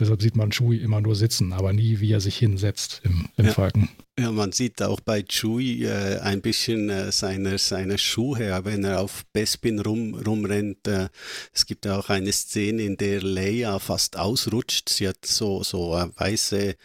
Deshalb 0.02 0.20
sieht 0.20 0.36
man 0.36 0.50
Chewie 0.50 0.78
immer 0.78 1.00
nur 1.00 1.16
sitzen, 1.16 1.54
aber 1.54 1.74
nie, 1.74 2.00
wie 2.00 2.12
er 2.12 2.20
sich 2.22 2.36
hinsetzt 2.36 3.02
im, 3.04 3.28
im 3.38 3.46
Ja. 3.46 3.52
Falken. 3.52 3.88
Ja, 4.22 4.32
man 4.32 4.52
sieht 4.52 4.82
auch 4.82 5.00
bei 5.00 5.24
Chewie 5.24 5.86
äh, 5.86 6.20
ein 6.20 6.42
bisschen 6.42 6.90
äh, 6.90 7.12
seiner, 7.12 7.58
seiner 7.58 7.98
Schuhe, 7.98 8.60
wenn 8.64 8.84
er 8.84 9.00
auf 9.02 9.26
Bespin 9.34 9.80
rum, 9.80 10.14
rumrennt. 10.16 10.88
Äh, 10.88 11.08
es 11.54 11.66
gibt 11.66 11.86
ja 11.86 11.98
auch 11.98 12.10
eine 12.10 12.32
Szene, 12.32 12.84
in 12.84 12.98
der 12.98 13.22
Leia 13.22 13.80
fast 13.80 14.18
ausrutscht. 14.18 14.90
Sie 14.90 15.08
hat 15.08 15.26
so, 15.26 15.64
so 15.64 15.98
äh, 15.98 16.08
weiße 16.16 16.76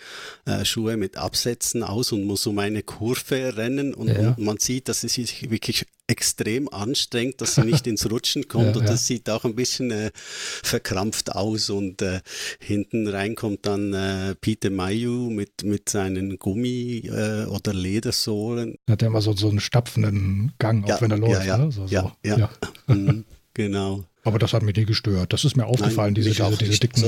äh, 0.46 0.64
Schuhe 0.64 0.96
mit 0.96 1.16
Absätzen 1.16 1.82
aus 1.82 2.12
und 2.12 2.24
muss 2.24 2.46
um 2.46 2.58
eine 2.58 2.82
Kurve 2.82 3.56
rennen 3.56 3.92
und, 3.94 4.08
Ja. 4.08 4.30
und 4.30 4.38
man 4.38 4.58
sieht, 4.58 4.88
dass 4.88 5.00
sie 5.02 5.08
sich 5.08 5.50
wirklich 5.50 5.84
extrem 6.08 6.68
anstrengt, 6.68 7.40
dass 7.40 7.56
sie 7.56 7.64
nicht 7.64 7.84
ins 7.88 8.08
Rutschen 8.08 8.46
kommt 8.46 8.66
Ja, 8.66 8.72
und 8.76 8.82
ja. 8.84 8.90
das 8.92 9.08
sieht 9.08 9.28
auch 9.28 9.44
ein 9.44 9.56
bisschen 9.56 9.90
äh, 9.90 10.12
verkrampft 10.14 11.32
aus 11.32 11.68
und 11.68 12.00
äh, 12.00 12.20
hinten 12.60 13.08
rein 13.08 13.34
kommt 13.34 13.66
dann 13.66 13.92
äh, 13.92 14.36
Peter 14.36 14.70
Mayu 14.70 15.30
mit, 15.30 15.64
mit 15.64 15.88
seinen 15.88 16.38
Gummi- 16.38 17.08
äh, 17.10 17.25
oder 17.50 17.72
Ledersohlen. 17.74 18.76
Er 18.86 18.92
hat 18.92 19.02
ja 19.02 19.08
immer 19.08 19.20
so, 19.22 19.32
so 19.34 19.48
einen 19.48 19.60
stapfenden 19.60 20.52
Gang, 20.58 20.84
auch 20.90 21.00
wenn 21.00 21.10
er 21.10 21.18
läuft. 21.18 21.46
ja, 21.46 21.58
ne? 21.58 21.70
so, 21.72 21.86
ja, 21.86 22.02
so. 22.24 22.30
ja, 22.30 22.50
Mhm, 22.86 23.24
genau. 23.54 24.04
Aber 24.24 24.40
das 24.40 24.52
hat 24.52 24.62
mich 24.64 24.74
nie 24.76 24.84
gestört. 24.86 25.32
Das 25.32 25.44
ist 25.44 25.56
mir 25.56 25.66
aufgefallen, 25.66 26.14
diese, 26.14 26.30
auch 26.44 26.48
diese, 26.48 26.58
diese 26.58 26.70
nicht. 26.70 26.82
dicken 26.82 27.00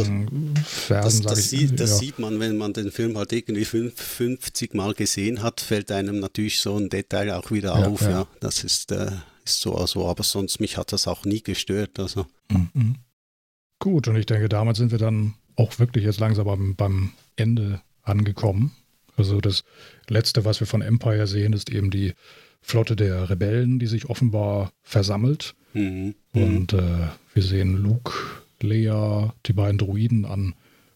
So- 0.54 0.62
Fersen, 0.64 1.22
Das, 1.24 1.34
das, 1.34 1.38
ich. 1.40 1.48
sieht, 1.68 1.80
das 1.80 1.90
ja. 1.90 1.96
sieht 1.96 2.18
man, 2.20 2.38
wenn 2.38 2.56
man 2.56 2.72
den 2.72 2.92
Film 2.92 3.18
halt 3.18 3.32
irgendwie 3.32 3.64
fünf, 3.64 4.00
50 4.00 4.72
Mal 4.74 4.94
gesehen 4.94 5.42
hat, 5.42 5.60
fällt 5.60 5.90
einem 5.90 6.20
natürlich 6.20 6.60
so 6.60 6.76
ein 6.76 6.88
Detail 6.88 7.32
auch 7.32 7.50
wieder 7.50 7.78
Ja, 7.80 7.86
auf. 7.88 8.02
ja. 8.02 8.10
Ja, 8.10 8.26
das 8.38 8.62
ist, 8.62 8.92
äh, 8.92 9.10
ist 9.44 9.60
so, 9.60 9.74
also, 9.74 10.06
aber 10.06 10.22
sonst 10.22 10.60
mich 10.60 10.76
hat 10.76 10.92
das 10.92 11.08
auch 11.08 11.24
nie 11.24 11.42
gestört. 11.42 11.98
Also. 11.98 12.26
Mhm. 12.50 12.96
Gut, 13.80 14.06
und 14.08 14.14
ich 14.16 14.26
denke, 14.26 14.48
damit 14.48 14.76
sind 14.76 14.92
wir 14.92 14.98
dann 14.98 15.34
auch 15.56 15.78
wirklich 15.80 16.04
jetzt 16.04 16.20
langsam 16.20 16.44
beim, 16.46 16.76
beim 16.76 17.12
Ende 17.34 17.80
angekommen. 18.02 18.72
Also 19.16 19.40
das 19.40 19.64
Letzte, 20.08 20.44
was 20.44 20.60
wir 20.60 20.66
von 20.66 20.82
Empire 20.82 21.26
sehen, 21.26 21.52
ist 21.52 21.70
eben 21.70 21.90
die 21.90 22.14
Flotte 22.60 22.96
der 22.96 23.30
Rebellen, 23.30 23.78
die 23.78 23.86
sich 23.86 24.08
offenbar 24.10 24.72
versammelt. 24.82 25.54
Mhm. 25.74 26.14
Und 26.32 26.72
äh, 26.72 27.08
wir 27.34 27.42
sehen 27.42 27.76
Luke, 27.76 28.12
Leia, 28.60 29.34
die 29.46 29.52
beiden 29.52 29.78
Druiden 29.78 30.24
an 30.24 30.54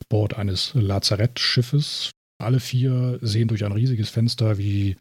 Bord 0.08 0.36
eines 0.36 0.72
Lazarettschiffes. 0.74 2.10
Alle 2.38 2.60
vier 2.60 3.18
sehen 3.22 3.48
durch 3.48 3.64
ein 3.64 3.72
riesiges 3.72 4.10
Fenster, 4.10 4.58
wie 4.58 4.96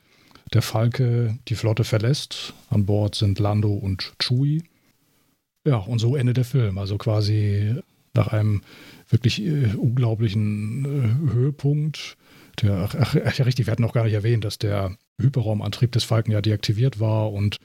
der 0.53 0.61
Falke 0.61 1.37
die 1.47 1.55
Flotte 1.55 1.83
verlässt. 1.83 2.53
An 2.69 2.85
Bord 2.85 3.15
sind 3.15 3.39
Lando 3.39 3.73
und 3.73 4.13
Chewie. 4.19 4.63
Ja, 5.65 5.77
und 5.77 5.99
so 5.99 6.15
endet 6.15 6.37
der 6.37 6.45
Film. 6.45 6.77
Also 6.77 6.97
quasi 6.97 7.75
nach 8.13 8.27
einem 8.27 8.61
wirklich 9.09 9.41
äh, 9.41 9.73
unglaublichen 9.75 10.85
äh, 10.85 11.33
Höhepunkt. 11.33 12.17
Der, 12.61 12.89
ach, 12.99 13.13
ja, 13.15 13.43
richtig, 13.45 13.65
wir 13.67 13.71
hatten 13.71 13.81
noch 13.81 13.93
gar 13.93 14.03
nicht 14.03 14.13
erwähnt, 14.13 14.43
dass 14.45 14.57
der 14.57 14.95
Hyperraumantrieb 15.19 15.91
des 15.91 16.03
Falken 16.03 16.31
ja 16.31 16.41
deaktiviert 16.41 16.99
war 16.99 17.31
und 17.31 17.57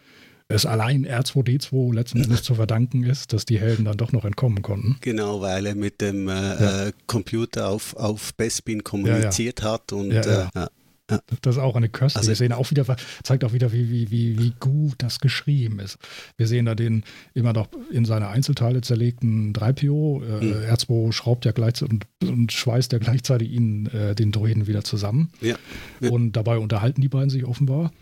es 0.49 0.65
allein 0.65 1.05
R2D2 1.05 1.93
letzten 1.93 2.23
Endes 2.23 2.43
zu 2.45 2.55
verdanken 2.55 3.03
ist, 3.03 3.33
dass 3.33 3.45
die 3.47 3.59
Helden 3.59 3.85
dann 3.85 3.97
doch 3.97 4.13
noch 4.13 4.25
entkommen 4.25 4.63
konnten. 4.63 4.97
Genau, 5.01 5.41
weil 5.41 5.67
er 5.67 5.75
mit 5.75 6.01
dem 6.01 6.29
äh, 6.29 6.33
Ja. 6.33 6.87
äh, 6.87 6.93
Computer 7.09 7.69
auf, 7.69 7.97
auf 7.97 8.33
Bespin 8.35 8.85
kommuniziert 8.85 9.63
hat 9.63 9.93
und 9.93 10.13
Ja, 10.13 10.49
äh, 10.55 10.67
ja. 11.11 11.17
ja. 11.17 11.23
Das 11.43 11.57
ist 11.57 11.63
auch 11.63 11.77
eine 11.77 11.89
köstliche 11.89 12.29
Also- 12.31 12.35
Szene. 12.35 12.57
Auch 12.57 12.71
wieder, 12.71 12.85
zeigt 13.23 13.45
auch 13.45 13.53
wieder, 13.53 13.73
wie, 13.73 13.91
wie, 13.91 14.11
wie, 14.11 14.39
wie 14.39 14.53
gut 14.59 14.95
das 14.99 15.21
geschrieben 15.21 15.79
ist. 15.79 15.99
Wir 16.37 16.47
sehen 16.47 16.67
da 16.67 16.75
den 16.75 17.05
immer 17.35 17.53
noch 17.53 17.69
in 17.91 18.05
seine 18.05 18.29
Einzelteile 18.29 18.81
zerlegten 18.81 19.53
3PO. 19.53 20.23
Äh, 20.25 20.45
Mhm. 20.45 20.53
R2 20.75 21.13
schraubt 21.13 21.45
ja 21.45 21.53
gleichzeitig 21.53 21.93
und, 22.23 22.29
und 22.29 22.53
schweißt 22.53 22.93
ja 22.93 22.99
gleichzeitig 22.99 23.51
ihn, 23.51 23.87
äh, 23.87 24.15
den 24.15 24.33
Droiden 24.33 24.67
wieder 24.67 24.85
zusammen. 24.85 25.31
Ja. 25.41 25.57
Ja. 26.01 26.11
Und 26.11 26.33
dabei 26.33 26.59
unterhalten 26.59 27.01
die 27.01 27.09
beiden 27.09 27.31
sich 27.31 27.45
offenbar. 27.45 27.93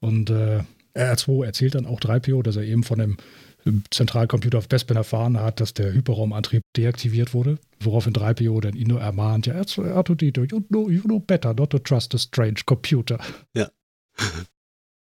Und 0.00 0.30
äh, 0.30 0.60
R2 0.94 1.44
erzählt 1.44 1.74
dann 1.74 1.86
auch 1.86 2.00
3PO, 2.00 2.42
dass 2.42 2.56
er 2.56 2.62
eben 2.62 2.82
von 2.84 2.98
dem 2.98 3.16
Zentralcomputer 3.90 4.58
auf 4.58 4.68
Bespin 4.68 4.96
erfahren 4.96 5.40
hat, 5.40 5.60
dass 5.60 5.74
der 5.74 5.92
Hyperraumantrieb 5.92 6.62
deaktiviert 6.76 7.34
wurde. 7.34 7.58
Woraufhin 7.80 8.12
3PO 8.12 8.60
dann 8.60 8.74
ihn 8.74 8.88
nur 8.88 9.00
ermahnt, 9.00 9.46
ja, 9.46 9.54
R2, 9.54 9.92
R2D2, 9.92 10.50
you 10.50 10.60
know, 10.68 10.88
you 10.88 11.02
know 11.02 11.18
better 11.18 11.54
not 11.54 11.70
to 11.70 11.78
trust 11.78 12.14
a 12.14 12.18
strange 12.18 12.60
computer. 12.64 13.18
Ja. 13.54 13.70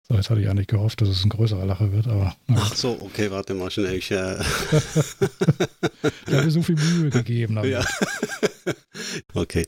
So, 0.07 0.15
jetzt 0.15 0.29
hatte 0.29 0.41
ich 0.41 0.49
eigentlich 0.49 0.67
gehofft, 0.67 1.01
dass 1.01 1.09
es 1.09 1.23
ein 1.23 1.29
größerer 1.29 1.65
Lacher 1.65 1.91
wird, 1.91 2.07
aber 2.07 2.35
na, 2.47 2.57
Ach 2.59 2.75
so, 2.75 2.97
okay, 3.01 3.31
warte 3.31 3.55
mal 3.55 3.71
schnell. 3.71 3.95
Ich, 3.95 4.11
äh, 4.11 4.35
ich 6.27 6.33
habe 6.33 6.45
mir 6.45 6.51
so 6.51 6.61
viel 6.61 6.75
Mühe 6.75 7.09
gegeben. 7.09 7.55
damit. 7.55 7.71
ja. 7.71 7.85
okay. 9.33 9.67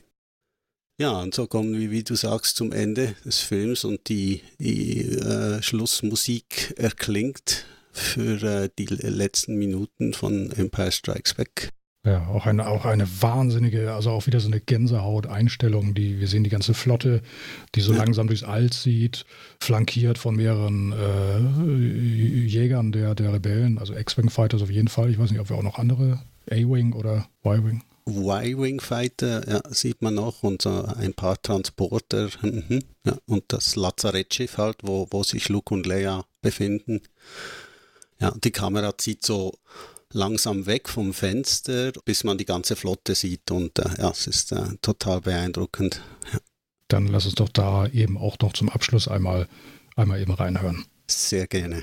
Ja, 1.00 1.20
und 1.20 1.34
so 1.34 1.46
kommen 1.46 1.78
wir, 1.78 1.90
wie 1.90 2.02
du 2.02 2.14
sagst, 2.14 2.56
zum 2.56 2.72
Ende 2.72 3.14
des 3.24 3.38
Films 3.38 3.84
und 3.84 4.08
die, 4.08 4.42
die 4.58 5.02
äh, 5.02 5.62
Schlussmusik 5.62 6.74
erklingt 6.76 7.66
für 7.98 8.42
äh, 8.42 8.68
die 8.78 8.86
letzten 8.86 9.56
Minuten 9.56 10.12
von 10.14 10.50
Empire 10.52 10.92
Strikes 10.92 11.34
Back. 11.34 11.70
Ja, 12.06 12.26
auch 12.28 12.46
eine, 12.46 12.68
auch 12.68 12.84
eine 12.84 13.06
wahnsinnige, 13.20 13.92
also 13.92 14.10
auch 14.10 14.26
wieder 14.26 14.40
so 14.40 14.46
eine 14.48 14.60
Gänsehaut-Einstellung. 14.60 15.94
Die, 15.94 16.20
wir 16.20 16.28
sehen 16.28 16.44
die 16.44 16.50
ganze 16.50 16.72
Flotte, 16.72 17.22
die 17.74 17.80
so 17.80 17.92
Ja. 17.92 17.98
langsam 17.98 18.28
durchs 18.28 18.44
All 18.44 18.70
zieht, 18.70 19.26
flankiert 19.60 20.16
von 20.16 20.36
mehreren 20.36 20.92
äh, 20.92 22.46
Jägern 22.46 22.92
der, 22.92 23.14
der 23.14 23.32
Rebellen, 23.32 23.78
also 23.78 23.94
X-Wing 23.94 24.30
Fighters 24.30 24.62
auf 24.62 24.70
jeden 24.70 24.88
Fall. 24.88 25.10
Ich 25.10 25.18
weiß 25.18 25.30
nicht, 25.30 25.40
ob 25.40 25.50
wir 25.50 25.56
auch 25.56 25.62
noch 25.62 25.78
andere 25.78 26.20
A-Wing 26.50 26.92
oder 26.94 27.28
Y-Wing. 27.44 27.82
Y-Wing 28.08 28.80
Fighter, 28.80 29.46
ja, 29.46 29.60
sieht 29.68 30.00
man 30.00 30.14
noch 30.14 30.42
und 30.42 30.62
so 30.62 30.84
ein 30.84 31.12
paar 31.12 31.42
Transporter 31.42 32.30
mhm, 32.42 32.80
ja, 33.04 33.18
und 33.26 33.44
das 33.48 33.76
Lazarettschiff 33.76 34.56
halt, 34.56 34.76
wo, 34.82 35.06
wo 35.10 35.22
sich 35.24 35.48
Luke 35.50 35.74
und 35.74 35.84
Leia 35.84 36.24
befinden. 36.40 37.02
Ja, 38.20 38.32
die 38.32 38.50
Kamera 38.50 38.96
zieht 38.98 39.24
so 39.24 39.58
langsam 40.12 40.66
weg 40.66 40.88
vom 40.88 41.12
Fenster, 41.12 41.92
bis 42.04 42.24
man 42.24 42.38
die 42.38 42.44
ganze 42.46 42.76
Flotte 42.76 43.14
sieht 43.14 43.50
und 43.50 43.78
äh, 43.78 43.88
ja, 43.98 44.10
es 44.10 44.26
ist 44.26 44.52
äh, 44.52 44.76
total 44.82 45.20
beeindruckend. 45.20 46.00
Ja, 46.32 46.38
Dann 46.88 47.06
lass 47.06 47.26
uns 47.26 47.34
doch 47.36 47.48
da 47.48 47.86
eben 47.86 48.16
auch 48.16 48.38
noch 48.40 48.52
zum 48.54 48.68
Abschluss 48.68 49.06
einmal, 49.08 49.48
einmal 49.96 50.20
eben 50.20 50.32
reinhören. 50.32 50.86
sehr 51.06 51.46
gerne. 51.46 51.82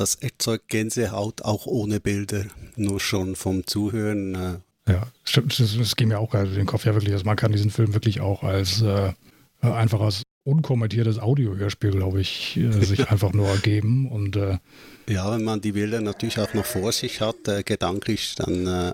Das 0.00 0.14
erzeugt 0.14 0.68
Gänsehaut 0.68 1.42
auch 1.42 1.66
ohne 1.66 2.00
Bilder, 2.00 2.46
nur 2.76 3.00
schon 3.00 3.36
vom 3.36 3.66
Zuhören. 3.66 4.34
Äh, 4.34 4.92
ja, 4.92 5.06
stimmt, 5.24 5.58
das, 5.60 5.76
das 5.76 5.94
ging 5.94 6.08
mir 6.08 6.18
auch 6.18 6.30
gerade 6.30 6.50
den 6.50 6.66
Kopf 6.66 6.86
ja 6.86 6.94
wirklich. 6.94 7.12
Also 7.12 7.26
man 7.26 7.36
kann 7.36 7.52
diesen 7.52 7.70
Film 7.70 7.92
wirklich 7.92 8.20
auch 8.20 8.42
als 8.42 8.80
äh, 8.80 9.12
einfaches 9.60 10.22
unkommentiertes 10.44 11.18
Audiohörspiel, 11.18 11.90
glaube 11.90 12.22
ich, 12.22 12.56
äh, 12.56 12.70
sich 12.82 13.10
einfach 13.10 13.34
nur 13.34 13.46
ergeben. 13.48 14.10
Und, 14.10 14.36
äh, 14.36 14.58
ja, 15.06 15.30
wenn 15.32 15.44
man 15.44 15.60
die 15.60 15.72
Bilder 15.72 16.00
natürlich 16.00 16.38
auch 16.38 16.54
noch 16.54 16.64
vor 16.64 16.92
sich 16.92 17.20
hat, 17.20 17.46
äh, 17.46 17.62
gedanklich, 17.62 18.34
dann 18.36 18.66
äh, 18.66 18.88
äh, 18.88 18.92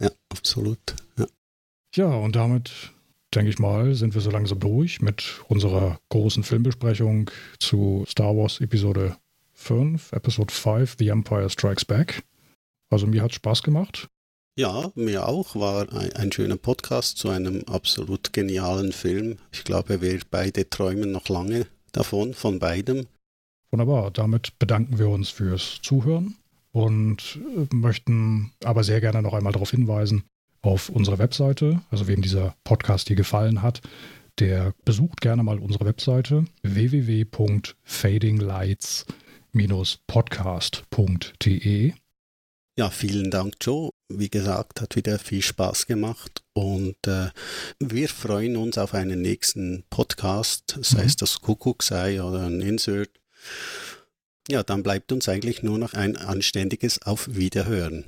ja, 0.00 0.10
absolut. 0.28 0.80
Ja. 1.16 1.26
ja, 1.94 2.06
und 2.06 2.34
damit 2.34 2.72
denke 3.32 3.50
ich 3.50 3.60
mal, 3.60 3.94
sind 3.94 4.14
wir 4.14 4.22
so 4.22 4.30
langsam 4.30 4.58
durch 4.58 5.00
mit 5.00 5.40
unserer 5.46 6.00
großen 6.08 6.42
Filmbesprechung 6.42 7.30
zu 7.60 8.04
Star 8.08 8.36
Wars 8.36 8.60
Episode 8.60 9.16
5, 9.58 10.12
Episode 10.12 10.52
5, 10.52 10.96
The 10.98 11.08
Empire 11.08 11.50
Strikes 11.50 11.84
Back. 11.84 12.22
Also 12.90 13.06
mir 13.06 13.22
hat 13.22 13.32
es 13.32 13.36
Spaß 13.36 13.62
gemacht. 13.62 14.08
Ja, 14.58 14.90
mir 14.94 15.28
auch. 15.28 15.54
War 15.56 15.92
ein, 15.92 16.12
ein, 16.14 16.32
schöner 16.32 16.56
Podcast 16.56 17.18
zu 17.18 17.28
einem 17.28 17.64
absolut 17.64 18.32
genialen 18.32 18.92
Film. 18.92 19.36
Ich 19.52 19.64
glaube, 19.64 20.00
wir 20.00 20.20
beide 20.30 20.70
träumen 20.70 21.12
noch 21.12 21.28
lange 21.28 21.66
davon, 21.92 22.34
von 22.34 22.58
beidem. 22.58 23.06
Wunderbar. 23.70 24.10
Damit 24.10 24.58
bedanken 24.58 24.98
wir 24.98 25.08
uns 25.08 25.28
fürs 25.28 25.80
Zuhören 25.82 26.36
und 26.72 27.38
äh, 27.56 27.74
möchten 27.74 28.52
aber 28.64 28.84
sehr 28.84 29.00
gerne 29.00 29.22
noch 29.22 29.34
einmal 29.34 29.52
darauf 29.52 29.70
hinweisen, 29.70 30.24
auf 30.62 30.88
unsere 30.88 31.18
Webseite, 31.18 31.80
also 31.90 32.08
wem 32.08 32.22
dieser 32.22 32.54
Podcast 32.64 33.08
hier 33.08 33.16
gefallen 33.16 33.62
hat, 33.62 33.80
der 34.38 34.72
besucht 34.84 35.20
gerne 35.20 35.42
mal 35.42 35.58
unsere 35.58 35.84
Webseite 35.84 36.44
www.fadinglights-podcast.de. 39.58 41.92
Ja, 42.76 42.90
vielen 42.90 43.30
Dank, 43.30 43.54
Joe. 43.60 43.90
Wie 44.08 44.30
gesagt, 44.30 44.80
hat 44.80 44.94
wieder 44.94 45.18
viel 45.18 45.42
Spaß 45.42 45.86
gemacht 45.86 46.44
und 46.54 46.94
äh, 47.06 47.30
wir 47.80 48.08
freuen 48.08 48.56
uns 48.56 48.78
auf 48.78 48.94
einen 48.94 49.20
nächsten 49.20 49.82
Podcast, 49.90 50.78
sei 50.80 51.00
mhm. 51.00 51.06
es 51.06 51.16
das 51.16 51.40
Kuckucksei 51.40 52.22
oder 52.22 52.46
ein 52.46 52.60
Insert. 52.60 53.10
Ja, 54.48 54.62
dann 54.62 54.84
bleibt 54.84 55.10
uns 55.12 55.28
eigentlich 55.28 55.64
nur 55.64 55.78
noch 55.78 55.94
ein 55.94 56.16
anständiges 56.16 57.02
Auf 57.02 57.34
Wiederhören. 57.34 58.04